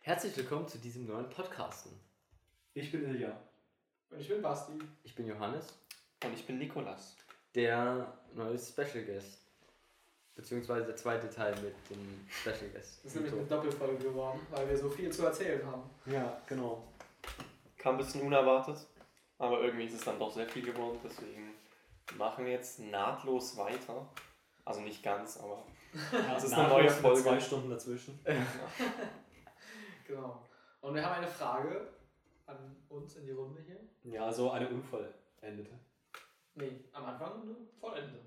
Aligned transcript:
Herzlich 0.00 0.36
willkommen 0.36 0.66
zu 0.68 0.78
diesem 0.78 1.06
neuen 1.06 1.28
Podcasten. 1.28 1.92
Ich 2.74 2.90
bin 2.90 3.04
Ilja. 3.04 3.36
Und 4.10 4.20
ich 4.20 4.28
bin 4.28 4.40
Basti. 4.40 4.72
Ich 5.04 5.14
bin 5.14 5.26
Johannes, 5.26 5.78
Und 6.24 6.32
ich 6.34 6.46
bin 6.46 6.58
Nikolas. 6.58 7.16
der 7.54 8.12
neue 8.34 8.58
Special 8.58 9.04
Guest. 9.04 9.42
Beziehungsweise 10.34 10.86
der 10.86 10.96
zweite 10.96 11.28
Teil 11.28 11.52
mit 11.60 11.74
dem 11.90 12.26
Special 12.28 12.70
Guest. 12.72 12.98
Das 13.04 13.12
ist 13.12 13.14
nämlich 13.16 13.32
eine 13.32 13.44
Doppelfolge 13.44 14.04
geworden, 14.04 14.40
weil 14.50 14.68
wir 14.68 14.76
so 14.78 14.88
viel 14.88 15.10
zu 15.10 15.26
erzählen 15.26 15.64
haben. 15.66 15.82
Ja, 16.06 16.40
genau. 16.46 16.84
Kam 17.76 17.94
ein 17.96 17.98
bisschen 17.98 18.22
unerwartet, 18.22 18.78
aber 19.38 19.60
irgendwie 19.62 19.84
ist 19.86 19.94
es 19.94 20.04
dann 20.04 20.18
doch 20.18 20.32
sehr 20.32 20.48
viel 20.48 20.62
geworden, 20.64 20.98
deswegen 21.04 21.54
machen 22.16 22.44
wir 22.44 22.52
jetzt 22.52 22.78
nahtlos 22.78 23.56
weiter. 23.56 24.08
Also 24.64 24.80
nicht 24.80 25.02
ganz, 25.02 25.38
aber 25.38 25.62
Das 26.12 26.44
ist 26.44 26.52
eine 26.52 26.68
neue 26.68 26.90
Folge. 26.90 27.20
Zwei 27.22 27.40
Stunden 27.40 27.70
dazwischen. 27.70 28.18
Genau. 30.08 30.42
Und 30.80 30.94
wir 30.94 31.04
haben 31.04 31.16
eine 31.16 31.26
Frage 31.26 31.86
an 32.46 32.76
uns 32.88 33.16
in 33.16 33.26
die 33.26 33.32
Runde 33.32 33.60
hier. 33.60 33.78
Ja, 34.10 34.24
also 34.24 34.50
eine 34.50 34.68
unvollendete. 34.68 35.78
Nee, 36.54 36.80
am 36.92 37.04
Anfang 37.04 37.42
eine 37.42 37.54
vollende. 37.78 38.18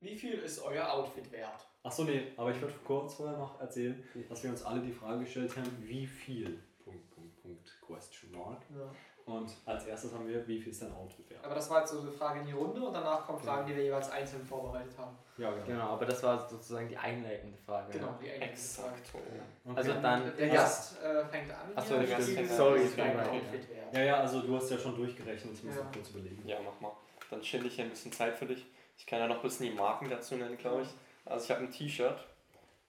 Wie 0.00 0.16
viel 0.16 0.34
ist 0.34 0.58
euer 0.60 0.92
Outfit 0.92 1.30
wert? 1.30 1.66
Achso, 1.84 2.04
nee, 2.04 2.32
aber 2.36 2.50
ich 2.50 2.60
würde 2.60 2.74
kurz 2.84 3.14
vorher 3.14 3.38
noch 3.38 3.60
erzählen, 3.60 4.02
dass 4.28 4.42
wir 4.42 4.50
uns 4.50 4.64
alle 4.64 4.80
die 4.80 4.92
Frage 4.92 5.20
gestellt 5.20 5.56
haben, 5.56 5.70
wie 5.80 6.06
viel? 6.06 6.60
Punkt, 6.84 7.08
Punkt, 7.10 7.40
Punkt, 7.40 7.80
Question 7.86 8.32
Mark. 8.32 8.62
Ja. 8.76 8.92
Und 9.28 9.50
als 9.66 9.84
erstes 9.86 10.12
haben 10.14 10.26
wir, 10.26 10.46
wie 10.48 10.58
viel 10.60 10.72
ist 10.72 10.80
dein 10.82 10.92
Outfit 10.94 11.28
wert? 11.30 11.44
Aber 11.44 11.54
das 11.54 11.68
war 11.68 11.80
jetzt 11.80 11.90
so 11.92 12.00
eine 12.00 12.10
Frage 12.10 12.40
in 12.40 12.46
die 12.46 12.52
Runde 12.52 12.80
und 12.82 12.94
danach 12.94 13.26
kommen 13.26 13.38
Fragen, 13.38 13.66
die 13.66 13.76
wir 13.76 13.84
jeweils 13.84 14.10
einzeln 14.10 14.44
vorbereitet 14.44 14.96
haben. 14.96 15.16
Ja, 15.36 15.52
Genau, 15.66 15.90
aber 15.90 16.06
das 16.06 16.22
war 16.22 16.48
sozusagen 16.48 16.88
die 16.88 16.96
einleitende 16.96 17.56
Frage. 17.58 17.92
Genau, 17.92 18.14
die 18.20 18.30
eigentliche 18.30 18.56
Frage. 18.56 18.96
exakt. 18.96 19.10
Okay. 19.14 19.74
Also 19.76 19.92
dann. 20.00 20.36
Der 20.36 20.48
Gast 20.48 21.02
äh, 21.02 21.24
fängt 21.26 21.50
an. 21.50 21.58
Ach 21.76 21.84
so, 21.84 21.98
hier. 21.98 22.06
der 22.06 22.16
Gast 22.16 22.30
fängt 22.30 22.50
an. 22.50 22.56
Sorry, 22.56 22.80
ist 22.82 22.98
dein 22.98 23.12
sorry. 23.24 23.36
Outfit 23.36 23.70
wert? 23.70 23.94
Ja, 23.94 24.02
ja, 24.02 24.16
also 24.20 24.40
du 24.40 24.56
hast 24.56 24.70
ja 24.70 24.78
schon 24.78 24.96
durchgerechnet, 24.96 25.54
ich 25.54 25.64
muss 25.64 25.76
Ja. 25.76 25.82
noch 25.84 25.92
kurz 25.92 26.08
überlegen. 26.10 26.42
Ja, 26.48 26.56
mach 26.64 26.80
mal. 26.80 26.92
Dann 27.30 27.40
chill 27.42 27.64
ich 27.66 27.74
hier 27.74 27.84
ein 27.84 27.90
bisschen 27.90 28.10
Zeit 28.12 28.36
für 28.36 28.46
dich. 28.46 28.66
Ich 28.96 29.06
kann 29.06 29.18
ja 29.20 29.28
noch 29.28 29.36
ein 29.36 29.42
bisschen 29.42 29.66
die 29.70 29.74
Marken 29.76 30.08
dazu 30.08 30.34
nennen, 30.36 30.56
glaube 30.56 30.82
ich. 30.82 30.88
Also 31.26 31.44
ich 31.44 31.50
habe 31.50 31.60
ein 31.60 31.70
T-Shirt 31.70 32.18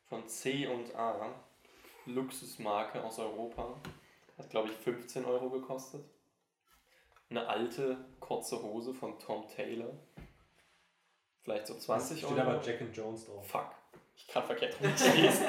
von 0.07 0.25
C 0.27 0.65
und 0.67 0.95
A, 0.95 1.15
Luxusmarke 2.05 3.03
aus 3.03 3.19
Europa. 3.19 3.75
Hat 4.37 4.49
glaube 4.49 4.69
ich 4.69 4.75
15 4.77 5.25
Euro 5.25 5.49
gekostet. 5.49 6.01
Eine 7.29 7.47
alte 7.47 7.97
kurze 8.19 8.61
Hose 8.61 8.93
von 8.93 9.17
Tom 9.19 9.47
Taylor. 9.47 9.91
Vielleicht 11.41 11.67
so 11.67 11.75
20 11.75 12.17
Steht 12.19 12.31
Euro. 12.31 12.41
aber 12.41 12.61
Jack 12.61 12.81
and 12.81 12.95
Jones 12.95 13.25
drauf. 13.25 13.47
Fuck. 13.47 13.71
Ich 14.15 14.27
kann 14.27 14.43
verkehrt 14.43 14.75
rumgelesen. 14.81 15.45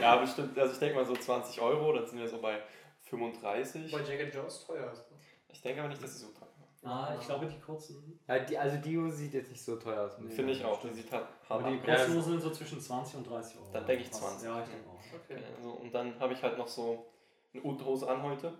ja, 0.00 0.16
bestimmt. 0.16 0.58
Also 0.58 0.72
ich 0.72 0.78
denke 0.78 0.96
mal 0.96 1.04
so 1.04 1.14
20 1.14 1.60
Euro, 1.60 1.92
dann 1.92 2.06
sind 2.06 2.18
wir 2.18 2.28
so 2.28 2.40
bei 2.40 2.60
35. 3.02 3.92
Weil 3.92 4.08
Jack 4.08 4.20
and 4.20 4.34
Jones 4.34 4.64
teuer 4.66 4.90
ist. 4.90 5.10
Ne? 5.10 5.16
Ich 5.48 5.60
denke 5.62 5.80
aber 5.80 5.88
nicht, 5.90 6.02
dass 6.02 6.14
sie 6.18 6.26
so 6.26 6.32
teuer 6.32 6.48
Ah, 6.86 7.16
ich 7.18 7.26
glaube 7.26 7.46
die 7.46 7.58
kurzen. 7.58 8.20
Ja, 8.28 8.38
die, 8.40 8.58
also 8.58 8.76
die 8.76 8.98
Hose 8.98 9.16
sieht 9.16 9.32
jetzt 9.32 9.50
nicht 9.50 9.64
so 9.64 9.76
teuer 9.76 10.04
aus. 10.04 10.16
Finde 10.34 10.52
ich 10.52 10.62
auch. 10.62 10.78
Die 10.82 10.90
sieht 10.92 11.10
halt 11.10 11.24
Aber 11.48 11.62
hart 11.62 11.72
die 11.72 11.78
ab. 11.78 11.84
kurzen 11.96 12.14
Hosen 12.16 12.32
sind 12.32 12.42
so 12.42 12.50
zwischen 12.50 12.78
20 12.78 13.16
und 13.16 13.30
30 13.30 13.56
Euro. 13.58 13.70
Dann 13.72 13.86
denke 13.86 14.02
ich 14.02 14.08
Fast. 14.10 14.40
20. 14.40 14.48
Ja, 14.48 14.62
ich 14.62 14.68
denke 14.68 14.90
auch. 14.90 15.00
Okay. 15.24 15.42
Also, 15.56 15.70
und 15.70 15.94
dann 15.94 16.20
habe 16.20 16.34
ich 16.34 16.42
halt 16.42 16.58
noch 16.58 16.68
so 16.68 17.06
eine 17.54 17.62
Unterhose 17.62 18.06
an 18.06 18.22
heute. 18.22 18.52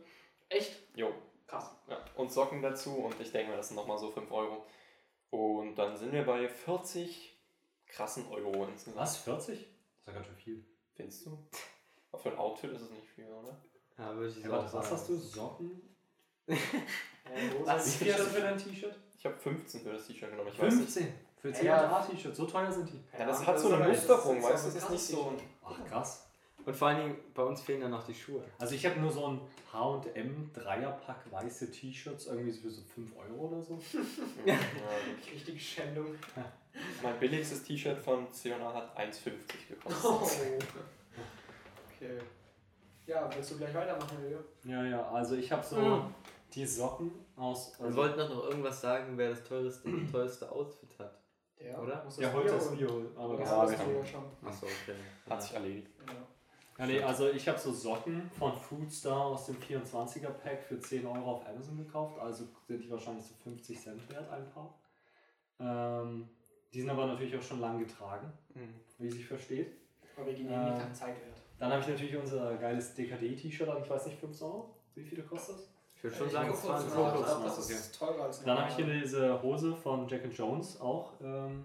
Echt? 0.49 0.73
Jo. 0.95 1.13
Krass. 1.47 1.71
Ja. 1.89 1.99
Und 2.17 2.33
Socken 2.33 2.63
dazu 2.63 2.91
und 2.97 3.21
ich 3.21 3.31
denke 3.31 3.51
mal, 3.51 3.57
das 3.57 3.69
sind 3.69 3.77
nochmal 3.77 3.99
so 3.99 4.11
5 4.11 4.31
Euro. 4.31 4.65
Und 5.31 5.75
dann 5.77 5.97
sind 5.97 6.13
wir 6.13 6.25
bei 6.25 6.49
40 6.49 7.37
krassen 7.87 8.27
Euro 8.29 8.65
insgesamt. 8.67 8.97
Was? 8.97 9.17
40? 9.19 9.59
Das 9.59 9.67
ist 10.01 10.07
ja 10.07 10.13
ganz 10.13 10.27
schön 10.27 10.37
viel. 10.37 10.65
Findest 10.95 11.27
du? 11.27 11.39
Aber 12.13 12.23
für 12.23 12.31
ein 12.31 12.39
Outfit 12.39 12.73
ist 12.73 12.83
es 12.83 12.91
nicht 12.91 13.07
viel, 13.09 13.27
oder? 13.27 13.57
Ja, 13.99 14.15
würde 14.17 14.29
ich 14.33 14.45
Ja, 14.45 14.51
auch 14.59 14.65
was 14.65 14.73
sagen. 14.73 14.87
hast 14.91 15.09
du? 15.09 15.17
Socken? 15.17 15.97
Was? 17.65 17.87
Wie 18.01 18.05
viel 18.05 18.13
hast 18.15 18.21
du 18.27 18.31
für 18.31 18.41
dein 18.43 18.59
T-Shirt? 18.59 18.95
Ich 19.19 19.25
habe 19.25 19.37
15 19.37 19.81
für 19.83 19.93
das 19.93 20.07
T-Shirt 20.07 20.31
genommen. 20.31 20.51
Ich 20.53 20.59
weiß 20.61 20.75
nicht. 20.75 20.93
15. 20.93 21.15
Für 21.39 21.49
Ja. 21.65 21.89
C&A-T-Shirt. 22.07 22.37
So 22.37 22.47
teuer 22.47 22.71
sind 22.71 22.91
die. 22.91 23.03
Ja, 23.19 23.27
das 23.27 23.41
Ja, 23.41 23.47
hat 23.47 23.55
das 23.57 23.63
so 23.63 23.69
eine 23.69 23.77
aber- 23.85 23.89
Musterung, 23.93 24.43
weißt 24.43 24.67
du? 24.67 24.71
Das 24.73 24.77
ist 24.85 24.91
nicht 24.91 25.03
so. 25.05 25.33
Ach 25.65 25.85
krass. 25.87 26.27
Und 26.67 26.75
vor 26.75 26.89
allen 26.89 26.97
Dingen, 26.99 27.17
bei 27.35 27.43
uns 27.43 27.61
fehlen 27.61 27.83
dann 27.83 27.91
noch 27.91 28.05
die 28.07 28.15
Schuhe. 28.15 28.43
Also 28.59 28.75
ich 28.75 28.87
habe 28.87 28.99
nur 28.99 29.11
so 29.13 29.27
ein 29.27 29.41
H&M 29.73 30.51
Dreierpack 30.55 31.31
weiße 31.31 31.71
T-Shirts, 31.71 32.27
irgendwie 32.27 32.51
so 32.51 32.63
für 32.63 32.71
so 32.71 32.83
5 32.83 33.11
Euro 33.17 33.49
oder 33.49 33.63
so. 33.63 33.79
Ja, 34.47 34.57
Richtige 35.33 35.59
Schändung. 35.59 36.07
mein 37.03 37.19
billigstes 37.19 37.63
T-Shirt 37.65 37.99
von 37.99 38.33
C&A 38.33 38.73
hat 38.75 38.99
1,50 38.99 39.31
gekostet. 39.69 40.05
Oh. 40.05 40.29
Okay. 41.97 42.19
Ja, 43.07 43.29
willst 43.35 43.53
du 43.53 43.59
gleich 43.59 43.73
weitermachen, 43.75 44.19
Leo? 44.29 44.39
Ja, 44.65 44.85
ja, 44.85 45.09
also 45.11 45.37
ich 45.37 45.51
habe 45.53 45.63
so 45.65 45.77
Mhm. 45.77 46.15
die 46.53 46.67
Socken 46.67 47.11
aus... 47.37 47.79
Wir 47.79 47.87
Also, 47.87 47.99
wollten 47.99 48.19
doch 48.19 48.29
noch 48.31 48.45
irgendwas 48.45 48.81
sagen, 48.81 49.17
wer 49.17 49.31
das 49.31 49.45
teuerste, 49.45 49.89
teuerste 50.13 50.51
Outfit 50.51 50.99
hat. 50.99 51.19
Der 51.61 51.81
Oder? 51.81 52.03
Muss 52.05 52.17
ja, 52.19 52.29
das 52.29 52.35
heute 52.35 52.49
ist 52.55 52.69
holen. 52.71 52.79
Bio, 52.79 52.89
aber 53.17 53.29
Oder 53.35 53.39
das 53.39 53.51
Ja, 53.51 53.57
war's 53.59 53.71
du 53.71 53.77
genau. 53.79 53.99
ja 54.01 54.05
schon. 54.07 54.25
Achso, 54.45 54.67
okay. 54.67 54.95
Hat 55.31 55.43
sich 55.43 55.53
erledigt. 55.55 55.89
Ja. 56.07 56.27
Ja, 56.79 56.87
nee, 56.87 57.01
also 57.03 57.31
ich 57.31 57.47
habe 57.49 57.59
so 57.59 57.73
Socken 57.73 58.29
von 58.37 58.53
Foodstar 58.57 59.27
aus 59.27 59.47
dem 59.47 59.57
24er 59.57 60.31
Pack 60.31 60.63
für 60.63 60.79
10 60.81 61.07
Euro 61.07 61.33
auf 61.37 61.47
Amazon 61.49 61.77
gekauft, 61.79 62.19
also 62.19 62.45
sind 62.67 62.83
die 62.83 62.91
wahrscheinlich 62.91 63.25
so 63.25 63.35
50 63.45 63.81
Cent 63.81 64.11
wert, 64.11 64.29
ein 64.31 64.51
paar. 64.51 64.75
Ähm, 65.61 66.29
die 66.73 66.81
sind 66.81 66.91
aber 66.91 67.07
natürlich 67.07 67.37
auch 67.37 67.43
schon 67.43 67.61
lang 67.61 67.79
getragen, 67.79 68.33
Mhm. 68.55 68.75
wie 68.99 69.11
sich 69.11 69.25
versteht. 69.27 69.73
Original 70.17 70.69
Ähm, 70.73 70.75
äh, 70.77 70.81
keine 70.81 70.93
Zeit 70.93 71.15
wert. 71.21 71.41
Dann 71.59 71.71
habe 71.71 71.81
ich 71.83 71.89
natürlich 71.89 72.17
unser 72.17 72.57
geiles 72.57 72.95
DKD-T-Shirt 72.95 73.69
an, 73.69 73.83
ich 73.83 73.89
weiß 73.91 74.07
nicht, 74.07 74.19
15 74.19 74.47
Euro? 74.47 74.75
Wie 74.95 75.03
viel 75.05 75.23
kostet 75.23 75.57
das? 75.57 75.69
Ich 75.97 76.03
würde 76.05 76.17
schon 76.17 76.27
Ich 76.27 76.33
sagen, 76.33 76.49
kurz 76.49 76.63
20 76.63 76.89
nach, 76.91 76.97
Euro. 76.99 77.25
aber 77.25 77.45
Das 77.45 77.65
okay. 77.65 77.73
ist 77.75 77.97
teurer 77.99 78.25
als 78.25 78.43
Dann 78.43 78.59
habe 78.59 78.69
ich 78.69 78.77
hier 78.77 79.01
diese 79.01 79.41
Hose 79.43 79.75
von 79.77 80.09
Jack 80.09 80.25
and 80.25 80.37
Jones 80.37 80.81
auch. 80.81 81.13
Ähm, 81.23 81.65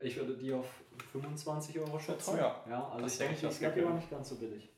ich 0.00 0.16
würde 0.16 0.36
die 0.36 0.52
auf 0.52 0.66
25 1.12 1.78
Euro 1.80 1.98
schätzen. 1.98 2.36
teuer. 2.36 2.64
Ja, 2.68 2.88
also 2.88 3.04
Das 3.04 3.12
ich 3.12 3.18
denke, 3.18 3.46
ich 3.48 3.58
gedacht. 3.58 3.78
aber 3.78 3.94
nicht 3.94 4.10
ganz 4.10 4.28
so 4.28 4.36
billig. 4.36 4.68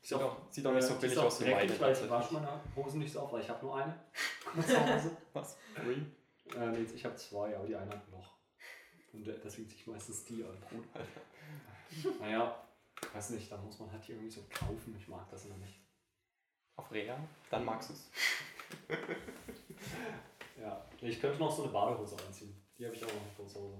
Sieht 0.00 0.18
auch, 0.18 0.36
sieht 0.50 0.66
auch 0.66 0.72
nicht 0.74 0.82
so 0.86 0.94
billig 0.96 1.16
aus 1.18 1.40
wie 1.40 1.50
meine. 1.50 1.72
ich 1.72 1.80
wasche 1.80 2.34
meine 2.34 2.60
Hosen 2.74 2.98
nicht 2.98 3.12
so 3.12 3.20
oft, 3.22 3.32
weil 3.34 3.42
ich 3.42 3.48
habe 3.48 3.64
nur 3.64 3.76
eine 3.76 3.94
Hose. 4.56 5.16
Was? 5.32 5.56
Green? 5.76 6.12
äh, 6.56 6.66
nee, 6.72 6.86
ich 6.92 7.04
habe 7.04 7.14
zwei, 7.14 7.56
aber 7.56 7.66
die 7.66 7.76
eine 7.76 7.88
hat 7.90 8.04
ein 8.06 8.10
Loch. 8.10 8.32
Und 9.12 9.24
deswegen 9.26 9.68
ziehe 9.68 9.80
ich 9.80 9.86
meistens 9.86 10.24
die 10.24 10.42
an. 10.44 10.58
Naja, 12.20 12.56
weiß 13.12 13.30
nicht, 13.30 13.52
dann 13.52 13.64
muss 13.64 13.78
man 13.78 13.92
halt 13.92 14.06
die 14.08 14.12
irgendwie 14.12 14.30
so 14.30 14.40
kaufen. 14.50 14.96
Ich 14.98 15.06
mag 15.08 15.28
das 15.30 15.44
immer 15.44 15.58
nicht. 15.58 15.78
Auf 16.76 16.90
Rea? 16.90 17.16
Dann 17.50 17.64
magst 17.66 17.90
du 17.90 17.92
es. 17.92 18.10
Ja, 20.60 20.84
ich 21.00 21.20
könnte 21.20 21.38
noch 21.38 21.54
so 21.54 21.64
eine 21.64 21.72
Badehose 21.72 22.16
anziehen. 22.26 22.56
Die 22.78 22.84
habe 22.86 22.94
ich 22.94 23.04
auch 23.04 23.08
noch 23.08 23.34
zu 23.50 23.60
Hause. 23.60 23.78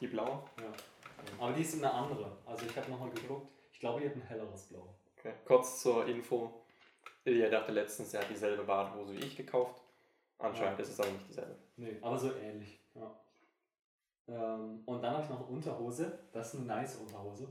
Die 0.00 0.06
blaue? 0.06 0.42
Ja. 0.58 0.72
Aber 1.38 1.52
die 1.52 1.62
ist 1.62 1.74
eine 1.74 1.92
andere. 1.92 2.36
Also 2.46 2.66
ich 2.66 2.76
habe 2.76 2.90
nochmal 2.90 3.10
geguckt. 3.10 3.48
Ich 3.72 3.80
glaube, 3.80 4.00
die 4.00 4.08
hat 4.08 4.14
ein 4.16 4.22
helleres 4.22 4.64
Blau. 4.64 4.86
Okay. 5.18 5.32
Kurz 5.44 5.82
zur 5.82 6.06
Info. 6.06 6.50
Ilja 7.24 7.48
dachte 7.50 7.72
letztens, 7.72 8.14
er 8.14 8.22
hat 8.22 8.30
dieselbe 8.30 8.64
Badehose 8.64 9.14
wie 9.14 9.24
ich 9.24 9.36
gekauft. 9.36 9.82
Anscheinend 10.38 10.78
Ja. 10.78 10.84
ist 10.84 10.90
es 10.92 11.00
aber 11.00 11.10
nicht 11.10 11.28
dieselbe. 11.28 11.56
Nee, 11.76 11.96
aber 12.00 12.18
so 12.18 12.32
ähnlich. 12.34 12.80
Ja. 12.94 13.14
Ähm, 14.28 14.82
und 14.86 15.02
dann 15.02 15.12
habe 15.14 15.24
ich 15.24 15.28
noch 15.30 15.38
eine 15.40 15.46
Unterhose. 15.48 16.18
Das 16.32 16.48
ist 16.54 16.60
eine 16.60 16.66
nice 16.66 16.96
Unterhose. 16.96 17.48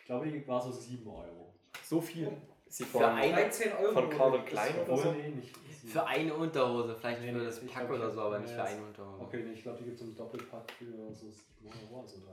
Ich 0.00 0.06
glaube, 0.06 0.26
die 0.26 0.46
war 0.48 0.60
so 0.60 0.72
7 0.72 1.06
Euro. 1.06 1.54
So 1.82 2.00
viel? 2.00 2.36
Sie 2.74 2.82
Für 2.82 2.98
von, 2.98 3.04
ein- 3.04 3.32
13 3.32 3.72
Euro. 3.76 3.92
von 3.92 4.10
Calvin 4.10 4.44
Klein 4.46 4.74
oder 4.80 4.96
so? 4.96 5.14
Für 5.86 6.06
eine 6.06 6.34
Unterhose, 6.34 6.96
vielleicht 6.96 7.20
Nee, 7.20 7.32
für 7.32 7.44
das 7.44 7.64
Pack 7.66 7.88
oder 7.88 8.10
so, 8.10 8.20
aber 8.20 8.40
nicht 8.40 8.52
für 8.52 8.64
eine 8.64 8.82
Unterhose. 8.84 9.22
Okay, 9.22 9.44
nee, 9.44 9.52
ich 9.52 9.62
glaube, 9.62 9.78
die 9.78 9.84
gibt 9.84 9.96
es 10.00 10.02
im 10.02 10.16
Doppelpack 10.16 10.72
für 10.72 11.14
so 11.14 11.30
7 11.30 11.44
Euro, 11.92 12.00
also 12.00 12.16
3,50. 12.16 12.24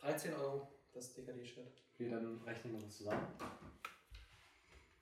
13 0.00 0.34
Euro, 0.34 0.66
das 0.92 1.14
DKD-Shirt. 1.14 1.68
Okay, 1.94 2.10
dann 2.10 2.40
rechnen 2.44 2.72
wir 2.72 2.80
das 2.80 2.96
zusammen. 2.96 3.28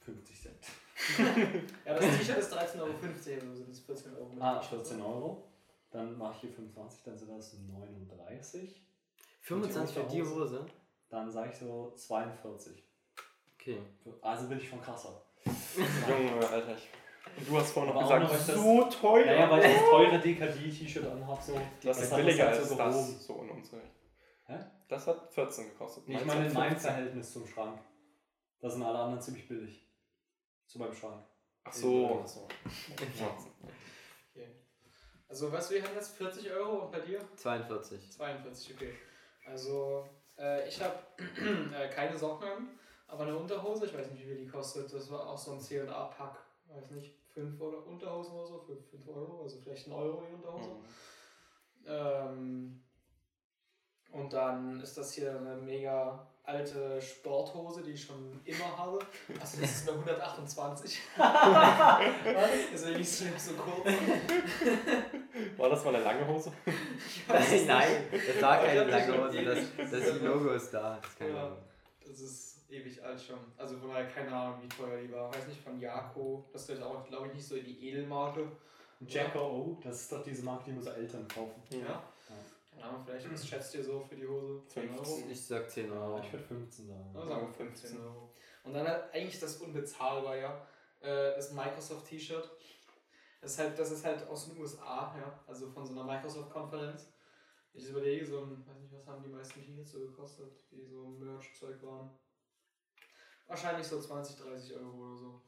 50 0.05 0.41
Cent. 0.43 0.67
Ja, 1.87 1.95
das 1.95 2.05
T-Shirt 2.19 2.37
ist 2.39 2.53
13,50 2.53 2.81
Euro, 2.81 2.91
also 3.01 3.55
sind 3.55 3.71
es 3.71 3.81
14 3.81 4.15
Euro. 4.17 4.29
mit 4.29 4.43
Ah, 4.43 4.59
T-Shirt. 4.59 4.87
14 4.87 5.01
Euro. 5.01 5.49
Dann 5.91 6.19
mache 6.19 6.35
ich 6.35 6.41
hier 6.43 6.53
25, 6.53 7.05
dann 7.05 7.17
sind 7.17 7.31
das 7.31 7.55
39. 7.55 8.83
25 9.41 9.97
für 9.97 10.05
die 10.11 10.23
Hose? 10.23 10.67
Dann 11.09 11.31
sage 11.31 11.53
ich 11.53 11.57
so 11.59 11.95
42. 11.97 12.85
Okay. 13.69 14.15
Also 14.23 14.49
bin 14.49 14.59
ich 14.59 14.69
schon 14.69 14.81
krasser. 14.81 15.23
Junge, 15.45 16.49
Alter. 16.49 16.75
Ich, 16.77 16.89
und 17.39 17.49
du 17.49 17.59
hast 17.59 17.73
vorhin 17.73 17.93
noch 17.93 18.01
gesagt, 18.01 18.23
noch, 18.23 18.31
weil 18.31 18.41
ich 18.41 18.47
das- 18.47 18.57
so 18.57 18.85
teuer. 18.85 19.27
Naja, 19.27 19.51
weil 19.51 19.65
ich 19.65 19.77
das 19.77 19.91
teure 19.91 20.19
DKD-T-Shirt 20.19 21.07
anhabe, 21.07 21.43
so. 21.43 21.61
das 21.83 22.03
ist 22.03 22.17
billiger 22.17 22.47
das 22.47 22.59
halt 22.59 22.61
als 22.61 22.69
so 22.69 22.77
das, 22.77 23.27
so 23.27 23.43
in 23.43 23.51
unserer 23.51 23.81
Hä? 24.47 24.59
Das 24.89 25.07
hat 25.07 25.33
14 25.35 25.65
gekostet. 25.67 26.05
Ich 26.07 26.25
meine, 26.25 26.47
in 26.47 26.53
meinem 26.55 26.71
15. 26.71 26.91
Verhältnis 26.91 27.33
zum 27.33 27.47
Schrank. 27.47 27.79
Da 28.61 28.71
sind 28.71 28.83
alle 28.83 28.99
anderen 28.99 29.21
ziemlich 29.21 29.47
billig. 29.47 29.87
Zu 30.67 30.79
meinem 30.79 30.95
Schrank. 30.95 31.23
Ach 31.65 31.73
so. 31.73 32.23
Ach 32.25 32.27
so. 32.27 32.49
Okay. 32.93 34.49
Also, 35.29 35.53
was 35.53 35.71
wir 35.71 35.83
haben 35.83 35.95
jetzt 35.95 36.17
40 36.17 36.51
Euro 36.53 36.85
und 36.85 36.93
bei 36.93 37.01
dir? 37.01 37.21
42. 37.37 38.11
42, 38.13 38.75
okay. 38.75 38.95
Also, 39.47 40.09
äh, 40.39 40.67
ich 40.67 40.81
habe 40.81 40.95
äh, 41.79 41.89
keine 41.91 42.17
Socken 42.17 42.49
an 42.49 42.69
Aber 43.09 43.23
eine 43.25 43.37
Unterhose, 43.37 43.87
ich 43.87 43.95
weiß 43.95 44.11
nicht, 44.11 44.23
wie 44.23 44.27
viel 44.29 44.37
die 44.37 44.47
kostet, 44.47 44.93
das 44.93 45.11
war 45.11 45.27
auch 45.29 45.39
so 45.39 45.53
ein 45.53 45.61
C&A-Pack, 45.61 46.39
weiß 46.69 46.91
nicht, 46.93 47.15
5 47.35 47.61
oder 47.61 47.87
Unterhosen 47.87 48.35
oder 48.35 48.47
so, 48.47 48.59
für 48.59 48.77
5 48.77 49.09
Euro, 49.09 49.43
also 49.43 49.59
vielleicht 49.63 49.87
ein 49.89 49.93
Euro 49.93 50.23
die 50.29 50.35
Unterhose. 50.35 50.71
Mhm. 50.71 50.85
Ähm, 51.87 52.83
und 54.13 54.33
dann 54.33 54.81
ist 54.81 54.97
das 54.99 55.13
hier 55.13 55.37
eine 55.37 55.57
mega 55.57 56.27
alte 56.45 57.01
Sporthose, 57.01 57.83
die 57.83 57.91
ich 57.93 58.03
schon 58.05 58.41
immer 58.45 58.77
habe. 58.77 58.99
Also 59.39 59.61
das 59.61 59.71
ist 59.71 59.89
eine 59.89 59.99
128. 59.99 60.99
Deswegen 62.73 63.01
ist 63.01 63.19
sie 63.19 63.31
so 63.39 63.53
kurz. 63.53 63.95
War 65.59 65.69
das 65.69 65.85
mal 65.85 65.95
eine 65.95 66.05
lange 66.05 66.27
Hose? 66.27 66.51
Nein, 67.29 68.09
nicht. 68.11 68.29
das 68.29 68.43
war 68.43 68.59
keine 68.65 68.85
lange 68.85 69.25
Hose, 69.25 69.45
das, 69.45 69.91
das 69.91 70.21
Logo 70.23 70.51
ist 70.53 70.71
da. 70.73 70.99
Das 71.01 71.11
ist 71.11 71.19
keine 71.19 71.33
Ja. 71.35 71.45
Ahnung. 71.45 71.59
Das 72.01 72.21
ist 72.21 72.48
ewig 72.69 73.03
alt 73.03 73.21
schon. 73.21 73.39
Also 73.57 73.77
von 73.79 73.91
daher 73.91 74.07
keine 74.07 74.33
Ahnung, 74.35 74.63
wie 74.63 74.69
teuer 74.69 75.01
die 75.01 75.13
war. 75.13 75.33
Weiß 75.33 75.47
nicht, 75.47 75.61
von 75.61 75.81
Jako. 75.81 76.45
Das 76.53 76.69
ist 76.69 76.83
auch, 76.83 77.07
glaube 77.07 77.29
ich, 77.29 77.35
nicht 77.35 77.47
so 77.47 77.57
die 77.57 77.89
Edelmarke. 77.89 78.51
Jacko 79.01 79.41
O, 79.41 79.79
das 79.83 80.03
ist 80.03 80.13
doch 80.13 80.23
diese 80.23 80.43
Marke, 80.43 80.73
die 80.73 80.81
so 80.81 80.91
Eltern 80.91 81.27
kaufen. 81.29 81.63
Ja. 81.71 82.03
Keine 82.73 82.85
Ahnung, 82.85 83.03
vielleicht, 83.05 83.33
was 83.33 83.47
schätzt 83.47 83.75
ihr 83.75 83.85
so 83.85 84.01
für 84.01 84.17
die 84.17 84.27
Hose? 84.27 84.63
10 84.69 84.91
Euro? 84.91 85.05
15. 85.05 85.31
Ich 85.31 85.47
sag 85.47 85.71
10 85.71 85.91
Euro. 85.91 86.21
Ich 86.21 86.33
würde 86.33 86.45
15 86.45 86.87
sagen. 86.87 87.11
Ja, 87.15 87.27
sagen 87.27 87.47
wir 87.47 87.53
15 87.53 88.01
Euro. 88.01 88.31
Und 88.65 88.75
dann 88.75 88.87
halt 88.87 89.13
eigentlich 89.13 89.41
das 89.41 89.57
Unbezahlbar, 89.57 90.37
ja. 90.37 90.67
Äh, 91.01 91.35
das 91.35 91.53
Microsoft-T-Shirt. 91.53 92.51
Das 93.41 93.53
ist, 93.53 93.59
halt, 93.59 93.79
das 93.79 93.91
ist 93.93 94.05
halt 94.05 94.27
aus 94.29 94.49
den 94.49 94.61
USA, 94.61 95.15
ja. 95.17 95.41
Also 95.47 95.69
von 95.71 95.87
so 95.87 95.93
einer 95.93 96.05
Microsoft-Konferenz. 96.05 97.09
Ich 97.75 97.89
überlege, 97.89 98.27
so 98.27 98.41
ein, 98.41 98.65
weiß 98.67 98.81
nicht, 98.81 98.93
was 98.93 99.07
haben 99.07 99.23
die 99.23 99.29
meisten 99.29 99.63
T-Shirts 99.63 99.93
so 99.93 100.01
gekostet, 100.01 100.53
die 100.73 100.85
so 100.85 101.07
Merch-Zeug 101.07 101.83
waren. 101.83 102.11
Wahrscheinlich 103.49 103.87
so 103.87 104.01
20, 104.01 104.37
30 104.37 104.75
Euro 104.77 104.95
oder 105.09 105.17
so. 105.17 105.41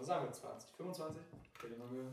Sagen 0.00 0.24
wir 0.26 0.32
20, 0.32 0.70
25. 0.76 1.22
Okay, 1.56 1.66
dann 1.70 1.86
haben 1.86 1.96
wir. 1.96 2.04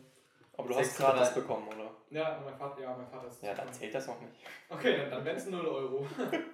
Aber 0.57 0.67
du 0.67 0.75
hast 0.75 0.97
36. 0.97 1.15
gratis 1.15 1.33
bekommen, 1.33 1.67
oder? 1.69 1.89
Ja, 2.09 2.39
mein 2.43 2.53
Vater, 2.55 2.81
ja, 2.81 2.93
mein 2.95 3.07
Vater 3.07 3.27
ist. 3.29 3.41
Ja, 3.41 3.53
dann 3.53 3.71
zählt 3.71 3.95
das 3.95 4.05
noch 4.07 4.19
nicht. 4.19 4.33
Okay, 4.71 4.97
dann, 4.97 5.09
dann 5.09 5.25
wären 5.25 5.37
es 5.37 5.47
0 5.47 5.65
Euro. 5.65 6.05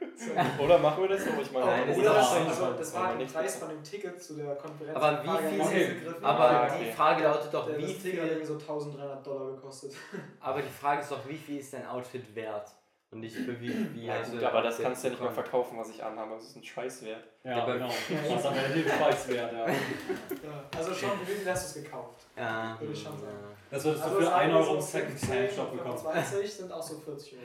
Oder 0.64 0.78
machen 0.78 1.02
wir 1.04 1.10
das 1.10 1.26
so? 1.26 1.32
Ich 1.42 1.52
meine, 1.52 1.66
Nein, 1.66 1.88
das 1.90 1.98
Oder 1.98 2.10
ist 2.12 2.16
das, 2.16 2.28
auch- 2.32 2.48
also, 2.48 2.74
das 2.78 2.94
war 2.94 3.08
aber 3.10 3.18
der 3.18 3.26
Preis 3.26 3.56
von 3.58 3.70
dem 3.70 3.84
Ticket 3.84 4.22
zu 4.24 4.36
der 4.38 4.56
Konferenz. 4.56 4.96
Aber 4.96 5.12
Die 5.18 5.28
Frage 5.28 5.44
wie 5.52 5.64
viel 5.66 5.88
nicht 5.90 6.00
begriffen. 6.06 6.24
Aber 6.26 6.52
Ja, 6.52 6.66
die 6.70 6.76
okay. 6.84 6.92
Frage 6.94 7.24
lautet 7.24 7.54
doch, 7.54 7.66
Der- 7.66 7.78
wie 7.78 7.82
das 7.82 7.92
Ticket 7.92 8.06
hat 8.06 8.28
viel. 8.30 8.38
irgendwie 8.38 8.46
so 8.46 8.54
1300 8.54 9.28
Dollar 9.28 9.52
gekostet. 9.56 9.94
Aber 10.40 10.62
die 10.62 10.70
Frage 10.70 11.02
ist 11.02 11.12
doch, 11.12 11.28
wie 11.28 11.36
viel 11.38 11.58
ist 11.60 11.74
dein 11.74 11.86
Outfit 11.88 12.34
wert? 12.36 12.72
Und 13.12 13.20
nicht 13.22 13.36
für 13.36 13.60
wie, 13.62 13.94
wie 13.94 14.06
ja, 14.08 14.22
gut, 14.24 14.44
aber 14.44 14.62
das 14.62 14.80
kannst 14.80 15.04
du 15.04 15.08
ja 15.08 15.12
nicht 15.12 15.20
bekommen. 15.20 15.36
verkaufen, 15.36 15.78
was 15.78 15.90
ich 15.90 16.04
anhabe. 16.04 16.34
Das 16.36 16.44
ist 16.44 16.56
ein 16.58 16.64
Scheißwert. 16.64 17.24
Ja, 17.44 17.64
Aber- 17.64 17.74
genau. 17.74 17.88
Das 18.10 18.40
ist 18.40 18.46
am 18.46 18.54
Ende 18.58 18.74
den 18.84 18.86
Preiswert, 18.92 19.54
ja. 19.54 19.68
Ja. 19.70 19.74
Also 20.78 20.94
schon, 20.94 21.12
wie 21.22 21.26
viel 21.32 21.50
hast 21.50 21.76
du 21.76 21.80
es 21.80 21.86
gekauft? 21.86 22.26
Ja, 22.36 22.76
Würde 22.80 22.92
ich 22.94 23.02
schon 23.02 23.14
ja. 23.14 23.20
sagen. 23.20 23.38
Das 23.72 23.86
würdest 23.86 24.04
du 24.04 24.08
Also 24.08 24.20
für 24.20 24.26
sagen 24.26 24.36
1 24.42 24.52
wir 24.54 24.60
Euro 24.60 24.76
im 24.76 24.82
Second-Hand-Shop 24.82 25.70
15, 25.70 25.78
bekommen. 25.78 25.98
25 25.98 26.54
sind 26.54 26.72
auch 26.72 26.84
so 26.84 26.96
40 27.00 27.34
Euro. 27.34 27.42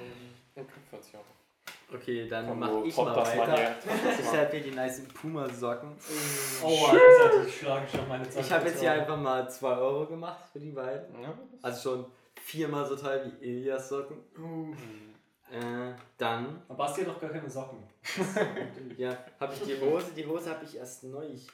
Und 0.56 0.70
40 0.90 1.14
Euro. 1.14 1.24
Okay, 1.92 2.28
dann 2.28 2.46
Von 2.48 2.58
mach 2.58 2.84
ich 2.84 2.96
mal 2.96 3.14
das 3.14 3.36
mal 3.36 3.38
weiter. 3.48 3.56
her? 3.56 3.74
Ich 4.20 4.26
habe 4.38 4.50
hier 4.50 4.60
die 4.62 4.70
nice 4.70 5.02
Puma-Socken. 5.20 5.90
Oh, 6.62 6.86
Alter, 6.86 7.44
die 7.44 7.50
schlagen 7.50 7.86
schon 7.88 8.08
meine 8.08 8.28
Zeit. 8.28 8.44
Ich 8.44 8.52
habe 8.52 8.66
jetzt 8.68 8.80
hier 8.80 8.92
einfach 8.92 9.16
mal 9.16 9.48
2 9.48 9.68
Euro 9.76 10.06
gemacht 10.06 10.44
für 10.52 10.58
die 10.60 10.70
beiden. 10.70 11.20
Ja. 11.22 11.32
Also 11.62 11.90
schon 11.96 12.06
viermal 12.42 12.86
so 12.86 12.96
teuer 12.96 13.24
wie 13.40 13.44
Ilias 13.44 13.88
Socken. 13.88 14.18
Äh, 15.52 15.92
dann, 16.16 16.62
Aber 16.68 16.78
Basti 16.78 17.00
hat 17.00 17.08
doch 17.08 17.20
gar 17.20 17.30
keine 17.30 17.50
Socken. 17.50 17.82
ja, 18.96 19.16
habe 19.40 19.52
ich 19.52 19.60
die 19.62 19.80
Hose. 19.80 20.12
Die 20.16 20.24
Hose 20.24 20.50
habe 20.50 20.64
ich 20.64 20.76
erst 20.76 21.04
neu. 21.04 21.26
Ich 21.26 21.48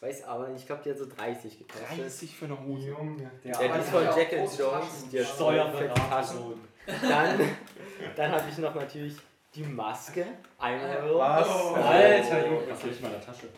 weiß 0.00 0.24
aber 0.24 0.48
nicht, 0.48 0.60
ich 0.60 0.66
glaube, 0.66 0.82
die 0.84 0.90
hat 0.90 0.98
so 0.98 1.06
30 1.06 1.58
gekostet. 1.58 1.98
30 1.98 2.36
für 2.36 2.44
eine 2.44 2.64
Hose. 2.64 2.88
Junge, 2.88 3.30
der 3.44 3.52
Ja, 3.52 3.74
die 3.74 3.80
ist 3.80 3.88
von 3.90 4.04
Jack 4.04 4.32
and 4.32 4.58
Jones. 4.58 5.08
Die 5.10 5.20
hat 5.20 6.26
so. 6.26 6.54
Dann, 6.86 7.40
dann 8.16 8.32
habe 8.32 8.44
ich 8.48 8.58
noch 8.58 8.74
natürlich 8.74 9.16
die 9.54 9.64
Maske. 9.64 10.26
1 10.58 10.82
Euro. 11.02 11.18
Was? 11.18 11.48
Oh. 11.48 11.74
Alter, 11.74 12.46
Junge, 12.46 12.66
das 12.68 12.82
liegt 12.84 12.96
in 12.96 13.02
meiner 13.02 13.20
Tasche. 13.20 13.48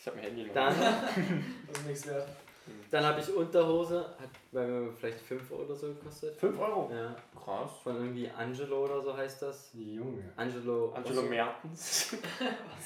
Ich 0.00 0.06
habe 0.06 0.16
mein 0.16 0.26
Handy 0.26 0.44
noch. 0.44 0.54
Dann, 0.54 0.74
Das 0.78 1.78
ist 1.78 1.86
nichts 1.86 2.06
wert. 2.06 2.28
dann 2.90 3.04
habe 3.04 3.20
ich 3.20 3.34
Unterhose. 3.34 4.00
Hat 4.18 4.28
bei 4.52 4.66
mir 4.66 4.92
vielleicht 4.98 5.20
5 5.20 5.50
Euro 5.52 5.62
oder 5.62 5.76
so 5.76 5.88
gekostet. 5.88 6.36
5 6.36 6.58
Euro? 6.58 6.90
Ja, 6.92 7.14
Krass. 7.38 7.70
von 7.82 7.96
irgendwie 7.96 8.28
Angelo 8.30 8.84
oder 8.84 9.02
so 9.02 9.16
heißt 9.16 9.42
das. 9.42 9.70
Junge. 9.74 10.24
Angelo. 10.36 10.92
Angelo 10.92 11.22
Mertens. 11.22 12.16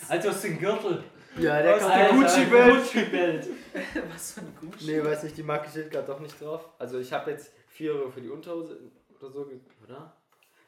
Alter, 0.09 0.29
du 0.29 0.35
hast 0.35 0.45
den 0.45 0.59
Gürtel. 0.59 1.03
Ja, 1.39 1.63
der 1.63 1.79
kommt 1.79 1.95
der 1.95 2.11
Gucci-Bild. 2.11 2.83
Gucci-Bild. 2.83 3.49
Was 4.13 4.33
für 4.33 4.41
ein 4.41 4.57
Gucci. 4.61 4.87
Nee, 4.87 5.03
weiß 5.05 5.23
nicht, 5.25 5.37
die 5.37 5.43
Marke 5.43 5.69
steht 5.69 5.91
gerade 5.91 6.07
doch 6.07 6.21
nicht 6.21 6.41
drauf. 6.41 6.69
Also 6.79 6.99
ich 6.99 7.13
habe 7.13 7.31
jetzt 7.31 7.53
4 7.69 7.93
Euro 7.95 8.11
für 8.11 8.21
die 8.21 8.31
Unterhose 8.31 8.79
oder 9.19 9.31
so, 9.31 9.51
oder? 9.83 10.17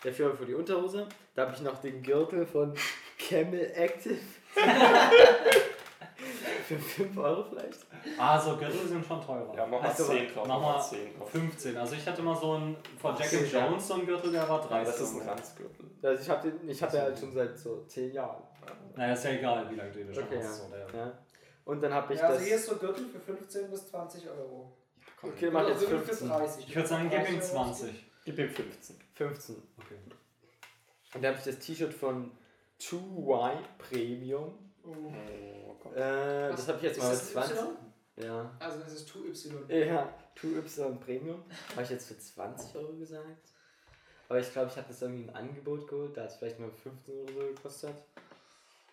Ja, 0.02 0.12
4 0.12 0.26
Euro 0.26 0.36
für 0.36 0.46
die 0.46 0.54
Unterhose. 0.54 1.06
Da 1.34 1.42
habe 1.42 1.54
ich 1.54 1.60
noch 1.62 1.80
den 1.80 2.02
Gürtel 2.02 2.46
von 2.46 2.74
Camel 3.18 3.70
Active. 3.74 4.18
für 6.66 6.78
5 6.78 7.16
Euro 7.18 7.44
vielleicht. 7.44 7.86
Ah, 8.18 8.38
so 8.40 8.56
Gürtel 8.56 8.86
sind 8.86 9.04
schon 9.04 9.20
teurer. 9.24 9.54
Ja, 9.56 9.66
mach 9.66 9.80
mal 9.80 9.88
Also, 9.88 10.04
10 10.04 10.32
drauf. 10.32 10.46
Mach 10.48 10.60
mal 10.60 10.80
10 10.82 11.18
drauf. 11.18 11.30
15. 11.30 11.76
Also 11.76 11.94
ich 11.94 12.06
hatte 12.06 12.22
mal 12.22 12.36
so 12.36 12.52
einen 12.52 12.76
von 13.00 13.16
Jack 13.16 13.32
and 13.34 13.52
Jones 13.52 13.88
so 13.88 13.94
einen 13.94 14.06
Gürtel, 14.06 14.32
der 14.32 14.48
war 14.48 14.60
30. 14.66 14.86
Das 14.94 15.00
ist 15.00 15.20
ein 15.20 15.28
Ranzgürtel. 15.28 15.86
Also 16.02 16.22
ich 16.22 16.30
habe 16.30 16.50
den, 16.50 16.68
ich 16.68 16.82
habe 16.82 16.96
ja 16.96 17.02
halt 17.04 17.18
schon 17.18 17.32
seit 17.34 17.58
so 17.58 17.84
10 17.86 18.12
Jahren. 18.12 18.42
Naja, 18.94 19.12
ist 19.14 19.24
ja 19.24 19.30
egal, 19.32 19.70
wie 19.70 19.74
lange 19.76 19.90
du 19.92 19.98
den 20.04 20.14
schon 20.14 20.24
Okay, 20.24 20.38
hast. 20.42 20.62
Der 20.72 21.00
Ja. 21.00 21.12
Und 21.64 21.80
dann 21.82 21.92
habe 21.92 22.14
ich 22.14 22.20
Ja, 22.20 22.26
also 22.26 22.38
das. 22.38 22.46
hier 22.46 22.56
ist 22.56 22.66
so 22.66 22.76
Gürtel 22.76 23.06
für 23.08 23.20
15 23.20 23.70
bis 23.70 23.86
20 23.88 24.28
Euro. 24.28 24.72
Okay, 25.22 25.50
mach 25.50 25.66
jetzt 25.68 25.80
Gürtel 25.80 25.98
für 26.00 26.06
15. 26.06 26.28
30. 26.28 26.68
ich 26.68 26.76
würde 26.76 26.88
sagen, 26.88 27.10
gib 27.10 27.18
ihm 27.18 27.24
30 27.38 27.52
Euro. 27.54 27.64
20. 27.64 28.06
Gib 28.24 28.38
ihm 28.38 28.50
15. 28.50 28.96
15. 29.14 29.56
Okay. 29.78 29.94
Und 31.14 31.22
da 31.22 31.28
habe 31.28 31.38
ich 31.38 31.44
das 31.44 31.58
T-Shirt 31.58 31.94
von 31.94 32.30
2Y 32.80 33.52
Premium. 33.78 34.54
Oh. 34.84 35.65
Gott. 35.88 35.96
Äh, 35.96 36.48
das 36.50 36.58
Was? 36.58 36.68
habe 36.68 36.78
ich 36.78 36.84
jetzt 36.84 36.98
mal 36.98 37.10
mit 37.10 37.20
das 37.20 37.32
20. 37.32 37.56
Y? 37.56 37.76
Ja. 38.16 38.56
Also 38.58 38.80
das 38.80 38.92
ist 38.92 39.08
2Y. 39.10 39.74
Ja, 39.74 40.14
2Y 40.40 40.96
Premium. 40.98 41.42
Habe 41.72 41.82
ich 41.82 41.90
jetzt 41.90 42.08
für 42.08 42.18
20 42.18 42.76
Euro 42.76 42.92
gesagt. 42.94 43.24
Aber 44.28 44.40
ich 44.40 44.52
glaube, 44.52 44.70
ich 44.70 44.76
habe 44.76 44.88
das 44.88 45.02
irgendwie 45.02 45.22
im 45.24 45.34
Angebot 45.34 45.86
geholt. 45.86 46.16
Da 46.16 46.22
hat 46.22 46.30
es 46.30 46.36
vielleicht 46.36 46.58
mal 46.58 46.70
15 46.70 47.14
Euro 47.14 47.28
so 47.28 47.46
gekostet. 47.46 47.94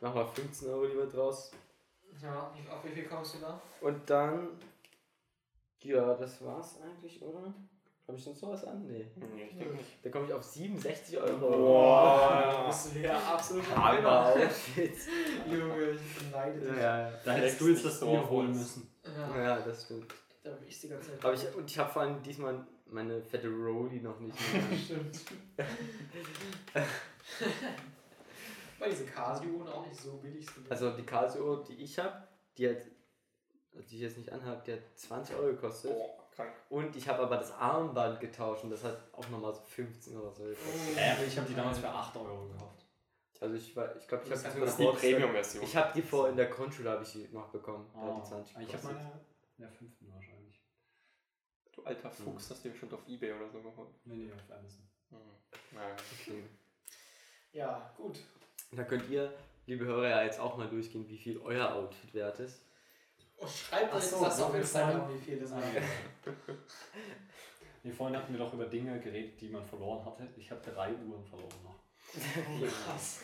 Mach 0.02 0.14
mal 0.14 0.28
15 0.28 0.70
Euro 0.70 0.86
lieber 0.86 1.06
draus. 1.08 1.52
Ja, 2.22 2.54
auf 2.70 2.84
wie 2.84 2.90
viel 2.90 3.06
kommst 3.06 3.36
du 3.36 3.40
da? 3.40 3.60
Und 3.82 4.10
dann. 4.10 4.60
Ja, 5.82 6.14
das 6.14 6.44
war's 6.44 6.80
eigentlich, 6.82 7.22
oder? 7.22 7.54
Habe 8.06 8.18
ich 8.18 8.24
sonst 8.24 8.42
noch 8.42 8.50
was 8.50 8.66
an? 8.66 8.86
Nee. 8.86 9.06
Nee, 9.16 9.48
ich 9.50 9.58
denke 9.58 9.76
nicht. 9.76 9.90
Da 10.04 10.10
komme 10.10 10.26
ich 10.26 10.34
auf 10.34 10.44
67 10.44 11.18
Euro. 11.18 11.38
Boah. 11.50 12.66
Das 12.68 12.94
wäre 12.94 13.16
absolut 13.16 13.64
Hammer. 13.74 14.36
Junge, 15.50 15.92
ich 15.92 16.02
beneide 16.20 16.60
dich. 16.60 16.70
Ja, 16.70 17.10
ja. 17.10 17.14
Da 17.24 17.32
hättest 17.32 17.62
du 17.62 17.70
jetzt 17.70 17.86
das 17.86 18.02
Bier 18.02 18.30
holen 18.30 18.50
müssen. 18.52 18.94
Ja, 19.06 19.42
ja, 19.42 19.60
das 19.62 19.86
stimmt. 19.86 20.14
da 20.44 20.52
bin 20.52 20.68
ich 20.68 20.82
die 20.82 20.90
ganze 20.90 21.12
Zeit. 21.12 21.24
Aber 21.24 21.34
ich, 21.34 21.56
und 21.56 21.70
ich 21.70 21.80
habe 21.80 21.90
vor 21.90 22.02
allem 22.02 22.22
diesmal 22.22 22.68
meine 22.88 23.22
fette 23.22 23.48
Rolli 23.48 24.02
noch 24.02 24.20
nicht 24.20 24.36
mehr. 24.54 24.78
Stimmt. 24.86 25.22
Weil 28.80 28.90
diese 28.90 29.06
Casio 29.06 29.66
auch 29.66 29.88
nicht 29.88 30.00
so 30.00 30.18
billig 30.18 30.46
sind. 30.50 30.70
Also 30.70 30.92
die 30.92 31.04
Casio, 31.04 31.64
die 31.64 31.76
ich 31.76 31.98
habe, 31.98 32.28
die 32.58 32.70
hat, 32.70 32.82
die 33.90 33.96
ich 33.96 34.02
jetzt 34.02 34.18
nicht 34.18 34.30
anhabe, 34.30 34.62
die 34.66 34.74
hat 34.74 34.82
20 34.96 35.36
Euro 35.38 35.48
gekostet. 35.52 35.92
Boah, 35.92 36.23
krank. 36.36 36.54
Und 36.70 36.96
ich 36.96 37.08
habe 37.08 37.24
aber 37.24 37.38
das 37.38 37.52
Armband 37.52 38.20
getauscht 38.20 38.64
und 38.64 38.70
das 38.72 38.84
hat 38.84 38.98
auch 39.14 39.28
nochmal 39.30 39.54
so 39.54 39.62
15 39.62 40.18
oder 40.18 40.32
so 40.32 40.44
gekostet. 40.44 40.72
Oh. 40.94 40.98
Hä, 40.98 41.12
aber 41.12 41.24
ich 41.26 41.38
habe 41.38 41.48
die 41.48 41.56
damals 41.56 41.80
für 41.80 41.90
8 41.90 42.16
Euro 42.18 42.48
gekauft. 42.50 42.86
Also 43.40 43.56
ich 43.56 43.76
war, 43.76 43.96
ich 43.98 44.08
glaube, 44.08 44.24
ich 44.24 44.30
Das 44.30 44.46
habe 44.46 44.56
die 44.56 44.62
Das 44.62 44.78
sogar 44.78 44.94
die 44.94 45.00
vor- 45.00 45.10
Premium-Version. 45.12 45.64
Ich 45.64 45.76
habe 45.76 45.94
die 45.94 46.02
vor 46.02 46.30
in 46.30 46.38
der 46.38 46.46
Grundschule 46.48 46.90
habe 46.92 47.04
ich 47.04 47.12
die 47.12 47.28
noch 47.32 47.50
bekommen. 47.50 47.90
Ah, 47.94 48.20
die 48.22 48.30
20 48.30 48.58
ich 48.60 48.74
habe 48.74 48.84
meine 48.88 49.22
in 49.58 49.64
der 49.64 49.72
fünften 49.72 50.14
wahrscheinlich. 50.14 50.64
Du 51.74 51.84
alter 51.84 52.10
Fuchs, 52.10 52.50
hast 52.50 52.60
du 52.60 52.64
dir 52.64 52.72
bestimmt 52.72 52.94
auf 52.94 53.08
Ebay 53.08 53.34
oder 53.34 53.50
so 53.50 53.62
geholt. 53.62 53.90
Nee, 54.06 54.16
nee, 54.16 54.32
auf 54.32 54.40
Amazon. 54.50 54.88
Hm. 55.10 55.18
Naja. 55.76 55.96
Okay. 56.22 56.44
Ja, 57.52 57.94
gut. 57.98 58.20
Da 58.72 58.84
könnt 58.84 59.10
ihr, 59.10 59.34
liebe 59.66 59.86
Hörer, 59.86 60.08
ja 60.10 60.24
jetzt 60.24 60.40
auch 60.40 60.56
mal 60.58 60.68
durchgehen, 60.70 61.08
wie 61.10 61.18
viel 61.18 61.38
euer 61.40 61.74
Outfit 61.74 62.14
wert 62.14 62.40
ist. 62.40 62.62
Oh, 63.38 63.48
schreibt 63.48 63.94
uns 63.94 64.10
so, 64.12 64.24
das 64.24 64.38
so 64.38 64.46
auf 64.46 64.56
Instagram, 64.56 65.10
wie 65.14 65.18
viel 65.20 65.40
das 65.40 65.52
ja. 65.52 65.58
Nee, 67.86 67.92
vorhin 67.92 68.16
hatten 68.18 68.32
wir 68.32 68.40
doch 68.40 68.54
über 68.54 68.66
Dinge 68.66 68.98
geredet, 69.00 69.40
die 69.42 69.50
man 69.50 69.64
verloren 69.66 70.06
hatte. 70.06 70.26
Ich 70.38 70.50
habe 70.50 70.62
drei 70.62 70.90
Uhren 70.90 71.24
verloren 71.26 71.50
noch. 71.64 71.74
Krass. 72.14 73.22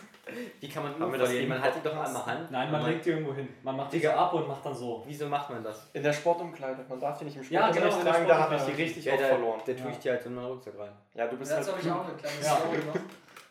Wie 0.60 0.68
kann 0.68 0.84
man 0.84 1.01
Uhren 1.01 1.16
verlieren? 1.16 1.48
Man 1.48 1.62
hat 1.62 1.75
die 1.75 1.82
doch 1.82 1.96
einmal 1.96 2.25
Hand. 2.25 2.51
Nein, 2.51 2.72
man 2.72 2.82
und 2.82 2.89
legt 2.89 3.06
die 3.06 3.12
irgendwo 3.12 3.34
hin. 3.34 3.48
Man 3.63 3.78
macht 3.78 3.94
die 3.94 3.98
so 4.00 4.08
Digga. 4.10 4.25
ab 4.25 4.34
und 4.34 4.48
macht 4.48 4.66
dann 4.66 4.75
so. 4.75 5.04
Wieso 5.06 5.28
macht 5.28 5.50
man 5.50 5.63
das? 5.63 5.88
In 5.94 6.04
der 6.04 6.12
Sportumkleide. 6.12 6.84
Man 6.89 7.00
darf 7.00 7.18
die 7.20 7.25
nicht 7.25 7.38
im 7.38 7.44
Ja, 7.50 7.72
genau, 7.72 7.86
Sportunterricht 7.86 8.00
in 8.00 8.04
der 8.06 8.13
tragen, 8.13 8.28
da 8.28 8.39
habe 8.39 8.56
ich 8.56 8.62
die 8.75 8.82
richtig 8.82 9.06
Ja, 9.06 9.13
oft 9.13 9.24
verloren. 9.24 9.62
der 9.66 9.78
tue 9.78 9.86
Ja. 9.86 9.92
ich 9.92 10.00
dir 10.00 10.12
halt 10.12 10.25
in 10.25 10.36
meinen 10.36 10.46
Rucksack 10.48 10.80
rein. 10.80 10.92
Ja, 11.13 11.28
du 11.28 11.38
bist 11.38 11.51
Dazu 11.51 11.72
halt 11.72 11.78
habe 11.78 11.88
ich 11.88 11.92
auch 11.94 12.06
eine 12.06 12.18
kleine 12.18 12.42
Ja. 12.44 12.56
Story 12.58 12.78
noch. 12.86 13.01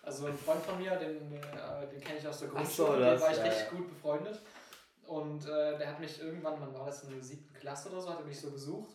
Also 0.02 0.26
ein 0.26 0.38
Freund 0.38 0.62
von 0.64 0.78
mir, 0.78 0.90
den, 0.96 1.32
äh, 1.32 1.86
den 1.92 2.00
kenne 2.00 2.18
ich 2.18 2.26
aus 2.26 2.38
der 2.40 2.48
Grundschule, 2.48 2.88
so, 2.88 2.92
mit 2.96 3.02
dem 3.12 3.20
war 3.20 3.30
ich 3.30 3.36
ja, 3.38 3.42
richtig 3.44 3.62
ja. 3.64 3.70
gut 3.70 3.88
befreundet. 3.90 4.40
Und 5.08 5.46
äh, 5.46 5.78
der 5.78 5.88
hat 5.88 6.00
mich 6.00 6.20
irgendwann, 6.20 6.60
wann 6.60 6.74
war 6.74 6.84
das, 6.84 7.02
in 7.04 7.10
der 7.10 7.22
siebten 7.22 7.54
Klasse 7.54 7.88
oder 7.88 8.02
so, 8.02 8.10
hat 8.10 8.20
er 8.20 8.26
mich 8.26 8.38
so 8.38 8.50
besucht. 8.50 8.94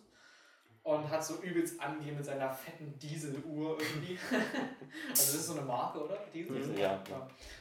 Und 0.84 1.10
hat 1.10 1.24
so 1.24 1.42
übelst 1.42 1.80
angegeben 1.82 2.18
mit 2.18 2.26
seiner 2.26 2.52
fetten 2.52 3.00
Dieseluhr 3.00 3.78
irgendwie. 3.80 4.20
also 4.32 4.44
das 5.10 5.34
ist 5.34 5.48
so 5.48 5.54
eine 5.54 5.62
Marke, 5.62 6.04
oder? 6.04 6.20
Diesel? 6.34 6.58
Diesel, 6.58 6.78
ja. 6.78 7.02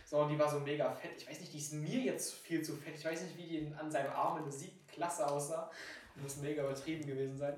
So, 0.05 0.19
und 0.19 0.29
die 0.29 0.39
war 0.39 0.51
so 0.51 0.59
mega 0.59 0.91
fett. 0.91 1.13
Ich 1.17 1.29
weiß 1.29 1.41
nicht, 1.41 1.53
die 1.53 1.59
ist 1.59 1.73
mir 1.73 2.01
jetzt 2.01 2.35
viel 2.35 2.63
zu 2.63 2.75
fett. 2.75 2.97
Ich 2.97 3.05
weiß 3.05 3.23
nicht, 3.23 3.39
wie 3.39 3.47
die 3.47 3.75
an 3.79 3.91
seinem 3.91 4.13
Arm 4.13 4.39
in 4.39 4.45
der 4.45 4.53
siebten 4.53 4.87
Klasse 4.89 5.27
aussah. 5.27 5.71
Muss 6.17 6.39
mega 6.39 6.65
übertrieben 6.65 7.07
gewesen 7.07 7.39
sein. 7.39 7.55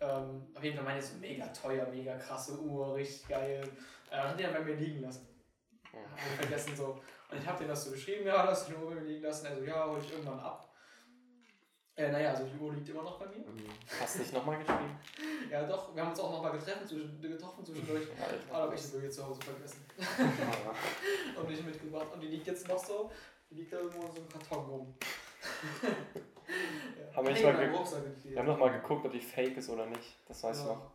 Ähm, 0.00 0.46
auf 0.54 0.62
jeden 0.62 0.76
Fall 0.76 0.84
meine 0.84 0.98
ich 1.00 1.06
so 1.06 1.16
mega 1.16 1.46
teuer, 1.48 1.86
mega 1.86 2.16
krasse 2.18 2.60
Uhr, 2.60 2.94
richtig 2.94 3.26
geil. 3.28 3.66
Äh, 4.10 4.16
hat 4.16 4.38
die 4.38 4.42
dann 4.42 4.52
bei 4.52 4.60
mir 4.60 4.76
liegen 4.76 5.00
lassen. 5.00 5.26
Hab 5.92 6.18
ich 6.18 6.46
vergessen 6.46 6.76
so. 6.76 7.00
Ich 7.38 7.46
habe 7.46 7.58
denen 7.58 7.70
das 7.70 7.84
so 7.84 7.90
geschrieben, 7.92 8.26
ja, 8.26 8.46
hast 8.46 8.68
du 8.68 8.72
die 8.72 8.78
Uhr 8.78 8.88
bei 8.90 8.94
mir 8.96 9.06
liegen 9.06 9.22
lassen. 9.22 9.46
Also 9.46 9.64
ja, 9.64 9.86
hol 9.88 9.98
ich 9.98 10.10
irgendwann 10.12 10.38
ab. 10.40 10.68
Äh, 11.94 12.10
naja, 12.10 12.30
also 12.30 12.44
die 12.44 12.58
Uhr 12.58 12.72
liegt 12.72 12.88
immer 12.88 13.02
noch 13.02 13.18
bei 13.18 13.26
mir. 13.26 13.44
Hast 14.00 14.14
du 14.16 14.18
nicht 14.20 14.32
nochmal 14.32 14.58
geschrieben? 14.58 14.98
Ja 15.50 15.66
doch, 15.66 15.94
wir 15.94 16.00
haben 16.02 16.10
uns 16.10 16.20
auch 16.20 16.30
nochmal 16.32 16.52
getroffen, 16.52 16.86
zwischen, 16.86 17.20
getroffen 17.20 17.62
zwischendurch. 17.66 18.06
Aber 18.18 18.30
da 18.30 18.54
Alter. 18.54 18.54
habe 18.62 18.74
ich 18.74 18.80
die 18.90 18.96
Uhr 18.96 19.10
zu 19.10 19.26
Hause 19.26 19.40
vergessen. 19.42 19.84
Ah, 20.00 21.38
und 21.40 21.50
nicht 21.50 21.66
mitgebracht. 21.66 22.06
Und 22.14 22.20
die 22.20 22.28
liegt 22.28 22.46
jetzt 22.46 22.66
noch 22.68 22.78
so, 22.82 23.10
die 23.50 23.56
liegt 23.56 23.72
da 23.72 23.78
irgendwo 23.78 24.06
in 24.06 24.12
so 24.12 24.20
einem 24.20 24.28
Karton 24.30 24.64
rum. 24.64 24.94
ja. 25.82 27.16
Haben 27.16 27.26
wir 27.26 27.32
nicht 27.34 27.44
mal 27.44 27.56
ge-. 27.56 28.30
Wir 28.32 28.38
haben 28.38 28.46
noch 28.46 28.58
mal 28.58 28.80
geguckt, 28.80 29.04
ob 29.04 29.12
die 29.12 29.20
fake 29.20 29.56
ist 29.58 29.68
oder 29.68 29.84
nicht. 29.86 30.16
Das 30.26 30.42
weißt 30.42 30.62
Ja. 30.64 30.68
du 30.68 30.74
noch. 30.78 30.90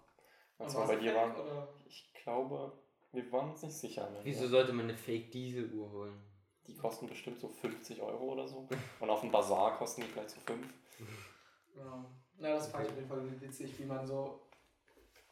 Als 0.60 0.74
wir 0.74 0.79
war 0.79 0.88
bei 0.88 0.96
dir 0.96 1.13
waren. 1.13 1.36
Oder? 1.36 1.67
Ich 1.86 2.12
glaube, 2.24 2.72
wir 3.12 3.32
waren 3.32 3.51
uns 3.51 3.62
nicht 3.62 3.77
sicher. 3.77 4.10
Ne? 4.10 4.20
Wieso 4.24 4.48
sollte 4.48 4.74
man 4.74 4.86
eine 4.86 4.98
Fake-Diesel-Uhr 4.98 5.91
holen? 5.91 6.20
Die 6.67 6.75
kosten 6.75 7.07
bestimmt 7.07 7.39
so 7.39 7.47
50 7.47 8.01
Euro 8.01 8.33
oder 8.33 8.47
so. 8.47 8.67
Und 9.00 9.09
auf 9.09 9.21
dem 9.21 9.31
Bazar 9.31 9.77
kosten 9.77 10.01
die 10.01 10.07
vielleicht 10.07 10.31
so 10.31 10.39
5. 10.41 10.67
Ja. 11.77 12.05
Na, 12.39 12.50
das 12.53 12.67
fand 12.67 12.83
ich 12.86 12.89
auf 12.91 12.97
jeden 12.97 13.07
Fall 13.09 13.41
witzig, 13.41 13.79
wie 13.79 13.86
man 13.86 14.05
so 14.05 14.41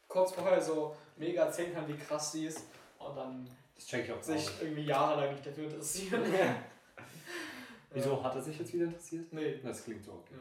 kurz 0.08 0.32
vorher 0.32 0.62
so 0.62 0.96
mega 1.18 1.46
erzählen 1.46 1.74
kann, 1.74 1.88
wie 1.88 1.98
krass 1.98 2.32
sie 2.32 2.46
ist 2.48 2.64
und 3.00 3.16
dann 3.16 3.50
Das 3.76 3.86
check 3.86 4.06
ich 4.06 4.12
auch 4.12 4.22
sich 4.22 4.48
auch. 4.50 4.62
irgendwie 4.62 4.84
jahrelang 4.86 5.34
nicht 5.34 5.46
dafür 5.46 5.66
interessiert. 5.66 6.22
Wieso 7.92 8.24
hat 8.24 8.36
er 8.36 8.42
sich 8.42 8.58
jetzt 8.60 8.74
wieder 8.74 8.86
interessiert? 8.86 9.32
Nee. 9.34 9.60
Das 9.64 9.84
klingt 9.84 10.04
so 10.04 10.14
okay. 10.14 10.36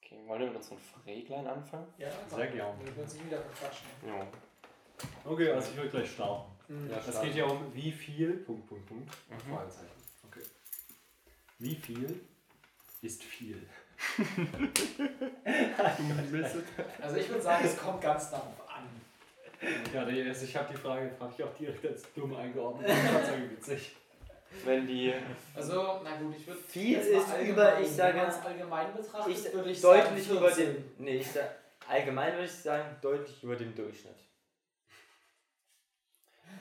Okay, 0.00 0.20
wollen 0.26 0.40
wir 0.40 0.46
mit 0.48 0.56
unseren 0.56 0.78
Fräglein 0.78 1.46
anfangen? 1.46 1.86
Ja, 1.98 2.08
Sehr 2.28 2.46
gern. 2.48 2.78
Wir 2.84 2.96
würden 2.96 3.08
sich 3.08 3.24
wieder 3.24 3.40
verquatschen. 3.40 3.86
Ja. 4.06 4.26
Okay, 5.24 5.50
also 5.52 5.70
ich 5.70 5.76
will 5.76 5.88
gleich 5.90 6.10
starten. 6.10 6.51
Mhm. 6.68 6.90
Ja, 6.90 6.96
Es 6.98 7.04
starten. 7.04 7.26
geht 7.26 7.36
ja 7.36 7.44
um 7.44 7.74
wie 7.74 7.92
viel. 7.92 8.32
Punkt, 8.38 8.68
Punkt, 8.68 8.86
Punkt. 8.86 9.08
Mhm. 9.30 9.52
Fragezeichen. 9.54 9.86
Okay. 10.28 10.42
Wie 11.58 11.74
viel 11.76 12.20
ist 13.02 13.22
viel? 13.22 13.62
Also 17.00 17.16
ich 17.16 17.28
würde 17.28 17.42
sagen, 17.42 17.64
es 17.64 17.76
kommt 17.78 18.00
ganz 18.00 18.30
darauf 18.30 18.54
an. 18.68 18.88
Ja, 19.94 20.02
also 20.02 20.44
ich 20.44 20.56
habe 20.56 20.72
die 20.72 20.78
Frage, 20.78 21.10
habe 21.20 21.32
ich 21.36 21.44
auch 21.44 21.54
direkt 21.54 21.84
als 21.86 22.02
dumm 22.14 22.34
eingeordnet. 22.34 22.88
Das 22.88 22.96
ist 23.24 23.30
irgendwie 23.30 23.56
witzig. 23.56 23.96
Wenn 24.64 24.86
die. 24.86 25.12
Also, 25.54 26.00
na 26.04 26.16
gut, 26.16 26.34
ich 26.36 26.46
würde. 26.46 26.60
Viel 26.68 26.98
ist 26.98 27.28
über- 27.48 27.80
ich 27.80 27.88
sage- 27.90 28.20
es 28.28 28.44
allgemein 28.44 28.92
betrachtet, 28.94 29.32
Ich, 29.34 29.52
würde 29.52 29.70
ich 29.70 29.80
deutlich 29.80 30.24
sagen, 30.26 30.38
über 30.38 30.50
14. 30.50 30.74
dem. 30.74 30.84
Nee, 30.98 31.16
ich 31.18 31.30
sag, 31.30 31.56
allgemein 31.88 32.32
würde 32.34 32.44
ich 32.44 32.52
sagen, 32.52 32.96
deutlich 33.00 33.42
über 33.42 33.56
dem 33.56 33.74
Durchschnitt. 33.74 34.16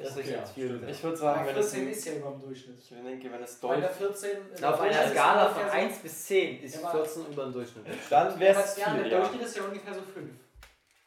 Das 0.04 0.12
ist 0.12 0.18
jetzt 0.18 0.30
ja, 0.32 0.46
viel. 0.46 0.68
stimmt. 0.78 0.90
Ich 0.90 1.04
würde 1.04 1.18
sagen, 1.18 1.46
wenn 1.46 1.56
es. 1.58 1.72
14 1.74 1.90
ist 1.92 2.06
ja 2.06 2.14
über 2.14 2.30
dem 2.32 2.42
Durchschnitt. 2.42 2.80
Ich 2.80 2.90
denke, 2.90 3.32
wenn 3.32 3.44
es 3.44 3.56
Bei 3.58 3.80
der 3.80 3.90
deutlich. 3.90 3.98
14. 4.20 4.64
Auf 4.66 4.82
der 4.82 4.82
einer 4.82 5.10
Skala 5.12 5.50
von 5.50 5.62
ungefähr 5.62 5.80
1 5.82 5.98
bis 6.00 6.26
10 6.26 6.64
ist 6.64 6.76
Ja, 6.82 6.90
aber- 6.90 7.06
14 7.06 7.26
über 7.32 7.44
dem 7.44 7.54
Durchschnitt. 7.54 7.86
Dann 8.10 8.40
wäre 8.40 8.54
ja, 8.54 8.60
es 8.66 8.78
ja, 8.78 8.94
der 8.94 9.04
viel, 9.04 9.12
ja. 9.12 9.18
Durchschnitt 9.20 9.42
ist 9.44 9.58
ja 9.58 9.64
ungefähr 9.64 9.94
so 9.94 10.02
5. 10.02 10.30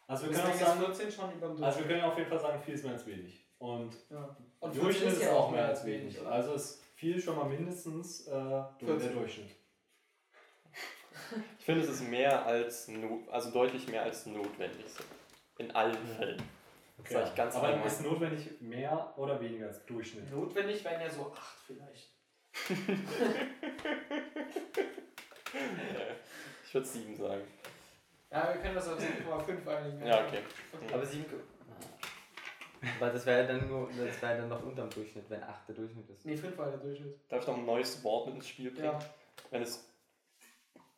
Also 0.07 0.25
wir 0.29 0.33
können 0.33 0.51
auch 0.51 0.55
sagen, 0.59 0.79
14 0.85 1.11
schon 1.11 1.33
über 1.33 1.47
dem 1.47 1.63
also 1.63 1.79
wir 1.79 1.87
können 1.87 2.03
auf 2.03 2.17
jeden 2.17 2.29
Fall 2.29 2.39
sagen, 2.39 2.61
viel 2.63 2.73
ist 2.75 2.83
mehr 2.83 2.93
als 2.93 3.05
wenig. 3.07 3.45
Und 3.57 3.93
Ja. 4.09 4.37
Und 4.59 4.75
Durchschnitt 4.75 5.09
14 5.09 5.21
ist 5.21 5.21
ja 5.23 5.31
auch 5.33 5.51
mehr 5.51 5.65
als 5.67 5.85
wenig. 5.85 6.19
oder? 6.21 6.31
Also 6.31 6.53
ist 6.53 6.81
viel 6.95 7.19
schon 7.19 7.35
mal 7.35 7.45
mindestens 7.45 8.27
äh, 8.27 8.31
der 8.31 8.69
14. 8.85 9.13
Durchschnitt. 9.13 9.51
Ich 11.59 11.65
finde, 11.65 11.81
es 11.81 11.89
ist 11.89 12.07
mehr 12.07 12.45
als. 12.45 12.87
No 12.87 13.19
also 13.31 13.49
deutlich 13.51 13.87
mehr 13.87 14.03
als 14.03 14.25
notwendig. 14.27 14.85
In 15.57 15.71
allen 15.71 15.97
Fällen. 16.17 16.41
Das 16.97 17.09
sage 17.09 17.27
ich 17.29 17.35
ganz 17.35 17.55
Aber 17.55 17.67
allgemein. 17.67 17.87
ist 17.87 18.01
notwendig 18.01 18.61
mehr 18.61 19.13
oder 19.17 19.39
weniger 19.41 19.67
als 19.67 19.85
Durchschnitt? 19.85 20.31
Notwendig 20.31 20.83
wären 20.83 21.01
ja 21.01 21.09
so 21.09 21.31
8 21.31 21.57
vielleicht. 21.67 22.09
Ich 26.67 26.73
würde 26.73 26.87
7 26.87 27.15
sagen. 27.15 27.41
Ja, 28.31 28.53
wir 28.53 28.61
können 28.61 28.75
das 28.75 28.87
auf 28.89 28.99
7,5 28.99 29.67
einigen. 29.67 30.05
Ja, 30.05 30.25
okay. 30.25 30.39
Aber 30.93 31.05
7. 31.05 31.25
Aber 32.99 33.09
das 33.11 33.25
wäre 33.25 33.47
dann 33.47 33.67
nur, 33.69 33.87
das 33.89 34.21
wäre 34.21 34.37
dann 34.39 34.49
noch 34.49 34.61
unterm 34.63 34.89
Durchschnitt, 34.89 35.29
wenn 35.29 35.41
8 35.41 35.69
der 35.69 35.75
Durchschnitt 35.75 36.09
ist. 36.09 36.25
Nee, 36.25 36.35
5 36.35 36.57
war 36.57 36.69
der 36.69 36.77
Durchschnitt. 36.79 37.17
Darf 37.29 37.41
ich 37.41 37.47
noch 37.47 37.57
ein 37.57 37.65
neues 37.65 38.03
Wort 38.03 38.27
mit 38.27 38.35
ins 38.35 38.47
Spiel 38.49 38.71
bringen? 38.71 38.85
Ja, 38.91 38.99
Wenn 39.51 39.61
es 39.61 39.87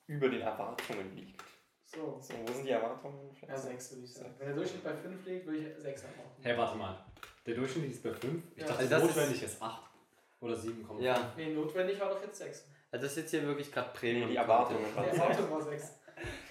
über 0.07 0.29
den 0.29 0.41
Erwartungen 0.41 1.15
liegt. 1.15 1.43
So. 1.87 2.17
So, 2.21 2.33
wo 2.45 2.53
sind 2.53 2.65
die 2.65 2.71
Erwartungen? 2.71 3.35
Ja, 3.47 3.57
6 3.57 3.91
würde 3.91 4.03
ich 4.05 4.13
sagen. 4.13 4.33
Wenn 4.37 4.47
der 4.47 4.55
Durchschnitt 4.55 4.83
bei 4.83 4.93
5 4.93 5.25
liegt, 5.25 5.45
würde 5.45 5.59
ich 5.59 5.81
6 5.81 6.01
erwarten. 6.03 6.41
Hey, 6.41 6.57
warte 6.57 6.77
mal. 6.77 6.97
Der 7.45 7.55
Durchschnitt 7.55 7.91
ist 7.91 8.03
bei 8.03 8.11
5. 8.13 8.43
Ich 8.55 8.61
Ja. 8.61 8.67
dachte, 8.67 8.79
Also 8.79 8.89
das 8.91 9.03
notwendig 9.03 9.43
ist 9.43 9.61
8 9.61 9.81
oder 10.41 10.55
7,5. 10.55 11.01
Ja, 11.01 11.33
Nee, 11.37 11.53
notwendig 11.53 11.99
war 11.99 12.09
doch 12.09 12.21
jetzt 12.21 12.37
6. 12.37 12.65
also 12.91 13.03
das 13.05 13.11
ist 13.13 13.17
jetzt 13.17 13.31
hier 13.31 13.43
wirklich 13.43 13.71
gerade 13.71 13.89
Premium. 13.93 14.25
Nee, 14.27 14.31
die 14.33 14.37
Erwartungen 14.37 14.79
Die 14.83 15.17
Erwartung 15.17 15.49
war 15.51 15.61
6. 15.61 15.91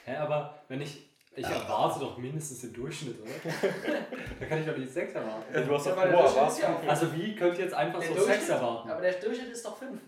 Hä, 0.05 0.16
aber 0.16 0.59
wenn 0.69 0.81
ich. 0.81 1.11
Ich 1.38 1.45
erwarte 1.45 2.00
doch 2.00 2.16
mindestens 2.16 2.62
den 2.62 2.73
Durchschnitt, 2.73 3.21
oder? 3.21 3.31
da 4.40 4.47
kann 4.47 4.59
ich 4.61 4.66
doch 4.66 4.75
nicht 4.78 4.90
6 4.90 5.12
erwarten. 5.14 5.52
Du 5.66 5.75
hast 5.75 5.85
Ja, 5.87 5.95
doch 6.73 6.83
ja 6.83 6.88
Also 6.88 7.12
wie 7.12 7.37
könnt 7.37 7.59
ihr 7.59 7.64
jetzt 7.64 7.75
einfach 7.75 7.99
Der 8.00 8.09
so 8.09 8.14
Durchschnitt- 8.14 8.38
6 8.40 8.49
erwarten? 8.49 8.90
Aber 8.90 9.00
der 9.02 9.12
Durchschnitt 9.21 9.50
ist 9.50 9.66
doch 9.66 9.76
5. 9.76 10.00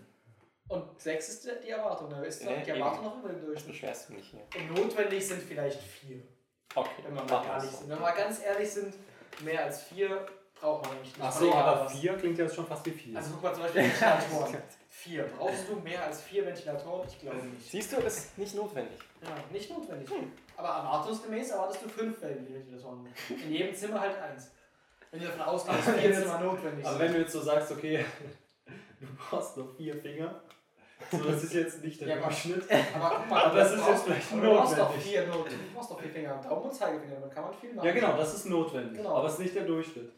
Und 0.69 0.99
6 1.01 1.29
ist 1.29 1.49
die 1.65 1.69
Erwartung. 1.69 2.09
Da 2.09 2.21
ist 2.21 2.43
Ja, 2.43 2.49
die 2.55 2.69
eben. 2.69 2.79
Erwartung 2.79 3.05
noch 3.05 3.19
über 3.19 3.29
dem 3.29 3.37
Das 3.37 3.45
Durchschnitt. 3.45 3.71
beschwerst 3.73 4.09
du 4.09 4.13
nicht 4.13 4.31
hier. 4.31 4.41
Und 4.61 4.75
notwendig 4.77 5.27
sind 5.27 5.41
vielleicht 5.43 5.81
4. 5.81 6.21
Okay, 6.75 6.89
Wenn 7.03 7.15
wir 7.15 7.23
mal 7.23 7.45
ehrlich 7.45 7.71
sind. 7.71 7.89
Wenn 7.89 7.97
wir 7.97 8.01
mal 8.01 8.11
ganz 8.15 8.43
ehrlich 8.43 8.69
sind, 8.71 8.93
mehr 9.43 9.63
als 9.65 9.83
4 9.83 10.25
braucht 10.61 10.85
man 10.85 10.95
eigentlich 10.97 11.17
nicht. 11.17 11.25
Achso, 11.25 11.51
aber 11.53 11.85
was. 11.85 11.99
4 11.99 12.13
klingt 12.17 12.37
jetzt 12.37 12.55
schon 12.55 12.67
fast 12.67 12.85
wie 12.85 12.91
4. 12.91 13.17
Also 13.17 13.31
guck 13.33 13.43
mal 13.43 13.53
zum 13.53 13.63
Beispiel 13.63 13.81
Ventilatoren. 13.83 14.57
4. 14.89 15.23
Brauchst 15.37 15.69
du 15.69 15.75
mehr 15.77 16.03
als 16.05 16.21
4 16.21 16.45
Ventilatoren? 16.45 17.07
Ich 17.07 17.19
glaube 17.19 17.37
nicht. 17.37 17.69
Siehst 17.71 17.91
du, 17.93 17.97
ist 17.97 18.37
nicht 18.37 18.53
notwendig. 18.55 18.99
Ja, 19.23 19.29
nicht 19.51 19.69
notwendig. 19.71 20.09
Aber 20.57 20.67
erwartungsgemäß 20.67 21.49
erwartest 21.51 21.83
du 21.85 21.89
5 21.89 22.21
Ventilatoren. 22.21 23.07
In 23.29 23.51
jedem 23.51 23.73
Zimmer 23.73 24.01
halt 24.01 24.17
eins. 24.21 24.51
Wenn 25.09 25.21
du 25.21 25.25
davon 25.27 25.41
ausgehst, 25.41 25.87
dass 25.87 25.95
4 25.95 26.13
Zimmer 26.21 26.39
notwendig 26.41 26.85
aber 26.85 26.97
sind. 26.97 27.05
wenn 27.07 27.13
du 27.13 27.19
jetzt 27.21 27.31
so 27.31 27.41
sagst, 27.41 27.71
okay, 27.71 28.05
du 28.99 29.07
brauchst 29.17 29.57
noch 29.57 29.75
4 29.77 29.95
Finger, 30.01 30.41
so 31.11 31.17
das 31.31 31.43
ist 31.43 31.53
jetzt 31.53 31.83
nicht 31.83 32.01
der 32.01 32.07
Ja, 32.07 32.15
aber- 32.15 32.23
Durchschnitt. 32.25 32.63
Aber 32.95 33.15
guck 33.17 33.29
mal, 33.29 33.43
Aber 33.45 33.57
das 33.59 33.73
ist 33.73 33.87
jetzt 33.87 34.03
vielleicht 34.03 34.31
aber 34.33 34.41
du 34.41 34.55
brauchst 34.55 34.73
doch 34.77 34.83
notwendig. 34.85 35.05
vier, 35.09 35.27
Not, 35.27 35.45
du 35.51 35.55
brauchst 35.75 35.91
doch 35.91 35.99
vier 36.01 36.11
Finger. 36.11 36.41
Daumen 36.47 36.61
und 36.63 36.73
Zeigefinger, 36.73 37.15
damit 37.15 37.33
kann 37.35 37.43
man 37.43 37.53
viel 37.53 37.73
machen. 37.73 37.85
Ja 37.87 37.91
genau, 37.93 38.13
das 38.17 38.33
ist 38.33 38.45
notwendig. 38.45 38.97
Genau. 38.97 39.15
Aber 39.15 39.27
es 39.27 39.33
ist 39.33 39.39
nicht 39.39 39.55
der 39.55 39.63
Durchschnitt. 39.63 40.11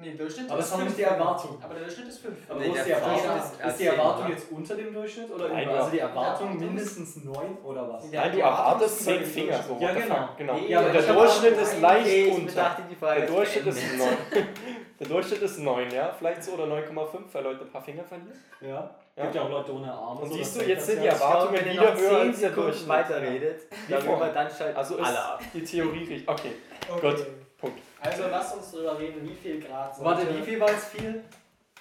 Nee, 0.00 0.14
Durchschnitt 0.14 0.48
Aber 0.48 0.60
ist 0.60 0.66
es 0.66 0.72
haben 0.72 0.78
fünf 0.82 0.90
nicht 0.96 0.98
die. 1.00 1.10
Erwartung. 1.12 1.58
Aber 1.60 1.74
der 1.74 1.82
Durchschnitt 1.82 2.06
ist 2.08 2.18
5. 2.20 2.36
Aber 2.48 2.60
Nee, 2.60 2.68
wo 2.68 2.74
ist 2.74 2.86
die 2.86 2.90
Erwartung? 2.92 3.36
Ist, 3.36 3.66
ist 3.72 3.80
die 3.80 3.86
Erwartung 3.86 4.24
oder? 4.26 4.34
jetzt 4.34 4.52
unter 4.52 4.74
dem 4.76 4.94
Durchschnitt 4.94 5.30
oder 5.32 5.48
Nein, 5.48 5.64
über? 5.64 5.74
Also 5.74 5.90
die 5.90 5.98
Erwartung 5.98 6.46
Erwartung 6.48 6.58
mindestens 6.66 7.16
9 7.24 7.58
oder 7.64 7.88
was? 7.88 8.12
Ja. 8.12 8.20
Nein, 8.20 8.30
du 8.30 8.36
die 8.36 8.42
Erwartung 8.42 8.64
erwartest 8.66 9.00
ist 9.00 9.06
über 9.08 9.10
10 9.16 9.22
den 9.24 9.30
Finger. 9.32 9.62
So, 9.66 9.76
Ja, 9.80 9.92
genau. 9.94 10.28
genau. 10.38 10.54
Nee, 10.54 10.68
Ja, 10.68 10.78
aber 10.80 10.90
der 10.92 11.02
Durchschnitt 11.02 11.58
ist 11.58 11.80
leicht 11.80 12.06
ich 12.06 12.32
unter. 12.32 12.46
betrachte 12.46 12.82
die 12.88 12.94
Frage 12.94 13.20
Der 13.22 13.28
Durchschnitt 13.30 13.66
ist 13.74 13.82
9. 13.98 14.08
Der 15.00 15.06
Durchschnitt 15.06 15.42
ist 15.42 15.58
9, 15.60 15.90
ja? 15.92 16.12
Vielleicht 16.18 16.42
so 16.42 16.52
oder 16.52 16.64
9,5, 16.64 17.18
weil 17.32 17.44
Leute 17.44 17.60
ein 17.64 17.70
paar 17.70 17.82
Finger 17.82 18.02
verlieren. 18.04 18.32
Ja. 18.60 18.90
Ja. 19.16 19.22
Gibt 19.24 19.34
ja 19.36 19.42
auch 19.42 19.50
Leute 19.50 19.72
ohne 19.74 19.92
Arme. 19.92 20.20
Und 20.20 20.28
so, 20.28 20.34
siehst 20.36 20.56
du, 20.60 20.64
jetzt 20.64 20.86
sind 20.86 21.00
die 21.02 21.06
ja. 21.06 21.12
Erwartungen 21.12 21.54
wenn 21.60 21.66
ihr 21.66 21.72
wieder 21.72 21.94
höher 21.96 22.20
10 22.20 22.28
als 22.28 22.40
der 22.40 22.50
Durchschnitt. 22.50 22.88
weiterredet, 22.88 23.62
Wie 23.86 23.92
darüber 23.92 24.16
vorhin. 24.16 24.34
dann 24.34 24.50
schalten 24.50 24.76
Also 24.76 24.96
alle 24.98 25.18
ab. 25.24 25.42
die 25.54 25.62
Theorie 25.64 25.98
richtig. 26.04 26.28
Okay, 26.28 26.52
Okay. 26.90 27.10
Gut. 27.16 27.26
Punkt. 27.58 27.78
Also 28.00 28.22
lass 28.30 28.54
uns 28.54 28.70
drüber 28.70 28.98
reden, 28.98 29.28
wie 29.28 29.34
viel 29.34 29.60
Grad 29.60 29.94
sind. 29.94 30.04
Warte, 30.04 30.36
wie 30.36 30.42
viel 30.42 30.60
war 30.60 30.70
es 30.70 30.84
viel? 30.86 31.24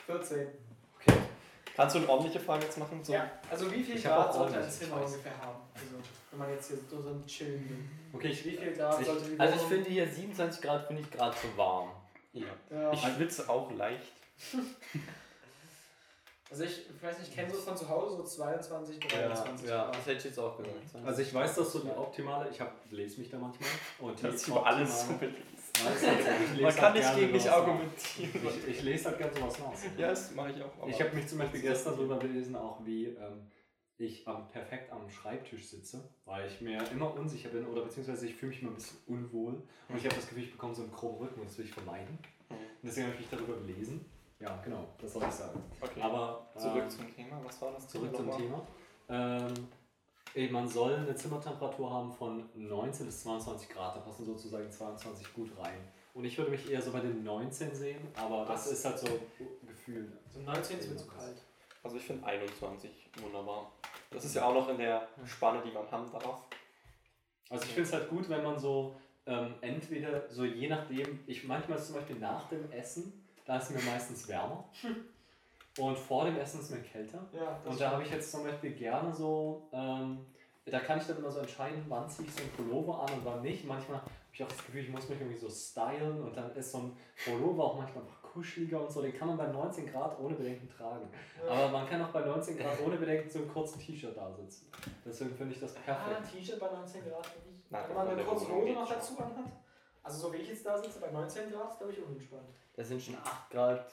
14. 0.07 0.47
Kannst 1.75 1.95
du 1.95 1.99
eine 1.99 2.09
ordentliche 2.09 2.39
Frage 2.39 2.63
jetzt 2.63 2.77
machen? 2.79 2.99
So? 3.03 3.13
Ja, 3.13 3.29
also 3.51 3.71
wie 3.71 3.83
viel 3.83 3.95
Ich 3.97 4.03
Grad 4.03 4.33
sollte 4.33 4.57
ein 4.57 4.69
Zimmer 4.69 4.95
ungefähr 4.97 5.31
haben? 5.39 5.59
Also, 5.75 5.95
wenn 6.31 6.39
man 6.39 6.49
jetzt 6.49 6.67
hier 6.69 6.77
so 6.89 6.99
so 6.99 7.09
ein 7.09 7.23
Chillen 7.27 7.69
will. 7.69 7.77
Okay, 8.13 8.29
ich, 8.29 8.43
Wie 8.45 8.57
viel 8.57 8.73
Grad 8.73 8.99
Ich- 8.99 9.05
sollte 9.05 9.25
die 9.29 9.39
Also 9.39 9.55
ich 9.55 9.61
finde 9.61 9.89
hier 9.91 10.07
27 10.07 10.61
Grad 10.63 10.87
finde 10.87 11.03
ich 11.03 11.11
gerade 11.11 11.35
zu 11.37 11.55
warm. 11.55 11.89
Ja. 12.33 12.45
Ja. 12.69 12.93
Ich 12.93 13.01
schwitze 13.01 13.49
auch 13.49 13.71
leicht. 13.71 14.11
Also 16.49 16.63
ich, 16.63 16.85
ich 16.89 17.03
weiß 17.03 17.19
nicht, 17.19 17.27
ich 17.29 17.35
kenne 17.35 17.51
so 17.53 17.57
von 17.59 17.75
zu 17.75 17.89
Hause 17.89 18.15
so 18.15 18.23
22, 18.23 18.99
23 19.01 19.67
ja, 19.69 19.83
Grad. 19.83 19.95
das 19.95 20.05
hätte 20.05 20.17
ich 20.17 20.23
jetzt 20.23 20.39
auch 20.39 20.55
gesagt. 20.55 20.75
Also 21.05 21.21
ich 21.21 21.33
weiß, 21.33 21.55
dass 21.55 21.73
so 21.73 21.79
die 21.79 21.89
optimale, 21.89 22.49
ich 22.49 22.61
hab, 22.61 22.73
lese 22.89 23.19
mich 23.19 23.29
da 23.29 23.37
manchmal. 23.37 23.67
Und 23.99 24.23
Das 24.23 24.35
ist 24.35 24.47
über 24.47 24.65
alles 24.65 25.07
so 25.07 25.13
belesen. 25.15 25.43
Ja, 25.83 25.89
ist 25.91 26.01
so. 26.01 26.07
Ich 26.07 26.49
lese 26.51 26.61
Man 26.61 26.63
halt 26.63 26.75
kann 26.77 26.93
nicht 26.93 27.15
gegen 27.15 27.33
dich 27.33 27.51
argumentieren. 27.51 28.47
Ich, 28.47 28.67
ich 28.69 28.81
lese 28.81 29.05
halt 29.09 29.17
gerne 29.17 29.33
sowas 29.35 29.59
nach. 29.59 29.99
Ja, 29.99 30.07
das 30.07 30.31
mache 30.35 30.51
ich 30.51 30.63
auch. 30.63 30.71
aber- 30.81 30.89
Ich 30.89 31.01
habe 31.01 31.13
mich 31.17 31.27
zum 31.27 31.39
Beispiel 31.39 31.61
gestern 31.61 31.95
darüber 31.97 32.17
gelesen, 32.17 32.55
auch 32.55 32.79
wie 32.85 33.07
ähm, 33.07 33.51
ich 33.99 34.27
am, 34.27 34.47
perfekt 34.47 34.91
am 34.91 35.09
Schreibtisch 35.09 35.67
sitze, 35.67 36.07
weil 36.25 36.47
ich 36.47 36.61
mir 36.61 36.79
immer 36.91 37.13
unsicher 37.15 37.49
bin 37.49 37.65
oder 37.65 37.81
beziehungsweise 37.81 38.27
ich 38.27 38.35
fühle 38.35 38.51
mich 38.51 38.61
immer 38.61 38.71
ein 38.71 38.75
bisschen 38.75 38.99
unwohl 39.07 39.53
und 39.89 39.97
ich 39.97 40.05
habe 40.05 40.15
das 40.15 40.27
Gefühl, 40.27 40.43
ich 40.43 40.51
bekomme 40.51 40.75
so 40.75 40.83
einen 40.83 40.91
krummen 40.91 41.17
Rücken 41.17 41.39
und 41.39 41.49
das 41.49 41.57
will 41.57 41.65
ich 41.65 41.73
vermeiden. 41.73 42.17
Mhm. 42.49 42.55
Und 42.55 42.83
deswegen 42.83 43.07
habe 43.07 43.15
ich 43.15 43.21
mich 43.21 43.29
darüber 43.29 43.57
gelesen. 43.59 44.05
Ja, 44.39 44.61
genau, 44.63 44.87
das 45.01 45.13
soll 45.13 45.23
ich 45.23 45.31
sagen. 45.33 45.63
Okay. 45.81 46.01
Aber 46.01 46.47
zurück 46.55 46.83
ähm, 46.83 46.89
zum 46.89 47.15
Thema. 47.15 47.41
Was 47.43 47.59
war 47.61 47.71
das? 47.73 47.87
Zurück 47.87 48.15
zum? 48.15 48.29
Thema. 48.29 48.67
Ähm, 49.09 49.53
ey, 50.35 50.49
man 50.51 50.67
soll 50.67 50.93
eine 50.93 51.15
Zimmertemperatur 51.15 51.91
haben 51.91 52.11
von 52.11 52.47
19 52.53 53.07
bis 53.07 53.23
22 53.23 53.69
Grad, 53.69 53.95
da 53.95 53.99
passen 54.01 54.25
sozusagen 54.25 54.69
22 54.69 55.33
gut 55.33 55.49
rein. 55.57 55.79
Und 56.13 56.25
ich 56.25 56.37
würde 56.37 56.51
mich 56.51 56.69
eher 56.69 56.81
so 56.81 56.91
bei 56.91 56.99
den 56.99 57.23
19 57.23 57.73
sehen, 57.73 58.07
aber 58.15 58.45
das 58.45 58.65
Was? 58.65 58.71
ist 58.71 58.85
halt 58.85 58.99
so 58.99 59.07
Gefühl. 59.67 60.11
So 60.31 60.39
19 60.39 60.79
ist 60.79 60.89
mir 60.89 60.97
zu 60.97 61.07
kalt. 61.07 61.43
Also 61.87 61.95
ich 61.95 62.03
finde 62.03 62.25
21 62.25 62.91
wunderbar. 63.21 63.71
Das 64.11 64.25
ist 64.25 64.35
ja 64.35 64.43
auch 64.45 64.53
noch 64.53 64.67
in 64.67 64.77
der 64.77 65.07
Spanne, 65.25 65.61
die 65.65 65.71
man 65.71 65.89
haben 65.89 66.11
darf. 66.11 66.41
Also 67.49 67.63
ich 67.63 67.71
finde 67.71 67.87
es 67.87 67.93
halt 67.93 68.09
gut, 68.09 68.27
wenn 68.27 68.43
man 68.43 68.59
so 68.59 68.93
ähm, 69.25 69.53
entweder 69.61 70.29
so 70.29 70.43
je 70.43 70.67
nachdem, 70.67 71.23
ich 71.27 71.45
manchmal 71.45 71.77
ist 71.77 71.87
zum 71.87 71.95
Beispiel 71.95 72.17
nach 72.17 72.49
dem 72.49 72.69
Essen, 72.73 73.25
da 73.45 73.57
ist 73.57 73.71
mir 73.71 73.81
meistens 73.83 74.27
wärmer 74.27 74.65
und 75.79 75.97
vor 75.97 76.25
dem 76.25 76.37
Essen 76.37 76.59
ist 76.59 76.71
mir 76.71 76.81
kälter. 76.81 77.25
Ja, 77.31 77.57
Und 77.63 77.79
da 77.79 77.91
habe 77.91 78.03
ich 78.03 78.11
jetzt 78.11 78.33
zum 78.33 78.43
Beispiel 78.43 78.71
gerne 78.71 79.13
so, 79.13 79.69
ähm, 79.71 80.25
da 80.65 80.81
kann 80.81 80.99
ich 80.99 81.07
dann 81.07 81.19
immer 81.19 81.31
so 81.31 81.39
entscheiden, 81.39 81.85
wann 81.87 82.09
ziehe 82.09 82.27
ich 82.27 82.35
so 82.35 82.41
einen 82.41 82.51
Pullover 82.51 83.03
an 83.03 83.13
und 83.13 83.23
wann 83.23 83.41
nicht. 83.41 83.63
Manchmal 83.65 83.99
habe 83.99 84.11
ich 84.33 84.43
auch 84.43 84.49
das 84.49 84.57
Gefühl, 84.57 84.81
ich 84.81 84.89
muss 84.89 85.07
mich 85.07 85.21
irgendwie 85.21 85.39
so 85.39 85.49
stylen 85.49 86.21
und 86.21 86.35
dann 86.35 86.53
ist 86.53 86.69
so 86.73 86.79
ein 86.79 86.97
Pullover 87.23 87.63
auch 87.63 87.77
manchmal 87.77 88.03
noch 88.03 88.26
kuscheliger 88.31 88.81
und 88.81 88.91
so. 88.91 89.01
Den 89.01 89.13
kann 89.13 89.27
man 89.29 89.37
bei 89.37 89.47
19 89.47 89.91
Grad 89.91 90.19
ohne 90.19 90.35
Bedenken 90.35 90.69
tragen. 90.69 91.09
Ja. 91.45 91.51
Aber 91.51 91.69
man 91.69 91.87
kann 91.87 92.01
auch 92.01 92.09
bei 92.09 92.21
19 92.21 92.57
Grad 92.57 92.79
ohne 92.85 92.97
Bedenken 92.97 93.29
so 93.29 93.39
einem 93.39 93.51
kurzen 93.51 93.79
T-Shirt 93.79 94.15
da 94.15 94.31
sitzen. 94.31 94.69
Deswegen 95.05 95.35
finde 95.35 95.53
ich 95.53 95.59
das 95.59 95.75
Ah, 95.77 95.79
perfekt. 95.81 96.17
ein 96.17 96.23
T-Shirt 96.31 96.59
bei 96.59 96.71
19 96.71 97.03
Grad 97.09 97.25
finde 97.25 97.49
ich. 97.51 97.63
Na, 97.69 97.87
Wenn 97.87 97.95
man 97.95 98.07
eine 98.09 98.23
kurze 98.23 98.47
Wohnung 98.49 98.61
Hose 98.61 98.73
noch 98.73 98.89
dazu 98.89 99.17
anhat. 99.19 99.51
Also 100.03 100.27
so 100.27 100.33
wie 100.33 100.37
ich 100.37 100.49
jetzt 100.49 100.65
da 100.65 100.77
sitze, 100.77 100.99
bei 100.99 101.11
19 101.11 101.51
Grad, 101.51 101.71
ist 101.71 101.77
glaube 101.79 101.93
ich 101.93 102.01
unentspannt. 102.01 102.47
Das 102.75 102.87
sind 102.87 103.01
schon 103.01 103.15
8 103.15 103.49
Grad 103.49 103.91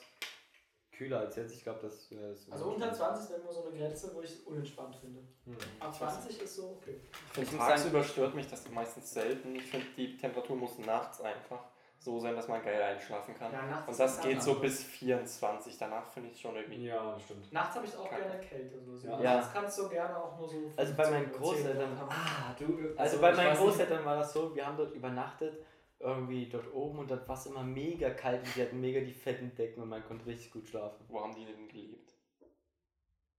kühler 0.92 1.20
als 1.20 1.36
jetzt. 1.36 1.52
Ich 1.54 1.62
glaube, 1.62 1.80
das 1.82 2.10
wäre 2.10 2.34
so. 2.34 2.52
Also 2.52 2.64
unter 2.66 2.92
20 2.92 3.30
wäre 3.30 3.40
immer 3.40 3.52
so 3.52 3.64
eine 3.66 3.76
Grenze, 3.76 4.14
wo 4.14 4.20
ich 4.20 4.30
es 4.30 4.40
unentspannt 4.40 4.94
finde. 4.96 5.20
Hm. 5.44 5.56
Ab 5.80 5.94
20 5.94 6.40
ist 6.42 6.56
so 6.56 6.76
okay. 6.80 7.00
Ich 7.40 7.52
muss 7.52 7.66
tagsüber 7.66 8.02
stört 8.04 8.34
mich 8.34 8.46
das 8.48 8.70
meistens 8.70 9.10
selten. 9.12 9.56
Ich 9.56 9.64
finde, 9.64 9.86
die 9.96 10.16
Temperatur 10.16 10.56
muss 10.56 10.78
nachts 10.78 11.20
einfach 11.20 11.64
so 12.04 12.18
sein, 12.20 12.36
dass 12.36 12.46
man 12.48 12.62
geil 12.62 12.82
einschlafen 12.82 13.34
kann. 13.34 13.50
Ja, 13.50 13.62
nachts 13.66 13.88
Und 13.88 13.98
das 13.98 14.20
geht 14.20 14.42
so 14.42 14.50
anders. 14.56 14.62
bis 14.62 14.84
24. 14.84 15.78
Danach 15.78 16.06
finde 16.06 16.28
ich 16.28 16.34
es 16.34 16.40
schon 16.42 16.54
irgendwie. 16.54 16.84
Ja, 16.84 17.12
das 17.14 17.22
stimmt. 17.22 17.50
Nachts 17.52 17.76
habe 17.76 17.86
ich 17.86 17.96
auch 17.96 18.08
Kacke. 18.10 18.22
gerne 18.22 18.40
Kälte. 18.40 18.80
So. 18.84 18.96
So 18.96 19.08
Ja. 19.08 19.36
Nachts 19.36 19.52
kannst 19.54 19.78
du 19.78 19.88
gerne 19.88 20.16
auch 20.22 20.38
nur 20.38 20.48
so. 20.48 20.70
Also 20.76 20.94
bei 20.94 21.04
15 21.04 21.10
meinen 21.12 21.24
oder 21.24 21.32
10 21.32 21.40
Großeltern. 21.42 21.98
Ah, 22.10 22.54
du. 22.58 22.94
Also 22.98 23.20
bei 23.20 23.30
ich 23.30 23.36
meinen 23.38 23.50
nicht- 23.50 23.58
Großeltern 23.60 24.04
war 24.04 24.16
das 24.16 24.32
so, 24.34 24.54
wir 24.54 24.66
haben 24.66 24.76
dort 24.76 24.94
übernachtet, 24.94 25.64
irgendwie 25.98 26.48
dort 26.50 26.72
oben 26.74 26.98
und 26.98 27.10
dort 27.10 27.26
war 27.26 27.36
es 27.36 27.46
immer 27.46 27.62
mega 27.62 28.10
kalt 28.10 28.44
und 28.44 28.54
die 28.54 28.60
hatten 28.62 28.80
mega 28.80 29.00
die 29.00 29.12
fetten 29.14 29.54
Decken 29.54 29.82
und 29.82 29.88
man 29.88 30.04
konnte 30.04 30.26
richtig 30.26 30.50
gut 30.52 30.68
schlafen. 30.68 31.02
Wo 31.08 31.22
haben 31.22 31.34
die 31.34 31.46
denn 31.46 31.66
gelebt? 31.68 32.12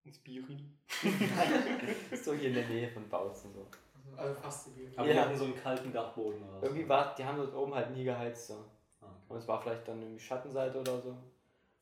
In 0.05 0.11
Spiri? 0.13 0.57
so 2.23 2.33
hier 2.33 2.49
in 2.49 2.55
der 2.55 2.65
Nähe 2.67 2.89
von 2.89 3.07
Bautzen 3.09 3.53
so. 3.53 3.67
Also 4.15 4.33
fast 4.35 4.67
die 4.67 4.97
Aber 4.97 5.07
Ja. 5.07 5.13
die 5.13 5.19
hatten 5.19 5.37
so 5.37 5.45
einen 5.45 5.55
kalten 5.55 5.91
Dachboden 5.91 6.41
oder 6.43 6.59
so. 6.59 6.65
Irgendwie 6.67 6.87
war, 6.87 7.15
die 7.15 7.25
haben 7.25 7.37
dort 7.37 7.53
oben 7.53 7.73
halt 7.73 7.91
nie 7.91 8.03
geheizt 8.03 8.47
so. 8.47 8.53
Ah, 9.01 9.05
okay. 9.07 9.13
Und 9.29 9.37
es 9.37 9.47
war 9.47 9.61
vielleicht 9.61 9.87
dann 9.87 10.01
irgendwie 10.01 10.19
Schattenseite 10.19 10.79
oder 10.79 10.99
so. 11.01 11.15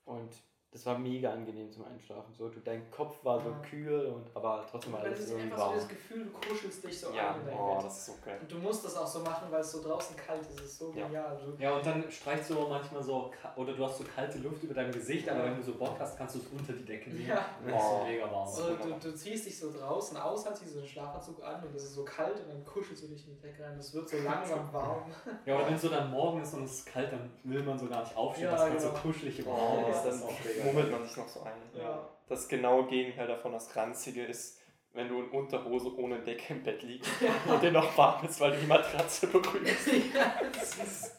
Und 0.05 0.29
das 0.73 0.85
war 0.87 0.97
mega 0.97 1.31
angenehm 1.31 1.71
zum 1.71 1.85
Einschlafen. 1.85 2.33
So, 2.35 2.49
du, 2.49 2.59
dein 2.59 2.89
Kopf 2.89 3.23
war 3.23 3.39
so 3.39 3.49
Ja. 3.49 3.61
kühl 3.69 4.05
und 4.07 4.25
aber 4.35 4.65
trotzdem 4.69 4.93
war 4.93 5.01
alles 5.01 5.19
es 5.19 5.27
irgendwie 5.29 5.43
einfach 5.51 5.57
so 5.57 5.63
warm. 5.65 5.75
das 5.75 5.87
Gefühl, 5.87 6.23
du 6.25 6.31
kuschelst 6.31 6.83
dich 6.83 6.99
so 6.99 7.11
Ja, 7.13 7.33
ein 7.35 7.41
in 7.41 7.45
dein 7.45 7.59
oh, 7.59 7.75
Bett. 7.75 7.85
das 7.85 7.97
ist 7.99 8.05
so 8.07 8.13
geil. 8.25 8.37
Und 8.41 8.51
du 8.51 8.57
musst 8.57 8.83
das 8.83 8.97
auch 8.97 9.05
so 9.05 9.19
machen, 9.19 9.51
weil 9.51 9.61
es 9.61 9.71
so 9.71 9.83
draußen 9.83 10.15
kalt 10.17 10.41
ist. 10.41 10.59
Es 10.59 10.65
ist 10.65 10.77
so 10.79 10.91
Ja. 10.95 11.05
genial. 11.05 11.37
Du, 11.45 11.61
Ja, 11.63 11.75
und 11.75 11.85
dann 11.85 12.09
streichst 12.11 12.49
du 12.49 12.55
manchmal 12.67 13.03
so, 13.03 13.31
oder 13.55 13.73
du 13.73 13.85
hast 13.85 13.99
so 13.99 14.03
kalte 14.03 14.39
Luft 14.39 14.63
über 14.63 14.73
deinem 14.73 14.91
Gesicht, 14.91 15.29
aber 15.29 15.43
wenn 15.45 15.55
du 15.57 15.61
so 15.61 15.75
Bock 15.75 15.95
hast, 15.99 16.17
kannst 16.17 16.35
du 16.35 16.39
es 16.39 16.47
unter 16.47 16.73
die 16.73 16.85
Decke 16.85 17.11
nehmen. 17.11 17.27
Ja. 17.27 17.45
Und 17.63 17.71
das 17.71 17.83
ist 17.83 17.89
so 17.89 18.03
mega 18.05 18.31
warm. 18.31 18.47
Also 18.47 18.75
du, 18.75 18.93
du 18.99 19.15
ziehst 19.15 19.45
dich 19.45 19.59
so 19.59 19.71
draußen 19.71 20.17
aus, 20.17 20.43
halt 20.45 20.57
ziehst 20.57 20.73
so 20.73 20.79
einen 20.79 20.87
Schlafanzug 20.87 21.43
an 21.43 21.63
und 21.63 21.75
es 21.75 21.83
ist 21.83 21.93
so 21.93 22.03
kalt 22.03 22.39
und 22.39 22.49
dann 22.49 22.65
kuschelst 22.65 23.03
du 23.03 23.07
dich 23.09 23.27
in 23.27 23.35
die 23.35 23.41
Decke 23.41 23.63
rein. 23.63 23.77
Es 23.77 23.93
wird 23.93 24.09
so 24.09 24.17
langsam 24.17 24.73
warm. 24.73 25.03
Ja, 25.45 25.55
oder 25.55 25.67
wenn 25.67 25.75
es 25.75 25.81
so 25.83 25.89
dann 25.89 26.09
morgen 26.09 26.41
ist 26.41 26.51
und 26.55 26.63
es 26.63 26.79
ist 26.79 26.85
kalt, 26.87 27.11
dann 27.11 27.29
will 27.43 27.61
man 27.61 27.77
so 27.77 27.85
gar 27.87 28.01
nicht 28.01 28.17
aufstehen, 28.17 28.45
Ja, 28.45 28.51
das 28.55 28.69
ist 28.69 28.81
genau. 28.81 28.95
so 28.95 29.01
kuschelig 29.01 29.39
im 29.39 29.47
Oh, 29.47 29.85
ja, 29.87 30.03
das 30.03 30.15
ist 30.15 30.23
auch 30.23 30.29
mega. 30.43 30.62
Mummelt 30.63 30.91
man 30.91 31.05
sich 31.07 31.17
noch 31.17 31.27
so 31.27 31.41
ein. 31.41 31.53
Ja. 31.77 32.07
Das 32.27 32.47
genaue 32.47 32.87
Gegenteil 32.87 33.27
davon, 33.27 33.51
das 33.51 33.75
Ranzige 33.75 34.23
ist, 34.25 34.59
wenn 34.93 35.09
du 35.09 35.21
in 35.21 35.29
Unterhose 35.31 35.95
ohne 35.97 36.19
Decke 36.19 36.53
im 36.53 36.63
Bett 36.63 36.83
liegst 36.83 37.09
und 37.47 37.61
dir 37.61 37.71
noch 37.71 37.97
warm 37.97 38.25
ist, 38.25 38.39
weil 38.39 38.51
du 38.51 38.57
die 38.59 38.67
Matratze 38.67 39.27
berührst. 39.27 39.87
ja, 40.13 40.33
das 40.53 40.75
ist 40.77 41.11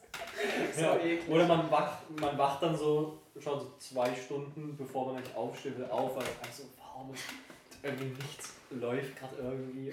so 0.76 0.80
Ja. 0.82 0.96
eklig. 0.96 1.28
Oder 1.28 1.46
man 1.46 1.70
wacht, 1.70 1.98
man 2.20 2.38
wacht 2.38 2.62
dann 2.62 2.76
so 2.76 3.18
schon 3.40 3.58
so 3.60 3.72
zwei 3.78 4.14
Stunden, 4.14 4.76
bevor 4.76 5.06
man 5.12 5.16
nicht 5.22 5.34
aufstehen 5.36 5.76
will, 5.76 5.86
auf, 5.90 6.14
weil 6.16 6.24
es 6.48 6.58
so 6.58 6.64
warm 6.78 7.12
ist. 7.12 7.24
Irgendwie 7.82 8.14
nichts 8.22 8.54
läuft 8.70 9.16
gerade 9.18 9.36
irgendwie. 9.36 9.88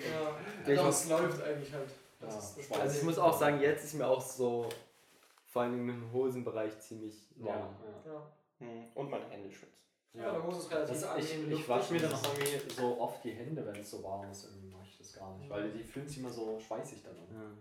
Ja, 0.68 0.84
muss- 0.84 1.04
es 1.04 1.10
läuft 1.10 1.42
eigentlich 1.44 1.74
halt. 1.74 1.90
Das 2.20 2.56
Ja. 2.70 2.78
Also 2.80 2.98
ich 3.00 3.04
muss 3.04 3.18
auch 3.18 3.38
sagen, 3.38 3.60
jetzt 3.62 3.84
ist 3.84 3.96
mir 3.96 4.06
auch 4.08 4.22
so, 4.22 4.70
vor 5.52 5.64
allem 5.64 5.90
im 5.90 6.14
Hosenbereich 6.14 6.80
ziemlich 6.80 7.16
Ja, 7.38 7.48
warm. 7.48 7.76
ja. 8.06 8.12
Ja. 8.14 8.22
Hm, 8.62 8.86
Und 8.96 9.10
mein 9.10 9.30
Hände 9.30 9.52
schützt. 9.52 9.78
Ja. 10.14 10.32
Meine 10.32 10.44
Hose 10.46 10.60
ist 10.60 10.72
relativ 10.72 10.94
Das, 10.96 11.04
angenehm 11.06 11.52
ich 11.52 11.60
ich 11.62 11.70
wasche 11.70 11.94
mir 11.94 12.00
dann 12.02 12.14
auch 12.14 12.24
irgendwie 12.38 12.70
so 12.74 13.00
oft 13.00 13.24
die 13.24 13.32
Hände, 13.32 13.66
wenn 13.66 13.76
es 13.82 13.90
so 13.92 14.04
warm 14.04 14.30
ist. 14.30 14.46
Irgendwie 14.46 14.68
mache 14.70 14.84
ich 14.86 14.98
das 14.98 15.14
gar 15.14 15.36
nicht, 15.38 15.50
weil 15.50 15.72
die 15.72 15.84
fühlen 15.84 16.08
sich 16.08 16.18
immer 16.20 16.30
so 16.30 16.60
schweißig 16.60 17.02
dann 17.04 17.16
an. 17.18 17.58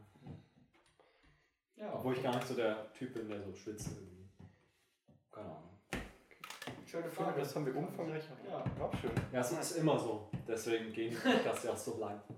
Ja. 1.76 1.84
Ja, 1.84 1.94
Obwohl 1.94 2.14
ich 2.14 2.22
gar 2.22 2.34
nicht 2.34 2.46
so 2.46 2.54
der 2.54 2.92
Typ 2.92 3.14
bin, 3.14 3.28
der 3.28 3.40
so 3.42 3.54
schwitzt 3.54 3.88
irgendwie. 3.96 4.28
Keine 5.32 5.46
Ahnung. 5.46 5.70
schöne 6.84 7.08
Frage. 7.10 7.40
das 7.40 7.54
haben 7.54 7.64
wir 7.66 7.74
umfangreich. 7.76 8.24
Ja. 8.48 8.64
Auch 8.84 8.94
schön. 9.00 9.12
Ja, 9.32 9.40
es 9.40 9.52
ist 9.52 9.76
immer 9.78 9.98
so. 9.98 10.28
Deswegen 10.46 10.92
gehen 10.92 11.10
die 11.10 11.16
Podcasts 11.16 11.64
ja 11.64 11.72
auch 11.72 11.76
so 11.76 11.98
lang. 11.98 12.20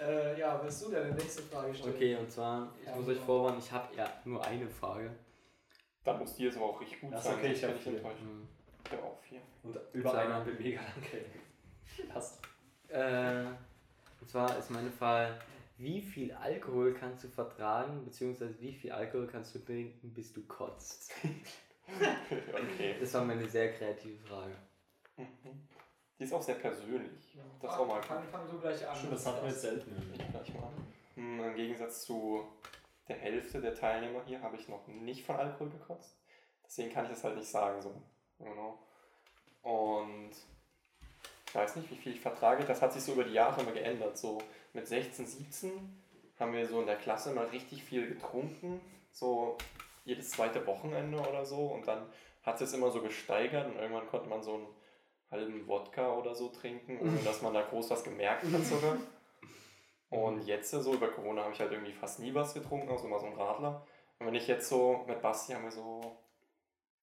Äh, 0.00 0.38
ja, 0.38 0.60
willst 0.62 0.84
du 0.84 0.90
deine 0.92 1.12
nächste 1.12 1.42
Frage 1.42 1.74
stellen? 1.74 1.92
Okay, 1.92 2.14
und 2.14 2.30
zwar, 2.30 2.72
ich 2.80 2.86
Ja, 2.86 2.94
muss 2.94 3.08
euch 3.08 3.14
genau. 3.14 3.26
vorwarnen, 3.26 3.58
ich 3.58 3.72
habe 3.72 3.92
ja 3.96 4.08
nur 4.24 4.44
eine 4.44 4.68
Frage. 4.68 5.10
Da 6.04 6.14
muss 6.16 6.34
die 6.36 6.44
jetzt 6.44 6.56
aber 6.56 6.66
auch 6.66 6.80
richtig 6.80 7.00
gut 7.00 7.12
Das 7.12 7.24
sein. 7.24 7.34
okay, 7.34 7.52
ich 7.52 7.60
sonst 7.60 7.70
hab 7.70 7.74
bin 7.74 7.82
vier. 7.82 7.96
enttäuscht. 7.98 8.20
Hm. 8.22 8.48
Ich 8.84 8.92
habe 8.92 9.02
auch 9.02 9.18
vier. 9.20 9.40
Und 9.62 9.78
über 9.92 10.10
Klar. 10.10 10.22
eine 10.24 10.34
haben 10.34 10.46
wir 10.46 10.54
mega 10.54 10.80
lang 10.80 11.02
geredet. 11.02 12.08
Passt. 12.12 12.40
Äh, 12.88 13.44
und 14.20 14.28
zwar 14.30 14.56
ist 14.58 14.70
meine 14.70 14.90
Frage, 14.90 15.34
wie 15.76 16.00
viel 16.00 16.32
Alkohol 16.32 16.94
kannst 16.94 17.24
du 17.24 17.28
vertragen, 17.28 18.04
beziehungsweise 18.04 18.58
wie 18.60 18.72
viel 18.72 18.92
Alkohol 18.92 19.26
kannst 19.26 19.54
du 19.54 19.58
trinken, 19.58 20.12
bis 20.14 20.32
du 20.32 20.42
kotzt? 20.46 21.12
okay. 22.52 22.96
Das 23.00 23.14
war 23.14 23.24
meine 23.24 23.48
sehr 23.48 23.72
kreative 23.72 24.18
Frage. 24.26 24.54
Mhm. 25.16 25.26
Die 26.18 26.24
ist 26.24 26.32
auch 26.32 26.42
sehr 26.42 26.56
persönlich. 26.56 27.34
Ja. 27.34 27.42
Das 27.62 27.72
ist 27.72 27.78
auch 27.78 27.86
mal 27.86 28.02
fang, 28.02 28.22
fang 28.24 28.48
du 28.50 28.58
gleich 28.58 28.86
an. 28.86 28.96
Stimmt, 28.96 29.12
das 29.14 29.26
hatten 29.26 29.42
wir 29.42 29.50
jetzt 29.50 29.60
selten. 29.62 29.96
Gleich 30.30 30.54
mal. 30.54 30.70
Hm, 31.14 31.40
Im 31.40 31.54
Gegensatz 31.54 32.02
zu 32.02 32.44
der 33.08 33.16
Hälfte 33.16 33.60
der 33.60 33.74
Teilnehmer 33.74 34.22
hier 34.26 34.42
habe 34.42 34.56
ich 34.56 34.68
noch 34.68 34.86
nicht 34.86 35.24
von 35.24 35.36
Alkohol 35.36 35.70
gekotzt. 35.70 36.16
Deswegen 36.64 36.92
kann 36.92 37.04
ich 37.04 37.10
das 37.10 37.24
halt 37.24 37.36
nicht 37.36 37.48
sagen. 37.48 37.80
So. 37.80 37.94
Genau. 38.38 38.78
Und 39.62 40.30
ich 41.46 41.54
weiß 41.54 41.76
nicht, 41.76 41.90
wie 41.90 41.96
viel 41.96 42.12
ich 42.12 42.20
vertrage. 42.20 42.64
Das 42.64 42.82
hat 42.82 42.92
sich 42.92 43.02
so 43.02 43.12
über 43.12 43.24
die 43.24 43.32
Jahre 43.32 43.62
immer 43.62 43.72
geändert. 43.72 44.18
So 44.18 44.38
mit 44.74 44.86
16, 44.86 45.26
17 45.26 45.70
haben 46.38 46.52
wir 46.52 46.66
so 46.68 46.80
in 46.80 46.86
der 46.86 46.96
Klasse 46.96 47.32
mal 47.32 47.46
richtig 47.46 47.82
viel 47.82 48.06
getrunken. 48.06 48.80
So 49.10 49.56
jedes 50.04 50.30
zweite 50.30 50.66
Wochenende 50.66 51.18
oder 51.18 51.46
so. 51.46 51.68
Und 51.68 51.88
dann 51.88 52.06
hat 52.42 52.60
es 52.60 52.72
immer 52.74 52.90
so 52.90 53.00
gesteigert 53.00 53.66
und 53.66 53.76
irgendwann 53.76 54.06
konnte 54.08 54.28
man 54.28 54.42
so 54.42 54.54
einen 54.54 54.66
halben 55.30 55.66
Wodka 55.66 56.14
oder 56.14 56.34
so 56.34 56.48
trinken, 56.48 56.98
ohne 57.00 57.18
dass 57.24 57.42
man 57.42 57.54
da 57.54 57.62
groß 57.62 57.90
was 57.90 58.04
gemerkt 58.04 58.44
hat 58.44 58.64
sogar. 58.64 58.96
Und 60.10 60.46
jetzt 60.46 60.70
so 60.70 60.94
über 60.94 61.08
Corona 61.08 61.42
habe 61.42 61.52
ich 61.52 61.60
halt 61.60 61.72
irgendwie 61.72 61.92
fast 61.92 62.18
nie 62.20 62.34
was 62.34 62.54
getrunken, 62.54 62.88
außer 62.88 63.08
mal 63.08 63.20
so 63.20 63.26
ein 63.26 63.34
Radler. 63.34 63.86
Und 64.18 64.26
wenn 64.26 64.34
ich 64.34 64.46
jetzt 64.48 64.68
so 64.68 65.04
mit 65.06 65.20
Basti 65.20 65.52
haben 65.52 65.64
wir 65.64 65.70
so 65.70 66.16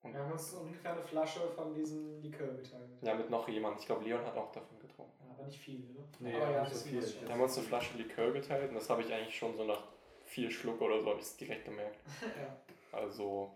Wir 0.03 0.19
haben 0.19 0.31
uns 0.31 0.53
ungefähr 0.53 0.93
eine 0.93 1.03
Flasche 1.03 1.41
von 1.55 1.73
diesem 1.73 2.21
Likör 2.21 2.53
geteilt. 2.53 2.89
ja 3.01 3.13
mit 3.13 3.29
noch 3.29 3.47
jemand, 3.47 3.79
ich 3.79 3.85
glaube 3.85 4.03
Leon 4.03 4.25
hat 4.25 4.35
auch 4.35 4.51
davon 4.51 4.79
getrunken. 4.79 5.13
Ja, 5.23 5.33
aber 5.33 5.43
nicht 5.43 5.59
viel, 5.59 5.79
ne? 5.79 6.03
Nee, 6.19 6.35
aber 6.35 6.51
ja, 6.51 6.61
nicht 6.61 6.73
so 6.73 6.79
das 6.79 6.83
viel. 6.83 6.99
ist 6.99 7.21
Wir 7.21 7.29
haben 7.29 7.41
uns 7.41 7.57
eine 7.57 7.67
Flasche 7.67 7.97
Likör 7.97 8.33
geteilt 8.33 8.69
und 8.69 8.75
das 8.75 8.89
habe 8.89 9.03
ich 9.03 9.13
eigentlich 9.13 9.37
schon 9.37 9.55
so 9.55 9.63
nach 9.65 9.83
vier 10.25 10.49
Schluck 10.49 10.81
oder 10.81 10.99
so 11.01 11.09
habe 11.09 11.19
ich 11.19 11.25
es 11.25 11.37
direkt 11.37 11.65
gemerkt. 11.65 11.99
ja. 12.21 12.57
Also 12.91 13.51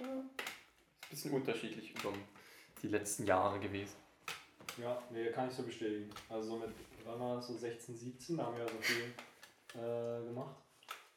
ja, 0.00 0.06
ist 0.06 0.12
ein 0.12 1.10
bisschen 1.10 1.32
unterschiedlich 1.32 1.90
über 1.90 2.12
die 2.82 2.88
letzten 2.88 3.24
Jahre 3.24 3.58
gewesen. 3.58 3.96
Ja, 4.76 5.00
nee, 5.10 5.30
kann 5.30 5.48
ich 5.48 5.54
so 5.54 5.62
bestätigen. 5.62 6.10
Also 6.28 6.50
so 6.50 6.56
mit, 6.56 6.70
wann 7.04 7.20
war 7.20 7.36
das 7.36 7.48
so 7.48 7.54
16, 7.54 7.96
17, 7.96 8.36
da 8.36 8.46
haben 8.46 8.56
wir 8.56 8.64
ja 8.64 8.70
so 8.70 8.78
viel 8.78 9.14
äh, 9.74 10.24
gemacht. 10.24 10.56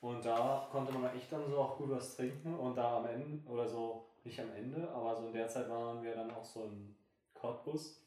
Und 0.02 0.24
da 0.24 0.68
konnte 0.72 0.94
man 0.94 1.16
echt 1.16 1.32
dann 1.32 1.50
so 1.50 1.58
auch 1.58 1.78
gut 1.78 1.90
was 1.90 2.16
trinken 2.16 2.56
und 2.56 2.76
da 2.76 2.98
am 2.98 3.08
Ende, 3.08 3.50
oder 3.50 3.68
so, 3.68 4.06
nicht 4.24 4.40
am 4.40 4.52
Ende, 4.52 4.88
aber 4.90 5.16
so 5.16 5.28
in 5.28 5.34
der 5.34 5.48
Zeit 5.48 5.70
waren 5.70 6.04
wir 6.04 6.14
dann 6.14 6.30
auch 6.32 6.46
so 6.46 6.64
ein 6.64 6.96
Cottbus. 7.34 8.02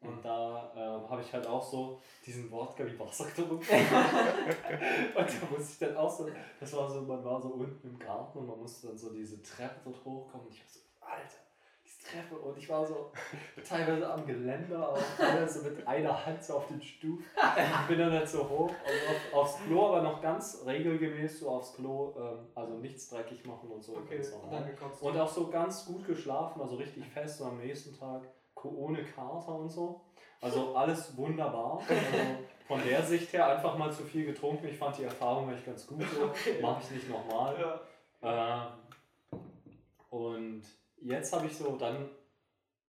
Und 0.00 0.22
da 0.22 0.70
ähm, 0.76 1.08
habe 1.08 1.22
ich 1.22 1.32
halt 1.32 1.46
auch 1.46 1.62
so 1.62 2.00
diesen 2.26 2.50
Wodka 2.50 2.84
wie 2.86 2.98
Wasser 2.98 3.24
getrunken. 3.24 3.56
und 3.58 5.16
da 5.16 5.46
musste 5.50 5.72
ich 5.72 5.78
dann 5.78 5.96
auch 5.96 6.10
so, 6.10 6.28
das 6.60 6.72
war 6.74 6.90
so, 6.90 7.00
man 7.02 7.24
war 7.24 7.40
so 7.40 7.48
unten 7.48 7.88
im 7.88 7.98
Garten 7.98 8.38
und 8.38 8.46
man 8.46 8.60
musste 8.60 8.88
dann 8.88 8.98
so 8.98 9.10
diese 9.10 9.42
Treppe 9.42 9.80
dort 9.82 10.04
hochkommen. 10.04 10.46
Und 10.46 10.52
ich 10.52 10.60
war 10.60 10.68
so, 10.68 10.80
Alter, 11.00 11.43
Treppe. 12.04 12.36
Und 12.36 12.56
ich 12.58 12.68
war 12.68 12.86
so 12.86 13.10
teilweise 13.66 14.12
am 14.12 14.26
Geländer, 14.26 14.88
aber 14.88 15.00
teilweise 15.16 15.68
mit 15.68 15.86
einer 15.86 16.26
Hand 16.26 16.44
so 16.44 16.54
auf 16.54 16.68
den 16.68 16.80
Stufen. 16.80 17.24
Ich 17.36 17.88
bin 17.88 17.98
dann 17.98 18.12
halt 18.12 18.28
so 18.28 18.48
hoch 18.48 18.68
und 18.68 19.34
auf, 19.34 19.42
aufs 19.42 19.64
Klo, 19.64 19.88
aber 19.88 20.02
noch 20.02 20.20
ganz 20.20 20.62
regelgemäß 20.66 21.40
so 21.40 21.50
aufs 21.50 21.74
Klo, 21.74 22.14
ähm, 22.16 22.46
also 22.54 22.74
nichts 22.74 23.08
dreckig 23.08 23.44
machen 23.46 23.70
und 23.70 23.82
so. 23.82 23.96
Okay, 23.96 24.20
und 25.00 25.18
auch 25.18 25.28
so 25.28 25.48
ganz 25.48 25.86
gut 25.86 26.06
geschlafen, 26.06 26.60
also 26.60 26.76
richtig 26.76 27.06
fest, 27.06 27.38
so 27.38 27.46
am 27.46 27.58
nächsten 27.58 27.98
Tag 27.98 28.22
ohne 28.62 29.04
Kater 29.04 29.54
und 29.54 29.68
so. 29.68 30.00
Also 30.40 30.74
alles 30.74 31.16
wunderbar. 31.16 31.80
Also 31.88 32.44
von 32.66 32.82
der 32.86 33.02
Sicht 33.02 33.32
her 33.32 33.46
einfach 33.46 33.76
mal 33.76 33.92
zu 33.92 34.02
viel 34.02 34.26
getrunken. 34.26 34.66
Ich 34.68 34.76
fand 34.76 34.98
die 34.98 35.04
Erfahrung 35.04 35.52
echt 35.52 35.66
ganz 35.66 35.86
gut 35.86 36.02
so. 36.02 36.30
Mache 36.62 36.82
ich 36.82 36.90
nicht 36.90 37.10
nochmal. 37.10 37.54
Ja. 37.60 37.80
Ähm, 38.22 38.72
jetzt 41.04 41.32
habe 41.32 41.46
ich 41.46 41.56
so, 41.56 41.76
dann 41.76 42.10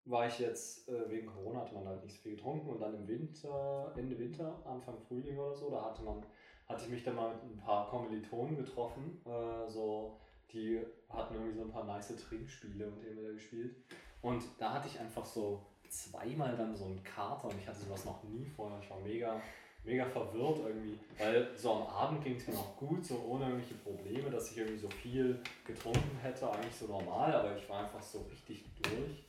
war 0.05 0.27
ich 0.27 0.39
jetzt, 0.39 0.87
äh, 0.89 1.09
wegen 1.09 1.27
Corona 1.27 1.61
hat 1.61 1.73
man 1.73 1.87
halt 1.87 2.03
nicht 2.03 2.15
so 2.15 2.21
viel 2.21 2.35
getrunken 2.35 2.69
und 2.69 2.79
dann 2.79 2.93
im 2.93 3.07
Winter, 3.07 3.93
Ende 3.97 4.17
Winter, 4.17 4.61
Anfang 4.65 4.99
Frühling 4.99 5.37
oder 5.37 5.55
so, 5.55 5.69
da 5.69 5.85
hatte 5.85 6.03
man, 6.03 6.25
hatte 6.67 6.83
ich 6.85 6.89
mich 6.89 7.03
dann 7.03 7.15
mal 7.15 7.33
mit 7.33 7.43
ein 7.43 7.57
paar 7.57 7.89
Kommilitonen 7.89 8.57
getroffen, 8.57 9.21
äh, 9.25 9.69
so, 9.69 10.19
die 10.51 10.81
hatten 11.09 11.35
irgendwie 11.35 11.57
so 11.57 11.63
ein 11.63 11.71
paar 11.71 11.85
nice 11.85 12.15
Trinkspiele 12.15 12.87
und 12.87 13.01
wir 13.01 13.15
da 13.15 13.31
gespielt. 13.31 13.75
Und 14.21 14.43
da 14.57 14.73
hatte 14.73 14.87
ich 14.87 14.99
einfach 14.99 15.25
so 15.25 15.65
zweimal 15.89 16.55
dann 16.55 16.75
so 16.75 16.85
einen 16.85 17.03
Kater 17.03 17.47
und 17.47 17.57
ich 17.59 17.67
hatte 17.67 17.79
sowas 17.79 18.05
noch 18.05 18.23
nie 18.23 18.45
vorher. 18.45 18.79
Ich 18.79 18.89
war 18.89 18.99
mega, 18.99 19.41
mega 19.83 20.05
verwirrt 20.05 20.59
irgendwie, 20.59 20.97
weil 21.17 21.49
so 21.57 21.73
am 21.73 21.87
Abend 21.87 22.23
ging 22.23 22.35
es 22.37 22.47
mir 22.47 22.53
noch 22.53 22.75
gut, 22.77 23.05
so 23.05 23.19
ohne 23.27 23.45
irgendwelche 23.45 23.75
Probleme, 23.75 24.29
dass 24.29 24.51
ich 24.51 24.57
irgendwie 24.57 24.77
so 24.79 24.89
viel 24.89 25.39
getrunken 25.65 26.17
hätte, 26.21 26.49
eigentlich 26.51 26.75
so 26.75 26.87
normal, 26.87 27.33
aber 27.33 27.57
ich 27.57 27.67
war 27.69 27.83
einfach 27.85 28.01
so 28.01 28.21
richtig 28.23 28.63
durch. 28.81 29.25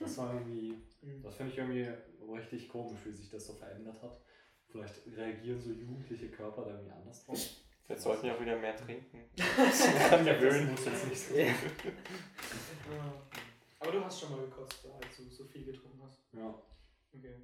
Das 0.00 0.18
war 0.18 0.34
irgendwie, 0.34 0.74
Mhm. 1.02 1.22
das 1.22 1.34
finde 1.36 1.52
ich 1.52 1.58
irgendwie 1.58 1.88
richtig 2.32 2.68
komisch, 2.68 2.98
wie 3.04 3.12
sich 3.12 3.30
das 3.30 3.46
so 3.46 3.52
verändert 3.52 4.02
hat. 4.02 4.18
Vielleicht 4.66 4.94
reagieren 5.16 5.60
so 5.60 5.70
jugendliche 5.70 6.28
Körper 6.30 6.62
da 6.64 6.70
irgendwie 6.72 6.90
anders 6.92 7.24
drauf. 7.24 7.38
Jetzt 7.88 8.02
sollten 8.02 8.24
wir 8.24 8.34
auch 8.34 8.40
wieder 8.40 8.56
mehr 8.58 8.74
trinken. 8.76 9.20
Das 9.56 10.24
gewöhnen. 10.24 10.70
muss 10.70 10.84
jetzt 10.86 11.06
nicht 11.08 11.20
so. 11.20 11.34
Ja. 11.36 11.44
Ja. 11.44 11.54
Aber 13.78 13.92
du 13.92 14.04
hast 14.04 14.20
schon 14.20 14.30
mal 14.32 14.40
gekotzt, 14.40 14.84
als 15.02 15.16
du 15.16 15.28
so 15.28 15.44
viel 15.44 15.64
getrunken 15.64 16.00
hast. 16.02 16.18
Ja. 16.32 16.54
Okay. 17.12 17.34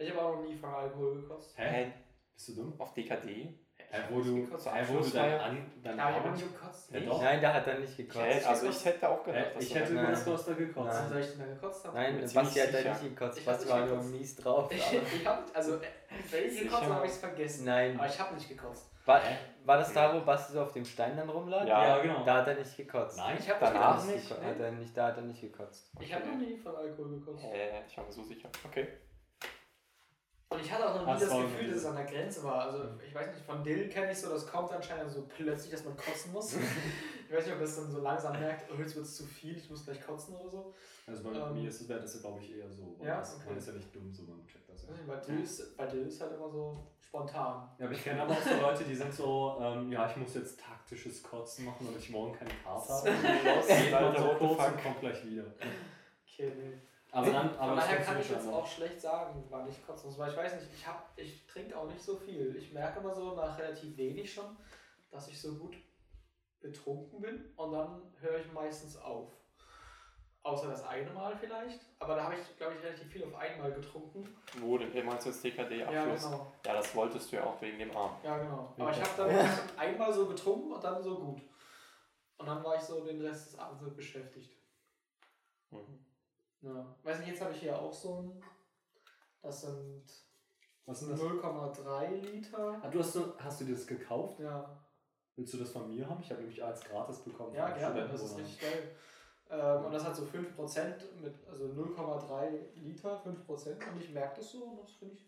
Ich 0.00 0.10
habe 0.10 0.22
auch 0.22 0.36
noch 0.36 0.42
nie 0.42 0.56
von 0.56 0.70
Alkohol 0.74 1.20
gekotzt. 1.22 1.56
Hä? 1.58 1.62
Hä? 1.68 1.92
Bist 2.34 2.48
du 2.48 2.54
dumm? 2.54 2.74
Auf 2.78 2.94
DKD? 2.94 3.54
Hä, 3.92 3.98
wo 4.10 4.20
du, 4.22 4.36
hä, 4.36 4.84
wo 4.88 4.98
du 5.00 5.10
dein, 5.10 5.40
an, 5.40 5.72
dein 5.82 5.94
ich 5.96 6.00
habe 6.00 6.14
Arm- 6.28 6.34
nie 6.34 6.42
gekotzt. 6.42 6.90
Ja, 6.92 7.00
doch. 7.00 7.22
Nein, 7.22 7.40
der 7.40 7.54
hat 7.54 7.66
dann 7.66 7.80
nicht 7.80 7.96
gekotzt. 7.96 8.24
Hä? 8.24 8.44
Also 8.44 8.68
ich 8.68 8.84
hätte 8.84 9.08
auch 9.08 9.24
gedacht, 9.24 9.46
Hä, 9.46 9.54
dass 9.54 9.62
ich 9.64 9.68
du 9.72 9.74
hätte 9.80 9.92
Nein. 9.94 10.06
hast 10.06 10.26
da 10.48 10.52
gekotzt. 10.52 10.86
Nein. 11.00 11.08
soll 11.08 11.20
ich 11.20 11.26
denn 11.30 11.38
da 11.40 11.46
gekotzt 11.46 11.84
haben? 11.86 11.94
Nein, 11.94 12.12
bin 12.14 12.22
Basti 12.22 12.34
ziemlich 12.38 12.60
hat 12.62 12.72
da 12.74 12.78
sicher. 12.78 12.90
nicht 12.90 13.02
gekotzt. 13.18 13.38
Ich 13.38 13.46
hab 13.46 13.52
Basti 13.54 13.64
nicht 13.66 13.72
war 13.74 13.80
nur 13.86 13.96
gekotzt. 13.96 14.10
mies 14.12 14.36
drauf. 14.36 14.72
Ich, 14.72 14.86
aber- 14.96 15.06
ich 15.16 15.26
hab, 15.26 15.56
also, 15.56 15.74
äh, 15.76 15.80
wenn 16.30 16.44
ich 16.46 16.58
gekotzt 16.60 16.82
habe, 16.82 16.94
habe 16.94 17.06
ich 17.06 17.12
es 17.12 17.18
vergessen. 17.18 17.64
Nein. 17.64 17.98
Aber 17.98 18.06
ich 18.06 18.20
habe 18.20 18.34
nicht 18.34 18.48
gekotzt. 18.48 18.90
War, 19.06 19.20
war 19.64 19.76
das 19.78 19.92
da, 19.92 20.14
wo 20.14 20.20
Basti 20.24 20.52
so 20.52 20.62
auf 20.62 20.72
dem 20.72 20.84
Stein 20.84 21.16
dann 21.16 21.28
rumlag? 21.28 21.66
Ja. 21.66 21.96
Ja, 21.96 22.02
genau. 22.02 22.24
Da 22.24 22.36
hat 22.36 22.46
er 22.48 22.54
nicht 22.54 22.76
gekotzt. 22.76 23.16
Nein, 23.18 23.36
Ich 23.40 23.50
habe 23.50 23.58
Danach 23.60 24.04
nicht 24.04 24.14
nicht. 24.14 24.28
gekotzt. 24.28 24.46
Hat 24.46 24.60
er 24.60 24.70
nicht, 24.72 24.96
da 24.96 25.06
hat 25.08 25.16
er 25.16 25.22
nicht 25.22 25.40
gekotzt. 25.40 25.90
Ich 25.98 26.14
habe 26.14 26.26
noch 26.28 26.36
nie 26.36 26.56
von 26.56 26.76
Alkohol 26.76 27.18
gekotzt. 27.18 27.42
Hä? 27.42 27.82
Ich 27.88 27.96
war 27.96 28.04
mir 28.04 28.12
so 28.12 28.22
sicher. 28.22 28.48
Okay. 28.64 28.86
Und 30.52 30.60
ich 30.60 30.72
hatte 30.72 30.88
auch 30.90 30.96
noch 30.96 31.06
nie 31.06 31.12
Ach, 31.12 31.20
das 31.20 31.30
Gefühl, 31.30 31.68
dass 31.68 31.76
es 31.76 31.84
an 31.86 31.94
der 31.94 32.06
Grenze 32.06 32.42
war. 32.42 32.62
Also 32.64 32.82
ich 33.06 33.14
weiß 33.14 33.28
nicht, 33.28 33.46
von 33.46 33.62
Dill 33.62 33.88
kenne 33.88 34.10
ich 34.10 34.18
so, 34.18 34.30
das 34.30 34.44
kommt 34.44 34.72
anscheinend 34.72 35.08
so 35.12 35.22
plötzlich, 35.28 35.70
dass 35.70 35.84
man 35.84 35.96
kotzen 35.96 36.32
muss. 36.32 36.54
ich 37.28 37.32
weiß 37.32 37.44
nicht, 37.46 37.54
ob 37.54 37.60
das 37.60 37.76
dann 37.76 37.88
so 37.92 38.00
langsam 38.00 38.32
merkt, 38.32 38.68
oh, 38.68 38.74
jetzt 38.80 38.96
wird 38.96 39.04
es 39.06 39.14
zu 39.14 39.24
viel, 39.24 39.56
ich 39.56 39.70
muss 39.70 39.84
gleich 39.84 40.04
kotzen 40.04 40.34
oder 40.34 40.50
so. 40.50 40.74
Also 41.06 41.22
bei 41.22 41.30
Ähm, 41.30 41.54
mir 41.54 41.68
ist 41.68 41.82
es, 41.82 41.88
wäre 41.88 42.00
das 42.00 42.20
glaube 42.20 42.40
ich 42.40 42.56
eher 42.56 42.68
so. 42.68 42.96
weil 42.98 43.06
ja, 43.06 43.18
das, 43.20 43.36
okay. 43.36 43.44
Man 43.50 43.58
ist 43.58 43.66
ja 43.68 43.72
nicht 43.74 43.94
dumm, 43.94 44.12
so 44.12 44.24
man 44.24 44.44
checkt 44.44 44.68
das 44.68 44.82
ja. 44.82 44.88
Bei 45.06 45.16
Dill 45.16 45.40
ist, 45.40 45.76
bei 45.76 45.86
Dill 45.86 46.06
ist 46.08 46.20
halt 46.20 46.32
immer 46.32 46.50
so 46.50 46.76
spontan. 46.98 47.70
Ja, 47.78 47.86
aber 47.86 47.94
ich 47.94 48.02
kenne 48.02 48.22
aber 48.22 48.32
auch 48.32 48.42
so 48.42 48.60
Leute, 48.60 48.82
die 48.82 48.94
sind 48.96 49.14
so, 49.14 49.56
ähm, 49.60 49.92
ja, 49.92 50.10
ich 50.10 50.16
muss 50.16 50.34
jetzt 50.34 50.58
taktisches 50.58 51.22
Kotzen 51.22 51.64
machen, 51.64 51.86
damit 51.86 52.00
ich 52.00 52.10
morgen 52.10 52.36
keinen 52.36 52.50
Kater 52.64 52.92
habe. 52.92 53.08
Geht 53.68 53.92
man 53.92 54.16
so 54.16 54.34
kurz 54.36 54.66
und 54.66 54.82
kommt 54.82 54.98
gleich 55.00 55.24
wieder. 55.26 55.44
Okay, 56.26 56.52
nee. 56.56 56.89
Aber 57.12 57.26
dann, 57.30 57.48
aber 57.56 57.68
Von 57.68 57.76
das 57.76 57.86
daher 57.86 58.02
kann 58.02 58.20
ich 58.20 58.30
jetzt 58.30 58.48
auch 58.48 58.66
schlecht 58.66 59.00
sagen, 59.00 59.44
wann 59.50 59.68
ich 59.68 59.84
kotzen 59.84 60.08
muss, 60.10 60.18
weil 60.18 60.30
ich 60.30 60.36
weiß 60.36 60.54
nicht, 60.54 60.72
ich, 60.72 60.86
hab, 60.86 61.10
ich 61.16 61.46
trinke 61.46 61.76
auch 61.76 61.86
nicht 61.88 62.00
so 62.02 62.16
viel. 62.16 62.54
Ich 62.56 62.72
merke 62.72 63.00
immer 63.00 63.14
so 63.14 63.34
nach 63.34 63.58
relativ 63.58 63.96
wenig 63.96 64.32
schon, 64.32 64.56
dass 65.10 65.28
ich 65.28 65.40
so 65.40 65.56
gut 65.56 65.76
betrunken 66.60 67.20
bin 67.20 67.52
und 67.56 67.72
dann 67.72 68.02
höre 68.20 68.38
ich 68.38 68.52
meistens 68.52 68.96
auf. 68.96 69.28
Außer 70.42 70.68
das 70.68 70.86
eine 70.86 71.10
Mal 71.10 71.36
vielleicht, 71.36 71.80
aber 71.98 72.14
da 72.16 72.24
habe 72.24 72.34
ich, 72.34 72.56
glaube 72.56 72.74
ich, 72.74 72.82
relativ 72.82 73.08
viel 73.08 73.24
auf 73.24 73.34
einmal 73.34 73.72
getrunken. 73.72 74.26
Wo 74.58 74.78
denn? 74.78 75.04
Meinst 75.04 75.26
du 75.26 75.30
jetzt 75.30 75.44
DKD-Abschluss? 75.44 75.92
Ja, 75.92 76.06
Ja, 76.06 76.14
genau. 76.14 76.52
das 76.62 76.94
wolltest 76.94 77.30
du 77.30 77.36
ja 77.36 77.44
auch 77.44 77.60
wegen 77.60 77.78
dem 77.78 77.94
Arm. 77.94 78.16
Ja, 78.22 78.38
genau. 78.38 78.72
Ja, 78.78 78.84
Aber 78.84 78.90
ich 78.90 79.02
habe 79.02 79.28
dann 79.30 79.78
einmal 79.78 80.12
so 80.12 80.26
getrunken 80.26 80.72
und 80.72 80.82
dann 80.82 81.02
so 81.02 81.18
gut. 81.18 81.42
Und 82.38 82.46
dann 82.46 82.64
war 82.64 82.74
ich 82.74 82.80
so 82.80 83.04
den 83.04 83.20
Rest 83.20 83.52
des 83.52 83.58
Abends 83.58 83.94
beschäftigt. 83.94 84.56
Mhm. 85.70 85.99
Ja. 86.62 86.94
Weiß 87.02 87.18
nicht, 87.18 87.28
jetzt 87.30 87.40
habe 87.40 87.52
ich 87.52 87.60
hier 87.60 87.78
auch 87.78 87.92
so 87.92 88.22
ein. 88.22 88.42
Das 89.42 89.62
sind 89.62 90.04
Was 90.84 91.02
ist 91.02 91.08
denn 91.08 91.16
das? 91.16 91.26
0,3 91.26 92.10
Liter. 92.30 92.80
Ah, 92.82 92.88
du 92.88 92.98
hast, 92.98 93.14
so, 93.14 93.34
hast 93.38 93.60
du 93.60 93.64
dir 93.64 93.74
das 93.74 93.86
gekauft? 93.86 94.40
Ja, 94.40 94.78
Willst 95.36 95.54
du 95.54 95.58
das 95.58 95.70
von 95.70 95.88
mir 95.88 96.06
haben? 96.06 96.20
Ich 96.20 96.30
habe 96.30 96.42
nämlich 96.42 96.62
als 96.62 96.82
gratis 96.82 97.20
bekommen. 97.20 97.54
ja 97.54 97.70
gerne, 97.70 98.06
das 98.06 98.22
ist 98.22 98.36
richtig 98.36 98.60
geil. 98.60 98.94
Ähm, 99.50 99.86
und 99.86 99.92
das 99.92 100.04
hat 100.04 100.14
so 100.14 100.24
5% 100.24 101.14
mit, 101.20 101.34
also 101.48 101.64
0,3 101.64 102.50
Liter, 102.74 103.22
5% 103.24 103.90
und 103.90 104.00
ich 104.00 104.10
merke 104.10 104.36
das 104.36 104.52
so 104.52 104.64
und 104.64 104.80
das 104.80 104.92
finde 104.92 105.14
ich 105.14 105.26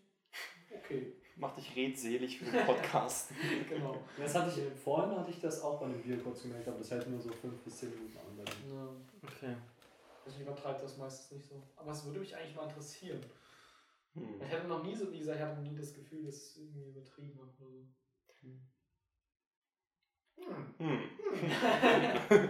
okay. 0.71 1.15
Mach 1.35 1.55
dich 1.55 1.75
redselig 1.75 2.37
für 2.37 2.45
den 2.45 2.63
Podcast. 2.63 3.31
genau. 3.69 3.97
Das 4.17 4.35
hatte 4.35 4.51
ich, 4.51 4.79
vorhin 4.79 5.17
hatte 5.17 5.31
ich 5.31 5.41
das 5.41 5.63
auch 5.63 5.79
bei 5.79 5.87
dem 5.87 6.01
Bier 6.03 6.21
kurz 6.21 6.43
gemerkt, 6.43 6.67
aber 6.67 6.77
das 6.77 6.91
hält 6.91 7.09
nur 7.09 7.19
so 7.19 7.31
5 7.31 7.63
bis 7.63 7.77
10 7.79 7.89
Minuten 7.89 8.17
an. 8.19 8.45
Ja. 8.71 8.87
Okay. 9.23 9.55
Also 10.25 10.37
ich 10.37 10.41
übertreibe 10.43 10.81
das 10.81 10.97
meistens 10.97 11.31
nicht 11.31 11.45
so. 11.47 11.61
Aber 11.75 11.91
es 11.91 12.05
würde 12.05 12.19
mich 12.19 12.35
eigentlich 12.35 12.55
mal 12.55 12.67
interessieren. 12.67 13.21
Hm. 14.13 14.41
Ich 14.41 14.51
hatte 14.51 14.67
noch 14.67 14.83
nie 14.83 14.95
so, 14.95 15.11
wie 15.11 15.19
gesagt, 15.19 15.39
ich 15.39 15.45
hatte 15.45 15.61
nie 15.61 15.75
das 15.75 15.93
Gefühl, 15.93 16.25
dass 16.25 16.35
es 16.35 16.57
irgendwie 16.57 16.89
übertrieben 16.89 17.39
habe 17.39 17.51
oder 17.59 17.71
so. 17.71 17.87
Hm. 18.41 18.61
Hm. 20.77 20.99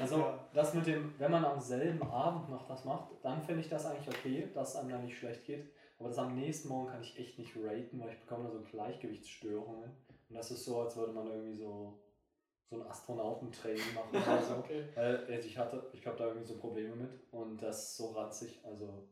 Also 0.00 0.18
Ja. 0.18 0.48
das 0.52 0.74
mit 0.74 0.86
dem, 0.86 1.14
wenn 1.18 1.30
man 1.30 1.44
am 1.44 1.60
selben 1.60 2.02
Abend 2.02 2.50
noch 2.50 2.66
das 2.66 2.84
macht, 2.84 3.08
dann 3.22 3.42
finde 3.42 3.60
ich 3.60 3.68
das 3.68 3.86
eigentlich 3.86 4.08
okay, 4.08 4.48
dass 4.52 4.70
es 4.70 4.76
einem 4.76 4.90
da 4.90 4.98
nicht 4.98 5.16
schlecht 5.16 5.44
geht. 5.44 5.70
Aber 5.98 6.08
das 6.08 6.18
am 6.18 6.34
nächsten 6.34 6.68
Morgen 6.68 6.88
kann 6.88 7.02
ich 7.02 7.16
echt 7.18 7.38
nicht 7.38 7.56
raten, 7.56 8.00
weil 8.00 8.10
ich 8.10 8.18
bekomme 8.18 8.44
da 8.44 8.50
so 8.50 8.60
Gleichgewichtsstörungen. 8.62 9.84
Und 10.28 10.34
das 10.34 10.50
ist 10.50 10.64
so, 10.64 10.80
als 10.80 10.96
würde 10.96 11.12
man 11.12 11.28
irgendwie 11.28 11.54
so, 11.56 12.00
so 12.72 12.82
ein 12.82 12.88
Astronautentraining 12.88 13.94
machen 13.94 14.10
oder 14.10 14.42
so. 14.42 14.54
okay. 14.58 14.84
Weil 14.94 15.16
also 15.30 15.48
ich 15.48 15.58
hatte, 15.58 15.90
ich 15.92 16.06
habe 16.06 16.16
da 16.16 16.26
irgendwie 16.26 16.46
so 16.46 16.56
Probleme 16.56 16.94
mit 16.96 17.10
und 17.30 17.62
das 17.62 17.82
ist 17.90 17.96
so 17.98 18.10
ranzig. 18.12 18.60
Also 18.64 19.06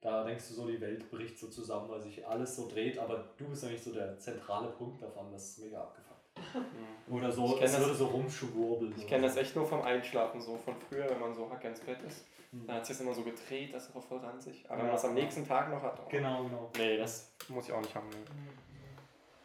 da 0.00 0.24
denkst 0.24 0.48
du 0.48 0.54
so, 0.54 0.66
die 0.68 0.80
Welt 0.80 1.10
bricht 1.10 1.38
so 1.38 1.48
zusammen, 1.48 1.88
weil 1.88 2.00
sich 2.02 2.26
alles 2.26 2.54
so 2.56 2.68
dreht, 2.68 2.98
aber 2.98 3.30
du 3.36 3.48
bist 3.48 3.64
eigentlich 3.64 3.82
so 3.82 3.92
der 3.92 4.18
zentrale 4.18 4.68
Punkt 4.68 5.02
davon, 5.02 5.32
das 5.32 5.50
ist 5.50 5.58
mega 5.64 5.80
abgefuckt. 5.80 6.16
Hm. 6.52 7.14
Oder 7.16 7.32
so, 7.32 7.58
es 7.60 7.72
das- 7.72 7.80
würde 7.80 7.94
so 7.94 8.06
rumschwurbeln. 8.06 8.94
Ich 8.96 9.06
kenne 9.06 9.26
das 9.26 9.36
echt 9.36 9.56
nur 9.56 9.66
vom 9.66 9.82
Einschlafen, 9.82 10.40
so 10.40 10.56
von 10.56 10.74
früher, 10.76 11.08
wenn 11.08 11.18
man 11.20 11.34
so 11.34 11.50
hack 11.50 11.64
ins 11.64 11.80
Bett 11.80 11.98
ist. 12.06 12.26
Hm. 12.52 12.66
Dann 12.66 12.76
hat 12.76 12.86
sich 12.86 12.96
das 12.96 13.02
immer 13.04 13.14
so 13.14 13.22
gedreht, 13.22 13.72
das 13.74 13.88
ist 13.88 13.96
auch 13.96 14.02
voll 14.04 14.18
ranzig. 14.18 14.64
Aber 14.68 14.74
Ja. 14.76 14.80
wenn 14.82 14.86
man 14.88 14.96
es 14.96 15.04
am 15.04 15.14
nächsten 15.14 15.46
Tag 15.46 15.70
noch 15.70 15.82
hat, 15.82 15.98
oh. 16.04 16.08
Genau, 16.10 16.44
genau. 16.44 16.70
Nee, 16.76 16.98
das 16.98 17.32
muss 17.48 17.66
ich 17.66 17.72
auch 17.72 17.80
nicht 17.80 17.94
haben. 17.94 18.08
Ne. 18.10 18.16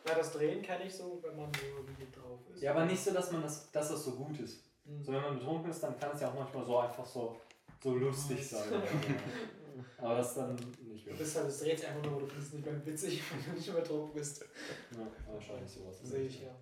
Ja, 0.08 0.16
das 0.16 0.32
Drehen 0.34 0.62
kenne 0.62 0.86
ich 0.86 0.96
so, 0.96 1.20
wenn 1.22 1.36
man 1.36 1.52
so 1.54 1.62
irgendwie 1.78 2.08
drauf 2.12 2.40
ist. 2.54 2.62
Ja, 2.64 2.72
aber 2.72 2.86
nicht 2.86 3.02
so, 3.04 3.14
dass 3.14 3.32
man 3.32 3.42
das, 3.44 3.72
dass 3.72 3.90
das 3.90 4.04
so 4.04 4.12
gut 4.14 4.40
ist. 4.40 4.64
Mhm. 4.86 5.04
So, 5.04 5.12
wenn 5.14 5.22
man 5.22 5.38
betrunken 5.38 5.70
ist, 5.70 5.82
dann 5.82 5.98
kann 6.00 6.12
es 6.14 6.22
ja 6.22 6.30
auch 6.30 6.34
manchmal 6.36 6.66
so 6.66 6.78
einfach 6.80 7.06
so, 7.06 7.40
so 7.84 7.96
lustig 7.96 8.48
sein. 8.48 8.64
aber 9.98 10.16
das 10.18 10.34
dann 10.36 10.56
nicht 10.56 11.06
Du 11.06 11.10
mehr. 11.12 11.20
bist 11.20 11.36
halt, 11.36 11.48
es 11.48 11.60
dreht 11.60 11.80
sich 11.80 11.88
einfach 11.88 12.04
nur, 12.10 12.20
du 12.20 12.26
findest 12.26 12.48
es 12.50 12.54
nicht 12.56 12.66
mehr 12.66 12.86
witzig, 12.86 13.22
wenn 13.32 13.46
du 13.46 13.58
nicht 13.60 13.68
übertrunken 13.68 14.14
bist. 14.14 14.44
Ja, 14.92 15.34
wahrscheinlich 15.34 15.70
sowas. 15.70 16.00
Das 16.02 16.10
sehe 16.10 16.26
ich 16.26 16.42
ja. 16.42 16.56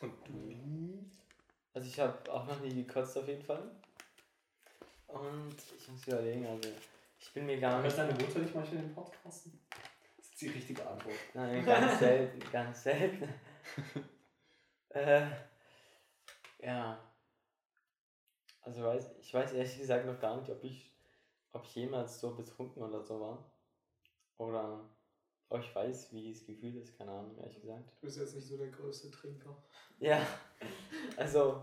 Und 0.00 0.12
du? 0.26 1.04
Also 1.74 1.88
ich 1.88 1.98
habe 2.00 2.32
auch 2.32 2.46
noch 2.46 2.60
nie 2.60 2.74
gekotzt 2.84 3.16
auf 3.16 3.26
jeden 3.28 3.42
Fall. 3.42 3.70
Und 5.06 5.56
ich 5.78 5.88
muss 5.88 6.06
überlegen, 6.06 6.46
also 6.46 6.68
ich 7.20 7.32
bin 7.32 7.46
mir 7.46 7.60
gar 7.60 7.74
Hört 7.74 7.84
nicht. 7.84 7.98
deine 7.98 8.12
Mutter 8.12 8.38
nicht 8.40 8.54
manchmal 8.54 8.82
den 8.82 8.94
Podcasten? 8.94 9.58
Das 10.42 10.48
ist 10.48 10.54
die 10.54 10.58
richtige 10.58 10.88
Antwort. 10.88 11.14
Nein, 11.34 11.64
ganz 11.64 11.98
selten, 12.00 12.40
ganz 12.50 12.82
selten. 12.82 13.28
äh, 14.88 15.26
ja. 16.60 16.98
Also 18.62 18.82
weiß, 18.82 19.18
ich 19.20 19.32
weiß 19.32 19.52
ehrlich 19.52 19.78
gesagt 19.78 20.04
noch 20.04 20.18
gar 20.18 20.40
nicht, 20.40 20.50
ob 20.50 20.64
ich, 20.64 20.92
ob 21.52 21.64
ich 21.64 21.76
jemals 21.76 22.20
so 22.20 22.34
betrunken 22.34 22.82
oder 22.82 23.00
so 23.00 23.20
war. 23.20 23.52
Oder 24.38 24.80
oh, 25.48 25.58
ich 25.58 25.72
weiß, 25.72 26.12
wie 26.12 26.32
das 26.32 26.44
Gefühl 26.44 26.76
ist, 26.76 26.98
keine 26.98 27.12
Ahnung, 27.12 27.38
ehrlich 27.38 27.60
gesagt. 27.60 27.92
Du 28.00 28.06
bist 28.06 28.18
jetzt 28.18 28.34
nicht 28.34 28.48
so 28.48 28.56
der 28.56 28.68
größte 28.70 29.12
Trinker. 29.12 29.56
Ja, 30.00 30.26
also, 31.16 31.62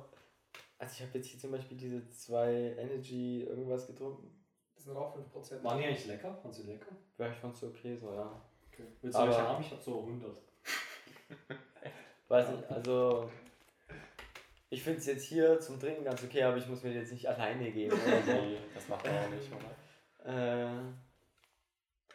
also 0.78 0.94
ich 0.94 1.02
habe 1.02 1.18
jetzt 1.18 1.28
hier 1.28 1.40
zum 1.40 1.52
Beispiel 1.52 1.76
diese 1.76 2.08
zwei 2.12 2.76
Energy 2.78 3.44
irgendwas 3.44 3.88
getrunken. 3.88 4.46
Das 4.74 4.86
sind 4.86 4.96
auch 4.96 5.18
5%. 5.18 5.64
Waren 5.64 5.80
die 5.80 5.86
eigentlich 5.86 6.08
lecker? 6.08 6.34
Fandst 6.42 6.62
du 6.62 6.64
lecker? 6.64 6.96
Ja, 7.18 7.30
ich 7.30 7.38
fand's 7.38 7.62
okay 7.62 7.98
so, 7.98 8.14
ja. 8.14 8.49
Okay. 8.80 8.88
Willst 9.02 9.18
du 9.18 9.22
Aber- 9.22 9.32
welche 9.32 9.48
haben? 9.48 9.64
Ich 9.64 9.72
hab 9.72 9.82
so 9.82 10.00
100. 10.02 10.38
Weiß 12.28 12.50
nicht, 12.50 12.70
also 12.72 13.30
ich 14.70 14.84
finde 14.84 15.00
es 15.00 15.08
jetzt 15.08 15.24
hier 15.26 15.60
zum 15.60 15.80
Trinken 15.80 16.04
ganz 16.04 16.24
okay, 16.24 16.44
aber 16.44 16.58
ich 16.58 16.68
muss 16.68 16.84
mir 16.84 16.94
jetzt 16.94 17.12
nicht 17.12 17.28
alleine 17.28 17.72
geben 17.72 18.00
oder 18.00 18.22
so. 18.22 18.58
Das 18.76 18.88
macht 18.88 19.04
man 19.06 19.18
auch 19.18 19.30
nicht, 19.30 19.50
oder? 19.52 20.68
Äh, 20.72 20.94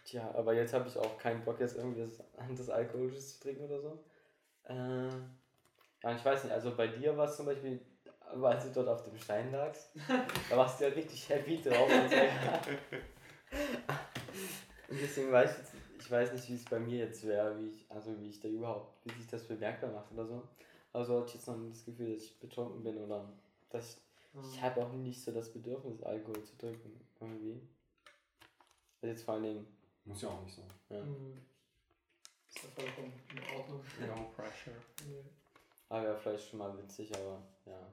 tja, 0.04 0.30
aber 0.34 0.54
jetzt 0.54 0.72
habe 0.72 0.88
ich 0.88 0.96
auch 0.96 1.18
keinen 1.18 1.44
Bock, 1.44 1.58
jetzt 1.58 1.76
irgendwie 1.76 2.02
das, 2.02 2.22
das 2.56 2.70
Alkoholisches 2.70 3.34
zu 3.34 3.40
trinken 3.42 3.64
oder 3.64 3.80
so. 3.80 4.04
Äh, 4.68 5.08
ja, 6.04 6.14
ich 6.16 6.24
weiß 6.24 6.44
nicht, 6.44 6.52
also 6.52 6.76
bei 6.76 6.86
dir 6.86 7.16
war 7.16 7.26
es 7.26 7.36
zum 7.36 7.46
Beispiel, 7.46 7.80
als 8.40 8.64
du 8.64 8.70
dort 8.70 8.88
auf 8.88 9.02
dem 9.02 9.18
Stein 9.18 9.50
lagst, 9.50 9.90
da 10.50 10.56
warst 10.56 10.80
du 10.80 10.84
ja 10.84 10.90
richtig 10.90 11.28
happy 11.28 11.60
drauf. 11.60 11.90
Und, 11.90 12.10
so. 12.10 12.16
und 14.90 15.00
deswegen 15.02 15.32
weiß 15.32 15.50
ich, 15.52 15.58
jetzt, 15.58 15.73
ich 16.04 16.10
weiß 16.10 16.32
nicht, 16.34 16.50
wie 16.50 16.54
es 16.54 16.64
bei 16.66 16.78
mir 16.78 16.98
jetzt 16.98 17.26
wäre, 17.26 17.58
wie 17.58 17.68
ich, 17.68 17.86
also 17.88 18.20
wie 18.20 18.28
ich 18.28 18.38
da 18.38 18.48
überhaupt, 18.48 18.94
wie 19.06 19.14
sich 19.14 19.26
das 19.26 19.48
bemerkbar 19.48 19.90
macht 19.90 20.12
oder 20.12 20.26
so. 20.26 20.42
Also 20.92 21.16
hatte 21.16 21.28
ich 21.28 21.34
jetzt 21.36 21.48
noch 21.48 21.56
nicht 21.56 21.74
das 21.74 21.84
Gefühl, 21.86 22.12
dass 22.12 22.24
ich 22.24 22.38
betrunken 22.38 22.82
bin 22.82 22.98
oder 22.98 23.26
dass 23.70 23.96
ich 23.96 24.04
ich 24.52 24.60
habe 24.60 24.84
auch 24.84 24.92
nicht 24.92 25.22
so 25.22 25.30
das 25.30 25.50
Bedürfnis, 25.52 26.02
Alkohol 26.02 26.42
zu 26.42 26.58
trinken, 26.58 27.00
irgendwie. 27.20 27.60
Also 29.00 29.12
jetzt 29.12 29.22
vor 29.22 29.34
allen 29.34 29.44
Dingen, 29.44 29.66
Muss 30.04 30.22
ja 30.22 30.28
auch 30.28 30.42
nicht 30.42 30.56
sein. 30.56 30.66
ja. 30.90 31.02
Mhm. 31.02 31.38
Ist 32.48 32.64
ja 32.64 32.68
vollkommen 32.74 33.12
in 33.30 33.58
Ordnung. 33.58 33.80
No 34.00 34.30
pressure. 34.36 34.74
Nee. 35.08 35.24
Aber 35.88 36.04
ja, 36.04 36.16
vielleicht 36.16 36.48
schon 36.50 36.58
mal 36.58 36.76
witzig, 36.76 37.14
aber 37.16 37.40
ja. 37.64 37.92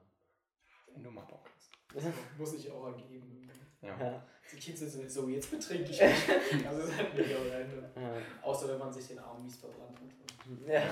Wenn 0.92 1.02
du 1.04 1.10
mal 1.10 1.24
Bock 1.24 1.40
hast. 1.56 2.04
Muss 2.38 2.54
ich 2.54 2.70
auch 2.70 2.86
ergeben. 2.86 3.48
Ja. 3.82 3.98
Ja, 3.98 4.22
Die 4.52 4.56
Kids 4.56 4.80
sind 4.80 5.10
so, 5.10 5.28
jetzt 5.28 5.50
betrink 5.50 5.82
ich 5.90 6.00
mich. 6.00 6.66
Also, 6.66 6.80
das 6.82 6.88
ist 6.90 6.96
halt 6.98 7.14
mega 7.14 7.36
random. 7.36 7.84
ja. 7.96 8.12
Außer 8.42 8.68
wenn 8.68 8.78
man 8.78 8.92
sich 8.92 9.08
den 9.08 9.18
Arm 9.18 9.42
mies 9.42 9.56
verbrannt 9.56 9.98
hat. 9.98 10.68
ja. 10.68 10.82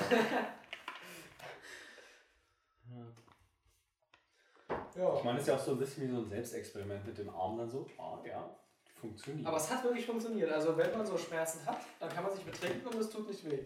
Ja. 4.96 5.16
Ich 5.16 5.24
meine, 5.24 5.38
es 5.38 5.42
ist 5.44 5.48
ja 5.48 5.54
auch 5.56 5.60
so 5.64 5.72
ein 5.72 5.78
bisschen 5.78 6.02
wie 6.08 6.10
so 6.12 6.18
ein 6.18 6.28
Selbstexperiment 6.28 7.06
mit 7.06 7.16
dem 7.16 7.30
Arm 7.30 7.56
dann 7.56 7.70
so. 7.70 7.86
Ah, 7.96 8.18
ja, 8.26 8.54
funktioniert. 9.00 9.46
Aber 9.46 9.56
es 9.56 9.70
hat 9.70 9.84
wirklich 9.84 10.04
funktioniert. 10.04 10.50
Also 10.50 10.76
wenn 10.76 10.90
man 10.92 11.06
so 11.06 11.16
Schmerzen 11.16 11.64
hat, 11.64 11.80
dann 11.98 12.08
kann 12.10 12.24
man 12.24 12.32
sich 12.34 12.44
betrinken 12.44 12.86
und 12.88 12.96
es 13.00 13.08
tut 13.08 13.28
nicht 13.28 13.48
weh. 13.50 13.64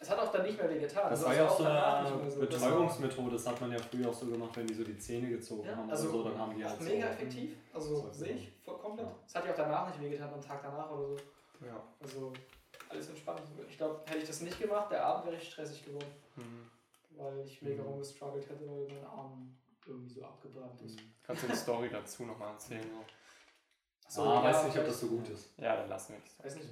Es 0.00 0.08
hat 0.10 0.18
auch 0.20 0.30
dann 0.30 0.42
nicht 0.44 0.56
mehr 0.56 0.70
weh 0.70 0.78
getan. 0.78 1.10
das 1.10 1.24
Also 1.24 1.24
war 1.24 1.32
es 1.32 1.38
ja 1.38 1.48
auch 1.48 1.58
so 1.58 1.64
eine 1.64 2.30
so. 2.30 2.44
Das 2.44 2.60
war- 2.62 2.68
Betäubungsmethode, 2.70 3.30
das 3.32 3.46
hat 3.48 3.60
man 3.60 3.72
ja 3.72 3.78
früher 3.78 4.08
auch 4.08 4.14
so 4.14 4.26
gemacht, 4.26 4.56
wenn 4.56 4.66
die 4.66 4.74
so 4.74 4.84
die 4.84 4.96
Zähne 4.98 5.28
gezogen 5.28 5.66
Ja, 5.66 5.76
haben 5.76 5.90
also 5.90 6.08
so, 6.10 6.22
dann 6.24 6.38
haben 6.38 6.56
die 6.56 6.64
auch 6.64 6.70
halt 6.70 6.80
mega 6.82 7.06
so, 7.08 7.12
effektiv. 7.12 7.56
Also 7.74 7.96
So, 7.96 8.10
sehe 8.12 8.32
ich 8.34 8.64
komplett. 8.64 9.06
Ja. 9.08 9.14
Es 9.26 9.34
hat 9.34 9.44
ja 9.44 9.52
auch 9.52 9.56
danach 9.56 9.88
nicht 9.88 10.00
weh 10.00 10.10
getan, 10.10 10.32
am 10.32 10.40
Tag 10.40 10.62
danach 10.62 10.88
oder 10.90 11.08
so. 11.08 11.16
Ja. 11.66 11.82
Also 12.00 12.32
alles 12.88 13.08
entspannt. 13.08 13.42
Ich 13.68 13.76
glaube, 13.76 14.00
hätte 14.06 14.18
ich 14.18 14.26
das 14.28 14.40
nicht 14.40 14.60
gemacht, 14.60 14.90
der 14.92 15.04
Abend 15.04 15.24
wäre 15.26 15.34
richtig 15.36 15.52
stressig 15.52 15.84
geworden. 15.84 16.06
Hm. 16.36 16.70
Weil 17.16 17.40
ich 17.40 17.60
mega 17.62 17.82
Mhm. 17.82 17.88
rumgestruggelt 17.88 18.48
hätte, 18.48 18.68
weil 18.70 18.86
mein 18.86 19.04
Arm 19.04 19.56
irgendwie 19.84 20.08
so 20.14 20.22
abgebrannt 20.24 20.80
ist. 20.82 20.96
Kannst 21.24 21.42
du 21.42 21.46
eine 21.48 21.56
Story 21.56 21.88
dazu 21.90 22.24
nochmal 22.24 22.52
erzählen? 22.52 22.82
So? 22.88 23.04
Achso, 24.06 24.22
ah, 24.30 24.34
ja, 24.36 24.44
weiß 24.44 24.64
nicht, 24.66 24.78
ob 24.78 24.84
das 24.86 25.00
so 25.00 25.06
gut 25.08 25.28
ist. 25.28 25.50
Ja, 25.58 25.74
dann 25.76 25.88
lassen 25.88 26.12
wir 26.14 26.20
es. 26.24 26.44
Weiß 26.44 26.54
nicht. 26.56 26.70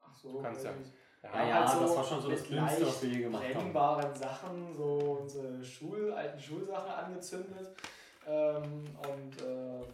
Ach 0.00 0.16
so, 0.16 0.32
Du 0.34 0.42
kannst 0.42 0.64
ja- 0.64 0.72
nicht. 0.72 0.92
Ja, 1.22 1.34
Ja, 1.34 1.48
ja, 1.48 1.54
halt 1.60 1.70
so 1.70 1.80
das 1.80 1.96
war 1.96 2.04
schon 2.04 2.22
so 2.22 2.30
das 2.30 2.46
Schlimmste, 2.46 2.86
was 2.86 3.02
wir 3.02 3.10
je 3.10 3.22
gemacht 3.22 3.44
haben. 3.44 3.54
brennbaren 3.54 4.14
Sachen, 4.14 4.74
so 4.74 5.18
unsere 5.20 5.62
Schul, 5.62 6.12
alten 6.12 6.40
Schulsachen 6.40 6.90
angezündet. 6.90 7.76
Ähm, 8.26 8.86
und 8.96 9.42
äh, 9.42 9.84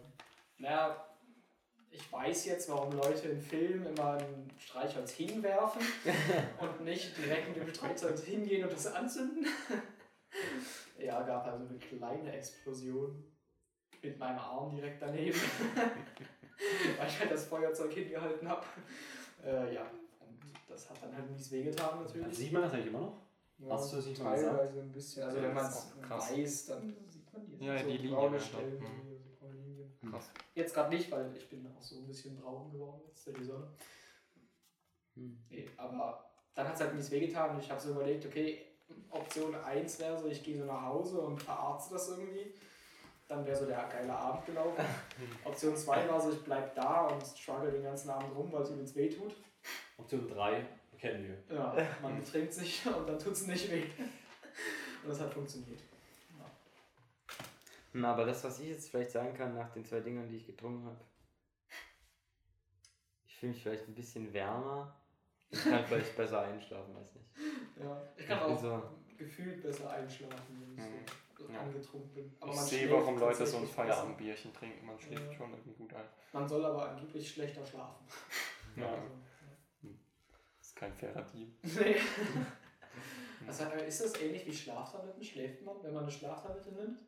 naja, 0.58 1.06
ich 1.90 2.12
weiß 2.12 2.44
jetzt, 2.46 2.68
warum 2.68 2.92
Leute 2.92 3.28
in 3.28 3.40
Filmen 3.40 3.86
immer 3.86 4.14
ein 4.14 4.50
Streichholz 4.58 5.12
hinwerfen 5.12 5.82
und 6.60 6.84
nicht 6.84 7.16
direkt 7.16 7.48
mit 7.48 7.56
dem 7.56 7.74
Streichholz 7.74 8.22
hingehen 8.24 8.64
und 8.64 8.72
das 8.72 8.86
anzünden. 8.86 9.46
ja, 10.98 11.22
gab 11.22 11.46
also 11.46 11.66
eine 11.66 11.78
kleine 11.78 12.32
Explosion 12.32 13.24
mit 14.02 14.18
meinem 14.18 14.38
Arm 14.38 14.74
direkt 14.74 15.02
daneben, 15.02 15.40
weil 16.98 17.08
ich 17.08 17.18
halt 17.18 17.30
das 17.30 17.46
Feuerzeug 17.46 17.92
hingehalten 17.92 18.48
habe. 18.48 18.64
Äh, 19.44 19.74
ja, 19.74 19.90
das 20.76 20.90
hat 20.90 21.02
dann 21.02 21.16
halt 21.16 21.30
mies 21.30 21.50
wehgetan 21.50 22.04
natürlich. 22.04 22.36
Sieht 22.36 22.52
man 22.52 22.62
das 22.62 22.72
eigentlich 22.74 22.88
immer 22.88 23.00
noch? 23.00 23.22
Ja, 23.58 23.70
Hast 23.72 23.92
du 23.92 23.96
es 23.96 24.06
nicht 24.06 24.22
mal 24.22 24.34
gesagt? 24.36 24.56
teilweise 24.58 24.80
ein 24.82 24.92
bisschen. 24.92 25.22
Also 25.22 25.36
Ja, 25.38 25.42
wenn 25.44 25.54
man 25.54 25.66
es 25.66 25.86
weiß, 26.08 26.66
dann 26.66 26.96
sieht 27.08 27.32
man 27.32 27.46
die. 27.46 27.64
Ja, 27.64 27.78
so 27.78 27.84
die 27.86 27.96
Linien 27.96 28.14
braune 28.14 28.36
einfach. 28.36 28.48
Stellen. 28.48 28.78
Mhm. 28.78 29.02
hier, 29.08 29.18
so 29.18 29.30
braune 29.40 29.54
Linien. 29.54 29.92
Krass. 30.10 30.30
Jetzt 30.54 30.74
gerade 30.74 30.94
nicht, 30.94 31.10
weil 31.10 31.34
ich 31.34 31.48
bin 31.48 31.66
auch 31.66 31.82
so 31.82 31.96
ein 31.96 32.06
bisschen 32.06 32.36
braun 32.36 32.70
geworden 32.70 33.00
jetzt 33.06 33.26
die 33.26 33.44
Sonne. 33.44 33.68
Hm. 35.14 35.38
Nee, 35.48 35.70
aber 35.78 36.30
dann 36.54 36.68
hat 36.68 36.74
es 36.74 36.80
halt 36.82 36.94
mies 36.94 37.10
wehgetan 37.10 37.52
und 37.54 37.62
ich 37.62 37.70
habe 37.70 37.80
so 37.80 37.92
überlegt, 37.92 38.26
okay, 38.26 38.66
Option 39.10 39.54
1 39.54 39.98
wäre 39.98 40.18
so, 40.18 40.26
ich 40.26 40.42
gehe 40.42 40.58
so 40.58 40.66
nach 40.66 40.82
Hause 40.82 41.20
und 41.22 41.42
verarzte 41.42 41.94
das 41.94 42.10
irgendwie. 42.10 42.52
Dann 43.26 43.44
wäre 43.46 43.56
so 43.56 43.64
der 43.64 43.88
geile 43.88 44.12
Abend 44.12 44.44
gelaufen. 44.44 44.84
Option 45.44 45.74
2 45.74 46.08
war 46.08 46.20
so, 46.20 46.30
ich 46.30 46.44
bleib 46.44 46.74
da 46.74 47.06
und 47.06 47.22
struggle 47.22 47.72
den 47.72 47.82
ganzen 47.82 48.10
Abend 48.10 48.36
rum, 48.36 48.52
weil 48.52 48.62
es 48.62 48.70
übelst 48.70 48.94
weh 48.94 49.08
tut. 49.08 49.34
Option 49.98 50.28
3 50.28 50.66
kennen 50.98 51.36
wir. 51.48 51.56
Ja, 51.56 51.74
man 52.02 52.16
betrinkt 52.20 52.52
sich 52.52 52.84
und 52.86 53.08
dann 53.08 53.18
tut 53.18 53.32
es 53.32 53.46
nicht 53.46 53.70
weh. 53.70 53.82
Und 55.02 55.08
das 55.10 55.20
hat 55.20 55.32
funktioniert. 55.32 55.80
Na, 57.92 58.12
aber 58.12 58.26
das, 58.26 58.44
was 58.44 58.60
ich 58.60 58.68
jetzt 58.68 58.90
vielleicht 58.90 59.10
sagen 59.10 59.32
kann 59.34 59.54
nach 59.54 59.70
den 59.72 59.84
zwei 59.84 60.00
Dingern, 60.00 60.28
die 60.28 60.36
ich 60.36 60.46
getrunken 60.46 60.84
habe, 60.84 61.00
ich 63.26 63.36
fühle 63.38 63.52
mich 63.52 63.62
vielleicht 63.62 63.88
ein 63.88 63.94
bisschen 63.94 64.32
wärmer. 64.34 64.94
Ich 65.50 65.62
kann 65.62 65.84
vielleicht 65.86 66.14
besser 66.16 66.42
einschlafen, 66.42 66.94
weiß 66.94 67.14
nicht. 67.14 67.26
Ja, 67.82 68.02
ich 68.16 68.26
kann 68.26 68.38
Ich 68.38 68.44
auch 68.44 68.60
so- 68.60 68.82
gefühlt 69.16 69.62
besser 69.62 69.90
einschlafen, 69.90 70.60
wenn 70.60 70.74
ich 70.76 70.82
so 71.38 71.50
Ja. 71.50 71.60
angetrunken 71.60 72.12
bin. 72.12 72.36
Aber 72.40 72.50
ich 72.50 72.56
man 72.56 72.66
sehe, 72.66 72.90
warum 72.90 73.18
Leute 73.18 73.46
so 73.46 73.56
ein. 73.58 73.66
Feierabendbierchen 73.66 74.52
trinken. 74.52 74.84
Man 74.84 74.98
schläft 74.98 75.24
Ja. 75.30 75.32
schon 75.32 75.50
irgendwie 75.52 75.72
gut 75.72 75.94
ein. 75.94 76.04
Man 76.32 76.46
soll 76.46 76.64
aber 76.66 76.90
angeblich 76.90 77.30
schlechter 77.30 77.64
schlafen. 77.64 78.04
Ja. 78.76 78.88
Also, 78.98 79.02
ist 80.76 80.80
kein 80.80 80.94
fairer 80.94 81.22
Deal. 81.22 81.48
nee. 81.62 81.96
Also, 83.46 83.64
äh, 83.64 83.88
ist 83.88 84.04
das 84.04 84.20
ähnlich 84.20 84.46
wie 84.46 84.52
Schlaftabletten? 84.52 85.22
Schläft 85.22 85.62
man, 85.62 85.82
wenn 85.82 85.94
man 85.94 86.02
eine 86.02 86.12
Schlaftablette 86.12 86.72
nimmt? 86.72 87.00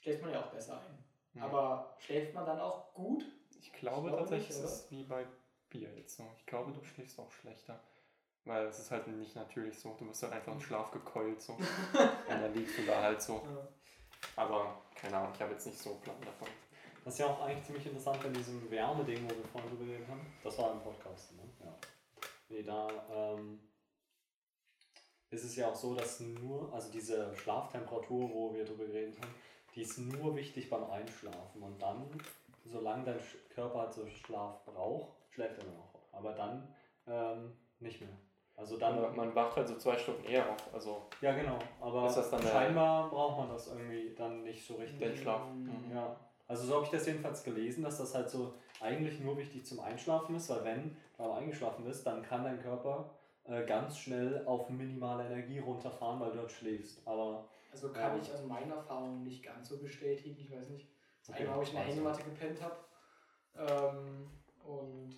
Schläft 0.00 0.22
man 0.22 0.32
ja 0.32 0.44
auch 0.44 0.52
besser 0.52 0.80
ein. 0.80 1.04
Ja. 1.34 1.44
Aber 1.44 1.96
schläft 1.98 2.34
man 2.34 2.46
dann 2.46 2.60
auch 2.60 2.92
gut? 2.94 3.24
Ich 3.60 3.72
glaube 3.72 4.08
Ich 4.08 4.14
glaube 4.14 4.18
tatsächlich, 4.18 4.56
nicht, 4.56 4.64
ist 4.64 4.64
es 4.64 4.90
wie 4.90 5.04
bei 5.04 5.26
Bier 5.70 5.94
jetzt 5.96 6.16
so. 6.16 6.24
Ich 6.36 6.46
glaube, 6.46 6.72
du 6.72 6.82
schläfst 6.84 7.18
auch 7.18 7.30
schlechter. 7.30 7.80
Weil 8.44 8.66
es 8.66 8.78
ist 8.78 8.90
halt 8.90 9.08
nicht 9.08 9.34
natürlich 9.34 9.78
so. 9.78 9.96
Du 9.98 10.06
wirst 10.06 10.22
halt 10.22 10.32
einfach 10.32 10.52
in 10.52 10.60
Schlaf 10.60 10.90
gekeult 10.92 11.40
so. 11.40 11.52
Und 11.54 11.64
dann 12.28 12.54
liegst 12.54 12.78
du 12.78 12.86
da 12.86 13.02
halt 13.02 13.20
so. 13.20 13.34
Ja. 13.34 13.68
Aber 14.36 14.82
keine 14.94 15.16
Ahnung, 15.16 15.32
ich 15.34 15.40
habe 15.40 15.52
jetzt 15.52 15.66
nicht 15.66 15.78
so 15.78 15.96
Plan 15.96 16.16
davon. 16.20 16.48
Das 17.04 17.14
ist 17.14 17.20
ja 17.20 17.26
auch 17.26 17.40
eigentlich 17.42 17.64
ziemlich 17.64 17.86
interessant 17.86 18.22
bei 18.22 18.28
diesem 18.28 18.70
Wärmeding, 18.70 19.24
wo 19.24 19.36
wir 19.36 19.44
vorhin 19.44 19.70
drüber 19.70 19.84
geredet 19.84 20.08
haben. 20.08 20.26
Das 20.42 20.58
war 20.58 20.72
im 20.72 20.80
Podcast, 20.80 21.32
ne? 21.36 21.42
Ja. 21.64 21.74
Nee, 22.48 22.62
da 22.62 22.88
ähm, 23.12 23.60
ist 25.30 25.44
es 25.44 25.56
ja 25.56 25.68
auch 25.70 25.74
so, 25.74 25.94
dass 25.94 26.20
nur, 26.20 26.72
also 26.72 26.90
diese 26.90 27.34
Schlaftemperatur, 27.34 28.30
wo 28.32 28.54
wir 28.54 28.64
drüber 28.64 28.84
geredet 28.86 29.16
haben, 29.20 29.34
die 29.74 29.82
ist 29.82 29.98
nur 29.98 30.34
wichtig 30.36 30.70
beim 30.70 30.88
Einschlafen. 30.90 31.62
Und 31.62 31.80
dann, 31.82 32.08
solange 32.64 33.04
dein 33.04 33.20
Körper 33.50 33.80
halt 33.80 33.92
so 33.92 34.06
Schlaf 34.06 34.64
braucht, 34.64 35.12
schläft 35.30 35.58
er 35.58 35.64
dann 35.64 35.76
auch. 35.76 36.00
Aber 36.12 36.32
dann 36.32 36.74
ähm, 37.06 37.52
nicht 37.80 38.00
mehr. 38.00 38.16
Also 38.56 38.78
dann, 38.78 39.02
Dann, 39.02 39.14
man 39.14 39.34
wacht 39.34 39.56
halt 39.56 39.68
so 39.68 39.76
zwei 39.76 39.98
Stunden 39.98 40.24
eher 40.24 40.48
auf. 40.50 40.72
Also 40.72 41.02
ja 41.20 41.34
genau, 41.34 41.58
aber 41.78 42.06
Ist 42.06 42.14
das 42.14 42.30
dann 42.30 42.40
der- 42.40 42.52
scheinbar 42.52 43.10
braucht 43.10 43.36
man 43.38 43.48
das 43.50 43.66
irgendwie 43.68 44.14
dann 44.14 44.44
nicht 44.44 44.66
so 44.66 44.76
richtig. 44.76 44.98
den 44.98 45.14
Schlaf. 45.16 45.42
Mhm. 45.52 45.90
Ja, 45.92 46.16
also 46.48 46.66
so 46.66 46.74
habe 46.76 46.84
ich 46.84 46.90
das 46.90 47.06
jedenfalls 47.06 47.42
gelesen, 47.44 47.82
dass 47.82 47.98
das 47.98 48.14
halt 48.14 48.30
so 48.30 48.54
eigentlich 48.80 49.20
nur 49.20 49.36
wichtig 49.36 49.64
zum 49.64 49.80
Einschlafen 49.80 50.36
ist, 50.36 50.48
weil 50.50 50.64
wenn 50.64 50.96
du 51.16 51.22
aber 51.22 51.36
eingeschlafen 51.36 51.84
bist, 51.84 52.06
dann 52.06 52.22
kann 52.22 52.44
dein 52.44 52.60
Körper 52.60 53.10
äh, 53.44 53.64
ganz 53.64 53.98
schnell 53.98 54.44
auf 54.46 54.68
minimale 54.68 55.24
Energie 55.26 55.58
runterfahren, 55.58 56.20
weil 56.20 56.30
du 56.32 56.38
dort 56.38 56.52
schläfst. 56.52 57.00
Aber 57.06 57.48
Also 57.72 57.90
kann 57.92 58.16
Ja. 58.16 58.22
ich 58.22 58.32
aus 58.32 58.44
meiner 58.44 58.74
Erfahrung 58.76 59.22
nicht 59.24 59.42
ganz 59.44 59.68
so 59.68 59.78
bestätigen. 59.78 60.36
Ich 60.38 60.50
weiß 60.50 60.68
nicht. 60.70 60.88
Das 61.20 61.30
Okay, 61.30 61.42
eine 61.42 61.50
Mal, 61.50 61.56
wo 61.58 61.62
ich 61.62 61.68
in 61.70 61.74
der. 61.76 61.84
Hängematte 61.84 62.22
gepennt 62.24 62.60
habe. 62.62 62.76
Ähm, 63.58 64.30
und 64.64 65.16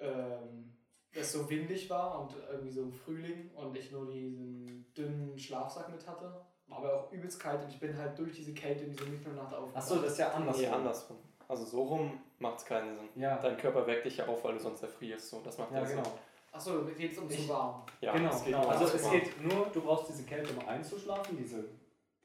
ähm, 0.00 0.72
es 1.14 1.32
so 1.32 1.48
windig 1.48 1.88
war 1.90 2.20
und 2.20 2.34
irgendwie 2.50 2.70
so 2.70 2.82
im 2.82 2.92
Frühling 2.92 3.50
und 3.54 3.76
ich 3.76 3.90
nur 3.92 4.10
diesen 4.10 4.92
dünnen 4.94 5.38
Schlafsack 5.38 5.90
mit 5.90 6.06
hatte. 6.06 6.44
War 6.72 6.78
aber 6.78 6.94
auch 7.04 7.12
übelst 7.12 7.38
kalt 7.40 7.62
und 7.62 7.68
ich 7.70 7.78
bin 7.80 7.96
halt 7.96 8.18
durch 8.18 8.32
diese 8.32 8.52
Kälte 8.52 8.84
in 8.84 8.90
diese 8.92 9.04
Mitternacht 9.04 9.52
aufgewacht. 9.54 9.76
achso, 9.76 9.96
das 9.96 10.12
ist 10.12 10.18
ja 10.18 10.30
anders. 10.32 10.56
Nee, 10.58 10.66
andersrum. 10.66 11.16
Also 11.48 11.64
so 11.64 11.82
rum 11.82 12.20
macht 12.38 12.58
es 12.58 12.64
keinen 12.64 12.94
Sinn. 12.96 13.08
Ja, 13.16 13.36
Dein 13.38 13.56
Körper 13.56 13.86
weckt 13.86 14.06
dich 14.06 14.16
ja 14.16 14.26
auf, 14.26 14.42
weil 14.44 14.54
du 14.54 14.60
sonst 14.60 14.82
erfrierst. 14.82 15.28
So, 15.28 15.40
das 15.44 15.58
macht 15.58 15.70
ja 15.72 15.80
ja 15.80 15.86
Sinn. 15.86 15.96
genau. 15.98 16.18
Achso, 16.50 16.72
mir 16.82 16.92
geht 16.94 17.12
es 17.12 17.18
um 17.18 17.30
Ich- 17.30 17.42
zu 17.46 17.48
warm. 17.48 17.82
Ja, 18.00 18.12
genau, 18.12 18.30
es 18.30 18.44
geht 18.44 18.54
genau. 18.54 18.68
Also 18.68 18.84
es 18.84 19.10
geht 19.10 19.40
nur, 19.42 19.66
du 19.72 19.80
brauchst 19.82 20.08
diese 20.10 20.22
Kälte, 20.24 20.52
um 20.54 20.68
einzuschlafen, 20.68 21.36
diese 21.36 21.64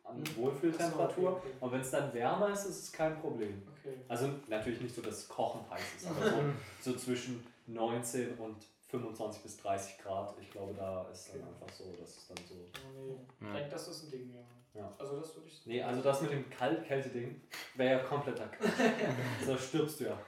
an 0.04 0.20
Mhm. 0.20 0.36
Wohlfühltemperatur. 0.38 1.32
Okay, 1.34 1.40
okay. 1.48 1.54
Und 1.60 1.72
wenn 1.74 1.82
es 1.82 1.92
dann 1.92 2.14
wärmer 2.14 2.50
ist, 2.50 2.66
ist 2.66 2.84
es 2.84 2.92
kein 2.94 3.20
Problem. 3.20 3.62
Okay. 3.80 3.96
Also 4.08 4.30
natürlich 4.48 4.80
nicht 4.82 4.96
so, 4.96 5.02
dass 5.02 5.16
es 5.16 5.28
kochend 5.30 5.70
heiß 5.70 5.82
ist, 5.98 6.08
aber 6.08 6.30
so, 6.30 6.36
so 6.92 6.98
zwischen 6.98 7.46
19 7.68 8.38
und 8.38 8.56
25 8.88 9.44
bis 9.44 9.58
30 9.58 9.98
Grad. 10.00 10.36
Ich 10.40 10.50
glaube, 10.52 10.74
da 10.74 11.08
ist 11.10 11.34
dann 11.34 11.44
einfach 11.44 11.70
so, 11.70 11.94
dass 12.00 12.18
es 12.18 12.28
dann 12.28 12.38
so. 12.48 12.56
Oh, 12.56 13.20
nee. 13.40 13.48
Ja. 13.48 13.54
Ich 13.54 13.60
denke, 13.60 13.72
das 13.72 13.88
ist 13.88 14.04
ein 14.04 14.12
Ding, 14.12 14.34
ja. 14.34 14.42
Ja. 14.74 14.94
Also 14.98 15.20
das 15.20 15.36
würde 15.36 15.48
ich 15.48 15.66
Nee, 15.66 15.82
also 15.82 16.02
das 16.02 16.22
mit 16.22 16.32
dem 16.32 16.50
Kalt-Kälte-Ding 16.50 17.42
wäre 17.76 17.98
ja 17.98 18.04
kompletter 18.04 18.48
Quatsch. 18.48 18.72
da 19.48 19.58
stirbst 19.58 20.00
du 20.00 20.04
ja, 20.06 20.20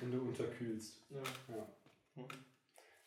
wenn 0.00 0.12
du 0.12 0.20
unterkühlst. 0.20 1.00
Ja. 1.08 1.66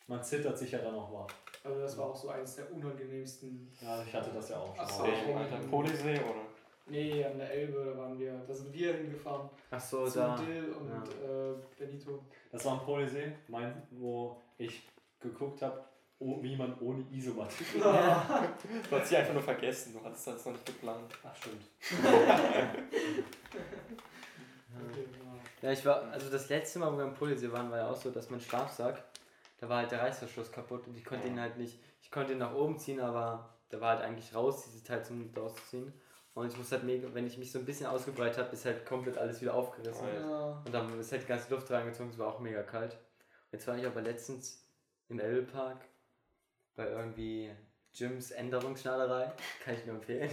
Man 0.07 0.23
zittert 0.23 0.57
sich 0.57 0.71
ja 0.71 0.79
dann 0.79 0.95
auch 0.95 1.13
wach. 1.13 1.27
Also 1.63 1.81
das 1.81 1.97
war 1.97 2.07
auch 2.07 2.15
so 2.15 2.29
eines 2.29 2.55
der 2.55 2.71
unangenehmsten. 2.71 3.71
Ja, 3.79 4.01
ich 4.01 4.13
hatte 4.13 4.31
das 4.31 4.49
ja 4.49 4.57
auch 4.57 4.75
schon. 4.75 4.85
Ach 4.85 4.89
so. 4.89 5.03
mal. 5.03 5.43
Alter, 5.43 5.57
Polysee 5.69 6.19
oder? 6.19 6.45
Nee, 6.89 7.23
an 7.23 7.37
der 7.37 7.51
Elbe, 7.51 7.85
da 7.85 7.97
waren 7.97 8.19
wir, 8.19 8.33
da 8.47 8.53
sind 8.53 8.73
wir 8.73 8.93
hingefahren. 8.93 9.49
Ach 9.71 9.79
so, 9.79 10.07
zu 10.07 10.19
da. 10.19 10.35
Dill 10.37 10.73
und 10.73 11.09
äh, 11.09 11.55
Benito. 11.77 12.23
Das 12.51 12.65
war 12.65 12.79
ein 12.79 12.85
Polysee, 12.85 13.33
mein, 13.47 13.81
wo 13.91 14.41
ich 14.57 14.87
geguckt 15.19 15.61
habe, 15.61 15.83
oh, 16.19 16.41
wie 16.41 16.55
man 16.55 16.77
ohne 16.79 17.05
Isomatte. 17.11 17.63
Du 18.89 18.95
hast 18.95 19.09
sie 19.09 19.17
einfach 19.17 19.33
nur 19.33 19.43
vergessen, 19.43 19.93
du 19.93 20.03
hattest 20.03 20.27
das 20.27 20.45
noch 20.45 20.53
nicht 20.53 20.65
geplant. 20.65 21.13
Ach 21.23 21.35
stimmt. 21.35 21.63
Ja. 24.71 24.79
Ja, 25.61 25.71
ich 25.71 25.85
war, 25.85 26.03
also 26.11 26.29
das 26.29 26.47
letzte 26.49 26.79
Mal, 26.79 26.93
wo 26.93 26.97
wir 26.97 27.03
am 27.03 27.13
Polisee 27.13 27.51
waren, 27.51 27.69
war 27.69 27.79
ja 27.79 27.89
auch 27.89 27.95
so, 27.95 28.11
dass 28.11 28.29
mein 28.29 28.39
Schlafsack, 28.39 29.03
da 29.59 29.67
war 29.67 29.79
halt 29.79 29.91
der 29.91 29.99
Reißverschluss 30.01 30.51
kaputt 30.51 30.87
und 30.87 30.95
ich 30.95 31.03
konnte 31.03 31.27
ihn 31.27 31.39
halt 31.39 31.57
nicht, 31.57 31.77
ich 32.01 32.11
konnte 32.11 32.31
ihn 32.31 32.37
nach 32.37 32.53
oben 32.53 32.77
ziehen, 32.79 33.01
aber 33.01 33.49
der 33.71 33.81
war 33.81 33.97
halt 33.97 34.01
eigentlich 34.01 34.33
raus, 34.33 34.63
dieses 34.65 34.83
Teil 34.83 35.03
zum 35.03 35.29
rauszuziehen. 35.35 35.91
Und 36.33 36.51
ich 36.51 36.57
muss 36.57 36.71
halt 36.71 36.83
mega, 36.83 37.07
wenn 37.13 37.27
ich 37.27 37.37
mich 37.37 37.51
so 37.51 37.59
ein 37.59 37.65
bisschen 37.65 37.87
ausgebreitet 37.87 38.37
habe, 38.37 38.53
ist 38.53 38.65
halt 38.65 38.85
komplett 38.85 39.17
alles 39.17 39.41
wieder 39.41 39.53
aufgerissen. 39.53 40.07
Oh, 40.07 40.29
ja. 40.29 40.63
Und 40.65 40.73
dann 40.73 40.99
ist 40.99 41.11
halt 41.11 41.23
die 41.23 41.27
ganze 41.27 41.53
Luft 41.53 41.69
reingezogen, 41.71 42.11
es 42.11 42.17
war 42.17 42.27
auch 42.27 42.39
mega 42.39 42.63
kalt. 42.63 42.97
Jetzt 43.51 43.67
war 43.67 43.77
ich 43.77 43.85
aber 43.85 44.01
letztens 44.01 44.63
im 45.09 45.19
Elbe-Park 45.19 45.81
bei 46.75 46.87
irgendwie 46.87 47.51
Gyms 47.91 48.31
Änderungsschneiderei, 48.31 49.33
kann 49.63 49.73
ich 49.73 49.85
nur 49.85 49.95
empfehlen. 49.95 50.29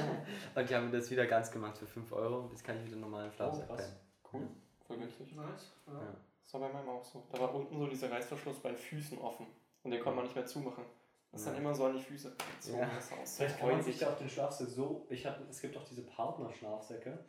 und 0.54 0.70
die 0.70 0.74
haben 0.74 0.90
mir 0.90 0.98
das 0.98 1.10
wieder 1.10 1.26
ganz 1.26 1.50
gemacht 1.50 1.76
für 1.76 1.86
5 1.86 2.12
Euro 2.12 2.40
und 2.40 2.50
jetzt 2.52 2.64
kann 2.64 2.78
ich 2.78 2.86
wieder 2.86 2.96
normalen 2.96 3.32
Schlafsack 3.32 3.68
Oh. 3.70 4.36
Cool, 4.36 4.48
voll 4.86 4.96
günstig. 4.96 5.34
Nice. 5.34 5.72
Ja. 5.86 5.92
Ja. 5.92 6.16
Das 6.42 6.54
war 6.54 6.60
bei 6.60 6.72
meinem 6.72 6.88
auch 6.88 7.04
so. 7.04 7.22
Da 7.30 7.40
war 7.40 7.54
unten 7.54 7.78
so 7.78 7.86
dieser 7.86 8.10
Reißverschluss 8.10 8.60
bei 8.60 8.70
den 8.70 8.78
Füßen 8.78 9.18
offen. 9.18 9.46
Und 9.82 9.90
den 9.90 10.00
konnte 10.00 10.16
man 10.16 10.24
nicht 10.24 10.34
mehr 10.34 10.46
zumachen. 10.46 10.84
Das 11.32 11.40
ist 11.40 11.46
dann 11.48 11.56
immer 11.56 11.74
so 11.74 11.86
an 11.86 11.96
die 11.96 12.02
Füße 12.02 12.30
gezogen. 12.58 12.78
Ja. 12.78 12.90
Das 12.94 13.10
aus. 13.12 13.36
Vielleicht 13.36 13.58
kann 13.58 13.70
man 13.70 13.82
sich 13.82 13.98
ja 14.00 14.10
auch 14.10 14.18
den 14.18 14.28
Schlafsack 14.28 14.68
so. 14.68 15.06
Ich 15.08 15.24
hatte, 15.26 15.44
es 15.48 15.60
gibt 15.62 15.76
auch 15.78 15.84
diese 15.84 16.02
Partnerschlafsäcke, 16.02 17.24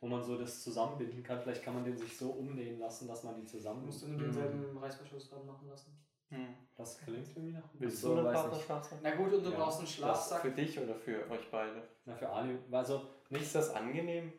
wo 0.00 0.08
man 0.08 0.22
so 0.22 0.36
das 0.36 0.62
zusammenbinden 0.64 1.22
kann. 1.22 1.40
Vielleicht 1.40 1.62
kann 1.62 1.74
man 1.74 1.84
den 1.84 1.96
sich 1.96 2.16
so 2.18 2.30
umnähen 2.30 2.80
lassen, 2.80 3.06
dass 3.06 3.22
man 3.22 3.36
die 3.36 3.44
zusammen. 3.46 3.86
Musst 3.86 4.02
du 4.02 4.08
nur 4.08 4.20
denselben 4.20 4.76
Reißverschluss 4.76 5.30
dran 5.30 5.46
machen 5.46 5.68
lassen. 5.68 5.96
Hm. 6.30 6.56
Das 6.74 6.98
klingt 6.98 7.28
irgendwie 7.28 7.52
nach. 7.52 7.62
Willst 7.74 8.00
So, 8.00 8.14
du 8.16 8.20
einen 8.22 8.32
Partnerschlafsack? 8.32 8.98
Na 9.00 9.14
gut, 9.14 9.32
und 9.32 9.44
du 9.44 9.50
Ja. 9.50 9.56
brauchst 9.58 9.78
einen 9.78 9.86
Schlafsack. 9.86 10.40
Für 10.42 10.50
dich 10.50 10.76
oder 10.80 10.96
für 10.96 11.30
euch 11.30 11.48
beide? 11.52 11.86
Na, 12.04 12.16
für 12.16 12.28
Ali. 12.28 12.58
Also 12.72 13.02
nicht 13.30 13.42
Ist 13.42 13.54
das 13.54 13.70
angenehm? 13.70 14.32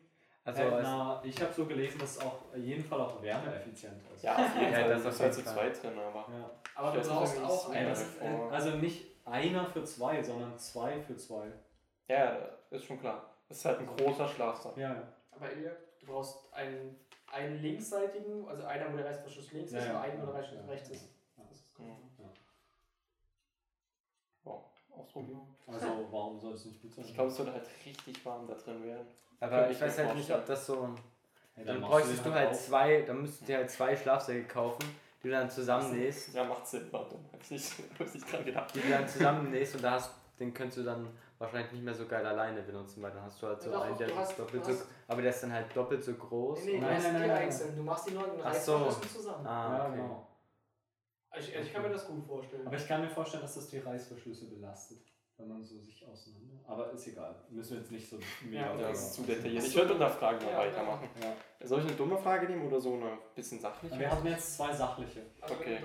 Also, 0.48 0.62
äh, 0.62 0.82
na, 0.82 1.20
ich 1.24 1.40
habe 1.42 1.52
so 1.52 1.66
gelesen, 1.66 1.98
dass 1.98 2.16
es 2.16 2.22
auf 2.24 2.38
jeden 2.56 2.82
Fall 2.84 3.00
auch 3.00 3.20
wärmeeffizient 3.22 4.00
ist. 4.14 4.22
Ja, 4.24 4.34
auf 4.36 4.54
jeden 4.56 4.72
Ja, 4.72 4.80
Fall. 4.80 4.88
das 4.88 5.04
ist 5.04 5.20
halt 5.20 5.34
zu 5.34 5.44
zweit 5.44 5.82
drin, 5.82 5.98
aber. 5.98 6.26
Ja. 6.32 6.50
Aber 6.74 6.92
du 6.98 7.06
brauchst 7.08 7.38
auch 7.42 7.70
einen. 7.70 7.94
äh, 8.20 8.50
also 8.54 8.70
nicht 8.76 9.06
einer 9.26 9.66
für 9.66 9.84
zwei, 9.84 10.22
sondern 10.22 10.56
zwei 10.58 11.00
für 11.02 11.16
zwei. 11.16 11.48
Ja, 12.08 12.36
ist 12.70 12.84
schon 12.84 12.98
klar. 12.98 13.34
Das 13.48 13.58
ist 13.58 13.64
halt 13.66 13.80
ein 13.80 13.86
großer 13.86 14.26
Schlafsack. 14.28 14.76
Ja, 14.76 14.94
ja. 14.94 15.02
Aber 15.30 15.52
Ilja, 15.52 15.70
du 16.00 16.06
brauchst 16.06 16.52
einen, 16.54 16.96
einen 17.32 17.60
linksseitigen, 17.60 18.48
also 18.48 18.64
einer, 18.64 18.90
wo 18.92 18.96
der 18.96 19.06
Reißverschluss 19.06 19.52
links 19.52 19.72
Ja, 19.72 19.78
ist 19.80 19.86
ja. 19.86 19.90
und 19.92 19.98
einen, 20.02 20.22
wo 20.22 20.26
der 20.26 20.34
Reißverschluss 20.36 20.66
ja, 20.66 20.72
rechts 20.72 20.90
ist. 20.90 21.02
Ja. 21.36 21.44
Das 21.48 21.58
ist 21.58 21.78
Mhm. 21.78 21.84
gut. 22.16 22.38
Wow, 24.44 24.64
ausprobieren. 24.98 25.40
Also 25.66 25.86
warum 26.10 26.38
soll 26.40 26.52
es 26.54 26.64
nicht 26.66 26.80
gut 26.82 26.92
sein? 26.94 27.04
Ich 27.04 27.14
glaube, 27.14 27.30
es 27.30 27.38
würde 27.38 27.52
halt 27.52 27.66
richtig 27.84 28.24
warm 28.24 28.46
da 28.46 28.54
drin 28.54 28.84
werden. 28.84 29.06
aber 29.40 29.56
könnte 29.58 29.72
ich 29.72 29.80
weiß 29.80 29.98
halt 29.98 30.14
nicht, 30.16 30.30
ob 30.32 30.46
das 30.46 30.66
so. 30.66 30.88
Ja, 31.56 31.64
Dann 31.64 31.80
machst 31.80 31.90
bräuchtest 31.92 32.24
du 32.26 32.32
halt 32.32 32.50
auf. 32.50 32.66
zwei, 32.66 33.02
dann 33.02 33.20
müsstest 33.20 33.42
du 33.42 33.46
dir 33.46 33.56
halt 33.58 33.70
zwei 33.70 33.96
Schlafsäcke 33.96 34.46
kaufen, 34.46 34.82
die 35.22 35.28
du 35.28 35.34
dann 35.34 35.50
zusammennähst. 35.50 36.32
Ja, 36.34 36.44
macht 36.44 36.66
Sinn, 36.66 36.86
warte. 36.92 37.16
Hab 37.32 37.42
ich 37.42 37.50
nicht, 37.50 37.72
hab 37.98 38.14
nicht 38.14 38.32
dran 38.32 38.44
gedacht. 38.44 38.74
Die 38.74 38.80
du 38.80 38.88
dann 38.88 39.08
zusammennähst 39.08 39.74
und 39.74 39.82
da 39.82 39.90
hast, 39.92 40.10
den 40.38 40.54
könntest 40.54 40.78
du 40.78 40.82
dann 40.84 41.08
wahrscheinlich 41.38 41.72
nicht 41.72 41.84
mehr 41.84 41.94
so 41.94 42.06
geil 42.06 42.24
alleine 42.24 42.62
benutzen, 42.62 43.02
weil 43.02 43.10
dann 43.10 43.22
hast 43.24 43.42
du 43.42 43.48
halt 43.48 43.60
so 43.60 43.70
Ja, 43.70 43.76
doch, 43.78 43.84
einen, 43.86 43.98
der 43.98 44.08
ist 44.22 44.38
doppelt 44.38 44.64
so. 44.64 44.72
Aber 45.08 45.20
der 45.22 45.30
ist 45.32 45.42
dann 45.42 45.52
halt 45.52 45.66
doppelt 45.76 46.04
so 46.04 46.14
groß. 46.14 46.64
Nee, 46.64 46.70
nee, 46.70 46.76
und- 46.76 46.82
du 46.82 46.86
Nein, 46.86 47.02
nein, 47.02 47.12
nein, 47.14 47.28
nein. 47.28 47.36
einzeln. 47.38 47.76
Du 47.76 47.82
machst 47.82 48.08
die 48.08 48.14
nur 48.14 48.24
in 48.24 48.40
Ach 48.44 48.54
so. 48.54 48.88
Zusammen. 48.90 49.44
Ah, 49.46 49.78
Ja, 49.78 49.86
okay. 49.86 49.96
genau. 49.96 50.27
Ich, 51.38 51.54
ich 51.54 51.72
kann 51.72 51.82
mir 51.82 51.90
das 51.90 52.06
gut 52.06 52.24
vorstellen. 52.26 52.66
Aber 52.66 52.76
ich 52.76 52.86
kann 52.86 53.00
mir 53.00 53.10
vorstellen, 53.10 53.42
dass 53.42 53.54
das 53.54 53.68
die 53.68 53.78
Reißverschlüsse 53.78 54.46
belastet, 54.46 54.98
wenn 55.36 55.48
man 55.48 55.64
so 55.64 55.80
sich 55.80 56.06
auseinander. 56.06 56.60
Aber 56.66 56.92
ist 56.92 57.06
egal. 57.06 57.34
Müssen 57.50 57.72
wir 57.72 57.78
jetzt 57.78 57.92
nicht 57.92 58.08
so 58.08 58.18
mega. 58.44 58.74
Ja, 58.74 58.76
das 58.76 59.00
ist 59.00 59.14
zu 59.14 59.22
detailliert. 59.22 59.64
Ich 59.64 59.72
so. 59.72 59.78
würde 59.80 59.94
unter 59.94 60.10
Fragen 60.10 60.44
mal 60.44 60.52
Ja, 60.52 60.58
weitermachen. 60.58 61.08
Ja. 61.22 61.66
Soll 61.66 61.80
ich 61.80 61.86
eine 61.86 61.96
dumme 61.96 62.18
Frage 62.18 62.46
nehmen 62.46 62.66
oder 62.66 62.80
so 62.80 62.94
eine 62.94 63.18
bisschen 63.34 63.60
sachliche? 63.60 63.98
Wir 63.98 64.10
haben 64.10 64.26
jetzt 64.26 64.56
zwei 64.56 64.72
sachliche. 64.72 65.22
Also 65.40 65.54
okay. 65.54 65.78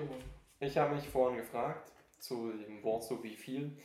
Ich 0.60 0.78
habe 0.78 0.96
mich 0.96 1.08
vorhin 1.08 1.38
gefragt, 1.38 1.92
zu 2.20 2.54
dem 2.54 2.82
Wort 2.84 3.04
so 3.04 3.22
wie 3.22 3.36
viel, 3.36 3.78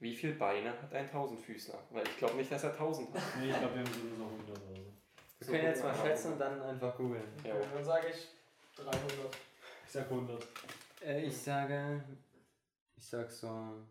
wie 0.00 0.14
viel 0.14 0.34
Beine 0.34 0.70
hat 0.82 0.92
ein 0.92 1.10
Tausendfüßler? 1.10 1.78
Weil 1.90 2.04
ich 2.04 2.16
glaube 2.18 2.36
nicht, 2.36 2.52
dass 2.52 2.64
er 2.64 2.76
tausend 2.76 3.12
hat. 3.14 3.22
Nee, 3.40 3.50
ich 3.50 3.58
glaube, 3.58 3.74
wir 3.74 3.80
haben 3.80 3.92
so 3.92 4.00
nur 4.00 4.16
so 4.18 4.24
100 4.24 4.48
oder 4.50 4.76
so. 4.76 4.92
Wir 5.38 5.46
können 5.46 5.64
jetzt 5.64 5.82
mal 5.82 5.94
schätzen 5.94 6.32
und 6.32 6.38
dann 6.38 6.60
einfach 6.62 6.96
googeln. 6.96 7.24
Ja. 7.44 7.54
Okay, 7.54 7.66
dann 7.74 7.84
sage 7.84 8.08
ich 8.08 8.28
300. 8.76 9.00
Ich 9.86 9.92
sag 9.92 10.04
100. 10.10 10.46
Äh, 11.02 11.26
ich 11.26 11.36
sage. 11.36 12.02
Ich 12.96 13.04
sag 13.04 13.30
so. 13.30 13.86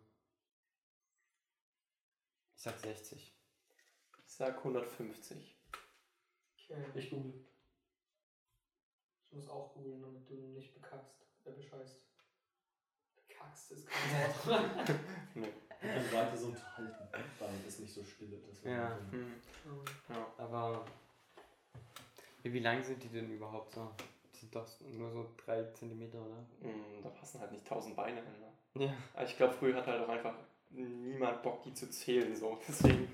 Ich 2.56 2.62
sag 2.62 2.80
60. 2.80 3.34
Ich 4.26 4.34
sag 4.34 4.58
150. 4.58 5.56
Okay. 6.58 6.84
Ich 6.96 7.10
google. 7.10 7.46
Ich 9.28 9.32
muss 9.38 9.50
auch 9.50 9.74
googeln, 9.74 10.02
damit 10.02 10.30
du 10.30 10.36
nicht 10.54 10.74
bekackst. 10.74 11.22
Äh, 11.46 11.52
bescheißt. 11.52 12.02
Bekackst 13.28 13.72
ist 13.72 13.88
kein 13.88 14.12
Wort. 14.48 15.00
Nee. 15.36 15.54
Können 15.80 16.12
weiter 16.13 16.38
so 16.38 16.48
unterhalten, 16.48 17.20
damit 17.39 17.68
es 17.68 17.80
nicht 17.80 17.94
so 17.94 18.04
still 18.04 18.34
ist. 18.50 18.63
Ja. 18.63 18.98
Hm. 19.12 19.34
Ja. 20.10 20.34
Aber. 20.38 20.86
Wie, 22.41 22.54
wie 22.54 22.60
lang 22.60 22.84
sind 22.84 23.04
die 23.04 23.10
denn 23.10 23.32
überhaupt 23.32 23.74
so? 23.74 23.91
Sind 24.51 24.55
doch 24.55 24.79
nur 24.97 25.12
so 25.12 25.34
3 25.45 25.63
cm, 25.73 26.01
oder? 26.13 26.45
Hm, 26.62 27.01
Da 27.03 27.10
passen 27.10 27.39
halt 27.41 27.51
nicht 27.51 27.65
tausend 27.67 27.95
Beine 27.95 28.21
hin. 28.21 28.39
Ne? 28.73 28.86
Ja. 28.86 28.93
Aber 29.13 29.25
ich 29.25 29.36
glaube, 29.38 29.53
früher 29.53 29.75
hat 29.75 29.88
halt 29.88 30.03
auch 30.03 30.10
einfach 30.10 30.36
niemand 30.69 31.41
Bock, 31.43 31.62
die 31.63 31.73
zu 31.73 31.89
zählen. 31.89 32.36
So. 32.36 32.58
Deswegen, 32.67 33.08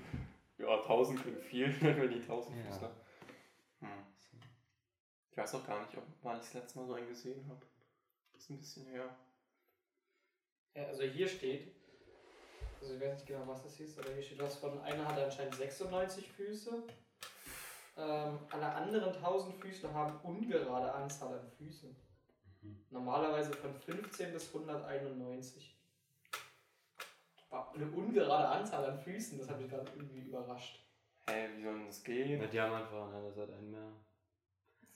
ja, 0.58 0.74
1000 0.82 1.20
klingt 1.22 1.40
viel, 1.40 1.68
wenn 1.82 2.10
die 2.10 2.20
1000 2.20 2.56
Ja. 2.56 2.64
Füßler. 2.64 2.90
Hm. 3.80 3.88
Ich 5.30 5.36
weiß 5.36 5.54
auch 5.54 5.66
gar 5.66 5.80
nicht, 5.82 5.96
ob 5.96 6.04
wann 6.22 6.36
ich 6.36 6.42
das 6.42 6.54
letzte 6.54 6.78
Mal 6.78 6.86
so 6.86 6.94
einen 6.94 7.08
gesehen 7.08 7.46
habe. 7.48 7.64
Das 8.32 8.42
ist 8.42 8.50
ein 8.50 8.58
bisschen 8.58 8.86
her. 8.86 9.16
Ja, 10.74 10.84
also 10.86 11.02
hier 11.02 11.28
steht, 11.28 11.74
also 12.80 12.94
ich 12.94 13.00
weiß 13.00 13.14
nicht 13.14 13.26
genau, 13.26 13.46
was 13.46 13.62
das 13.62 13.76
hieß, 13.76 13.98
aber 13.98 14.12
hier 14.12 14.22
steht 14.22 14.38
was 14.40 14.56
von, 14.56 14.80
einer 14.80 15.06
hat 15.06 15.18
anscheinend 15.18 15.54
96 15.54 16.30
Füße. 16.32 16.82
Ähm, 17.96 18.38
alle 18.50 18.72
anderen 18.72 19.14
1000 19.14 19.54
Füßler 19.56 19.92
haben 19.92 20.18
ungerade 20.20 20.92
Anzahl 20.92 21.38
an 21.38 21.50
Füßen. 21.58 21.94
Mhm. 22.62 22.86
Normalerweise 22.90 23.52
von 23.52 23.74
15 23.74 24.32
bis 24.32 24.54
191. 24.54 25.78
Wow, 27.50 27.74
Eine 27.74 27.86
ungerade 27.90 28.48
Anzahl 28.48 28.84
an 28.86 28.98
Füßen, 28.98 29.38
das 29.38 29.50
hat 29.50 29.60
mich 29.60 29.70
gerade 29.70 29.90
irgendwie 29.94 30.20
überrascht. 30.22 30.88
Hä, 31.28 31.48
wie 31.56 31.62
soll 31.62 31.74
denn 31.74 31.86
das 31.86 32.02
gehen? 32.02 32.40
Ja, 32.40 32.46
die 32.48 32.60
haben 32.60 32.72
einfach 32.74 33.02
an 33.08 33.14
einer 33.14 33.32
Seite 33.32 33.52
einen 33.54 33.70
mehr. 33.70 33.92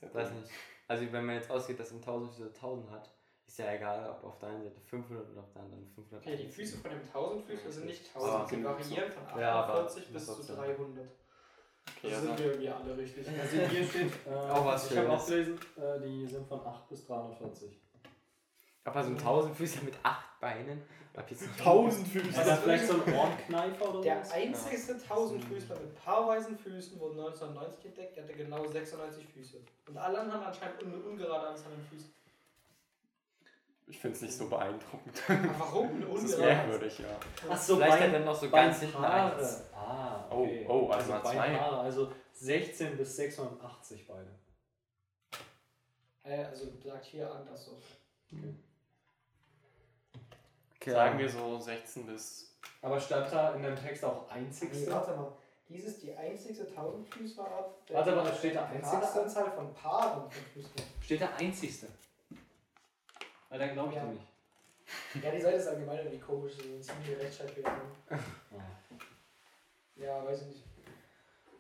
Ja 0.01 0.15
Weiß 0.15 0.31
nicht. 0.33 0.51
Also, 0.89 1.13
wenn 1.13 1.27
man 1.27 1.35
jetzt 1.37 1.51
ausgeht, 1.51 1.79
dass 1.79 1.91
ein 1.91 1.97
1000 1.99 2.33
Füße 2.35 2.49
1000 2.55 2.91
hat, 2.91 3.11
ist 3.47 3.59
ja 3.59 3.73
egal, 3.75 4.09
ob 4.11 4.25
auf 4.25 4.39
der 4.39 4.49
einen 4.51 4.63
Seite 4.65 4.81
500 4.81 5.31
oder 5.31 5.43
auf 5.43 5.53
der 5.53 5.63
anderen 5.63 5.87
500. 5.95 6.21
Okay, 6.27 6.37
die 6.37 6.49
Füße 6.49 6.79
von 6.79 6.91
dem 6.91 7.01
1000 7.03 7.45
Füßler 7.45 7.71
sind 7.71 7.87
nicht 7.87 8.11
Ah, 8.15 8.41
1000, 8.43 8.49
sie 8.49 8.65
variieren 8.65 9.13
von 9.13 9.39
Ja, 9.41 9.53
aber 9.65 9.75
48 9.85 10.13
bis 10.13 10.27
zu 10.27 10.35
trotzdem. 10.35 10.57
300. 10.57 11.09
Okay, 11.99 12.11
Das 12.11 12.15
also, 12.15 12.27
sind 12.29 12.39
wir 12.39 12.47
irgendwie 12.47 12.69
alle 12.69 12.97
richtig. 12.97 13.27
Also 13.29 13.57
hier 13.57 13.87
steht, 13.89 14.13
äh, 14.27 14.35
Auch 14.35 14.65
was 14.67 14.91
ich 14.91 14.97
habe 14.99 15.11
auch 15.11 15.27
gelesen, 15.27 15.59
äh, 15.77 16.01
die 16.01 16.27
sind 16.27 16.47
von 16.49 16.61
8 16.67 16.89
bis 16.89 17.07
340. 17.07 17.79
Aber 18.85 19.03
so 19.03 19.11
ein 19.11 19.17
1000 19.17 19.57
Füße 19.57 19.85
mit 19.85 19.95
8 20.03 20.41
Beinen. 20.41 20.83
Hab 21.17 21.31
jetzt 21.31 21.43
nicht 21.43 21.59
1000 21.59 22.07
Füße. 22.09 22.29
Ist 22.29 22.37
das 22.39 22.59
vielleicht 22.61 22.87
so 22.87 22.93
ein 23.03 23.15
Ohrenkneifer 23.15 23.89
oder 23.89 24.01
Der 24.03 24.23
so? 24.25 24.35
einzigste 24.35 24.99
Tausendfüßler 25.03 25.77
mit 25.77 26.05
paarweisen 26.05 26.59
Füßen 26.59 27.01
wurde 27.01 27.15
1990 27.25 27.87
entdeckt, 27.87 28.17
der 28.17 28.25
hatte 28.25 28.35
genau 28.35 28.67
96 28.69 29.27
Füße. 29.35 29.57
Und 29.89 29.97
alle 29.97 30.19
anderen 30.21 30.41
haben 30.43 30.49
anscheinend 30.53 30.83
eine 30.85 30.95
ungerade 30.97 31.49
Anzahl 31.49 31.73
an 31.73 31.81
Füßen. 31.91 32.13
Ich 33.89 33.99
finde 33.99 34.17
es 34.17 34.23
nicht 34.23 34.35
so 34.37 34.49
beeindruckend. 34.49 35.23
Aber 35.29 35.59
warum? 35.59 35.89
Eine 35.91 36.07
Das 36.07 36.23
ist 36.25 36.35
ungerade 36.35 36.55
merkwürdig, 36.69 36.99
ja. 36.99 37.07
Ach 37.49 37.57
so, 37.57 37.77
Vielleicht 37.77 37.99
Bein- 37.99 38.09
hat 38.09 38.13
er 38.21 38.25
noch 38.27 38.35
so 38.35 38.51
ganz 38.51 38.81
hinten 38.81 39.05
eins. 39.05 39.63
Oh, 40.31 40.43
okay. 40.43 40.67
oh, 40.69 40.89
also 40.89 41.11
mal 41.13 41.23
zwei. 41.23 41.35
Beinpaare, 41.37 41.81
also 41.81 42.13
16 42.33 42.97
bis 42.97 43.17
680 43.17 44.07
Beine. 44.07 44.31
Hä, 46.23 46.45
also 46.45 46.67
sagt 46.83 47.05
hier 47.05 47.31
anders 47.33 47.67
so. 47.67 47.81
Okay, 50.81 50.91
Sagen 50.91 51.19
wir 51.19 51.29
so 51.29 51.59
16 51.59 52.07
bis. 52.07 52.57
Aber 52.83 53.01
stand 53.01 53.33
da 53.33 53.55
in 53.55 53.63
dem 53.63 53.77
Text 53.77 54.05
auch 54.05 54.27
Nee, 54.29 54.41
einzigste? 54.41 54.91
warte 54.93 55.17
mal. 55.17 55.33
Dies 55.69 55.85
ist 55.85 56.03
die 56.03 56.15
einzigste 56.15 56.73
Tausendfüßlerart. 56.73 57.75
Warte 57.91 58.15
mal, 58.15 58.25
da 58.25 58.33
steht 58.35 58.55
da 58.55 58.67
einzigste? 58.67 59.23
Anzahl 59.23 59.51
von 59.51 59.75
Paaren 59.75 60.31
von 60.31 60.43
Füßlern. 60.53 60.87
Steht 61.03 61.21
da 61.21 61.29
einzigste? 61.39 61.89
Weil 63.49 63.59
dann 63.59 63.73
glaube 63.73 63.91
ich 63.91 63.97
Ja. 63.97 64.05
dir 64.05 64.13
nicht. 64.13 64.27
Ja, 65.25 65.31
die 65.33 65.41
Seite 65.41 65.57
ist 65.57 65.67
allgemein 65.67 65.99
irgendwie 65.99 66.21
komisch, 66.21 66.53
so 66.55 66.63
eine 66.63 66.81
ziemliche 66.81 67.19
Rechtschreibfehler. 67.19 67.73
Ja, 69.97 70.25
weiß 70.25 70.43
ich 70.43 70.49
nicht. 70.49 70.65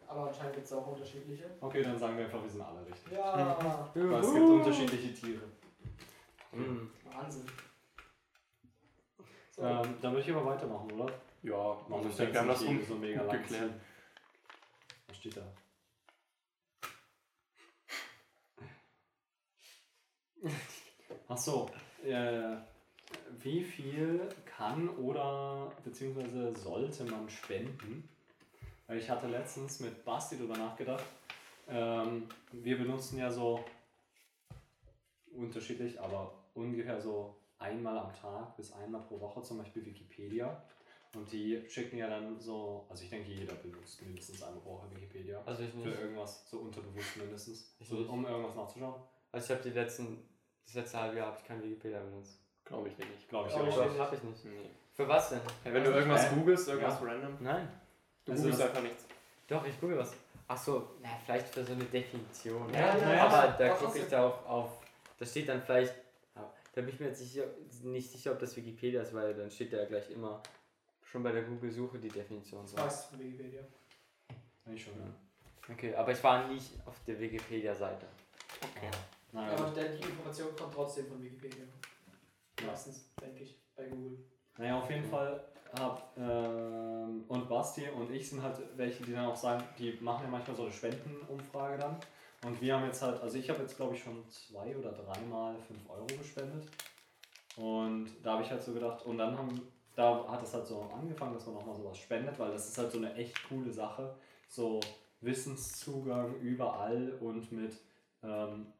Aber 0.06 0.28
anscheinend 0.28 0.54
gibt 0.54 0.66
es 0.66 0.72
auch 0.72 0.86
unterschiedliche. 0.86 1.50
Okay, 1.60 1.82
dann 1.82 1.98
sagen 1.98 2.16
wir 2.16 2.24
einfach, 2.26 2.42
wir 2.42 2.50
sind 2.50 2.60
alle 2.62 2.86
richtig. 2.86 3.12
Ja, 3.12 3.58
Weil 3.94 4.20
es 4.20 4.32
gibt 4.32 4.46
unterschiedliche 4.46 5.14
Tiere. 5.14 5.42
Mhm. 6.52 6.90
Wahnsinn. 7.12 7.44
So, 9.50 9.62
Ähm, 9.62 9.96
dann 10.00 10.12
würde 10.12 10.20
ich 10.20 10.30
aber 10.30 10.46
weitermachen, 10.46 10.92
oder? 10.92 11.12
Ja, 11.42 11.76
Man 11.88 12.00
ich 12.00 12.06
muss 12.06 12.16
denke, 12.16 12.32
wir 12.34 12.40
haben 12.40 12.48
das 12.48 12.62
um 12.62 12.76
nicht 12.76 12.88
so 12.88 12.94
mega 12.94 13.22
lang 13.22 13.42
geklärt. 13.42 13.72
Was 15.08 15.16
steht 15.16 15.36
da? 15.36 15.52
Ach 21.28 21.38
so, 21.38 21.70
äh, 22.04 22.56
wie 23.38 23.62
viel 23.64 24.28
kann 24.44 24.88
oder 24.90 25.72
beziehungsweise 25.84 26.54
sollte 26.54 27.04
man 27.04 27.28
spenden? 27.28 28.08
Weil 28.86 28.98
ich 28.98 29.10
hatte 29.10 29.26
letztens 29.26 29.80
mit 29.80 30.04
Basti 30.04 30.36
darüber 30.36 30.56
nachgedacht. 30.56 31.04
Ähm, 31.68 32.28
wir 32.52 32.78
benutzen 32.78 33.18
ja 33.18 33.30
so 33.30 33.64
unterschiedlich, 35.32 36.00
aber 36.00 36.32
ungefähr 36.54 37.00
so 37.00 37.36
einmal 37.58 37.98
am 37.98 38.12
Tag 38.12 38.56
bis 38.56 38.72
einmal 38.72 39.02
pro 39.02 39.20
Woche 39.20 39.42
zum 39.42 39.58
Beispiel 39.58 39.84
Wikipedia. 39.84 40.62
Und 41.14 41.30
die 41.32 41.64
schicken 41.68 41.96
ja 41.96 42.08
dann 42.08 42.38
so, 42.38 42.86
also 42.90 43.02
ich 43.02 43.10
denke, 43.10 43.30
jeder 43.30 43.54
benutzt 43.54 44.02
mindestens 44.02 44.42
einmal 44.42 44.60
pro 44.60 44.74
Woche 44.74 44.90
Wikipedia. 44.94 45.42
Also 45.46 45.62
ich 45.62 45.70
Für 45.70 45.78
nicht. 45.78 45.98
irgendwas, 46.00 46.48
so 46.48 46.58
unterbewusst 46.58 47.16
mindestens. 47.16 47.74
Ich 47.78 47.88
So, 47.88 47.96
nicht. 47.96 48.08
um 48.10 48.24
irgendwas 48.26 48.54
nachzuschauen. 48.54 49.00
Also 49.32 49.52
ich 49.52 49.58
habe 49.58 49.68
die 49.70 49.74
letzten, 49.74 50.28
das 50.66 50.74
letzte 50.74 51.00
halbe 51.00 51.16
Jahr 51.16 51.28
habe 51.28 51.38
ich 51.40 51.44
kein 51.44 51.62
Wikipedia 51.62 52.00
benutzt. 52.00 52.38
Glaube 52.64 52.88
ich 52.88 52.98
nicht. 52.98 53.28
Glaube 53.28 53.48
ich 53.48 53.54
Glaub 53.54 53.66
auch. 53.66 53.68
ich 53.68 53.76
nicht. 53.78 53.88
nicht. 53.88 54.00
Habe 54.00 54.16
ich 54.16 54.22
nicht. 54.22 54.44
Nee. 54.44 54.70
Für 54.92 55.08
was 55.08 55.30
denn? 55.30 55.40
Hey, 55.62 55.72
wenn 55.72 55.84
du 55.84 55.90
irgendwas 55.90 56.30
googelst, 56.30 56.68
irgendwas 56.68 57.00
ja. 57.00 57.06
random, 57.06 57.36
Nein. 57.40 57.68
Du 58.26 58.32
Also 58.32 58.44
googelst 58.44 58.62
einfach 58.62 58.82
nichts. 58.82 59.04
Doch, 59.48 59.66
ich 59.66 59.80
gucke 59.80 59.96
was. 59.96 60.12
Ach 60.48 60.56
so, 60.56 60.96
na, 61.02 61.08
vielleicht 61.24 61.48
für 61.48 61.64
so 61.64 61.72
eine 61.72 61.84
Definition. 61.84 62.72
Ja, 62.72 62.96
ja, 62.96 63.14
ja. 63.14 63.26
aber 63.26 63.52
da 63.58 63.68
gucke 63.70 63.98
ich 63.98 64.08
da 64.08 64.26
auch 64.26 64.46
auf. 64.46 64.70
Da 65.18 65.24
steht 65.24 65.48
dann 65.48 65.62
vielleicht. 65.62 65.94
Da 66.34 66.82
bin 66.82 66.90
ich 66.90 67.00
mir 67.00 67.06
jetzt 67.06 67.20
sicher, 67.20 67.44
nicht 67.84 68.12
sicher, 68.12 68.32
ob 68.32 68.38
das 68.38 68.54
Wikipedia 68.54 69.00
ist, 69.00 69.14
weil 69.14 69.32
dann 69.32 69.50
steht 69.50 69.72
da 69.72 69.82
gleich 69.86 70.10
immer 70.10 70.42
schon 71.02 71.22
bei 71.22 71.32
der 71.32 71.44
Google-Suche 71.44 71.98
die 71.98 72.10
Definition. 72.10 72.66
So. 72.66 72.76
von 72.76 73.18
Wikipedia. 73.18 73.62
Eigentlich 74.66 74.84
schon, 74.84 74.92
ja. 75.00 75.72
Okay, 75.72 75.94
aber 75.94 76.12
ich 76.12 76.22
war 76.22 76.46
nicht 76.48 76.72
auf 76.84 76.94
der 77.06 77.18
Wikipedia-Seite. 77.18 78.06
Okay. 78.76 78.90
Naja, 79.32 79.56
Aber 79.56 79.70
der, 79.70 79.88
die 79.88 80.02
Information 80.02 80.54
kommt 80.54 80.74
trotzdem 80.74 81.06
von 81.06 81.22
Wikipedia. 81.22 81.64
Ja. 82.60 82.66
Meistens, 82.66 83.10
denke 83.20 83.42
ich, 83.42 83.56
bei 83.74 83.84
Google. 83.84 84.18
naja, 84.58 84.78
auf 84.78 84.90
jeden 84.90 85.04
Fall 85.04 85.44
hab, 85.78 86.16
ähm, 86.18 87.24
und 87.28 87.48
Basti 87.48 87.88
und 87.88 88.10
ich 88.10 88.28
sind 88.28 88.42
halt 88.42 88.58
welche, 88.76 89.04
die 89.04 89.12
dann 89.12 89.26
auch 89.26 89.36
sagen, 89.36 89.62
die 89.78 89.98
machen 90.00 90.24
ja 90.24 90.30
manchmal 90.30 90.56
so 90.56 90.62
eine 90.64 90.72
Spendenumfrage 90.72 91.78
dann. 91.78 91.96
Und 92.44 92.60
wir 92.60 92.74
haben 92.74 92.84
jetzt 92.84 93.02
halt, 93.02 93.20
also 93.22 93.38
ich 93.38 93.48
habe 93.50 93.62
jetzt 93.62 93.76
glaube 93.76 93.94
ich 93.94 94.02
schon 94.02 94.28
zwei 94.28 94.76
oder 94.76 94.92
dreimal 94.92 95.56
5 95.58 95.90
Euro 95.90 96.06
gespendet. 96.18 96.66
Und 97.56 98.08
da 98.22 98.32
habe 98.34 98.42
ich 98.42 98.50
halt 98.50 98.62
so 98.62 98.72
gedacht, 98.72 99.04
und 99.06 99.18
dann 99.18 99.36
haben, 99.36 99.60
da 99.94 100.26
hat 100.28 100.42
es 100.42 100.52
halt 100.52 100.66
so 100.66 100.82
angefangen, 100.94 101.34
dass 101.34 101.46
man 101.46 101.54
nochmal 101.56 101.74
sowas 101.74 101.98
spendet, 101.98 102.38
weil 102.38 102.52
das 102.52 102.68
ist 102.68 102.78
halt 102.78 102.92
so 102.92 102.98
eine 102.98 103.14
echt 103.14 103.48
coole 103.48 103.72
Sache. 103.72 104.14
So 104.48 104.80
Wissenszugang 105.22 106.34
überall 106.40 107.16
und 107.20 107.50
mit, 107.50 107.80
ähm, 108.22 108.66
äh, 108.66 108.75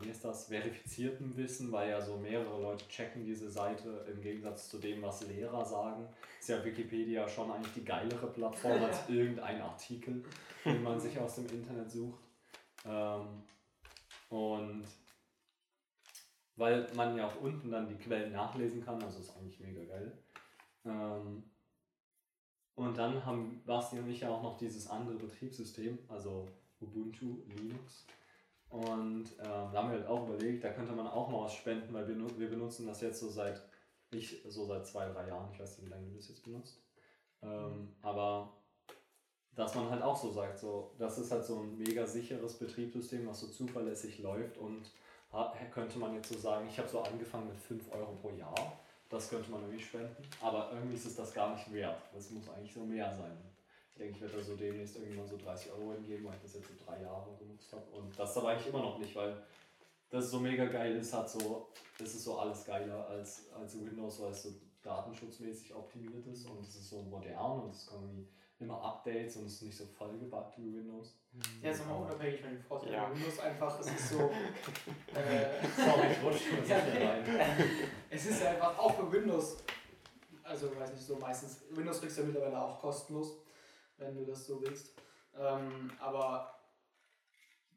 wie 0.00 0.08
ist 0.08 0.24
das, 0.24 0.46
verifiziertem 0.46 1.36
Wissen, 1.36 1.70
weil 1.72 1.90
ja 1.90 2.00
so 2.00 2.16
mehrere 2.16 2.60
Leute 2.60 2.86
checken 2.88 3.24
diese 3.24 3.50
Seite 3.50 4.04
im 4.12 4.20
Gegensatz 4.20 4.68
zu 4.68 4.78
dem, 4.78 5.02
was 5.02 5.26
Lehrer 5.26 5.64
sagen. 5.64 6.08
Ist 6.40 6.48
ja 6.48 6.64
Wikipedia 6.64 7.28
schon 7.28 7.50
eigentlich 7.50 7.74
die 7.74 7.84
geilere 7.84 8.26
Plattform 8.26 8.82
als 8.82 8.98
irgendein 9.08 9.60
Artikel, 9.60 10.24
den 10.64 10.82
man 10.82 10.98
sich 11.00 11.18
aus 11.18 11.36
dem 11.36 11.46
Internet 11.46 11.90
sucht. 11.90 12.22
Ähm, 12.84 13.42
und 14.28 14.84
weil 16.56 16.86
man 16.94 17.16
ja 17.16 17.26
auch 17.26 17.40
unten 17.40 17.70
dann 17.70 17.88
die 17.88 17.96
Quellen 17.96 18.32
nachlesen 18.32 18.84
kann, 18.84 19.02
also 19.02 19.20
ist 19.20 19.36
eigentlich 19.36 19.60
mega 19.60 19.84
geil. 19.84 20.18
Ähm, 20.84 21.44
und 22.74 22.96
dann 22.96 23.24
haben 23.24 23.62
Basti 23.64 23.98
und 23.98 24.08
ich 24.08 24.20
ja 24.20 24.30
auch 24.30 24.42
noch 24.42 24.56
dieses 24.56 24.88
andere 24.88 25.16
Betriebssystem, 25.16 25.98
also 26.08 26.48
Ubuntu 26.80 27.42
Linux. 27.46 28.06
Und 28.72 29.26
ähm, 29.38 29.70
da 29.70 29.72
haben 29.74 29.90
wir 29.90 29.98
halt 29.98 30.06
auch 30.06 30.26
überlegt, 30.26 30.64
da 30.64 30.70
könnte 30.70 30.92
man 30.92 31.06
auch 31.06 31.28
mal 31.28 31.44
was 31.44 31.54
spenden, 31.54 31.92
weil 31.92 32.08
wir, 32.08 32.16
wir 32.38 32.48
benutzen 32.48 32.86
das 32.86 33.02
jetzt 33.02 33.20
so 33.20 33.28
seit, 33.28 33.62
ich 34.10 34.42
so 34.48 34.64
seit 34.64 34.86
zwei, 34.86 35.06
drei 35.08 35.28
Jahren, 35.28 35.50
ich 35.52 35.60
weiß 35.60 35.78
nicht, 35.78 35.86
wie 35.86 35.90
lange 35.90 36.08
du 36.08 36.16
das 36.16 36.28
jetzt 36.28 36.42
benutzt. 36.42 36.80
Ähm, 37.42 37.94
aber 38.00 38.50
dass 39.54 39.74
man 39.74 39.90
halt 39.90 40.02
auch 40.02 40.16
so 40.16 40.30
sagt, 40.32 40.58
so, 40.58 40.94
das 40.98 41.18
ist 41.18 41.30
halt 41.30 41.44
so 41.44 41.60
ein 41.60 41.76
mega 41.76 42.06
sicheres 42.06 42.54
Betriebssystem, 42.54 43.26
was 43.26 43.40
so 43.40 43.48
zuverlässig 43.48 44.20
läuft 44.20 44.56
und 44.56 44.90
könnte 45.70 45.98
man 45.98 46.14
jetzt 46.14 46.32
so 46.32 46.38
sagen, 46.38 46.66
ich 46.68 46.78
habe 46.78 46.88
so 46.88 47.00
angefangen 47.00 47.48
mit 47.48 47.58
5 47.58 47.92
Euro 47.92 48.12
pro 48.12 48.30
Jahr, 48.30 48.78
das 49.10 49.28
könnte 49.28 49.50
man 49.50 49.60
irgendwie 49.62 49.82
spenden, 49.82 50.22
aber 50.40 50.70
irgendwie 50.72 50.94
ist 50.94 51.04
es 51.04 51.16
das 51.16 51.34
gar 51.34 51.54
nicht 51.54 51.70
wert, 51.72 52.00
das 52.14 52.30
muss 52.30 52.48
eigentlich 52.48 52.72
so 52.72 52.84
mehr 52.84 53.12
sein. 53.14 53.36
Ich 53.92 53.98
denke, 53.98 54.14
ich 54.14 54.20
werde 54.22 54.36
da 54.36 54.42
so 54.42 54.56
demnächst 54.56 54.96
irgendwann 54.96 55.28
so 55.28 55.36
30 55.36 55.70
Euro 55.72 55.92
hingeben, 55.92 56.24
weil 56.24 56.34
ich 56.34 56.42
das 56.42 56.54
jetzt 56.54 56.68
so 56.68 56.84
drei 56.84 57.02
Jahre 57.02 57.36
genutzt 57.38 57.72
habe 57.72 57.84
und 57.92 58.18
das 58.18 58.36
aber 58.36 58.48
eigentlich 58.48 58.68
immer 58.68 58.82
noch 58.82 58.98
nicht, 58.98 59.14
weil 59.14 59.36
das 60.08 60.30
so 60.30 60.40
mega 60.40 60.64
geil 60.64 60.96
ist, 60.96 61.12
hat 61.12 61.28
so, 61.28 61.68
das 61.98 62.14
ist 62.14 62.24
so 62.24 62.38
alles 62.38 62.64
geiler 62.64 63.06
als, 63.08 63.50
als 63.52 63.78
Windows, 63.78 64.20
weil 64.20 64.30
es 64.30 64.42
so 64.44 64.50
datenschutzmäßig 64.82 65.74
optimiert 65.74 66.26
ist 66.26 66.48
und 66.48 66.60
es 66.60 66.74
ist 66.74 66.88
so 66.88 67.02
modern 67.02 67.60
und 67.60 67.74
es 67.74 67.86
kommen 67.86 68.08
irgendwie 68.08 68.28
immer 68.62 68.82
Updates 68.82 69.36
und 69.36 69.46
es 69.46 69.54
ist 69.54 69.62
nicht 69.62 69.76
so 69.76 69.86
vollgebackt 69.86 70.56
wie 70.58 70.74
Windows. 70.74 71.16
Ja, 71.62 71.70
ist 71.70 71.82
aber 71.82 71.98
unabhängig 71.98 72.40
von 72.40 72.50
den 72.50 72.62
Vorteilen. 72.62 72.92
Ja. 72.94 73.10
Windows 73.14 73.38
einfach, 73.40 73.80
es 73.80 73.86
ist 73.86 74.08
so. 74.10 74.18
äh, 75.14 75.66
Sorry, 75.76 76.12
ich 76.12 76.22
rutsche 76.22 76.54
mir 76.54 76.66
Ja, 76.66 76.78
rein. 76.78 77.24
es 78.10 78.26
ist 78.26 78.42
einfach 78.42 78.78
auch 78.78 78.94
für 78.94 79.10
Windows, 79.12 79.58
also 80.42 80.76
weiß 80.78 80.92
nicht 80.92 81.04
so 81.04 81.16
meistens, 81.16 81.62
Windows 81.70 82.00
kriegst 82.00 82.18
du 82.18 82.22
ja 82.22 82.28
mittlerweile 82.28 82.62
auch 82.62 82.78
kostenlos, 82.78 83.36
wenn 84.02 84.14
du 84.16 84.24
das 84.24 84.46
so 84.46 84.60
willst. 84.62 84.94
Ähm, 85.38 85.90
aber 86.00 86.52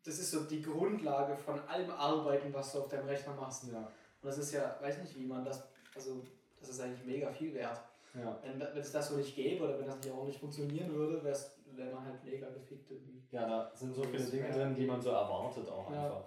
das 0.04 0.20
ist 0.20 0.32
so 0.32 0.44
die 0.44 0.62
Grundlage 0.62 1.36
von 1.36 1.60
allem 1.68 1.90
Arbeiten, 1.92 2.54
was 2.54 2.72
du 2.74 2.80
auf 2.80 2.88
deinem 2.90 3.08
Rechner 3.08 3.34
machst. 3.34 3.64
Ja, 3.72 3.80
Und 3.80 3.88
das 4.24 4.38
ist 4.38 4.52
ja, 4.52 4.78
weiß 4.82 5.00
nicht, 5.00 5.18
wie 5.18 5.26
man 5.26 5.44
das, 5.44 5.64
also 5.96 6.22
das 6.60 6.70
ist 6.70 6.80
eigentlich 6.82 7.06
mega 7.06 7.32
viel 7.32 7.54
wert. 7.54 7.80
ja. 8.14 8.40
Wenn, 8.44 8.60
wenn 8.60 8.78
es 8.78 8.92
das 8.92 9.10
so 9.10 9.16
nicht 9.16 9.36
gäbe 9.36 9.64
oder 9.64 9.80
wenn 9.80 9.88
das 9.88 9.98
nicht 9.98 10.12
auch 10.12 10.26
nicht 10.26 10.40
funktionieren 10.40 10.94
würde, 10.94 11.24
wäre 11.24 11.94
man 11.94 12.06
halt 12.06 12.24
mega 12.24 12.50
gefickt 12.50 12.90
irgendwie. 12.92 13.22
ja, 13.32 13.48
da 13.48 13.72
sind 13.76 13.94
so 13.94 14.04
viele 14.04 14.24
Dinge 14.24 14.50
drin, 14.52 14.76
die 14.76 14.86
man 14.86 15.02
so 15.02 15.10
erwartet 15.10 15.68
auch 15.70 15.90
einfach. 15.90 16.24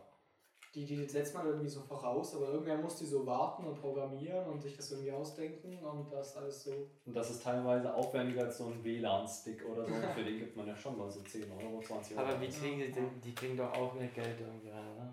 Die, 0.78 0.84
die 0.84 1.04
setzt 1.08 1.34
man 1.34 1.44
irgendwie 1.44 1.68
so 1.68 1.80
voraus, 1.80 2.36
aber 2.36 2.50
irgendwer 2.50 2.76
muss 2.76 2.96
die 2.98 3.06
so 3.06 3.26
warten 3.26 3.64
und 3.64 3.80
programmieren 3.80 4.46
und 4.46 4.62
sich 4.62 4.76
das 4.76 4.92
irgendwie 4.92 5.10
ausdenken 5.10 5.76
und 5.84 6.12
das 6.12 6.36
alles 6.36 6.62
so. 6.62 6.70
Und 7.04 7.16
das 7.16 7.30
ist 7.30 7.42
teilweise 7.42 7.92
aufwendiger 7.92 8.44
als 8.44 8.58
so 8.58 8.66
ein 8.66 8.84
WLAN-Stick 8.84 9.64
oder 9.68 9.84
so. 9.84 9.92
Für 10.14 10.22
den 10.22 10.38
gibt 10.38 10.56
man 10.56 10.68
ja 10.68 10.76
schon 10.76 10.96
mal 10.96 11.10
so 11.10 11.20
10 11.20 11.50
Euro, 11.50 11.82
20 11.82 12.16
Euro. 12.16 12.28
Aber 12.28 12.40
wie 12.40 12.48
kriegen 12.48 12.78
die 12.78 12.92
denn? 12.92 13.20
Die 13.20 13.34
kriegen 13.34 13.56
doch 13.56 13.72
auch 13.72 13.92
ihr 13.96 14.06
Geld 14.06 14.40
irgendwie 14.40 14.68
rein, 14.70 14.86
oder? 14.94 15.12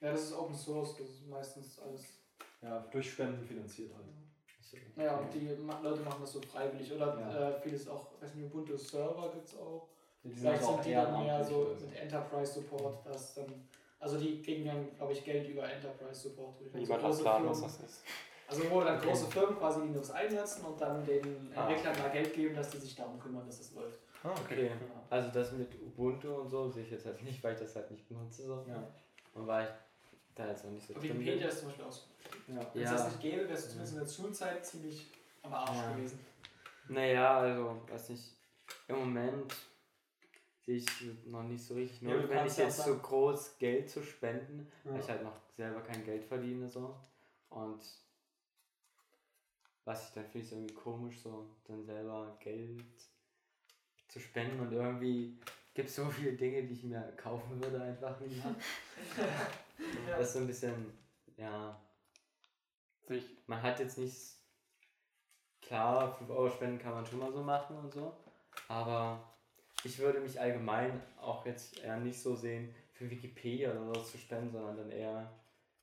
Ja, 0.00 0.12
das 0.12 0.22
ist 0.22 0.32
Open 0.32 0.54
Source, 0.54 0.96
das 0.96 1.06
ist 1.08 1.26
meistens 1.26 1.78
alles. 1.80 2.02
Ja, 2.62 2.78
durch 2.90 3.10
Spenden 3.12 3.44
finanziert 3.44 3.92
halt. 3.94 4.06
Naja, 4.96 5.18
und 5.18 5.32
die 5.34 5.46
Leute 5.46 6.00
machen 6.00 6.18
das 6.22 6.32
so 6.32 6.40
freiwillig. 6.40 6.90
Oder 6.94 7.20
Ja. 7.20 7.50
äh, 7.50 7.60
vieles 7.60 7.86
auch, 7.88 8.06
weiß 8.20 8.34
nicht, 8.34 8.46
Ubuntu 8.46 8.74
Server 8.76 9.30
gibt 9.34 9.46
es 9.46 9.56
auch. 9.58 9.86
Die 10.24 10.30
sind 10.30 10.38
Vielleicht 10.40 10.62
also 10.62 10.72
auch 10.72 10.82
sind 10.82 10.86
die 10.86 10.94
dann 10.94 11.22
mehr 11.24 11.44
so 11.44 11.76
mit 11.78 11.94
Enterprise 12.00 12.54
Support, 12.54 13.06
das 13.06 13.34
dann. 13.34 13.68
Also 14.00 14.18
die 14.18 14.42
kriegen 14.42 14.64
dann, 14.66 14.94
glaube 14.96 15.12
ich, 15.12 15.24
Geld 15.24 15.48
über 15.48 15.70
Enterprise 15.70 16.20
Support. 16.28 16.56
Also 16.74 16.92
das 16.92 17.00
große 17.02 17.22
laden, 17.24 17.48
was 17.48 17.58
Firmen. 17.60 17.76
das 17.78 17.90
ist. 17.90 18.04
Also 18.46 18.70
wo 18.70 18.80
dann 18.82 19.00
große 19.00 19.26
Firmen 19.30 19.56
quasi 19.56 19.80
Linux 19.80 20.10
einsetzen 20.10 20.64
und 20.66 20.78
dann 20.80 21.04
den 21.04 21.50
Ah. 21.56 21.66
Entwicklern 21.68 21.98
mal 21.98 22.10
Geld 22.10 22.34
geben, 22.34 22.54
dass 22.54 22.68
die 22.70 22.76
sich 22.78 22.94
darum 22.94 23.18
kümmern, 23.18 23.46
dass 23.46 23.58
das 23.58 23.72
läuft. 23.72 23.98
Ah, 24.22 24.30
Okay. 24.44 24.66
Ja. 24.66 24.72
Also 25.10 25.30
das 25.30 25.52
mit 25.52 25.68
Ubuntu 25.80 26.28
und 26.34 26.48
so 26.50 26.68
sehe 26.68 26.82
ich 26.84 26.90
jetzt 26.90 27.06
halt 27.06 27.22
nicht, 27.22 27.42
weil 27.42 27.54
ich 27.54 27.60
das 27.60 27.74
halt 27.76 27.90
nicht 27.90 28.06
benutze. 28.08 28.42
So. 28.42 28.64
Ja. 28.68 28.86
Und 29.34 29.46
war 29.46 29.62
ich 29.62 29.68
da 30.34 30.48
jetzt 30.48 30.64
auch 30.66 30.70
nicht 30.70 30.86
so 30.86 30.94
Wikipedia 30.96 31.34
bin. 31.36 31.48
ist 31.48 31.58
zum 31.60 31.68
Beispiel 31.68 31.84
auch 31.86 31.92
so. 31.92 32.02
Ja. 32.48 32.60
Wenn 32.74 32.82
es 32.82 32.90
Ja. 32.90 32.96
das 32.96 33.06
nicht 33.06 33.20
gäbe, 33.20 33.48
wärst 33.48 33.64
du 33.66 33.68
zumindest 33.70 33.92
in 33.94 34.00
der 34.00 34.08
Schulzeit 34.12 34.66
ziemlich 34.66 35.10
am 35.42 35.54
Arsch 35.54 35.76
Ja. 35.76 35.92
gewesen. 35.94 36.20
Naja, 36.88 37.38
also, 37.38 37.80
weiß 37.90 38.10
nicht. 38.10 38.24
Im 38.88 38.96
Moment 38.96 39.54
sehe 40.64 40.76
ich 40.76 40.86
noch 41.26 41.42
nicht 41.42 41.62
so 41.62 41.74
richtig 41.74 42.02
Ja, 42.02 42.16
notwendig, 42.16 42.56
jetzt 42.56 42.84
so 42.84 42.98
groß 42.98 43.58
Geld 43.58 43.88
zu 43.90 44.02
spenden, 44.02 44.70
weil 44.84 44.94
Ja. 44.94 45.00
ich 45.00 45.08
halt 45.08 45.22
noch 45.22 45.36
selber 45.56 45.80
kein 45.82 46.04
Geld 46.04 46.24
verdiene. 46.24 46.68
so 46.68 46.96
Und 47.50 47.80
was 49.84 50.08
ich 50.08 50.14
dann 50.14 50.24
finde 50.26 50.46
so 50.46 50.56
irgendwie 50.56 50.74
komisch, 50.74 51.20
so 51.20 51.46
dann 51.64 51.84
selber 51.84 52.36
Geld 52.40 52.82
zu 54.08 54.18
spenden 54.18 54.60
und 54.60 54.72
irgendwie 54.72 55.38
gibt 55.74 55.88
es 55.88 55.96
so 55.96 56.06
viele 56.06 56.32
Dinge, 56.32 56.62
die 56.62 56.72
ich 56.72 56.84
mir 56.84 57.12
kaufen 57.16 57.62
würde, 57.62 57.82
einfach 57.82 58.18
lieber. 58.20 58.54
Ja. 60.06 60.16
Das 60.18 60.28
ist 60.28 60.32
so 60.34 60.38
ein 60.38 60.46
bisschen, 60.46 60.96
ja, 61.36 61.76
man 63.46 63.62
hat 63.62 63.80
jetzt 63.80 63.98
nicht. 63.98 64.36
Klar, 65.60 66.14
5 66.16 66.30
Euro 66.30 66.48
spenden 66.48 66.78
kann 66.78 66.92
man 66.94 67.04
schon 67.06 67.18
mal 67.18 67.32
so 67.32 67.42
machen 67.42 67.76
und 67.76 67.92
so. 67.92 68.16
Aber 68.68 69.33
ich 69.84 69.98
würde 69.98 70.20
mich 70.20 70.40
allgemein 70.40 71.00
auch 71.20 71.44
jetzt 71.46 71.78
eher 71.82 71.98
nicht 71.98 72.18
so 72.20 72.34
sehen, 72.34 72.74
für 72.92 73.10
Wikipedia 73.10 73.70
oder 73.72 73.94
so 73.94 74.02
zu 74.02 74.18
spenden, 74.18 74.50
sondern 74.52 74.76
dann 74.76 74.90
eher 74.90 75.32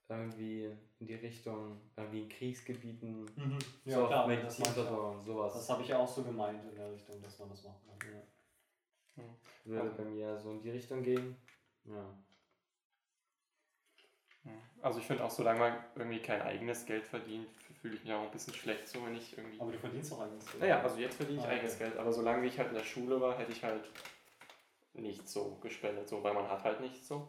irgendwie 0.07 0.69
in 0.99 1.07
die 1.07 1.15
Richtung, 1.15 1.79
irgendwie 1.95 2.23
in 2.23 2.29
Kriegsgebieten, 2.29 3.21
Mhm. 3.35 3.59
so 3.85 3.91
Ja, 3.91 4.01
auf 4.03 4.07
klar. 4.07 4.27
Medizinversorgung 4.27 5.15
und 5.17 5.23
sowas. 5.23 5.53
das 5.53 5.69
habe 5.69 5.81
ich 5.83 5.87
ja 5.89 5.97
auch 5.99 6.07
so 6.07 6.23
gemeint 6.23 6.63
in 6.69 6.75
der 6.75 6.91
Richtung, 6.91 7.21
dass 7.21 7.39
man 7.39 7.49
das 7.49 7.63
machen 7.63 7.81
kann. 7.99 8.21
Ja. 9.17 9.23
würde 9.65 9.89
bei 9.91 10.03
mir 10.05 10.37
so 10.37 10.51
in 10.51 10.61
die 10.61 10.71
Richtung 10.71 11.03
gehen. 11.03 11.35
Ja. 11.85 12.05
also 14.81 14.99
ich 14.99 15.05
finde 15.05 15.23
auch, 15.23 15.29
solange 15.29 15.59
man 15.59 15.73
irgendwie 15.95 16.19
kein 16.21 16.41
eigenes 16.41 16.85
Geld 16.85 17.05
verdient, 17.05 17.47
fühle 17.81 17.95
ich 17.95 18.03
mich 18.03 18.13
auch 18.13 18.21
ein 18.23 18.31
bisschen 18.31 18.53
schlecht, 18.53 18.87
so 18.87 19.03
wenn 19.05 19.15
ich 19.15 19.37
irgendwie. 19.37 19.59
Aber 19.59 19.71
du 19.71 19.79
verdienst 19.79 20.13
auch 20.13 20.21
eigenes 20.21 20.45
Geld. 20.45 20.59
Naja, 20.61 20.81
also 20.81 20.97
jetzt 20.97 21.15
verdiene 21.15 21.39
ich 21.39 21.43
Ah, 21.45 21.47
okay. 21.49 21.57
eigenes 21.57 21.77
Geld, 21.79 21.97
aber 21.97 22.11
solange 22.13 22.45
ich 22.47 22.57
halt 22.57 22.69
in 22.69 22.75
der 22.75 22.83
Schule 22.83 23.19
war, 23.19 23.37
hätte 23.37 23.51
ich 23.51 23.63
halt 23.63 23.83
nicht 24.93 25.27
so 25.27 25.57
gespendet, 25.61 26.07
so, 26.09 26.21
weil 26.23 26.33
man 26.33 26.47
hat 26.49 26.63
halt 26.63 26.81
nicht 26.81 27.05
so. 27.05 27.27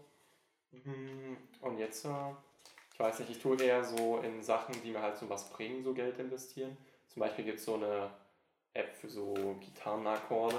Mhm, 0.72 1.36
Und 1.60 1.78
jetzt, 1.78 2.04
äh, 2.04 2.08
ich 2.92 2.98
weiß 3.00 3.18
nicht, 3.20 3.30
ich 3.30 3.38
tue 3.40 3.60
eher 3.62 3.84
so 3.84 4.18
in 4.18 4.42
Sachen, 4.42 4.74
die 4.82 4.90
mir 4.90 5.02
halt 5.02 5.16
so 5.16 5.28
was 5.28 5.48
bringen, 5.50 5.82
so 5.84 5.92
Geld 5.94 6.18
investieren. 6.18 6.76
Zum 7.08 7.20
Beispiel 7.20 7.44
gibt 7.44 7.58
es 7.58 7.64
so 7.64 7.74
eine 7.74 8.10
App 8.74 8.94
für 8.94 9.08
so 9.08 9.56
Gitarrenakkorde 9.60 10.56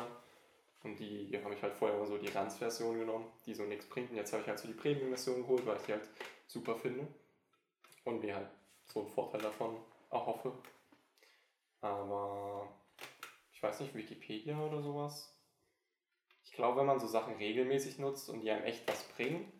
und 0.83 0.99
die 0.99 1.31
habe 1.43 1.53
ich 1.55 1.61
halt 1.63 1.73
vorher 1.73 1.97
immer 1.97 2.05
so 2.05 2.17
die 2.17 2.27
Ranz-Version 2.27 2.99
genommen, 2.99 3.25
die 3.45 3.53
so 3.55 3.63
nichts 3.63 3.85
bringt. 3.87 4.11
Und 4.11 4.17
jetzt 4.17 4.31
habe 4.33 4.43
ich 4.43 4.47
halt 4.49 4.59
so 4.59 4.67
die 4.67 4.73
Premium-Version 4.73 5.41
geholt, 5.41 5.65
weil 5.65 5.77
ich 5.77 5.83
die 5.83 5.93
halt 5.93 6.07
super 6.47 6.75
finde 6.75 7.07
und 8.05 8.21
mir 8.21 8.35
halt 8.35 8.47
so 8.93 8.99
einen 9.01 9.09
Vorteil 9.09 9.41
davon 9.41 9.77
erhoffe. 10.11 10.53
Aber 11.81 12.67
ich 13.51 13.61
weiß 13.61 13.79
nicht, 13.81 13.95
Wikipedia 13.95 14.57
oder 14.59 14.81
sowas. 14.81 15.29
Ich 16.43 16.51
glaube, 16.51 16.79
wenn 16.79 16.85
man 16.85 16.99
so 16.99 17.07
Sachen 17.07 17.35
regelmäßig 17.35 17.97
nutzt 17.99 18.29
und 18.29 18.41
die 18.41 18.51
einem 18.51 18.65
echt 18.65 18.87
was 18.87 19.03
bringen 19.09 19.51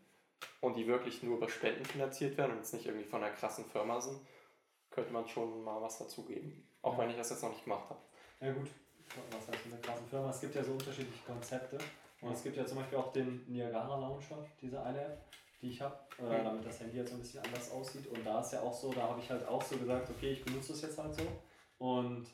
und 0.61 0.75
die 0.75 0.87
wirklich 0.87 1.23
nur 1.23 1.37
über 1.37 1.49
Spenden 1.49 1.85
finanziert 1.85 2.37
werden 2.37 2.51
und 2.51 2.57
jetzt 2.59 2.73
nicht 2.73 2.85
irgendwie 2.85 3.05
von 3.05 3.23
einer 3.23 3.33
krassen 3.33 3.65
Firma 3.65 3.99
sind, 3.99 4.19
könnte 4.91 5.11
man 5.11 5.27
schon 5.27 5.63
mal 5.63 5.81
was 5.81 5.97
dazugeben. 5.97 6.67
Auch 6.81 6.93
Ja. 6.93 6.99
wenn 6.99 7.09
ich 7.09 7.17
das 7.17 7.31
jetzt 7.31 7.41
noch 7.41 7.49
nicht 7.49 7.63
gemacht 7.63 7.89
habe. 7.89 7.99
Ja 8.41 8.53
gut, 8.53 8.69
was 9.31 9.47
heißt 9.47 9.65
mit 9.65 9.73
einer 9.73 9.81
krassen 9.81 10.07
Firma? 10.07 10.29
Es 10.29 10.41
gibt 10.41 10.53
ja 10.55 10.63
so 10.63 10.73
unterschiedliche 10.73 11.23
Konzepte. 11.25 11.77
Und 12.21 12.31
es 12.31 12.43
gibt 12.43 12.55
ja 12.55 12.65
zum 12.65 12.77
Beispiel 12.77 12.97
auch 12.99 13.11
den 13.11 13.43
Niagara 13.51 13.97
Launcher, 13.99 14.45
diese 14.61 14.81
eine 14.81 15.01
App, 15.03 15.25
die 15.63 15.69
ich 15.69 15.81
habe, 15.81 15.95
äh, 16.19 16.41
Mhm. 16.41 16.43
damit 16.43 16.65
das 16.65 16.79
Handy 16.81 16.97
jetzt 16.97 17.09
so 17.09 17.15
ein 17.15 17.21
bisschen 17.21 17.43
anders 17.43 17.71
aussieht. 17.71 18.05
Und 18.07 18.23
da 18.25 18.41
ist 18.41 18.51
ja 18.53 18.61
auch 18.61 18.73
so, 18.73 18.91
da 18.93 19.03
habe 19.03 19.19
ich 19.21 19.29
halt 19.29 19.47
auch 19.47 19.61
so 19.61 19.77
gesagt, 19.77 20.09
okay, 20.09 20.33
ich 20.33 20.43
benutze 20.43 20.73
das 20.73 20.81
jetzt 20.81 20.97
halt 20.97 21.15
so. 21.15 21.23
Und 21.77 22.27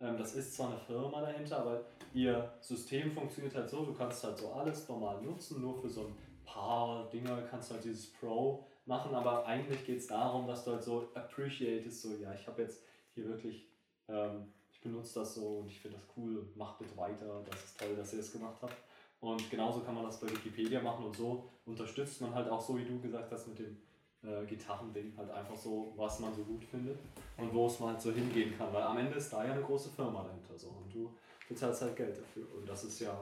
ähm, 0.00 0.16
das 0.18 0.34
ist 0.34 0.54
zwar 0.54 0.68
eine 0.70 0.78
Firma 0.78 1.20
dahinter, 1.22 1.58
aber 1.60 1.84
ihr 2.12 2.52
System 2.60 3.10
funktioniert 3.10 3.54
halt 3.54 3.68
so, 3.70 3.84
du 3.84 3.94
kannst 3.94 4.22
halt 4.22 4.36
so 4.38 4.52
alles 4.52 4.86
normal 4.88 5.22
nutzen, 5.22 5.60
nur 5.62 5.80
für 5.80 5.88
so 5.88 6.02
ein 6.02 6.14
paar 6.44 7.08
Dinge 7.10 7.46
kannst 7.50 7.70
du 7.70 7.74
halt 7.74 7.84
dieses 7.84 8.12
Pro 8.12 8.66
machen, 8.86 9.14
aber 9.14 9.46
eigentlich 9.46 9.84
geht 9.86 9.98
es 10.00 10.06
darum, 10.08 10.46
dass 10.46 10.64
du 10.64 10.72
halt 10.72 10.82
so 10.84 11.08
appreciatest, 11.14 12.02
so 12.02 12.14
ja, 12.16 12.34
ich 12.34 12.46
habe 12.46 12.62
jetzt 12.62 12.82
hier 13.14 13.24
wirklich, 13.26 13.66
ähm, 14.08 14.52
ich 14.70 14.80
benutze 14.82 15.20
das 15.20 15.34
so 15.36 15.60
und 15.60 15.68
ich 15.68 15.80
finde 15.80 15.96
das 15.96 16.06
cool 16.16 16.36
und 16.38 16.54
macht 16.56 16.78
bitte 16.78 16.94
weiter, 16.98 17.42
das 17.50 17.64
ist 17.64 17.78
toll, 17.80 17.96
dass 17.96 18.12
ihr 18.12 18.18
das 18.18 18.30
gemacht 18.32 18.58
habt. 18.60 18.76
Und 19.24 19.50
genauso 19.50 19.80
kann 19.80 19.94
man 19.94 20.04
das 20.04 20.20
bei 20.20 20.28
Wikipedia 20.28 20.82
machen 20.82 21.06
und 21.06 21.16
so 21.16 21.48
unterstützt 21.64 22.20
man 22.20 22.34
halt 22.34 22.46
auch 22.50 22.60
so, 22.60 22.76
wie 22.76 22.84
du 22.84 23.00
gesagt 23.00 23.32
hast, 23.32 23.48
mit 23.48 23.58
dem 23.58 23.78
äh, 24.22 24.44
Gitarrending 24.44 25.16
halt 25.16 25.30
einfach 25.30 25.56
so, 25.56 25.94
was 25.96 26.20
man 26.20 26.34
so 26.34 26.42
gut 26.44 26.62
findet 26.62 26.98
und 27.38 27.54
wo 27.54 27.66
es 27.66 27.80
mal 27.80 27.92
halt 27.92 28.02
so 28.02 28.12
hingehen 28.12 28.54
kann, 28.58 28.70
weil 28.70 28.82
am 28.82 28.98
Ende 28.98 29.16
ist 29.16 29.32
da 29.32 29.42
ja 29.42 29.52
eine 29.52 29.62
große 29.62 29.88
Firma 29.88 30.24
dahinter 30.24 30.58
so 30.58 30.68
und 30.68 30.92
du 30.92 31.10
bezahlst 31.48 31.80
halt 31.80 31.96
Geld 31.96 32.18
dafür 32.18 32.46
und 32.54 32.68
das 32.68 32.84
ist 32.84 33.00
ja 33.00 33.18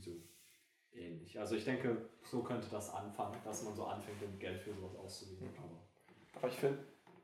so 0.00 0.12
ähnlich. 0.94 1.38
Also 1.38 1.54
ich 1.56 1.66
denke, 1.66 2.08
so 2.24 2.42
könnte 2.42 2.68
das 2.70 2.94
anfangen, 2.94 3.36
dass 3.44 3.62
man 3.64 3.76
so 3.76 3.84
anfängt, 3.84 4.40
Geld 4.40 4.58
für 4.62 4.72
sowas 4.72 4.96
auszugeben. 4.96 5.50
Aber 5.58 6.38
Aber 6.38 6.48
ich 6.48 6.58
finde, 6.58 6.78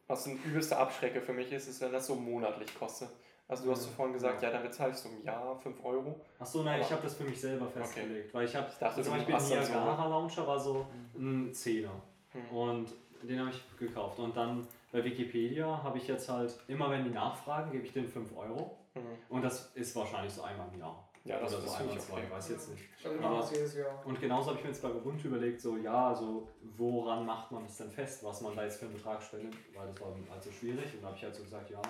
was 0.07 0.27
ein 0.27 0.39
übelste 0.45 0.77
Abschrecke 0.77 1.23
für 1.23 1.33
mich 1.33 1.51
ist, 1.51 1.67
ist, 1.67 1.81
wenn 1.81 1.93
das 1.93 2.09
so 2.09 2.15
monatlich 2.15 2.79
kostet. 2.79 3.09
Also 3.49 3.65
du 3.65 3.71
hast 3.71 3.85
so 3.85 3.91
vorhin 3.91 4.13
gesagt, 4.13 4.43
ja, 4.43 4.51
dann 4.51 4.63
bezahle 4.63 4.91
ich 4.93 4.99
so 4.99 5.09
im 5.09 5.25
Jahr 5.25 5.59
5 5.59 5.83
Euro. 5.83 6.21
Ach 6.39 6.45
so, 6.47 6.63
nein, 6.63 6.75
Aber- 6.75 6.83
ich 6.85 6.93
habe 6.93 7.03
das 7.03 7.15
für 7.15 7.25
mich 7.25 7.41
selber 7.41 7.67
festgelegt, 7.67 8.33
weil 8.35 8.45
ich 8.45 8.55
habe 8.55 8.67
Ich 8.71 8.79
dachte, 8.79 9.01
zum 9.03 9.13
du 9.13 9.19
Beispiel 9.19 9.35
hast 9.35 9.51
dann 9.51 9.65
so- 9.65 9.73
Niagara 9.73 10.07
Launcher 10.09 10.47
war 10.47 10.61
so 10.61 10.87
ein 11.17 11.53
Zehner 11.55 12.03
Hm. 12.33 12.57
und 12.57 12.89
den 13.23 13.41
habe 13.41 13.51
ich 13.51 13.79
gekauft 13.79 14.19
und 14.19 14.37
dann 14.37 14.67
bei 14.93 15.03
Wikipedia 15.03 15.83
habe 15.83 15.97
ich 15.97 16.07
jetzt 16.07 16.29
halt 16.29 16.59
immer 16.69 16.91
wenn 16.91 17.05
die 17.05 17.11
nachfragen, 17.11 17.73
gebe 17.73 17.85
ich 17.87 17.93
denen 17.93 18.07
5 18.09 18.37
Euro 18.37 18.77
Mhm. 18.95 19.01
und 19.31 19.43
das 19.43 19.71
ist 19.75 19.97
wahrscheinlich 19.97 20.33
so 20.33 20.43
einmal 20.43 20.69
im 20.73 20.79
Jahr. 20.81 21.05
Ja, 21.25 21.41
das, 21.41 21.53
Oder 21.55 21.63
so 21.67 21.73
einmal 21.75 21.97
ich 21.97 22.01
zwei, 22.03 22.15
okay. 22.19 22.31
weiß 22.31 22.49
jetzt 22.51 22.71
nicht. 22.71 22.85
Ich 22.99 23.05
machen 23.21 23.37
das 23.39 23.51
jedes 23.51 23.77
Jahr. 23.77 24.03
Und 24.07 24.21
genauso 24.21 24.49
habe 24.51 24.59
ich 24.59 24.65
mir 24.65 24.71
jetzt 24.71 24.83
bei 24.83 24.91
Ubuntu 24.91 25.29
überlegt, 25.29 25.61
so 25.61 25.77
ja, 25.77 26.09
also 26.09 26.49
woran 26.77 27.27
macht 27.27 27.51
man 27.51 27.65
das 27.65 27.77
denn 27.79 27.91
fest, 27.91 28.23
was 28.25 28.41
man 28.41 28.55
da 28.55 28.63
jetzt 28.65 28.79
für 28.79 28.87
einen 28.87 28.95
Betrag 28.95 29.23
spendet, 29.23 29.55
weil 29.75 29.87
das 29.89 30.01
war 30.01 30.09
halt 30.31 30.43
so 30.43 30.51
schwierig 30.53 30.95
und 30.95 31.03
da 31.03 31.09
habe 31.09 31.17
ich 31.17 31.25
halt 31.25 31.35
so 31.35 31.43
gesagt, 31.43 31.71
ja, 31.71 31.81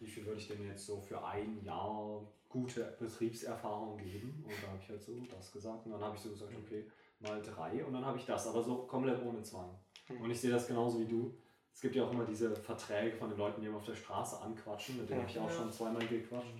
wie 0.00 0.06
viel 0.06 0.24
würde 0.26 0.40
ich 0.40 0.48
denn 0.48 0.66
jetzt 0.66 0.86
so 0.86 1.00
für 1.00 1.22
ein 1.24 1.62
Jahr 1.62 2.22
gute 2.48 2.96
Betriebserfahrung 2.98 3.98
geben? 3.98 4.42
Und 4.44 4.52
da 4.62 4.68
habe 4.68 4.78
ich 4.82 4.88
halt 4.88 5.02
so 5.02 5.12
das 5.30 5.52
gesagt 5.52 5.86
und 5.86 5.92
dann 5.92 6.00
habe 6.02 6.16
ich 6.16 6.22
so 6.22 6.30
gesagt, 6.30 6.52
okay, 6.56 6.90
mal 7.20 7.40
drei 7.42 7.84
und 7.84 7.92
dann 7.92 8.04
habe 8.04 8.18
ich 8.18 8.24
das, 8.24 8.46
aber 8.48 8.62
so 8.62 8.76
komplett 8.86 9.22
ohne 9.24 9.42
Zwang. 9.42 9.70
Mhm. 10.08 10.22
Und 10.22 10.30
ich 10.30 10.40
sehe 10.40 10.50
das 10.50 10.66
genauso 10.66 10.98
wie 11.00 11.06
du. 11.06 11.34
Es 11.72 11.80
gibt 11.82 11.94
ja 11.94 12.04
auch 12.04 12.12
immer 12.12 12.24
diese 12.24 12.54
Verträge 12.56 13.16
von 13.16 13.28
den 13.30 13.38
Leuten, 13.38 13.60
die 13.60 13.68
immer 13.68 13.76
auf 13.76 13.84
der 13.84 13.94
Straße 13.94 14.40
anquatschen, 14.40 14.96
mit 14.98 15.08
denen 15.08 15.20
Ja. 15.20 15.22
habe 15.26 15.32
ich 15.32 15.38
auch 15.38 15.48
Ja. 15.50 15.56
schon 15.56 15.72
zweimal 15.72 16.06
gequatscht 16.06 16.54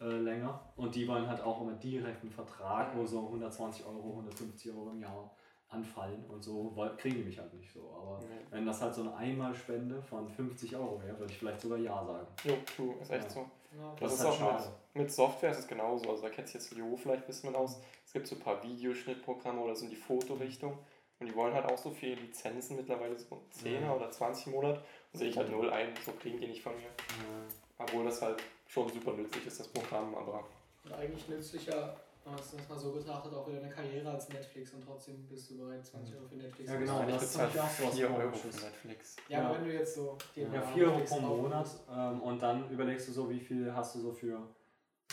äh, 0.00 0.04
länger. 0.16 0.72
Und 0.76 0.94
die 0.94 1.06
wollen 1.06 1.28
halt 1.28 1.42
auch 1.42 1.60
immer 1.60 1.74
direkt 1.74 2.22
einen 2.22 2.30
Vertrag, 2.30 2.96
wo 2.96 3.04
so 3.04 3.26
120 3.26 3.84
Euro, 3.84 4.10
150 4.12 4.72
Euro 4.72 4.90
im 4.90 5.00
Jahr 5.00 5.30
anfallen 5.70 6.24
und 6.28 6.42
so 6.42 6.74
kriegen 6.98 7.16
die 7.16 7.22
mich 7.24 7.38
halt 7.38 7.52
nicht 7.54 7.72
so. 7.72 7.80
Aber 7.96 8.18
Nee. 8.20 8.26
wenn 8.50 8.66
das 8.66 8.80
halt 8.82 8.94
so 8.94 9.02
eine 9.02 9.14
Einmalspende 9.16 10.02
von 10.02 10.28
50 10.28 10.74
Euro 10.76 11.00
wäre, 11.02 11.18
würde 11.18 11.32
ich 11.32 11.38
vielleicht 11.38 11.60
sogar 11.60 11.78
Ja 11.78 12.04
sagen. 12.04 12.26
Jo, 12.44 12.54
true, 12.76 12.94
ist 13.00 13.10
echt 13.10 13.24
Ja. 13.24 13.30
so. 13.30 13.40
Ja, 13.78 13.94
Das, 14.00 14.12
ist 14.14 14.18
ist 14.20 14.24
halt 14.26 14.34
auch 14.34 14.38
schade. 14.38 14.64
mit, 14.94 15.02
mit 15.02 15.12
Software 15.12 15.50
ist 15.52 15.58
es 15.60 15.68
genauso. 15.68 16.10
Also 16.10 16.22
da 16.24 16.28
kennt 16.30 16.48
sich 16.48 16.54
jetzt 16.54 16.72
Jo 16.72 16.96
vielleicht 16.96 17.22
ein 17.22 17.26
bisschen 17.26 17.54
aus. 17.54 17.80
Es 18.04 18.12
gibt 18.12 18.26
so 18.26 18.34
ein 18.34 18.40
paar 18.42 18.60
Videoschnittprogramme 18.62 19.60
oder 19.60 19.76
so 19.76 19.84
in 19.84 19.90
die 19.90 19.96
Fotorichtung. 19.96 20.76
Und 21.20 21.26
die 21.26 21.34
wollen 21.34 21.54
halt 21.54 21.66
auch 21.70 21.78
so 21.78 21.90
viele 21.90 22.14
Lizenzen 22.16 22.76
mittlerweile, 22.76 23.16
so 23.16 23.40
10er 23.62 23.82
Ja. 23.82 23.94
oder 23.94 24.10
20 24.10 24.46
im 24.48 24.52
Monat. 24.54 24.78
Und 25.12 25.18
sehe 25.18 25.28
ich 25.28 25.36
halt 25.36 25.50
null 25.50 25.70
ein, 25.70 25.90
so 26.04 26.12
kriegen 26.12 26.40
die 26.40 26.48
nicht 26.48 26.62
von 26.62 26.74
mir. 26.74 26.82
Ja. 26.82 27.84
Obwohl 27.84 28.04
das 28.04 28.20
halt 28.22 28.42
schon 28.66 28.88
super 28.88 29.12
nützlich 29.12 29.46
ist, 29.46 29.60
das 29.60 29.68
Programm, 29.68 30.14
aber 30.14 30.44
Und 30.84 30.92
eigentlich 30.94 31.28
nützlicher, 31.28 31.94
wenn 32.24 32.32
man 32.34 32.40
es 32.42 32.50
das 32.50 32.68
mal 32.68 32.78
so 32.78 32.92
betrachtet, 32.92 33.32
auch 33.32 33.48
wieder 33.48 33.58
eine 33.62 33.70
Karriere 33.70 34.10
als 34.10 34.28
Netflix 34.28 34.74
und 34.74 34.84
trotzdem 34.84 35.26
bist 35.26 35.50
du 35.50 35.58
bereit, 35.58 35.84
20 35.84 36.16
Euro 36.16 36.26
für 36.26 36.36
Netflix 36.36 36.70
Ja, 36.70 36.78
genau. 36.78 37.00
ich 37.02 37.14
das 37.14 37.22
ist 37.22 37.32
sowas 37.32 37.94
4 37.94 38.10
Euro 38.14 38.32
für 38.32 38.48
Netflix. 38.48 39.16
Ja, 39.28 39.38
Ja. 39.38 39.46
aber 39.48 39.56
wenn 39.56 39.64
du 39.64 39.72
jetzt 39.72 39.94
so 39.94 40.18
Ja, 40.34 40.52
Jahr 40.52 40.62
4 40.72 40.86
Euro 40.86 41.00
pro 41.04 41.20
Monat 41.20 41.68
ähm, 41.90 42.20
und 42.22 42.42
dann 42.42 42.68
überlegst 42.70 43.08
du 43.08 43.12
so, 43.12 43.30
wie 43.30 43.40
viel 43.40 43.72
hast 43.74 43.94
du 43.94 44.00
so 44.00 44.12
für 44.12 44.38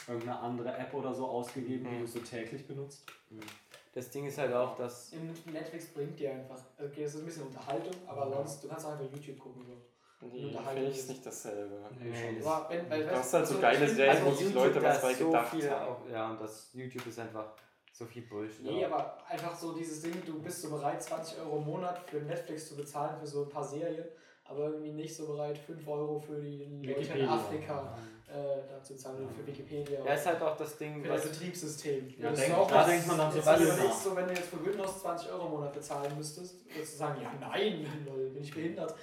irgendeine 0.07 0.39
andere 0.39 0.77
App 0.77 0.93
oder 0.93 1.13
so 1.13 1.25
ausgegeben, 1.27 1.85
die 1.89 1.95
Mhm. 1.95 2.01
du 2.01 2.07
so 2.07 2.19
täglich 2.19 2.67
benutzt. 2.67 3.05
Das 3.93 4.09
Ding 4.11 4.25
ist 4.27 4.37
halt 4.37 4.53
auch, 4.53 4.75
dass. 4.75 5.11
Netflix 5.45 5.87
bringt 5.87 6.19
dir 6.19 6.31
einfach, 6.33 6.61
okay, 6.77 7.03
es 7.03 7.15
ist 7.15 7.21
ein 7.21 7.25
bisschen 7.25 7.47
Unterhaltung, 7.47 7.93
aber 8.05 8.29
sonst, 8.29 8.63
du 8.63 8.67
kannst 8.67 8.85
auch 8.85 8.91
einfach 8.91 9.11
YouTube 9.11 9.39
gucken. 9.39 9.63
So. 9.65 9.73
Nee, 10.21 10.45
Unterhaltung 10.45 10.73
finde 10.75 10.91
ich 10.91 10.97
ist- 10.97 11.09
nicht 11.09 11.25
dasselbe. 11.25 11.75
Nee, 11.99 12.39
schon. 12.41 12.47
Aber 12.51 12.69
wenn, 12.69 12.89
weil, 12.89 13.01
Du 13.03 13.07
weißt 13.07 13.17
hast 13.19 13.33
halt 13.33 13.47
so 13.47 13.53
also 13.55 13.61
geile 13.61 13.87
Serien, 13.87 14.15
also 14.17 14.25
wo 14.25 14.31
sich 14.35 14.53
Leute 14.53 14.79
da 14.79 14.89
was 14.89 15.01
bei 15.01 15.13
so 15.13 15.25
gedacht 15.27 15.49
viel 15.55 15.69
haben. 15.69 15.87
Auch, 15.91 16.09
ja, 16.11 16.31
und 16.31 16.41
das 16.41 16.69
YouTube 16.73 17.05
ist 17.07 17.19
einfach 17.19 17.45
so 17.91 18.05
viel 18.05 18.23
Bullshit. 18.23 18.63
Nee, 18.63 18.85
aber 18.85 19.17
einfach 19.27 19.55
so 19.55 19.73
dieses 19.73 20.01
Ding, 20.01 20.13
du 20.25 20.41
bist 20.41 20.61
so 20.61 20.69
bereit, 20.69 21.01
20 21.01 21.39
Euro 21.39 21.57
im 21.57 21.65
Monat 21.65 21.99
für 22.09 22.17
Netflix 22.17 22.67
zu 22.69 22.75
bezahlen, 22.75 23.19
für 23.19 23.27
so 23.27 23.43
ein 23.43 23.49
paar 23.49 23.63
Serien, 23.63 24.05
aber 24.45 24.65
irgendwie 24.69 24.91
nicht 24.91 25.15
so 25.15 25.27
bereit, 25.27 25.57
5 25.57 25.87
Euro 25.87 26.19
für 26.19 26.39
die 26.41 26.57
Leute 26.65 26.69
in 26.79 26.97
Wikipedia. 26.99 27.33
Afrika 27.33 27.97
äh, 28.29 28.33
da 28.69 28.83
zu 28.83 28.95
zahlen 28.95 29.23
oder 29.23 29.29
für 29.33 29.47
Wikipedia. 29.47 30.03
Ja, 30.03 30.13
ist 30.13 30.25
halt 30.25 30.41
auch 30.41 30.57
das 30.57 30.77
Ding, 30.77 31.01
für 31.01 31.07
das 31.09 31.23
was, 31.23 31.29
Betriebssystem. 31.31 32.09
Ja, 32.19 32.29
Das 32.29 32.39
denk- 32.39 32.51
ist 32.51 32.57
auch 32.57 32.67
da 32.69 32.83
denkt 32.85 33.07
man 33.07 33.17
dann 33.19 33.31
so 33.31 33.41
viel 33.41 33.53
überlegst 33.53 33.79
nach. 33.87 34.03
du, 34.03 34.15
wenn 34.17 34.27
du 34.27 34.33
jetzt 34.33 34.49
für 34.49 34.65
Windows 34.65 35.01
20 35.01 35.31
Euro 35.31 35.45
im 35.45 35.51
Monat 35.51 35.73
bezahlen 35.73 36.17
müsstest, 36.17 36.55
würdest 36.73 36.93
du 36.93 36.97
sagen, 36.97 37.21
ja 37.21 37.31
nein, 37.39 37.85
lol, 38.05 38.29
bin 38.31 38.43
ich 38.43 38.53
behindert. 38.53 38.93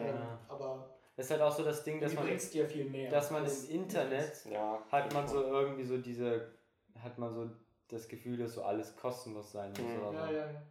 Ähm, 0.00 0.06
Ja. 0.16 0.38
aber 0.48 0.88
ist 1.16 1.30
halt 1.30 1.40
auch 1.42 1.52
so 1.54 1.62
das 1.64 1.84
Ding, 1.84 2.00
dass 2.00 2.14
man, 2.14 2.24
bringt 2.24 2.40
es 2.40 2.50
dir 2.50 2.66
viel 2.66 2.88
mehr. 2.88 3.10
dass 3.10 3.30
man 3.30 3.44
Das- 3.44 3.64
im 3.64 3.82
Internet 3.82 4.44
Ja. 4.50 4.78
hat 4.90 5.12
man 5.12 5.26
so 5.28 5.42
irgendwie 5.42 5.84
so 5.84 5.98
diese, 5.98 6.50
hat 6.98 7.18
man 7.18 7.32
so 7.34 7.50
das 7.88 8.08
Gefühl, 8.08 8.38
dass 8.38 8.54
so 8.54 8.62
alles 8.62 8.96
kostenlos 8.96 9.52
sein 9.52 9.70
muss 9.70 9.80
Mhm. 9.80 10.02
oder 10.02 10.12
Ja, 10.12 10.26
so. 10.26 10.32
ja, 10.34 10.50
ja. 10.52 10.62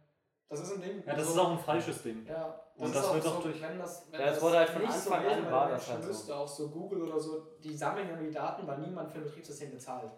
Das 0.48 0.60
ist 0.60 0.72
ein 0.74 0.80
Ding. 0.82 1.02
Ja, 1.06 1.14
das 1.14 1.26
so- 1.28 1.32
ist 1.32 1.38
auch 1.38 1.50
ein 1.52 1.58
falsches 1.58 2.02
Ding. 2.02 2.26
Ja, 2.26 2.60
Und 2.76 2.86
ist 2.86 2.94
das 2.96 3.04
auch 3.06 3.14
wird 3.14 3.24
doch 3.24 3.36
so, 3.36 3.42
durch- 3.48 3.62
Wenn 3.62 3.78
das, 3.78 4.06
wenn 4.12 4.20
Ja, 4.20 4.26
das 4.26 4.34
das 4.34 4.44
wurde 4.44 4.56
halt 4.58 4.68
von 4.68 4.82
nicht 4.82 4.92
so 4.92 5.10
Anfang 5.10 5.24
wäre, 5.24 5.36
an 5.36 5.44
weil 5.46 5.52
war 5.52 5.68
das 5.70 5.88
halt 5.88 5.98
Mensch 6.00 6.02
so. 6.02 6.08
müsste, 6.18 6.36
auch 6.36 6.48
so 6.48 6.68
Google 6.70 7.02
oder 7.04 7.18
so, 7.20 7.46
die 7.62 7.74
sammeln 7.74 8.08
ja 8.08 8.16
nur 8.16 8.26
die 8.26 8.32
Daten, 8.34 8.66
weil 8.66 8.78
niemand 8.78 9.10
für 9.10 9.18
ein 9.18 9.24
Betriebssystem 9.24 9.70
bezahlt. 9.70 10.10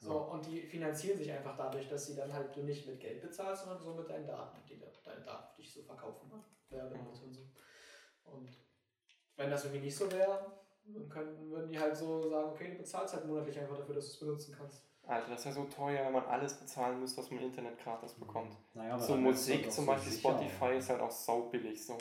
So, 0.00 0.18
und 0.18 0.44
die 0.44 0.60
finanzieren 0.60 1.16
sich 1.16 1.32
einfach 1.32 1.56
dadurch, 1.56 1.88
dass 1.88 2.04
sie 2.04 2.14
dann 2.14 2.30
halt 2.30 2.54
du 2.54 2.60
nicht 2.62 2.86
mit 2.86 3.00
Geld 3.00 3.22
bezahlst, 3.22 3.62
sondern 3.64 3.80
so 3.82 3.94
mit 3.94 4.10
deinen 4.10 4.26
Daten, 4.26 4.58
die 4.68 4.78
deine 5.02 5.22
Daten 5.22 5.54
für 5.54 5.62
dich 5.62 5.72
so 5.72 5.80
verkaufen. 5.82 6.28
Ne? 6.28 6.44
Werbemit 6.68 7.00
und 7.24 7.32
so. 7.32 7.40
Und 8.32 8.48
wenn 9.36 9.50
das 9.50 9.64
irgendwie 9.64 9.84
nicht 9.84 9.96
so 9.96 10.10
wäre, 10.10 10.52
dann 10.86 11.08
könnten, 11.08 11.50
würden 11.50 11.68
die 11.70 11.78
halt 11.78 11.96
so 11.96 12.28
sagen, 12.28 12.50
okay, 12.50 12.70
du 12.72 12.76
bezahlst 12.78 13.14
halt 13.14 13.26
monatlich 13.26 13.58
einfach 13.58 13.78
dafür, 13.78 13.94
dass 13.94 14.06
du 14.06 14.12
es 14.12 14.18
benutzen 14.20 14.54
kannst. 14.56 14.82
Alter, 15.06 15.28
das 15.30 15.40
ist 15.40 15.44
ja 15.46 15.52
so 15.52 15.64
teuer, 15.64 16.06
wenn 16.06 16.12
man 16.14 16.24
alles 16.26 16.54
bezahlen 16.54 17.00
muss, 17.00 17.16
was 17.18 17.30
man 17.30 17.40
im 17.40 17.46
Internet 17.46 17.78
gratis 17.78 18.12
bekommt. 18.14 18.56
Naja, 18.74 18.94
aber 18.94 19.02
So 19.02 19.16
Musik 19.16 19.70
zum 19.70 19.84
so 19.84 19.90
Beispiel, 19.90 20.12
sicher. 20.12 20.30
Spotify 20.30 20.76
ist 20.78 20.88
halt 20.88 21.00
auch 21.00 21.10
sau 21.10 21.42
billig. 21.42 21.84
So. 21.84 21.98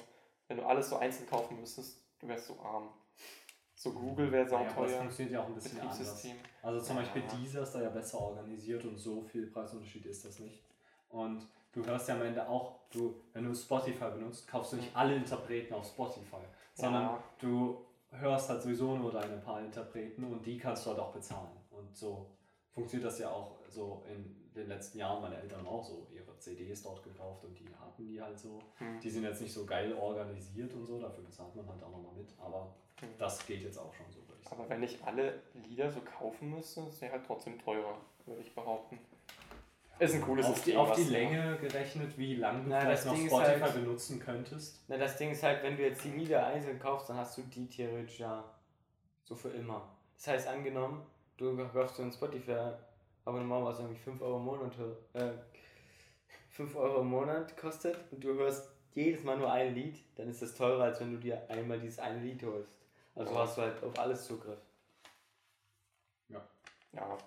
Wenn 0.47 0.57
du 0.57 0.63
alles 0.65 0.89
so 0.89 0.97
einzeln 0.97 1.27
kaufen 1.29 1.59
müsstest, 1.59 1.99
du 2.19 2.27
wärst 2.27 2.47
so 2.47 2.57
arm. 2.61 2.89
So 3.75 3.91
Google 3.91 4.31
wäre 4.31 4.47
sau 4.47 4.59
Naja, 4.59 4.71
aber 4.71 4.81
das 4.83 4.91
teuer. 4.91 4.99
funktioniert 5.01 5.33
ja 5.33 5.41
auch 5.43 5.47
ein 5.47 5.55
bisschen 5.55 5.79
anders. 5.81 6.25
Also 6.61 6.79
zum 6.81 6.95
Beispiel 6.95 7.21
Ja. 7.23 7.35
dieser 7.35 7.63
ist 7.63 7.71
da 7.71 7.81
ja 7.81 7.89
besser 7.89 8.19
organisiert 8.21 8.85
und 8.85 8.97
so 8.97 9.21
viel 9.21 9.47
Preisunterschied 9.47 10.05
ist 10.05 10.23
das 10.23 10.39
nicht. 10.39 10.63
Und 11.09 11.45
du 11.73 11.85
hörst 11.85 12.07
ja 12.07 12.15
am 12.15 12.21
Ende 12.21 12.47
auch, 12.47 12.79
du, 12.91 13.15
wenn 13.33 13.45
du 13.45 13.53
Spotify 13.55 14.09
benutzt, 14.11 14.47
kaufst 14.47 14.73
du 14.73 14.77
nicht 14.77 14.95
alle 14.95 15.15
Interpreten 15.15 15.73
auf 15.73 15.85
Spotify, 15.85 16.37
sondern 16.73 17.03
Ja. 17.03 17.23
du 17.39 17.85
hörst 18.11 18.49
halt 18.49 18.61
sowieso 18.61 18.95
nur 18.95 19.11
deine 19.11 19.37
paar 19.37 19.59
Interpreten 19.61 20.23
und 20.23 20.45
die 20.45 20.57
kannst 20.57 20.85
du 20.85 20.91
halt 20.91 20.99
auch 20.99 21.11
bezahlen. 21.11 21.49
Und 21.71 21.95
so 21.95 22.27
funktioniert 22.71 23.07
das 23.11 23.19
ja 23.19 23.29
auch 23.31 23.55
so 23.67 24.03
in 24.07 24.51
den 24.53 24.67
letzten 24.67 24.99
Jahren. 24.99 25.21
Meine 25.21 25.37
Eltern 25.41 25.59
haben 25.59 25.67
auch 25.67 25.83
so 25.83 26.07
ihre 26.11 26.37
CDs 26.37 26.83
dort 26.83 27.03
gekauft 27.03 27.43
und 27.45 27.57
die 27.59 27.67
hatten 27.75 28.05
die 28.05 28.21
halt 28.21 28.37
so. 28.37 28.59
Hm. 28.77 28.99
Die 28.99 29.09
sind 29.09 29.23
jetzt 29.23 29.41
nicht 29.41 29.53
so 29.53 29.65
geil 29.65 29.93
organisiert 29.93 30.71
und 30.73 30.85
so, 30.85 30.99
dafür 30.99 31.23
bezahlt 31.23 31.55
man 31.55 31.67
halt 31.67 31.81
auch 31.83 31.89
nochmal 31.91 32.13
mit. 32.13 32.29
Aber 32.39 32.75
Hm. 32.99 33.09
das 33.17 33.43
geht 33.47 33.63
jetzt 33.63 33.77
auch 33.79 33.91
schon 33.93 34.05
so, 34.11 34.19
würde 34.27 34.39
ich 34.41 34.47
sagen. 34.47 34.61
Aber 34.61 34.69
wenn 34.69 34.83
ich 34.83 35.03
alle 35.03 35.41
Lieder 35.67 35.89
so 35.91 36.01
kaufen 36.01 36.51
müsste, 36.51 36.83
der 37.01 37.11
halt 37.13 37.25
trotzdem 37.25 37.57
teurer, 37.57 37.97
würde 38.27 38.41
ich 38.41 38.53
behaupten. 38.53 38.99
Ist 39.99 40.15
ein 40.15 40.21
cooles 40.21 40.45
auf 40.47 40.55
System. 40.55 40.73
die, 40.73 40.77
auf 40.77 40.91
die 40.95 41.03
Länge 41.03 41.57
gerechnet, 41.57 42.17
wie 42.17 42.35
lange 42.35 42.63
du 42.63 42.69
Na, 42.69 42.79
vielleicht 42.81 42.99
das 42.99 43.05
noch 43.05 43.13
Ding 43.15 43.27
Spotify 43.27 43.59
halt- 43.59 43.73
benutzen 43.75 44.19
könntest. 44.19 44.83
Na, 44.87 44.97
das 44.97 45.17
Ding 45.17 45.31
ist 45.31 45.43
halt, 45.43 45.63
wenn 45.63 45.77
du 45.77 45.83
jetzt 45.83 46.03
die 46.03 46.09
Lieder 46.11 46.45
einzeln 46.47 46.79
kaufst, 46.79 47.09
dann 47.09 47.17
hast 47.17 47.37
du 47.37 47.43
die 47.43 47.67
theoretisch 47.69 48.19
ja 48.19 48.43
so 49.23 49.35
für 49.35 49.49
immer. 49.49 49.87
Das 50.17 50.27
heißt, 50.27 50.47
angenommen, 50.47 51.05
du 51.37 51.55
kaufst 51.69 51.99
dir 51.99 52.03
ein 52.03 52.11
Spotify-Abonnement, 52.11 53.65
was 53.65 53.79
irgendwie 53.79 53.99
5 53.99 54.21
Euro 54.21 54.37
im 54.37 54.43
Monat, 54.45 54.73
äh, 55.13 55.31
5 56.49 56.75
Euro 56.75 57.01
im 57.01 57.07
Monat 57.07 57.55
kostet 57.55 57.97
und 58.11 58.23
du 58.23 58.33
hörst 58.33 58.69
jedes 58.93 59.23
Mal 59.23 59.37
nur 59.37 59.51
ein 59.51 59.73
Lied, 59.73 60.03
dann 60.17 60.27
ist 60.29 60.41
das 60.41 60.53
teurer, 60.55 60.83
als 60.85 60.99
wenn 60.99 61.11
du 61.13 61.17
dir 61.19 61.41
einmal 61.49 61.79
dieses 61.79 61.99
eine 61.99 62.19
Lied 62.19 62.43
holst. 62.43 62.77
Also 63.15 63.37
hast 63.37 63.57
du 63.57 63.61
halt 63.61 63.81
auf 63.83 63.97
alles 63.97 64.25
Zugriff. 64.25 64.59
Ja. 66.29 67.17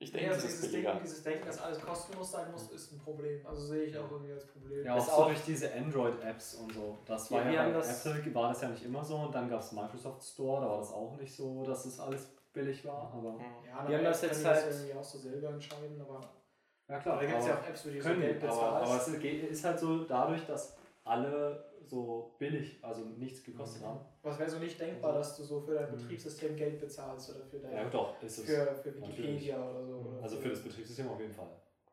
Ich 0.00 0.12
Ja, 0.12 0.18
denke, 0.18 0.34
also 0.34 0.42
das 0.46 0.54
ist 0.54 0.62
dieses, 0.62 0.72
Ding, 0.84 1.00
dieses 1.02 1.22
Denken, 1.24 1.46
dass 1.46 1.60
alles 1.60 1.80
kostenlos 1.80 2.30
sein 2.30 2.52
muss, 2.52 2.70
ist 2.70 2.92
ein 2.92 2.98
Problem. 3.00 3.44
Also 3.44 3.62
sehe 3.66 3.82
ich 3.84 3.98
auch 3.98 4.08
irgendwie 4.10 4.32
als 4.32 4.46
Problem. 4.46 4.84
Ja, 4.84 4.92
auch 4.92 4.96
Das 4.98 5.06
so 5.06 5.12
auch- 5.12 5.26
durch 5.26 5.42
diese 5.44 5.74
Android-Apps 5.74 6.54
und 6.54 6.72
so. 6.72 6.98
Das 7.04 7.28
Ja, 7.30 7.36
war 7.44 7.50
ja, 7.50 7.62
haben 7.64 7.72
bei 7.72 7.78
das- 7.78 8.06
Apple 8.06 8.34
war 8.34 8.48
das 8.50 8.60
ja 8.62 8.68
nicht 8.68 8.84
immer 8.84 9.04
so 9.04 9.16
und 9.16 9.34
dann 9.34 9.50
gab 9.50 9.60
es 9.60 9.72
Microsoft 9.72 10.22
Store, 10.22 10.60
da 10.64 10.70
war 10.70 10.78
das 10.78 10.92
auch 10.92 11.16
nicht 11.16 11.34
so, 11.34 11.64
dass 11.64 11.84
es 11.84 11.98
alles 11.98 12.28
billig 12.52 12.84
war. 12.84 13.12
Aber 13.12 13.32
Hm. 13.32 13.40
Ja, 13.66 13.88
Wir 13.88 13.96
haben 13.98 14.04
das 14.04 14.20
können 14.20 14.30
jetzt 14.32 14.40
die 14.40 14.44
das 14.44 14.64
halt- 14.64 14.72
irgendwie 14.74 14.94
auch 14.94 15.04
so 15.04 15.18
selber 15.18 15.48
entscheiden, 15.48 16.00
aber 16.00 16.20
ja 16.88 16.98
klar, 17.00 17.16
da 17.16 17.24
gibt 17.26 17.38
es 17.38 17.44
aber 17.44 17.54
ja 17.54 17.60
auch 17.60 17.68
Apps, 17.68 17.80
für 17.82 17.90
die 17.90 17.96
du 17.96 18.02
so 18.02 18.08
können, 18.08 18.20
Geld 18.20 18.44
aber, 18.44 18.52
bezahlst. 18.54 18.92
aber 19.08 19.14
es 19.16 19.20
geht- 19.20 19.50
ist 19.50 19.64
halt 19.64 19.78
so 19.80 20.04
dadurch, 20.04 20.46
dass 20.46 20.76
alle 21.04 21.67
so 21.88 22.34
billig, 22.38 22.78
also 22.82 23.02
nichts 23.04 23.42
gekostet 23.42 23.82
haben. 23.82 24.00
Was 24.22 24.38
wäre 24.38 24.50
so 24.50 24.58
nicht 24.58 24.78
denkbar, 24.80 25.14
dass 25.14 25.36
du 25.36 25.42
so 25.44 25.60
für 25.60 25.74
dein 25.74 25.90
Mhm. 25.92 25.96
Betriebssystem 25.96 26.56
Geld 26.56 26.80
bezahlst 26.80 27.30
oder 27.30 27.44
für 27.44 27.58
dein 27.58 27.72
Ja, 27.72 27.84
doch, 27.88 28.22
ist 28.22 28.38
es. 28.38 28.44
für, 28.44 28.74
für 28.74 28.94
Wikipedia 28.96 29.56
oder 29.70 29.84
so. 29.86 29.94
Oder 29.96 30.22
Also 30.22 30.36
für 30.36 30.50
das 30.50 30.60
Betriebssystem 30.62 31.08
auf 31.08 31.20
jeden 31.20 31.32
Fall. 31.34 31.50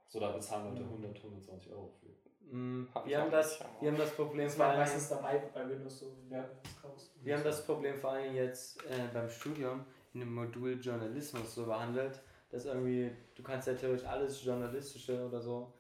So, 0.08 0.20
da 0.20 0.32
bezahlen 0.32 0.70
Leute 0.70 0.84
Mhm. 0.84 0.90
100, 1.04 1.18
120 1.24 1.72
Euro 1.72 1.90
für. 2.00 2.56
Mm, 2.56 2.88
Hab 2.94 3.06
ich 3.06 3.12
Wir 3.12 3.22
haben, 3.22 3.32
das, 3.32 3.60
wir 3.80 3.90
haben 3.92 3.98
das 3.98 4.12
Problem 4.12 4.46
Das 4.46 4.56
vor 4.56 4.66
allem, 4.66 4.78
meistens 4.80 5.10
dabei 5.10 5.42
bei 5.54 5.68
Windows 5.68 6.00
so, 6.00 6.12
wenn 6.30 6.38
Ja. 6.38 6.44
du 6.44 6.50
das 6.64 6.82
kaufst. 6.82 7.12
wir 7.24 7.36
haben 7.36 7.44
das 7.44 7.66
Problem 7.66 7.98
vor 7.98 8.12
allem 8.12 8.36
jetzt 8.36 8.84
äh, 8.86 9.08
beim 9.12 9.28
Studium 9.28 9.84
in 10.14 10.20
dem 10.20 10.34
Modul 10.34 10.80
Journalismus 10.80 11.56
so 11.56 11.66
behandelt, 11.66 12.22
dass 12.52 12.66
irgendwie, 12.66 13.12
du 13.34 13.42
kannst 13.44 13.68
ja 13.68 13.74
theoretisch 13.74 14.06
alles 14.08 14.44
journalistische 14.46 15.26
oder 15.26 15.42
so, 15.42 15.74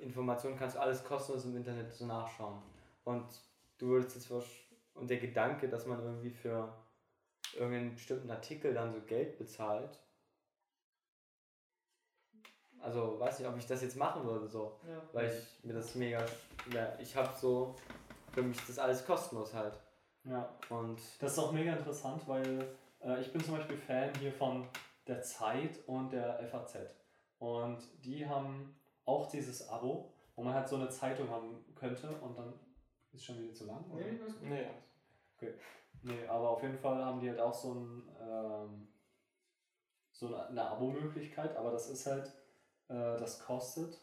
Informationen 0.00 0.56
kannst 0.56 0.76
du 0.76 0.80
alles 0.80 1.04
kostenlos 1.04 1.44
im 1.44 1.56
Internet 1.56 1.92
so 1.92 2.06
nachschauen. 2.06 2.62
Und 3.10 3.26
du 3.78 3.88
würdest 3.88 4.14
jetzt 4.16 4.30
und 4.94 5.08
der 5.10 5.18
Gedanke, 5.18 5.68
dass 5.68 5.86
man 5.86 6.00
irgendwie 6.00 6.30
für 6.30 6.72
irgendeinen 7.54 7.94
bestimmten 7.94 8.30
Artikel 8.30 8.72
dann 8.72 8.92
so 8.92 9.00
Geld 9.00 9.36
bezahlt, 9.38 9.98
also 12.80 13.18
weiß 13.18 13.38
nicht, 13.40 13.48
ob 13.48 13.56
ich 13.56 13.66
das 13.66 13.82
jetzt 13.82 13.96
machen 13.96 14.24
würde 14.24 14.46
so, 14.48 14.80
Ja. 14.88 15.02
weil 15.12 15.28
ich 15.30 15.64
mir 15.64 15.74
das 15.74 15.94
mega, 15.94 16.24
ja, 16.72 16.96
ich 16.98 17.14
habe 17.16 17.30
so, 17.36 17.74
für 18.32 18.42
mich 18.42 18.58
das 18.66 18.78
alles 18.78 19.04
kostenlos 19.04 19.52
halt. 19.52 19.78
Ja. 20.24 20.48
Und 20.68 20.98
Das 21.18 21.32
ist 21.32 21.38
auch 21.38 21.52
mega 21.52 21.72
interessant, 21.74 22.22
weil 22.28 22.76
äh, 23.00 23.20
ich 23.20 23.32
bin 23.32 23.42
zum 23.44 23.56
Beispiel 23.56 23.76
Fan 23.76 24.14
hier 24.20 24.32
von 24.32 24.66
der 25.06 25.20
Zeit 25.22 25.80
und 25.86 26.12
der 26.12 26.38
FAZ. 26.46 26.76
Und 27.38 27.78
die 28.04 28.26
haben 28.26 28.78
auch 29.04 29.28
dieses 29.28 29.68
Abo, 29.68 30.12
wo 30.36 30.42
man 30.42 30.54
halt 30.54 30.68
so 30.68 30.76
eine 30.76 30.88
Zeitung 30.90 31.28
haben 31.28 31.64
könnte 31.74 32.08
und 32.20 32.38
dann 32.38 32.52
ist 33.12 33.24
schon 33.24 33.38
wieder 33.42 33.52
zu 33.54 33.66
lang. 33.66 33.84
Oder? 33.90 34.04
Nee, 34.04 34.18
das- 34.18 34.40
Nee, 34.40 34.66
Nee, 36.02 36.26
aber 36.26 36.50
auf 36.50 36.62
jeden 36.62 36.78
Fall 36.78 37.04
haben 37.04 37.20
die 37.20 37.28
halt 37.28 37.40
auch 37.40 37.52
so, 37.52 37.74
ein, 37.74 38.08
ähm, 38.20 38.88
so 40.12 40.28
eine, 40.28 40.46
eine 40.46 40.62
Abo-Möglichkeit, 40.70 41.54
aber 41.56 41.72
das 41.72 41.90
ist 41.90 42.06
halt, 42.06 42.26
äh, 42.88 43.18
das 43.18 43.38
kostet. 43.40 43.98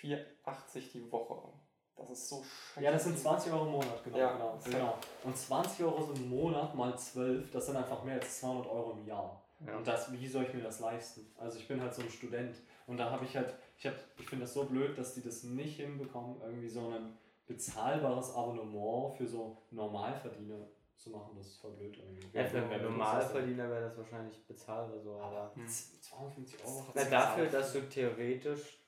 4,80 0.00 0.92
die 0.92 1.10
Woche. 1.12 1.52
Das 1.96 2.10
ist 2.10 2.28
so 2.28 2.42
scheiße. 2.42 2.84
Ja, 2.84 2.90
das 2.90 3.04
sind 3.04 3.18
20 3.18 3.52
Euro 3.52 3.66
im 3.66 3.72
Monat, 3.72 4.02
genau. 4.04 4.18
Ja, 4.18 4.32
genau, 4.32 4.58
genau. 4.64 4.98
Und 5.24 5.36
20 5.36 5.84
Euro 5.84 6.02
so 6.02 6.12
im 6.14 6.28
Monat 6.28 6.74
mal 6.74 6.98
12, 6.98 7.50
das 7.50 7.66
sind 7.66 7.76
einfach 7.76 8.02
mehr 8.02 8.14
als 8.16 8.40
200 8.40 8.66
Euro 8.66 8.92
im 8.92 9.06
Jahr. 9.06 9.42
Ja. 9.66 9.76
Und 9.76 9.86
das, 9.86 10.10
wie 10.12 10.26
soll 10.26 10.44
ich 10.44 10.54
mir 10.54 10.62
das 10.62 10.80
leisten? 10.80 11.30
Also 11.38 11.58
ich 11.58 11.68
bin 11.68 11.80
halt 11.80 11.94
so 11.94 12.02
ein 12.02 12.10
Student 12.10 12.56
und 12.86 12.96
da 12.96 13.10
habe 13.10 13.24
ich 13.24 13.36
halt, 13.36 13.54
ich, 13.78 13.86
hab, 13.86 13.94
ich 14.18 14.26
finde 14.28 14.44
das 14.44 14.54
so 14.54 14.64
blöd, 14.64 14.98
dass 14.98 15.14
die 15.14 15.22
das 15.22 15.44
nicht 15.44 15.76
hinbekommen, 15.76 16.40
irgendwie 16.42 16.68
so 16.68 16.88
ein 16.88 17.16
bezahlbares 17.46 18.34
Abonnement 18.34 19.14
für 19.16 19.26
so 19.26 19.56
Normalverdiener 19.70 20.66
zu 20.96 21.10
machen. 21.10 21.32
Das 21.36 21.46
ist 21.48 21.56
voll 21.60 21.72
blöd 21.72 21.96
irgendwie. 21.96 22.26
ja, 22.36 22.44
für 22.44 22.58
einen 22.58 22.70
das? 22.70 22.82
Normalverdiener 22.82 23.68
wäre 23.70 23.82
das 23.88 23.96
wahrscheinlich 23.98 24.46
bezahlbar 24.46 25.00
so, 25.00 25.20
aber. 25.20 25.52
Hm. 25.54 25.66
250 25.66 26.64
Euro. 26.64 26.86
Na, 26.94 27.04
dafür, 27.04 27.46
dass 27.46 27.72
du 27.72 27.80
theoretisch 27.88 28.78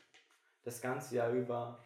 das 0.62 0.80
ganze 0.80 1.16
Jahr 1.16 1.30
über, 1.30 1.78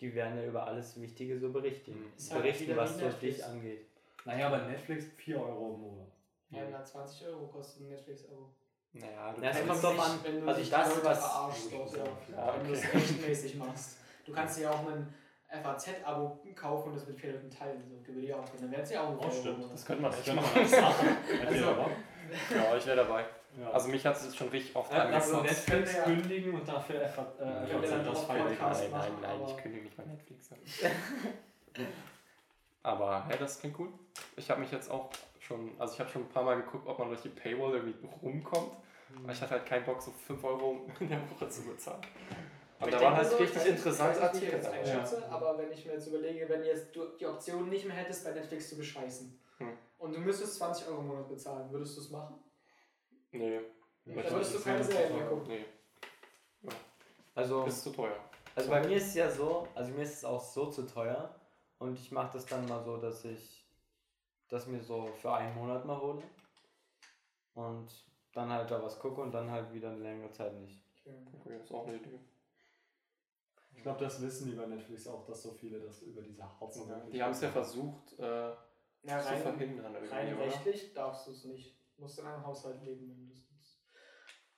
die 0.00 0.14
werden 0.14 0.36
ja 0.38 0.44
über 0.46 0.66
alles 0.66 1.00
Wichtige 1.00 1.38
so 1.38 1.50
berichten. 1.50 2.12
Ist 2.16 2.32
halt 2.32 2.42
Berichten, 2.42 2.64
wieder 2.68 2.76
was 2.76 2.94
wie 2.96 3.00
so 3.00 3.06
Netflix. 3.06 3.36
dich 3.36 3.44
angeht. 3.44 3.86
Naja, 4.24 4.46
aber 4.48 4.58
Netflix 4.68 5.04
4 5.16 5.40
Euro 5.40 5.74
im 5.74 5.80
Monat. 5.80 6.08
Ja, 6.50 6.60
120 6.62 7.26
Euro 7.28 7.46
kostet 7.46 7.82
ein 7.82 7.88
Netflix-Abo. 7.88 8.50
Naja, 8.92 9.32
du 9.32 9.40
Ja, 9.42 9.54
Wenn 9.54 9.68
kommt 9.68 9.82
dich- 9.82 10.00
an. 10.00 10.18
Wenn 10.24 10.40
du 10.40 10.46
Also 10.48 10.60
dich 10.60 10.70
das, 10.70 11.04
was- 11.04 11.20
ja. 11.22 12.04
Ja, 12.36 12.56
Wenn 12.58 12.66
du 12.66 12.72
es 12.74 12.84
okay. 12.84 12.96
rechtmäßig 12.98 13.54
machst. 13.56 13.96
Du 14.26 14.32
kannst 14.32 14.58
dir 14.58 14.70
auch 14.70 14.86
ein 14.88 15.14
FAZ-Abo 15.50 16.38
kaufen 16.54 16.90
und 16.90 16.94
das 16.96 17.06
mit 17.06 17.18
vier 17.18 17.32
Leuten 17.32 17.50
teilen. 17.50 17.82
So, 17.88 17.96
gebe 18.06 18.20
dir 18.20 18.38
auch. 18.38 18.44
Dann 18.60 18.70
wären 18.70 18.82
es 18.82 18.90
ja 18.90 19.02
auch 19.02 19.16
Oh, 19.18 19.30
stimmt. 19.30 19.64
das 19.72 19.84
könnte 19.84 20.02
man 20.02 20.12
echt 20.12 20.34
machen. 20.34 20.50
wir 20.54 20.60
alles 20.60 20.80
machen. 20.80 21.08
Also- 21.46 21.66
Also, 21.68 21.90
Ja, 22.54 22.76
ich 22.76 22.86
wäre 22.86 22.96
dabei. 22.96 23.24
ja. 23.60 23.70
Also 23.70 23.88
mich 23.88 24.06
hat 24.06 24.16
es 24.16 24.24
jetzt 24.24 24.36
schon 24.36 24.48
richtig 24.50 24.76
oft 24.76 24.92
also 24.92 25.08
angefangen. 25.08 25.42
Netflix 25.42 25.96
Ja. 25.96 26.02
kündigen 26.04 26.54
und 26.54 26.68
dafür 26.68 27.00
FAZ 27.08 27.40
Ja, 27.40 27.62
äh, 27.64 27.66
FAZ 27.66 27.90
dann 27.90 28.04
das 28.06 28.28
Nein, 28.28 28.38
nein, 28.92 29.12
nein, 29.20 29.40
ich 29.48 29.56
kündige 29.56 29.84
nicht 29.84 29.96
bei 29.96 30.04
Netflix. 30.04 30.50
aber 32.82 33.26
hä, 33.28 33.34
das 33.38 33.58
klingt 33.60 33.76
gut. 33.76 33.92
Ich 34.36 34.48
habe 34.50 34.60
mich 34.60 34.70
jetzt 34.70 34.90
auch 34.90 35.10
schon, 35.40 35.70
also 35.78 35.94
ich 35.94 36.00
habe 36.00 36.08
schon 36.10 36.22
ein 36.22 36.28
paar 36.28 36.44
Mal 36.44 36.56
geguckt, 36.62 36.86
ob 36.86 36.98
man 36.98 37.08
durch 37.08 37.22
die 37.22 37.28
Paywall 37.28 37.74
irgendwie 37.74 37.96
rumkommt. 38.22 38.72
Aber 39.24 39.32
ich 39.32 39.40
hatte 39.40 39.50
halt 39.52 39.66
keinen 39.66 39.84
Bock, 39.84 40.00
so 40.00 40.12
5 40.12 40.42
Euro 40.44 40.86
in 41.00 41.08
der 41.08 41.18
Woche 41.30 41.48
zu 41.48 41.62
bezahlen. 41.64 42.00
Aber 42.80 42.88
ich 42.88 42.94
da 42.96 43.00
waren 43.02 43.16
halt 43.16 43.28
so, 43.30 43.36
richtig 43.36 43.62
ich 43.62 43.68
interessante 43.68 44.16
ich 44.18 44.22
weiß 44.24 44.32
nicht, 44.34 44.42
ich 44.42 44.54
Artikel. 44.54 44.70
das 44.72 44.90
einschätze, 44.90 45.30
aber 45.30 45.58
wenn 45.58 45.70
ich 45.70 45.84
mir 45.86 45.92
jetzt 45.92 46.06
überlege, 46.08 46.48
wenn 46.48 46.64
jetzt 46.64 46.96
du 46.96 47.06
die 47.18 47.26
Option 47.26 47.68
nicht 47.68 47.84
mehr 47.86 47.94
hättest, 47.96 48.24
bei 48.24 48.32
Netflix 48.32 48.70
zu 48.70 48.76
bescheißen 48.76 49.38
Hm. 49.58 49.76
und 49.98 50.14
du 50.16 50.20
müsstest 50.20 50.56
20 50.56 50.88
Euro 50.88 51.00
im 51.00 51.06
Monat 51.08 51.28
bezahlen, 51.28 51.70
würdest 51.70 51.96
du 51.96 52.00
es 52.00 52.10
machen? 52.10 52.36
Nee. 53.32 53.60
Da 54.06 54.14
würdest 54.30 54.54
du 54.54 54.60
keine 54.62 54.82
Serien 54.82 55.14
mehr 55.16 55.26
gucken. 55.26 55.48
Nee, 55.48 55.66
Also, 57.34 57.64
ist 57.66 57.82
zu 57.82 57.90
teuer. 57.90 58.16
also 58.56 58.70
bei 58.70 58.80
mir 58.86 58.96
ist 58.96 59.08
es 59.08 59.14
ja 59.14 59.30
so, 59.30 59.68
also 59.74 59.92
mir 59.92 60.02
ist 60.02 60.14
es 60.14 60.24
auch 60.24 60.42
so 60.42 60.66
zu 60.70 60.86
teuer 60.86 61.34
und 61.78 61.98
ich 61.98 62.10
mache 62.10 62.32
das 62.32 62.46
dann 62.46 62.66
mal 62.66 62.82
so, 62.82 62.96
dass 62.96 63.24
ich 63.26 63.66
das 64.48 64.66
mir 64.66 64.80
so 64.80 65.06
für 65.20 65.32
einen 65.34 65.54
Monat 65.54 65.84
mal 65.84 66.00
hole 66.00 66.22
und 67.54 67.88
dann 68.32 68.50
halt 68.50 68.70
da 68.70 68.82
was 68.82 68.98
gucke 68.98 69.20
und 69.20 69.32
dann 69.32 69.50
halt 69.50 69.72
wieder 69.72 69.90
eine 69.90 69.98
längere 70.00 70.30
Zeit 70.32 70.54
nicht. 70.54 70.82
Okay, 71.04 71.58
ist 71.62 71.72
auch 71.72 71.86
eine 71.86 71.96
Idee. 71.96 72.18
Ich 73.74 73.82
glaube, 73.82 74.04
das 74.04 74.20
wissen 74.20 74.50
die 74.50 74.56
bei 74.56 74.66
Netflix 74.66 75.06
auch, 75.06 75.24
dass 75.24 75.42
so 75.42 75.52
viele 75.52 75.80
das 75.80 76.02
über 76.02 76.20
diese 76.22 76.44
Hauptsache. 76.60 77.02
Die 77.10 77.22
haben 77.22 77.30
es 77.32 77.40
ja 77.40 77.50
versucht 77.50 78.18
äh, 78.18 78.48
Ja, 79.02 79.18
zu 79.20 79.28
rein, 79.28 79.42
verhindern 79.42 79.94
irgendwie, 79.94 80.12
rein 80.12 80.34
oder? 80.34 80.44
rechtlich 80.44 80.92
darfst 80.92 81.26
du 81.26 81.30
es 81.30 81.44
nicht. 81.44 81.76
Du 81.96 82.02
musst 82.02 82.18
in 82.18 82.26
einem 82.26 82.44
Haushalt 82.44 82.82
leben, 82.82 83.08
wenn 83.08 83.26
du 83.28 83.32
das 83.34 83.50
nutzt. 83.50 83.80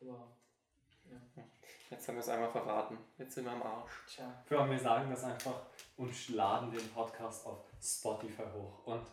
Aber, 0.01 0.37
Jetzt 1.91 2.09
haben 2.09 2.15
wir 2.15 2.21
es 2.21 2.29
einmal 2.31 2.51
verraten. 2.51 2.99
Jetzt 3.19 3.35
sind 3.35 3.45
wir 3.45 3.53
am 3.53 3.63
Arsch. 3.63 3.93
tja. 4.09 4.43
Für 4.47 4.69
wir 4.69 4.79
sagen 4.79 5.11
das 5.11 5.25
einfach 5.25 5.67
und 5.99 6.29
laden 6.31 6.71
den 6.71 6.89
Podcast 6.89 7.47
auf 7.47 7.67
Spotify 7.81 8.45
hoch. 8.55 8.87
Und. 8.87 9.07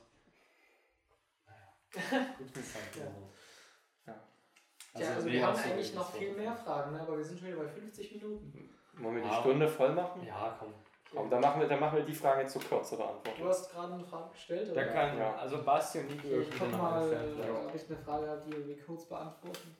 Naja, 1.45 2.25
gut 2.37 2.55
ist 2.57 2.73
halt 2.75 2.95
Ja. 2.95 3.11
so. 3.11 3.29
Ja. 4.07 4.23
Tja, 4.95 5.15
also 5.15 5.27
wir 5.27 5.45
haben 5.45 5.57
eigentlich 5.59 5.93
noch 5.93 6.09
viel 6.13 6.33
mehr 6.33 6.55
Fragen, 6.55 6.93
ne? 6.93 7.01
aber 7.01 7.17
wir 7.17 7.23
sind 7.25 7.37
schon 7.37 7.49
wieder 7.49 7.57
bei 7.57 7.67
50 7.67 8.13
Minuten. 8.13 8.78
Wollen 9.01 9.15
wir 9.15 9.23
die 9.23 9.29
Aber- 9.29 9.39
Stunde 9.41 9.67
voll 9.67 9.93
machen? 9.93 10.23
Ja, 10.25 10.55
komm. 10.59 10.73
Komm, 11.15 11.27
dann 11.29 11.41
machen 11.41 11.59
wir, 11.61 11.67
dann 11.67 11.79
machen 11.79 11.97
wir 11.97 12.03
die 12.05 12.13
Frage 12.13 12.45
zu 12.45 12.59
kurz 12.59 12.91
beantworten. 12.91 13.41
Du 13.41 13.47
hast 13.49 13.71
gerade 13.71 13.93
eine 13.93 14.05
Frage 14.05 14.29
gestellt, 14.31 14.67
Da 14.69 14.73
oder? 14.73 14.85
kann, 14.91 15.17
Ja. 15.17 15.35
also 15.37 15.63
Basti 15.63 15.99
und 16.01 16.11
Ich 16.11 16.23
wieder 16.23 16.37
guck 16.59 16.71
mal, 16.71 17.11
äh, 17.11 17.15
ob 17.67 17.73
ich 17.73 17.89
eine 17.89 17.97
Frage 17.97 18.27
habe, 18.29 18.41
die 18.47 18.67
wir 18.67 18.79
kurz 18.83 19.05
beantworten. 19.05 19.75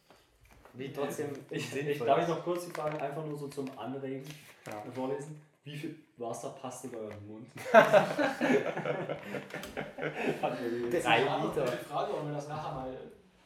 Wie 0.74 0.91
trotzdem 0.91 1.32
Ich, 1.51 1.76
ich, 1.76 1.99
darf 1.99 2.22
ich 2.24 2.28
noch 2.28 2.43
kurz 2.43 2.65
die 2.65 2.72
Frage 2.72 2.99
einfach 2.99 3.24
nur 3.26 3.38
so 3.38 3.47
zum 3.47 3.70
Anregen 3.78 4.28
Ja. 4.65 4.91
vorlesen? 4.91 5.39
Wie 5.63 5.78
viel 5.78 5.95
Wasser 6.17 6.49
passt 6.59 6.86
in 6.86 6.95
euren 6.95 7.28
Mund? 7.28 7.47
Drei 7.72 7.82
Liter. 10.61 10.91
Die 10.91 11.01
Frage, 11.86 12.13
wollen 12.13 12.28
wir 12.30 12.36
das 12.36 12.47
nachher 12.47 12.74
mal. 12.74 12.97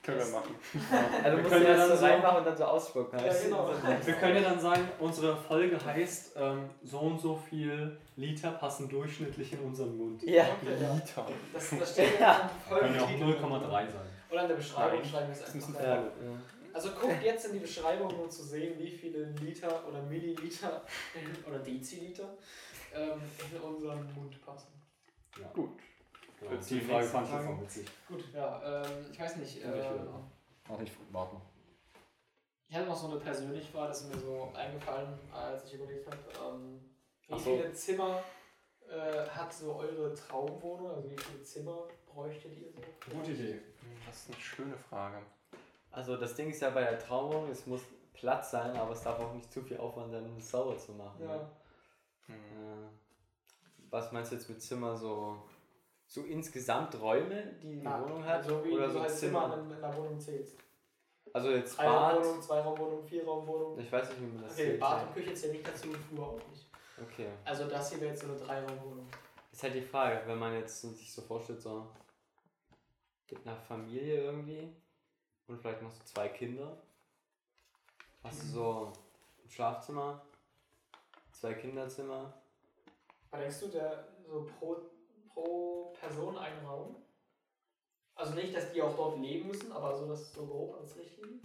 Können 0.03 0.19
wir 0.19 0.25
machen. 0.27 0.55
Also 1.23 1.37
Wir 1.37 1.43
können 1.45 1.63
ja 1.65 1.75
das 1.77 1.87
dann 1.89 1.97
so 1.97 2.05
reinmachen 2.05 2.37
und 2.39 2.45
dann 2.45 2.57
so 2.57 2.63
ausspucken. 2.65 3.19
Ja, 3.19 3.33
genau. 3.33 3.71
Wir 4.03 4.13
können 4.15 4.35
ja 4.35 4.49
dann 4.49 4.59
sagen, 4.59 4.81
unsere 4.99 5.37
Folge 5.37 5.77
heißt, 5.83 6.33
ähm, 6.35 6.69
so 6.83 6.99
und 6.99 7.19
so 7.21 7.35
viel 7.37 7.97
Liter 8.17 8.51
passen 8.51 8.89
durchschnittlich 8.89 9.53
in 9.53 9.59
unseren 9.59 9.97
Mund. 9.97 10.21
Ja. 10.23 10.43
Okay, 10.43 10.75
ja. 10.81 10.93
Liter. 10.93 11.25
Das, 11.53 11.69
das 11.79 11.91
steht 11.93 12.19
Ja. 12.19 12.49
Können 12.67 12.95
ja 12.95 13.01
auch 13.01 13.09
Folgentitel. 13.09 13.45
0,3 13.45 13.71
sein. 13.71 13.87
Oder 14.29 14.41
in 14.41 14.47
der 14.49 14.55
Beschreibung 14.55 14.99
Nein. 14.99 15.09
schreiben 15.09 15.27
wir 15.27 15.33
es 15.33 15.55
einfach 15.55 15.75
rein. 15.79 15.85
Ja. 15.85 16.09
Also 16.73 16.89
guckt 16.89 17.23
jetzt 17.23 17.45
in 17.45 17.53
die 17.53 17.59
Beschreibung, 17.59 18.13
um 18.19 18.29
zu 18.29 18.43
sehen, 18.43 18.77
wie 18.79 18.89
viele 18.89 19.25
Liter 19.39 19.87
oder 19.87 20.01
Milliliter 20.01 20.81
oder 21.47 21.59
Deziliter 21.59 22.35
ähm, 22.93 23.21
in 23.51 23.61
unseren 23.61 24.13
Mund 24.15 24.43
passen. 24.45 24.67
Ja. 25.39 25.47
Gut. 25.53 25.79
Genau. 26.43 26.55
Willst 26.55 26.71
Die 26.71 26.81
Frage 26.81 27.05
fand 27.05 27.27
ich 27.27 27.33
jetzt 27.33 27.47
auch 27.47 27.61
witzig. 27.61 27.87
Gut, 28.07 28.23
ja, 28.33 28.83
ähm, 28.83 29.05
ich 29.11 29.19
weiß 29.19 29.35
nicht. 29.37 29.61
Ja, 29.61 29.69
ich 29.69 29.89
will 29.89 29.99
ähm, 29.99 30.07
auch. 30.09 30.69
Warte, 30.69 30.83
ich 30.83 30.91
warte 31.11 31.35
noch. 31.35 31.41
ich 32.67 32.75
hatte 32.75 32.87
noch 32.87 32.95
so 32.95 33.07
eine 33.07 33.19
persönliche 33.19 33.71
Frage, 33.71 33.87
das 33.89 34.01
ist 34.01 34.13
mir 34.13 34.21
so 34.21 34.51
eingefallen, 34.55 35.19
als 35.33 35.65
ich 35.65 35.73
überlegt 35.73 36.07
habe, 36.07 36.17
ähm, 36.55 36.79
wie 37.27 37.33
so. 37.33 37.39
viele 37.39 37.73
Zimmer 37.73 38.23
äh, 38.89 39.27
hat 39.27 39.53
so 39.53 39.75
eure 39.75 40.13
Traumwohnung? 40.13 40.91
Also 40.91 41.09
wie 41.09 41.17
viele 41.17 41.43
Zimmer 41.43 41.87
bräuchtet 42.05 42.57
ihr 42.57 42.69
so? 42.71 42.81
Gute 43.11 43.31
Idee. 43.31 43.61
Das 44.05 44.17
ist 44.17 44.31
eine 44.31 44.39
schöne 44.39 44.77
Frage. 44.77 45.17
Also 45.91 46.17
das 46.17 46.35
Ding 46.35 46.49
ist 46.49 46.61
ja 46.61 46.69
bei 46.69 46.81
der 46.81 46.99
Traumwohnung, 46.99 47.49
es 47.51 47.65
muss 47.67 47.81
Platz 48.13 48.51
sein, 48.51 48.75
aber 48.77 48.91
es 48.91 49.01
darf 49.01 49.19
auch 49.19 49.33
nicht 49.33 49.51
zu 49.51 49.61
viel 49.61 49.77
Aufwand 49.77 50.11
sein, 50.11 50.25
um 50.25 50.37
es 50.37 50.49
sauber 50.49 50.77
zu 50.77 50.93
machen. 50.93 51.21
Ja. 51.21 51.37
Ne? 51.37 51.49
Hm. 52.27 52.35
Äh, 52.35 52.89
was 53.89 54.11
meinst 54.11 54.31
du 54.31 54.35
jetzt 54.35 54.49
mit 54.49 54.61
Zimmer 54.61 54.95
so? 54.95 55.37
So 56.13 56.21
insgesamt 56.21 56.93
Räume, 57.01 57.55
die 57.59 57.77
die 57.77 57.81
Na, 57.81 57.99
Wohnung 57.99 58.23
hat? 58.23 58.45
So 58.45 58.63
wie 58.63 58.69
oder 58.73 58.85
du 58.85 58.93
so 58.93 59.01
halt 59.01 59.09
Zimmer? 59.09 59.49
Zimmer 59.49 59.63
in, 59.63 59.71
in 59.71 59.81
der 59.81 59.97
Wohnung 59.97 60.19
zählst. 60.19 60.59
Also 61.33 61.49
jetzt 61.49 61.75
Bad. 61.75 61.87
Dreiraumwohnung, 61.87 62.41
Zweiraumwohnung, 62.43 63.03
Vierraumwohnung. 63.03 63.79
Ich 63.79 63.91
weiß 63.91 64.09
nicht, 64.09 64.21
wie 64.21 64.25
man 64.27 64.43
das 64.43 64.51
Okay, 64.53 64.63
zählt. 64.63 64.79
Bad 64.79 65.07
und 65.07 65.13
Küche 65.15 65.33
zählen 65.33 65.53
nicht 65.53 65.67
dazu 65.67 65.87
und 65.87 65.97
Flur 65.97 66.27
auch 66.27 66.47
nicht. 66.51 66.67
Okay. 67.01 67.29
Also 67.43 67.67
das 67.67 67.89
hier 67.89 67.99
wäre 68.01 68.11
jetzt 68.11 68.21
so 68.21 68.27
eine 68.31 68.37
Dreiraumwohnung. 68.39 69.07
Ist 69.51 69.63
halt 69.63 69.73
die 69.73 69.81
Frage, 69.81 70.21
wenn 70.27 70.37
man 70.37 70.53
jetzt 70.53 70.81
sich 70.81 71.11
so 71.11 71.23
vorstellt, 71.23 71.59
so 71.63 71.87
mit 73.31 73.47
einer 73.47 73.57
Familie 73.57 74.21
irgendwie 74.25 74.71
und 75.47 75.59
vielleicht 75.59 75.81
noch 75.81 75.89
so 75.89 76.03
zwei 76.03 76.27
Kinder. 76.29 76.77
Hast 78.23 78.43
du 78.43 78.47
so 78.49 78.93
ein 79.43 79.49
Schlafzimmer, 79.49 80.23
zwei 81.31 81.55
Kinderzimmer. 81.55 82.31
Aber 83.31 83.41
denkst 83.41 83.61
du, 83.61 83.67
der 83.69 84.09
so 84.27 84.45
pro, 84.59 84.77
pro 85.33 85.93
Person 85.99 86.37
einen 86.37 86.65
Raum? 86.65 86.95
Also 88.15 88.33
nicht, 88.35 88.55
dass 88.55 88.71
die 88.71 88.81
auch 88.81 88.95
dort 88.95 89.19
leben 89.19 89.47
müssen, 89.47 89.71
aber 89.71 89.95
so 89.95 90.07
das 90.07 90.33
so 90.33 90.45
grob 90.45 90.77
als 90.79 90.95
Richtlinie? 90.97 91.39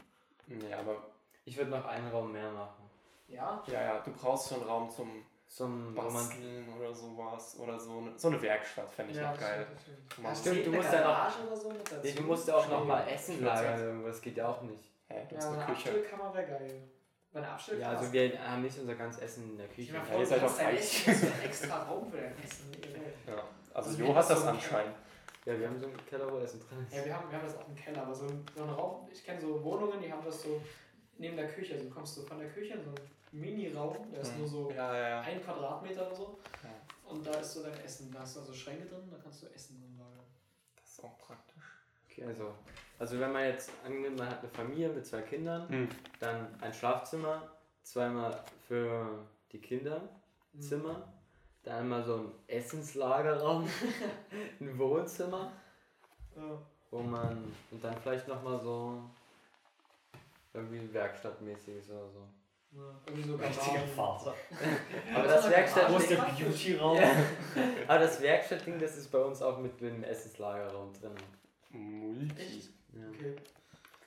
Nee, 0.47 0.72
aber 0.72 0.97
Ich 1.45 1.57
würde 1.57 1.70
noch 1.70 1.84
einen 1.86 2.09
Raum 2.11 2.32
mehr 2.32 2.51
machen. 2.51 2.89
Ja. 3.28 3.62
ja, 3.66 3.82
ja, 3.82 4.01
du 4.01 4.11
brauchst 4.12 4.49
schon 4.51 4.62
Raum 4.62 4.91
zum 4.91 5.24
Zum 5.47 5.95
Basteln 5.95 6.66
oder 6.78 6.95
sowas. 6.95 7.59
Oder 7.59 7.78
so 7.80 7.99
eine, 7.99 8.18
so 8.18 8.28
eine 8.28 8.41
Werkstatt 8.43 8.91
fände 8.91 9.12
ich 9.12 9.18
ja, 9.18 9.30
noch 9.32 9.39
geil. 9.41 9.66
Das 9.70 9.80
stimmt, 9.82 9.99
das 10.09 10.24
Ja, 10.24 10.34
stimmt. 10.53 10.66
du 10.66 10.70
musst 10.72 10.93
ja 10.93 11.01
noch- 11.49 11.57
so 11.57 11.68
mit 11.70 11.80
dazu? 11.93 11.95
Nee, 12.03 12.12
du 12.12 12.22
musst 12.22 12.49
ja 12.49 12.57
auch 12.57 12.68
noch 12.68 12.84
mal. 12.84 13.09
Essen 13.09 13.43
lagern, 13.45 14.05
das 14.05 14.20
geht 14.20 14.36
ja 14.36 14.49
auch 14.49 14.61
nicht. 14.62 14.84
Hä, 15.09 15.26
du 15.28 15.34
Ja, 15.34 15.41
hast 15.41 15.47
eine 15.49 15.57
eine 15.57 15.64
Küche. 15.74 15.89
Abstellkammer 15.91 16.34
wäre 16.34 16.47
geil. 16.47 16.82
Bei 17.32 17.39
einer 17.41 17.49
Ja, 17.49 17.55
Abstellkammer. 17.55 17.99
also 17.99 18.12
wir 18.12 18.51
haben 18.51 18.62
nicht 18.62 18.78
unser 18.78 18.95
ganzes 18.95 19.22
Essen 19.22 19.51
in 19.51 19.57
der 19.57 19.66
Ich 19.70 19.74
Küche. 19.76 19.93
mir 19.93 19.99
Ja, 19.99 20.05
vor, 20.05 20.14
ihr 20.16 20.20
du 20.20 20.26
seid 20.26 20.43
du 20.43 21.26
einen 21.26 21.43
extra 21.45 21.82
Raum 21.84 22.11
für 22.11 22.16
dein 22.18 22.39
Essen. 22.45 22.72
Ja, 23.26 23.43
also 23.78 23.90
Also 23.90 24.02
Jo 24.04 24.14
hat 24.14 24.28
das 24.30 24.40
so- 24.42 24.48
anscheinend. 24.48 24.96
Ja, 25.44 25.58
wir 25.58 25.66
haben 25.68 25.78
so 25.78 25.86
einen 25.86 25.96
Keller, 26.06 26.30
wo 26.30 26.38
Essen 26.38 26.60
drin 26.60 26.84
ist. 26.86 26.94
Ja, 26.94 27.04
wir 27.06 27.16
haben, 27.16 27.30
wir 27.30 27.38
haben 27.38 27.46
das 27.46 27.56
auch 27.56 27.66
im 27.68 27.74
Keller, 27.74 28.02
aber 28.02 28.14
so 28.14 28.26
ein, 28.26 28.44
so 28.54 28.62
ein 28.64 28.68
Raum, 28.70 29.08
ich 29.10 29.24
kenne 29.24 29.40
so 29.40 29.62
Wohnungen, 29.64 30.00
die 30.02 30.12
haben 30.12 30.22
das 30.24 30.42
so 30.42 30.60
neben 31.16 31.36
der 31.36 31.48
Küche. 31.48 31.74
Also 31.74 31.86
du 31.88 31.94
kommst 31.94 32.14
so 32.16 32.22
von 32.22 32.38
der 32.38 32.50
Küche 32.50 32.74
in 32.74 32.82
so 32.84 32.90
einen 32.90 33.08
Mini-Raum, 33.32 34.10
der 34.12 34.20
ist 34.20 34.32
Hm. 34.32 34.38
nur 34.40 34.48
so 34.48 34.70
Ja, 34.70 34.94
ja, 34.94 35.08
ja. 35.08 35.20
ein 35.22 35.42
Quadratmeter 35.42 36.06
oder 36.06 36.14
so. 36.16 36.38
Ja. 36.62 37.10
Und 37.10 37.26
da 37.26 37.32
ist 37.32 37.54
so 37.54 37.62
dein 37.62 37.72
Essen. 37.80 38.10
Da 38.12 38.20
hast 38.20 38.36
du 38.36 38.40
also 38.40 38.52
Schränke 38.52 38.86
drin, 38.86 39.08
da 39.10 39.16
kannst 39.22 39.42
du 39.42 39.46
Essen 39.46 39.80
drin 39.80 39.96
lagern. 39.96 40.26
Das 40.76 40.90
ist 40.90 41.04
auch 41.04 41.16
praktisch. 41.18 41.62
Okay, 42.10 42.24
also, 42.24 42.52
also 42.98 43.18
wenn 43.18 43.32
man 43.32 43.44
jetzt 43.44 43.70
annimmt, 43.86 44.18
man 44.18 44.28
hat 44.28 44.40
eine 44.40 44.48
Familie 44.50 44.90
mit 44.90 45.06
zwei 45.06 45.22
Kindern, 45.22 45.66
Hm. 45.70 45.88
dann 46.20 46.60
ein 46.60 46.74
Schlafzimmer, 46.74 47.50
zweimal 47.82 48.44
für 48.66 49.24
die 49.52 49.60
Kinder, 49.60 50.02
Mhm. 50.52 50.60
Dann 51.68 51.80
einmal 51.80 52.02
so 52.02 52.14
ein 52.14 52.32
Essenslagerraum, 52.46 53.68
ein 54.60 54.78
Wohnzimmer, 54.78 55.52
Ja. 56.34 56.58
wo 56.90 57.00
man 57.00 57.52
und 57.70 57.84
dann 57.84 57.94
vielleicht 58.00 58.26
nochmal 58.26 58.58
so 58.58 59.02
irgendwie 60.54 60.90
Werkstattmäßiges 60.94 61.90
oder 61.90 62.08
so. 62.08 62.20
Ja. 62.72 62.82
Irgendwie 63.06 63.28
so 63.28 63.36
Richtiger. 63.36 63.80
Vater. 63.94 64.34
Aber 65.14 65.24
das 65.28 65.50
Werkstatt 65.50 65.92
Wo 65.92 65.96
ist 65.98 66.10
der. 66.10 66.16
Beauty-Raum? 66.16 66.96
ja. 66.96 67.10
Aber 67.86 67.98
das 67.98 68.20
Werkstattding, 68.22 68.78
das 68.78 68.96
ist 68.96 69.10
bei 69.12 69.18
uns 69.18 69.42
auch 69.42 69.58
mit 69.58 69.78
dem 69.80 70.02
Essenslagerraum 70.04 70.90
drin. 70.94 71.12
Multi. 71.70 72.40
Echt? 72.40 72.70
Ja. 72.94 73.08
Okay. 73.10 73.36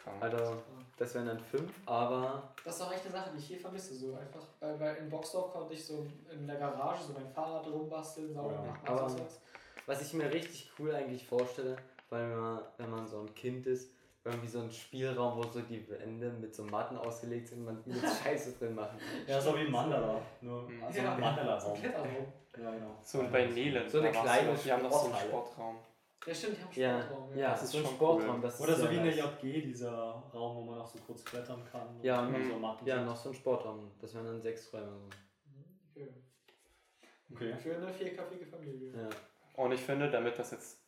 Krank. 0.03 0.17
Also, 0.21 0.63
das 0.97 1.13
wären 1.15 1.25
dann 1.27 1.39
fünf, 1.39 1.71
aber 1.85 2.53
Das 2.63 2.75
ist 2.75 2.81
auch 2.81 2.91
echt 2.93 3.03
eine 3.05 3.11
Sache, 3.13 3.29
die 3.33 3.39
ich 3.39 3.45
hier 3.47 3.59
vermisse. 3.59 3.95
So 3.95 4.13
einfach, 4.15 4.41
weil, 4.59 4.79
weil 4.79 4.95
in 4.97 5.09
Boxdorf 5.09 5.51
konnte 5.51 5.73
ich 5.73 5.85
so 5.85 6.05
in 6.31 6.45
der 6.47 6.57
Garage 6.57 7.03
so 7.03 7.13
mein 7.13 7.27
Fahrrad 7.27 7.65
rumbasteln, 7.67 8.33
sauber 8.33 8.53
Ja. 8.53 8.61
machen. 8.61 8.87
Aber- 8.87 9.09
so 9.09 9.17
was 9.87 10.01
ich 10.01 10.13
mir 10.13 10.31
richtig 10.31 10.71
cool 10.77 10.93
eigentlich 10.93 11.25
vorstelle, 11.27 11.75
weil 12.09 12.29
wenn 12.29 12.37
man, 12.39 12.59
wenn 12.77 12.89
man 12.91 13.07
so 13.07 13.21
ein 13.21 13.33
Kind 13.33 13.65
ist, 13.65 13.91
irgendwie 14.23 14.47
so 14.47 14.59
ein 14.59 14.69
Spielraum, 14.71 15.37
wo 15.37 15.43
so 15.49 15.61
die 15.61 15.89
Wände 15.89 16.29
mit 16.29 16.53
so 16.53 16.63
Matten 16.63 16.95
ausgelegt 16.95 17.47
sind, 17.47 17.65
man 17.65 17.81
mit 17.85 17.97
Scheiße 18.23 18.53
drin 18.59 18.75
machen. 18.75 18.99
Ja, 19.25 19.41
so 19.41 19.55
wie 19.55 19.61
ein 19.61 19.71
Mandala. 19.71 20.21
Nur 20.41 20.69
also 20.85 20.99
Ja. 21.01 21.09
ein 21.13 21.15
So 21.15 21.21
Mandala-Raum. 21.21 21.77
Ja, 21.83 22.71
genau. 22.71 22.95
So 23.01 23.19
und 23.19 23.31
bei 23.31 23.47
Nelen. 23.47 23.89
So 23.89 23.99
eine 23.99 24.11
kleine 24.11 24.53
Die 24.53 24.71
haben 24.71 24.83
noch 24.83 24.91
so 24.91 24.97
einen 25.05 25.15
Sporthalle. 25.15 25.29
Sportraum. 25.29 25.75
Ja, 26.25 26.33
stimmt, 26.35 26.57
die 26.57 26.61
haben 26.63 26.71
Ja, 26.73 27.01
Sportraum. 27.01 27.35
ja, 27.37 27.49
Das 27.51 27.59
das 27.61 27.69
ist 27.69 27.75
ein 27.75 27.85
schon 27.85 27.95
Sportraum. 27.95 28.35
cool. 28.35 28.41
Das 28.41 28.53
ist 28.55 28.61
Oder 28.61 28.75
so 28.75 28.89
wie 28.91 28.95
in 28.97 29.03
der 29.03 29.15
nice. 29.15 29.25
JG, 29.41 29.61
dieser 29.63 29.91
Raum, 29.91 30.55
wo 30.57 30.61
man 30.61 30.77
noch 30.77 30.87
so 30.87 30.99
kurz 30.99 31.23
klettern 31.25 31.63
kann. 31.71 31.99
Ja, 32.03 32.21
und 32.21 32.31
mhm. 32.31 32.51
so 32.51 32.59
Matten 32.59 32.85
Ja, 32.85 33.03
noch 33.03 33.15
so 33.15 33.29
ein 33.29 33.35
Sportraum. 33.35 33.91
Das 33.99 34.13
wären 34.13 34.25
dann 34.25 34.41
sechs 34.41 34.71
Räume. 34.73 35.09
Okay. 35.95 36.13
Okay. 37.33 37.57
Für 37.57 37.75
eine 37.75 37.89
vierköpfige 37.91 38.45
Familie. 38.45 38.91
Ja. 38.93 39.09
Und 39.63 39.71
ich 39.71 39.81
finde, 39.81 40.09
damit 40.11 40.37
das 40.37 40.51
jetzt. 40.51 40.79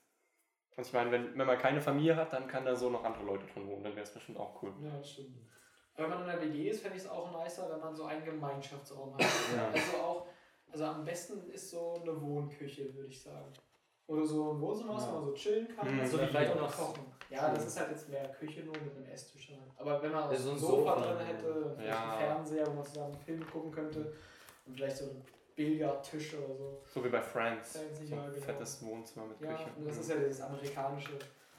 Und 0.75 0.86
ich 0.86 0.93
meine, 0.93 1.11
wenn, 1.11 1.38
wenn 1.38 1.47
man 1.47 1.57
keine 1.57 1.79
Familie 1.81 2.15
hat, 2.15 2.34
dann 2.34 2.47
kann 2.47 2.65
da 2.65 2.75
so 2.75 2.89
noch 2.89 3.03
andere 3.03 3.23
Leute 3.23 3.45
drin 3.53 3.67
wohnen. 3.67 3.84
Dann 3.84 3.93
wäre 3.95 4.03
es 4.03 4.13
bestimmt 4.13 4.38
auch 4.38 4.61
cool. 4.61 4.73
Ja, 4.84 4.97
das 4.97 5.11
stimmt. 5.11 5.38
Wenn 5.95 6.09
man 6.09 6.21
in 6.21 6.27
der 6.27 6.41
WG 6.41 6.69
ist, 6.69 6.81
fände 6.81 6.97
ich 6.97 7.03
es 7.03 7.09
auch 7.09 7.31
nicer, 7.43 7.69
wenn 7.71 7.79
man 7.79 7.95
so 7.95 8.05
einen 8.05 8.25
Gemeinschaftsraum 8.25 9.13
hat. 9.13 9.21
Ja. 9.55 9.67
Also 9.71 9.97
auch, 9.97 10.27
also 10.71 10.86
am 10.86 11.03
besten 11.05 11.49
ist 11.51 11.69
so 11.69 11.99
eine 12.01 12.19
Wohnküche, 12.19 12.93
würde 12.95 13.09
ich 13.09 13.21
sagen. 13.21 13.53
Oder 14.08 14.26
so 14.26 14.51
ein 14.54 14.60
Wohnzimmer, 14.62 14.93
Ja. 14.99 15.08
wo 15.08 15.12
man 15.14 15.26
so 15.26 15.34
chillen 15.34 15.68
kann. 15.76 15.93
Mhm, 15.93 16.01
also 16.01 16.18
so 16.18 16.26
vielleicht 16.26 16.56
noch 16.56 16.76
kochen. 16.76 17.06
Ja, 17.30 17.54
das 17.54 17.66
ist 17.66 17.80
halt 17.80 17.91
jetzt 17.91 18.10
mehr 18.10 18.30
Küche 18.32 18.62
nur 18.62 18.74
mit 18.74 18.95
einem 18.95 19.06
Esstisch. 19.06 19.49
Halt. 19.49 19.60
Aber 19.78 20.01
wenn 20.04 20.12
man 20.12 20.24
so 20.36 20.49
ein 20.49 20.56
ein 20.56 20.60
Sofa, 20.60 20.97
Sofa, 20.99 21.14
drin 21.16 21.26
hätte, 21.26 21.74
vielleicht 21.76 21.89
ja. 21.89 22.12
einen 22.12 22.20
Fernseher, 22.20 22.68
wo 22.68 22.74
man 22.74 22.86
zusammen 22.86 23.14
einen 23.14 23.22
Film 23.24 23.49
gucken 23.49 23.72
könnte 23.72 24.14
und 24.66 24.76
vielleicht 24.76 24.97
so 24.97 25.06
einen 25.06 25.24
Billardtisch 25.56 26.34
oder 26.36 26.56
so. 26.56 26.82
So 26.93 27.04
wie 27.06 27.10
bei 27.10 27.22
Friends. 27.22 27.74
So 27.74 27.80
ein 27.80 28.10
genau. 28.10 28.32
fettes 28.32 28.84
Wohnzimmer 28.84 29.28
mit 29.28 29.39
Ja, 29.41 29.56
Küche. 29.56 29.70
und 29.78 29.86
das 29.88 29.97
ist 29.97 30.10
ja 30.10 30.16
dieses 30.18 30.41
amerikanische 30.41 31.12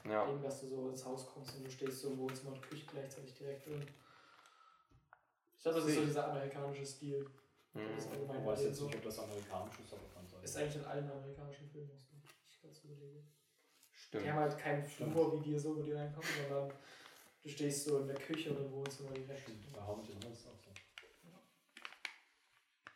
ja. 0.07 0.25
Ding, 0.25 0.41
dass 0.41 0.61
du 0.61 0.67
so 0.67 0.89
ins 0.89 1.05
Haus 1.05 1.25
kommst 1.33 1.55
und 1.57 1.65
du 1.65 1.71
stehst 1.71 2.01
so 2.01 2.09
im 2.09 2.19
Wohnzimmer 2.19 2.51
und 2.53 2.61
Küche 2.61 2.85
gleichzeitig 2.91 3.33
direkt 3.33 3.65
drin. 3.65 3.85
Ich 5.57 5.63
glaube, 5.63 5.79
das 5.79 5.89
ist 5.89 5.95
so 5.95 6.05
dieser 6.05 6.27
amerikanische 6.29 6.85
Stil. 6.85 7.25
Mhm. 7.73 7.81
Ich 7.97 8.45
weiß 8.45 8.63
jetzt 8.63 8.77
so. 8.77 8.85
nicht, 8.85 8.97
ob 8.97 9.03
das 9.03 9.19
amerikanisch 9.19 9.79
ist, 9.79 9.93
aber 9.93 10.03
kann 10.13 10.27
sein. 10.27 10.43
Ist 10.43 10.57
eigentlich 10.57 10.75
in 10.75 10.85
allen 10.85 11.09
amerikanischen 11.09 11.67
Filmen 11.67 11.89
so. 11.97 12.14
Dazu 12.65 12.87
überlege. 12.87 13.19
Die 13.19 13.97
Stimmt. 13.97 14.27
haben 14.27 14.39
halt 14.39 14.57
keinen 14.57 14.83
Flur 14.85 15.33
wie 15.33 15.49
dir 15.49 15.59
so, 15.59 15.77
wo 15.77 15.81
die 15.81 15.93
reinkommen, 15.93 16.29
sondern 16.47 16.73
du 17.41 17.49
stehst 17.49 17.85
so 17.85 17.99
in 17.99 18.07
der 18.07 18.17
Küche 18.17 18.51
und 18.51 18.65
im 18.65 18.71
Wohnzimmer 18.71 19.11
direkt. 19.11 19.49
Bei 19.73 19.81
How 19.81 19.97
Much 19.97 20.09
Is 20.09 20.47
auch 20.47 20.57
so. 20.57 20.71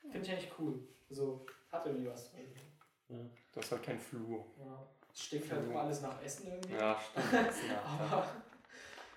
Finde 0.01 0.25
ich 0.25 0.31
eigentlich 0.31 0.51
cool. 0.59 0.87
So, 1.09 1.45
hat 1.71 1.85
irgendwie 1.85 2.09
was. 2.09 2.31
Das 3.51 3.65
ist 3.65 3.71
halt 3.71 3.83
kein 3.83 3.99
Flur. 3.99 4.45
Ja. 4.57 4.87
Es 5.13 5.25
stinkt 5.25 5.51
halt 5.51 5.65
immer 5.65 5.81
alles 5.81 6.01
nach 6.01 6.21
Essen 6.23 6.47
irgendwie. 6.47 6.73
Ja, 6.73 6.99
stimmt. 6.99 7.33
Das. 7.33 7.57
Aber 7.85 8.27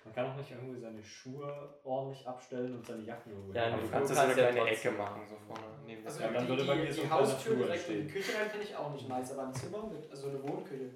Man 0.05 0.13
kann 0.15 0.31
auch 0.31 0.35
nicht 0.35 0.51
irgendwie 0.51 0.79
seine 0.79 1.01
Schuhe 1.03 1.79
ordentlich 1.83 2.27
abstellen 2.27 2.73
und 2.75 2.85
seine 2.85 3.03
Jacken 3.03 3.31
irgendwo 3.31 3.53
Ja, 3.53 3.69
du 3.69 3.77
kannst 3.77 3.91
kannst 3.91 4.09
ja 4.11 4.15
so 4.15 4.21
eine 4.21 4.41
ja 4.41 4.51
kleine 4.51 4.69
Ecke 4.69 4.91
machen. 4.91 4.97
machen, 5.21 5.21
so 5.29 5.35
vorne. 5.47 5.63
Neben 5.85 6.03
das 6.03 6.13
also 6.13 6.25
Ja, 6.25 6.31
dann 6.33 6.43
die, 6.43 6.49
würde 6.49 6.65
bei 6.65 6.75
die, 6.75 6.81
mir 6.81 6.93
so 6.93 7.01
die 7.03 7.09
Haustür 7.09 7.53
Flur 7.55 7.65
direkt 7.65 7.89
in 7.89 8.07
die. 8.07 8.13
Küche 8.13 8.37
rein 8.37 8.49
finde 8.49 8.65
ich 8.65 8.75
auch 8.75 8.91
nicht 8.91 9.07
nice, 9.09 9.31
aber 9.31 9.47
ein 9.47 9.53
Zimmer 9.53 9.83
mit, 9.87 10.11
also 10.11 10.29
eine 10.29 10.43
Wohnküche. 10.43 10.89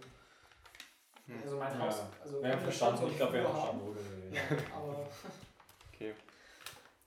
Hm. 1.28 1.40
Also 1.44 1.58
mein 1.58 1.74
Ja. 1.74 1.80
Haus, 1.86 2.02
also 2.22 2.44
wir 2.44 2.58
verstanden, 2.58 2.98
schon 3.02 3.12
ich 3.12 3.18
glaube, 3.18 3.34
wir 3.34 3.44
haben 3.44 3.52
verstanden, 3.54 3.96
wir. 4.32 4.38
Ja, 4.40 4.44
aber 4.76 5.08
Okay. 5.94 6.14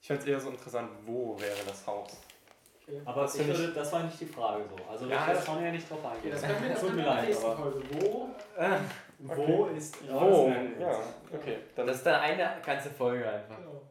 Ich 0.01 0.07
fände 0.07 0.21
es 0.23 0.27
eher 0.27 0.39
so 0.39 0.49
interessant, 0.49 0.89
wo 1.05 1.39
wäre 1.39 1.55
das 1.67 1.85
Haus? 1.87 2.17
okay. 2.83 3.01
Aber 3.05 3.21
Das 3.21 3.35
ich 3.35 3.47
würde, 3.47 3.73
das 3.73 3.91
war 3.93 4.03
nicht 4.03 4.19
die 4.19 4.25
Frage 4.25 4.63
so. 4.67 4.75
Also 4.91 5.05
Ja, 5.07 5.27
wir 5.27 5.33
das- 5.35 5.45
schauen 5.45 5.63
ja 5.63 5.71
nicht 5.71 5.89
drauf 5.89 6.03
eingehen. 6.05 6.31
das 6.31 6.41
können 6.41 6.63
wir, 6.63 6.69
das 6.71 6.79
Tut 6.81 6.93
mir 6.95 6.99
in 7.01 7.05
leid, 7.05 7.37
aber 7.37 7.55
Folge. 7.57 7.81
Wo? 9.23 9.47
wo 9.47 9.65
ist 9.67 10.01
Wo? 10.09 10.51
Ja, 10.79 10.99
okay. 11.33 11.57
Dann 11.75 11.87
Das 11.87 11.97
ist 11.97 12.05
dann 12.05 12.21
eine 12.21 12.61
ganze 12.65 12.89
Folge 12.89 13.29
einfach. 13.29 13.57
Genau. 13.57 13.81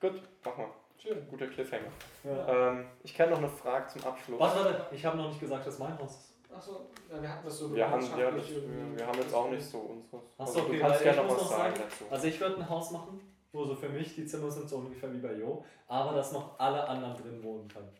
gut, 0.00 0.22
mach 0.44 0.56
mal. 0.56 0.68
Schön. 0.96 1.26
Guter 1.28 1.46
Cliffhanger. 1.46 1.90
Ja. 2.24 2.70
Ähm, 2.70 2.86
ich 3.02 3.14
kenne 3.14 3.30
noch 3.30 3.38
eine 3.38 3.48
Frage 3.48 3.86
zum 3.88 4.04
Abschluss. 4.04 4.40
Warte, 4.40 4.64
warte, 4.64 4.94
ich 4.94 5.04
habe 5.04 5.16
noch 5.16 5.28
nicht 5.28 5.40
gesagt, 5.40 5.66
dass 5.66 5.78
mein 5.78 5.96
Haus 5.98 6.10
ist. 6.10 6.34
Achso, 6.52 6.88
ja, 7.10 7.22
wir 7.22 7.28
hatten 7.28 7.44
das 7.44 7.58
so 7.58 7.74
Wir 7.74 7.88
haben, 7.88 8.02
ja, 8.18 8.30
das, 8.30 8.48
wir 8.50 9.06
haben 9.06 9.18
jetzt 9.18 9.34
auch 9.34 9.50
nicht 9.50 9.64
so 9.64 9.78
unseres. 9.78 10.22
Achso, 10.38 10.42
Also, 10.42 10.60
okay, 10.60 10.72
du 10.72 10.80
kannst 10.80 11.02
gerne 11.02 11.16
ich 11.16 11.22
noch 11.22 11.28
muss 11.28 11.36
was 11.36 11.42
noch 11.42 11.50
sagen 11.50 11.74
sagen, 11.76 11.88
dazu. 11.88 12.04
Also 12.10 12.26
ich 12.26 12.40
würde 12.40 12.56
ein 12.56 12.68
Haus 12.68 12.90
machen, 12.90 13.20
wo 13.52 13.64
so 13.64 13.74
für 13.76 13.88
mich 13.88 14.14
die 14.14 14.26
Zimmer 14.26 14.50
sind 14.50 14.68
so 14.68 14.76
ungefähr 14.78 15.12
wie 15.12 15.18
bei 15.18 15.34
Jo, 15.34 15.64
aber 15.86 16.14
dass 16.14 16.32
noch 16.32 16.58
alle 16.58 16.86
anderen 16.88 17.16
drin 17.16 17.42
wohnen 17.42 17.68
können. 17.68 17.92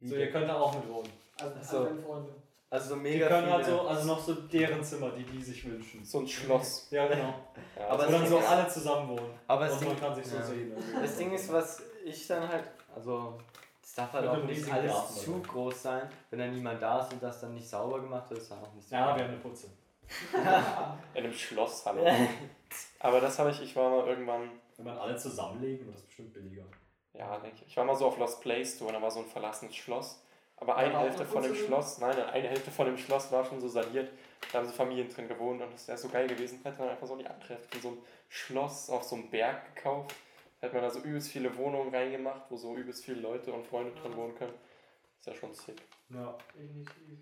So, 0.00 0.16
ihr 0.16 0.30
könnt 0.30 0.48
da 0.48 0.58
auch 0.58 0.74
mit 0.74 0.88
wohnen. 0.88 1.12
Also, 1.40 1.56
also 1.56 2.02
Freunde. 2.02 2.34
Also 2.72 2.88
so 2.90 2.94
Die 2.96 3.00
mega 3.02 3.28
können 3.28 3.42
viele. 3.44 3.54
halt 3.56 3.66
so, 3.66 3.80
also 3.82 4.06
noch 4.06 4.18
so 4.18 4.34
deren 4.34 4.82
Zimmer, 4.82 5.10
die 5.10 5.24
die 5.24 5.42
sich 5.42 5.62
wünschen. 5.70 6.02
So 6.04 6.20
ein 6.20 6.26
Schloss. 6.28 6.88
Ja, 6.90 7.06
genau. 7.06 7.34
Ja, 7.78 7.88
Aber 7.88 8.06
Wo 8.08 8.12
dann 8.12 8.26
so 8.26 8.38
ist- 8.38 8.48
alle 8.48 8.66
zusammen 8.68 9.08
wohnen. 9.10 9.34
aber 9.46 9.64
das 9.66 9.74
Und 9.74 9.80
Ding, 9.80 9.88
man 9.90 10.00
kann 10.00 10.14
sich 10.14 10.26
so 10.26 10.36
ja. 10.36 10.42
sehen. 10.42 10.72
das 11.02 11.16
Ding 11.18 11.32
ist, 11.32 11.52
was 11.52 11.82
ich 12.04 12.26
dann 12.26 12.48
halt, 12.48 12.64
also 12.94 13.38
es 13.82 13.94
darf 13.94 14.12
halt 14.14 14.26
auch 14.26 14.42
nicht 14.44 14.72
alles 14.72 14.90
Garten 14.92 15.14
zu 15.14 15.32
dabei. 15.32 15.48
groß 15.48 15.82
sein. 15.82 16.08
Wenn 16.30 16.38
dann 16.38 16.54
niemand 16.54 16.80
da 16.80 17.00
ist 17.00 17.12
und 17.12 17.22
das 17.22 17.40
dann 17.42 17.52
nicht 17.54 17.68
sauber 17.68 18.00
gemacht 18.00 18.30
wird, 18.30 18.40
ist 18.40 18.50
dann 18.50 18.62
auch 18.64 18.72
nicht 18.72 18.88
so 18.88 18.94
Ja, 18.94 19.06
geil. 19.08 19.16
wir 19.18 19.24
haben 19.24 19.30
eine 19.32 19.40
Putze. 19.40 19.66
In 21.14 21.24
einem 21.24 21.32
Schloss, 21.32 21.84
hallo. 21.86 22.06
Aber 23.00 23.20
das 23.20 23.38
habe 23.38 23.50
ich, 23.50 23.60
ich 23.62 23.76
war 23.76 23.90
mal 23.90 24.06
irgendwann, 24.06 24.50
Wenn 24.76 24.86
man 24.86 24.98
alle 24.98 25.16
zusammenlegen, 25.16 25.86
wird 25.86 25.96
das 25.96 26.04
bestimmt 26.04 26.32
billiger. 26.32 26.64
ja, 27.14 27.36
denke 27.38 27.56
ich. 27.62 27.68
Ich 27.68 27.76
war 27.76 27.84
mal 27.84 27.96
so 27.96 28.06
auf 28.06 28.18
Lost 28.18 28.40
Place 28.40 28.78
Tour 28.78 28.88
und 28.88 28.94
da 28.94 29.02
war 29.02 29.10
so 29.10 29.20
ein 29.20 29.26
verlassenes 29.26 29.74
Schloss. 29.76 30.22
Aber 30.62 30.76
eine 30.76 30.96
Hälfte 30.96 31.26
von 31.26 31.42
dem? 31.42 31.56
Schloss, 31.56 31.98
nein, 31.98 32.16
nein, 32.16 32.28
eine 32.28 32.48
Hälfte 32.48 32.70
von 32.70 32.86
dem 32.86 32.96
Schloss 32.96 33.32
war 33.32 33.44
schon 33.44 33.60
so 33.60 33.66
saniert. 33.66 34.12
Da 34.52 34.58
haben 34.58 34.66
so 34.68 34.72
Familien 34.72 35.08
drin 35.08 35.26
gewohnt 35.26 35.60
und 35.60 35.72
das 35.72 35.88
wäre 35.88 35.98
so 35.98 36.08
geil 36.08 36.28
gewesen. 36.28 36.60
Hätte 36.62 36.78
man 36.78 36.90
einfach 36.90 37.08
so 37.08 37.16
die 37.16 37.26
andere 37.26 37.48
Hälfte 37.48 37.68
von 37.72 37.80
so 37.80 37.88
einem 37.88 37.98
Schloss 38.28 38.88
auf 38.88 39.02
so 39.02 39.16
einem 39.16 39.28
Berg 39.28 39.74
gekauft. 39.74 40.14
Hätte 40.60 40.74
man 40.74 40.84
da 40.84 40.90
so 40.90 41.00
übelst 41.00 41.32
viele 41.32 41.56
Wohnungen 41.56 41.92
reingemacht, 41.92 42.42
wo 42.48 42.56
so 42.56 42.76
übelst 42.76 43.04
viele 43.04 43.20
Leute 43.20 43.52
und 43.52 43.66
Freunde 43.66 43.90
drin 44.00 44.16
wohnen 44.16 44.36
können. 44.36 44.54
Ist 45.18 45.26
ja 45.26 45.34
schon 45.34 45.52
sick. 45.52 45.82
Ja. 46.10 46.38
Definitiv. 46.54 47.18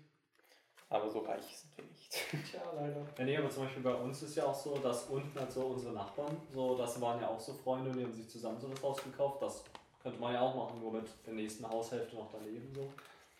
Aber 0.89 1.09
so 1.09 1.19
reich 1.21 1.57
sind 1.57 1.75
wir 1.77 1.85
nicht. 1.85 2.11
Tja, 2.51 2.61
leider. 2.75 3.07
Ja, 3.17 3.23
nee, 3.25 3.37
aber 3.37 3.49
zum 3.49 3.63
Beispiel 3.63 3.81
bei 3.81 3.95
uns 3.95 4.21
ist 4.21 4.35
ja 4.35 4.45
auch 4.45 4.53
so, 4.53 4.77
dass 4.77 5.05
unten 5.05 5.39
halt 5.39 5.51
so 5.51 5.61
unsere 5.61 5.93
Nachbarn, 5.93 6.37
so, 6.53 6.77
das 6.77 7.01
waren 7.01 7.19
ja 7.19 7.27
auch 7.27 7.39
so 7.39 7.53
Freunde 7.53 7.89
und 7.89 7.97
die 7.97 8.03
haben 8.03 8.13
sich 8.13 8.29
zusammen 8.29 8.59
so 8.61 8.67
das 8.67 8.83
Haus 8.83 9.03
gekauft. 9.03 9.41
Das 9.41 9.63
könnte 10.03 10.19
man 10.19 10.35
ja 10.35 10.41
auch 10.41 10.53
machen, 10.53 10.79
nur 10.79 10.91
mit 10.91 11.09
der 11.25 11.33
nächsten 11.33 11.67
Haushälfte 11.67 12.15
noch 12.15 12.29
daneben 12.31 12.71
so. 12.75 12.87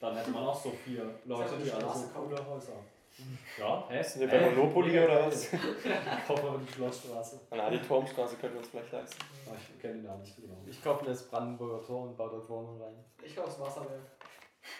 Dann 0.02 0.16
hätte 0.18 0.32
man 0.32 0.44
auch 0.46 0.62
so 0.62 0.72
vier 0.72 1.04
Leute, 1.26 1.56
ich 1.58 1.64
die 1.64 1.72
eine 1.72 1.86
alle 1.86 1.94
so 1.94 2.00
Straße 2.00 2.14
coole 2.14 2.46
Häuser 2.48 2.72
haben. 2.74 3.38
Ja, 3.60 3.86
hä? 3.90 4.02
Sind 4.02 4.22
wir 4.22 4.28
bei 4.30 4.50
Monopoly 4.50 5.00
oder 5.00 5.28
was? 5.28 5.52
Kaufen 5.52 6.44
wir 6.44 6.60
die 6.68 6.74
Schlossstraße. 6.74 7.40
Na, 7.52 7.70
die 7.70 7.80
Turmstraße 7.80 8.36
können 8.38 8.54
wir 8.54 8.60
uns 8.62 8.70
vielleicht 8.70 8.92
leisten. 8.92 9.24
Ah, 9.48 9.52
ich 9.56 9.80
kenne 9.80 9.94
den 9.96 10.04
Namen 10.06 10.22
nicht 10.22 10.36
genau. 10.36 10.56
Ich 10.66 10.84
kaufe 10.84 11.04
mir 11.04 11.12
das 11.12 11.24
Brandenburger 11.28 11.86
Tor 11.86 12.04
und 12.04 12.18
baue 12.18 12.32
dort 12.32 12.50
Wohnungen 12.50 12.82
rein. 12.82 12.96
Ich 13.24 13.38
aufs 13.40 13.60
Wasserwerk. 13.60 14.02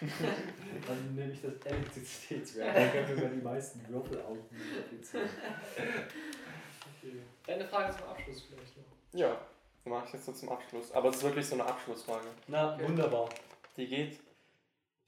Dann 0.00 1.14
nehme 1.14 1.32
ich 1.32 1.40
das 1.42 1.52
Elektrizitätswerk. 1.64 2.74
Dann 2.74 2.90
können 2.92 3.06
wir 3.08 3.14
über 3.16 3.28
die 3.36 3.42
meisten 3.42 3.88
Würfel 3.88 4.22
multiplizieren. 4.28 5.28
Okay. 5.76 7.22
Deine 7.46 7.64
Frage 7.66 7.96
zum 7.96 8.08
Abschluss 8.08 8.42
vielleicht 8.42 8.76
noch. 8.76 8.84
Ja, 9.20 9.36
mache 9.84 10.06
ich 10.06 10.12
jetzt 10.14 10.26
so 10.26 10.32
zum 10.32 10.48
Abschluss. 10.48 10.90
Aber 10.92 11.10
es 11.10 11.16
ist 11.16 11.22
wirklich 11.22 11.46
so 11.46 11.54
eine 11.54 11.66
Abschlussfrage. 11.66 12.26
Na, 12.48 12.74
Okay. 12.74 12.84
wunderbar. 12.88 13.28
Die 13.76 13.86
geht 13.86 14.20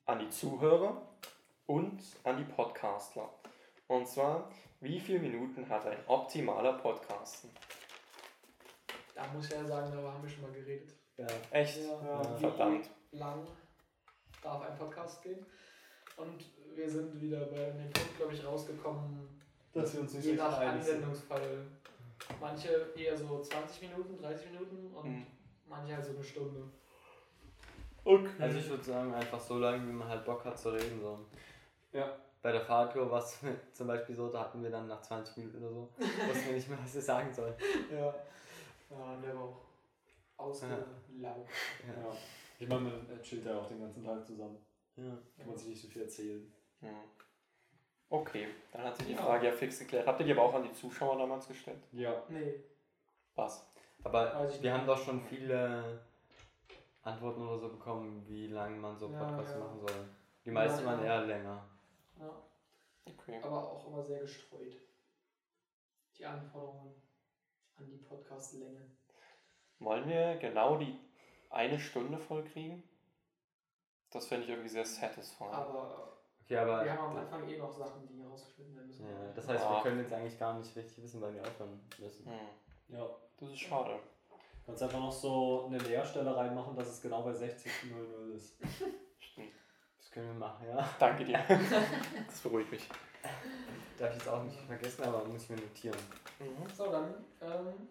an 0.07 0.19
die 0.19 0.29
Zuhörer 0.29 1.01
und 1.67 2.01
an 2.25 2.37
die 2.37 2.45
Podcastler. 2.45 3.29
Und 3.87 4.07
zwar, 4.07 4.51
wie 4.81 4.99
viele 5.01 5.21
Minuten 5.21 5.69
hat 5.69 5.87
ein 5.87 5.99
optimaler 6.07 6.75
Podcasten? 6.75 7.51
Da 9.15 9.27
muss 9.33 9.47
ich 9.47 9.53
ja 9.53 9.65
sagen, 9.65 9.91
darüber 9.93 10.13
haben 10.13 10.23
wir 10.23 10.29
schon 10.31 10.43
mal 10.43 10.53
geredet. 10.53 10.93
Ja. 11.17 11.27
Echt? 11.51 11.79
Ja, 11.79 12.35
wie 12.37 12.41
Verdammt. 12.41 12.91
lang 13.13 13.47
darf 14.43 14.63
ein 14.63 14.77
Podcast 14.77 15.23
gehen? 15.23 15.45
Und 16.17 16.45
wir 16.75 16.89
sind 16.89 17.21
wieder 17.21 17.47
bei 17.47 17.71
dem 17.71 17.91
Punkt, 17.93 18.17
glaube 18.17 18.35
ich, 18.35 18.45
rausgekommen, 18.45 19.41
Dass 19.73 19.95
wir 19.95 20.01
uns 20.01 20.15
nicht 20.15 20.25
je 20.25 20.37
so 20.37 20.43
nach. 20.43 20.59
Anwendungsfall. 20.59 21.67
Manche 22.41 22.93
eher 22.97 23.17
so 23.17 23.41
20 23.41 23.83
Minuten, 23.91 24.17
30 24.19 24.51
Minuten 24.53 24.95
und 24.95 25.05
Hm. 25.05 25.27
manche 25.67 25.95
halt 25.95 26.05
so 26.05 26.13
eine 26.13 26.23
Stunde. 26.25 26.71
Okay. 28.05 28.29
Also 28.39 28.59
ich 28.59 28.69
würde 28.69 28.83
sagen, 28.85 29.15
einfach 29.15 29.41
so 29.41 29.59
lange, 29.59 29.87
wie 29.89 29.93
man 29.93 30.09
halt 30.09 30.25
Bock 30.25 30.45
hat 30.45 30.59
zu 30.59 30.71
reden. 30.71 31.01
So. 31.01 31.19
Ja. 31.93 32.15
Bei 32.43 32.53
der 32.53 32.61
Fahrtour 32.61 33.11
war 33.11 33.21
es 33.23 33.41
zum 33.73 33.87
Beispiel 33.87 34.15
so, 34.15 34.29
da 34.31 34.41
hatten 34.41 34.63
wir 34.63 34.71
dann 34.71 34.87
nach 34.87 35.01
20 35.01 35.39
Minuten 35.39 35.59
oder 35.65 35.71
so, 35.73 35.89
wussten 35.99 36.47
wir 36.47 36.53
nicht 36.53 36.69
mehr, 36.69 36.79
was 36.83 36.95
wir 36.95 37.03
sagen 37.03 37.33
sollen. 37.33 37.55
Ja. 37.91 38.15
Ja, 38.91 39.17
der 39.23 39.35
war 39.35 39.45
auch 39.45 39.61
ausgelaugt. 40.37 40.87
Ja. 41.19 41.35
Ich 42.59 42.69
meine, 42.69 42.83
man 42.83 43.23
chillt 43.23 43.47
ja 43.47 43.59
auch 43.59 43.67
den 43.67 43.81
ganzen 43.81 44.05
Tag 44.05 44.25
zusammen. 44.27 44.59
Ja. 44.97 45.17
Kann 45.39 45.47
man 45.47 45.57
sich 45.57 45.69
nicht 45.69 45.83
so 45.83 45.89
viel 45.89 46.03
erzählen. 46.03 46.53
Hm. 46.81 46.91
Okay, 48.11 48.47
dann 48.73 48.85
hat 48.85 48.97
sich 48.97 49.07
die 49.07 49.13
Ja. 49.15 49.23
Frage 49.23 49.47
ja 49.47 49.53
fix 49.53 49.79
geklärt. 49.79 50.07
Habt 50.07 50.21
ihr 50.21 50.27
die 50.27 50.33
aber 50.33 50.43
auch 50.43 50.55
an 50.55 50.63
die 50.63 50.73
Zuschauer 50.73 51.19
damals 51.19 51.49
gestellt? 51.49 51.83
Ja. 51.93 52.23
Nee, 52.29 52.63
Was? 53.35 53.67
Aber 54.05 54.49
ich 54.49 54.63
wir 54.63 54.73
haben 54.73 54.87
doch 54.87 54.99
schon 55.03 55.21
viele 55.23 56.01
Antworten 57.05 57.43
oder 57.47 57.59
so 57.59 57.69
bekommen, 57.69 58.27
wie 58.27 58.49
lange 58.49 58.77
man 58.77 58.97
so 58.97 59.11
Ja, 59.11 59.19
Podcasts 59.25 59.53
ja. 59.55 59.59
machen 59.61 59.79
soll. 59.81 60.09
Die 60.45 60.51
meisten 60.51 60.81
Ja, 60.81 60.87
waren 60.87 61.01
ja. 61.05 61.07
eher 61.21 61.27
länger. 61.27 61.69
ja. 62.19 62.31
Okay. 63.07 63.39
aber 63.43 63.63
auch 63.73 63.87
immer 63.87 64.03
sehr 64.03 64.21
gestreut. 64.21 64.77
Die 66.17 66.25
Anforderungen 66.25 66.95
an 67.77 67.87
die 67.91 67.99
Podcast-Länge. 67.99 68.81
Wollen 69.81 70.09
wir 70.09 70.37
genau 70.37 70.77
die 70.79 70.99
eine 71.51 71.79
Stunde 71.79 72.19
voll 72.19 72.45
kriegen? 72.45 72.83
Das 74.11 74.27
fände 74.27 74.45
ich 74.45 74.51
irgendwie 74.51 74.69
sehr 74.71 74.85
satisfying. 74.87 75.51
Aber 75.51 76.11
Okay, 76.45 76.59
aber 76.59 76.85
wir 76.85 76.93
haben 76.93 77.11
am 77.13 77.17
Anfang 77.17 77.49
eh 77.49 77.57
noch 77.59 77.73
Sachen, 77.73 78.07
die 78.07 78.23
rausgeschnitten 78.23 78.75
werden 78.77 78.87
müssen. 78.89 79.07
ja, 79.09 79.33
das 79.35 79.49
heißt, 79.49 79.65
Ah. 79.65 79.77
wir 79.77 79.83
können 79.83 80.01
jetzt 80.01 80.13
eigentlich 80.13 80.39
gar 80.39 80.59
nicht 80.59 80.77
richtig 80.77 81.03
wissen, 81.03 81.21
wann 81.23 81.35
wir 81.35 81.41
aufhören 81.43 81.81
müssen. 81.99 82.27
Hm. 82.27 82.49
Ja. 82.89 83.07
Das 83.39 83.49
ist 83.51 83.61
schade. 83.61 83.99
Kannst 84.67 84.83
einfach 84.83 85.01
noch 85.01 85.13
so 85.13 85.67
eine 85.67 85.79
Leerstelle 85.79 86.35
reinmachen, 86.35 86.75
dass 86.75 86.89
es 86.89 87.03
genau 87.03 87.23
bei 87.23 87.33
60.00 87.33 88.35
ist. 88.35 88.57
Stimmt. 89.19 89.53
Das 89.99 90.11
können 90.11 90.29
wir 90.29 90.35
machen, 90.35 90.67
ja. 90.67 90.89
Danke 90.99 91.25
dir. 91.25 91.39
Das 92.27 92.41
beruhigt 92.41 92.71
mich. 92.71 92.89
Darf 93.99 94.11
ich 94.11 94.17
jetzt 94.17 94.29
auch 94.29 94.43
nicht 94.43 94.59
vergessen, 94.61 95.05
aber 95.05 95.25
muss 95.25 95.45
ich 95.45 95.51
mir 95.51 95.57
notieren. 95.57 95.99
Mhm. 96.41 96.69
So, 96.75 96.91
dann 96.91 97.15
ähm, 97.43 97.89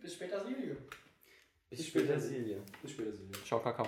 Bis 0.00 0.14
später, 0.14 0.44
Silje. 0.44 0.76
Ich 1.70 1.86
spiele 1.86 2.18
Silje. 2.18 2.62
Bis 2.82 2.90
später, 2.90 3.12
Silvia. 3.12 3.44
Ciao, 3.44 3.60
Kakao. 3.60 3.86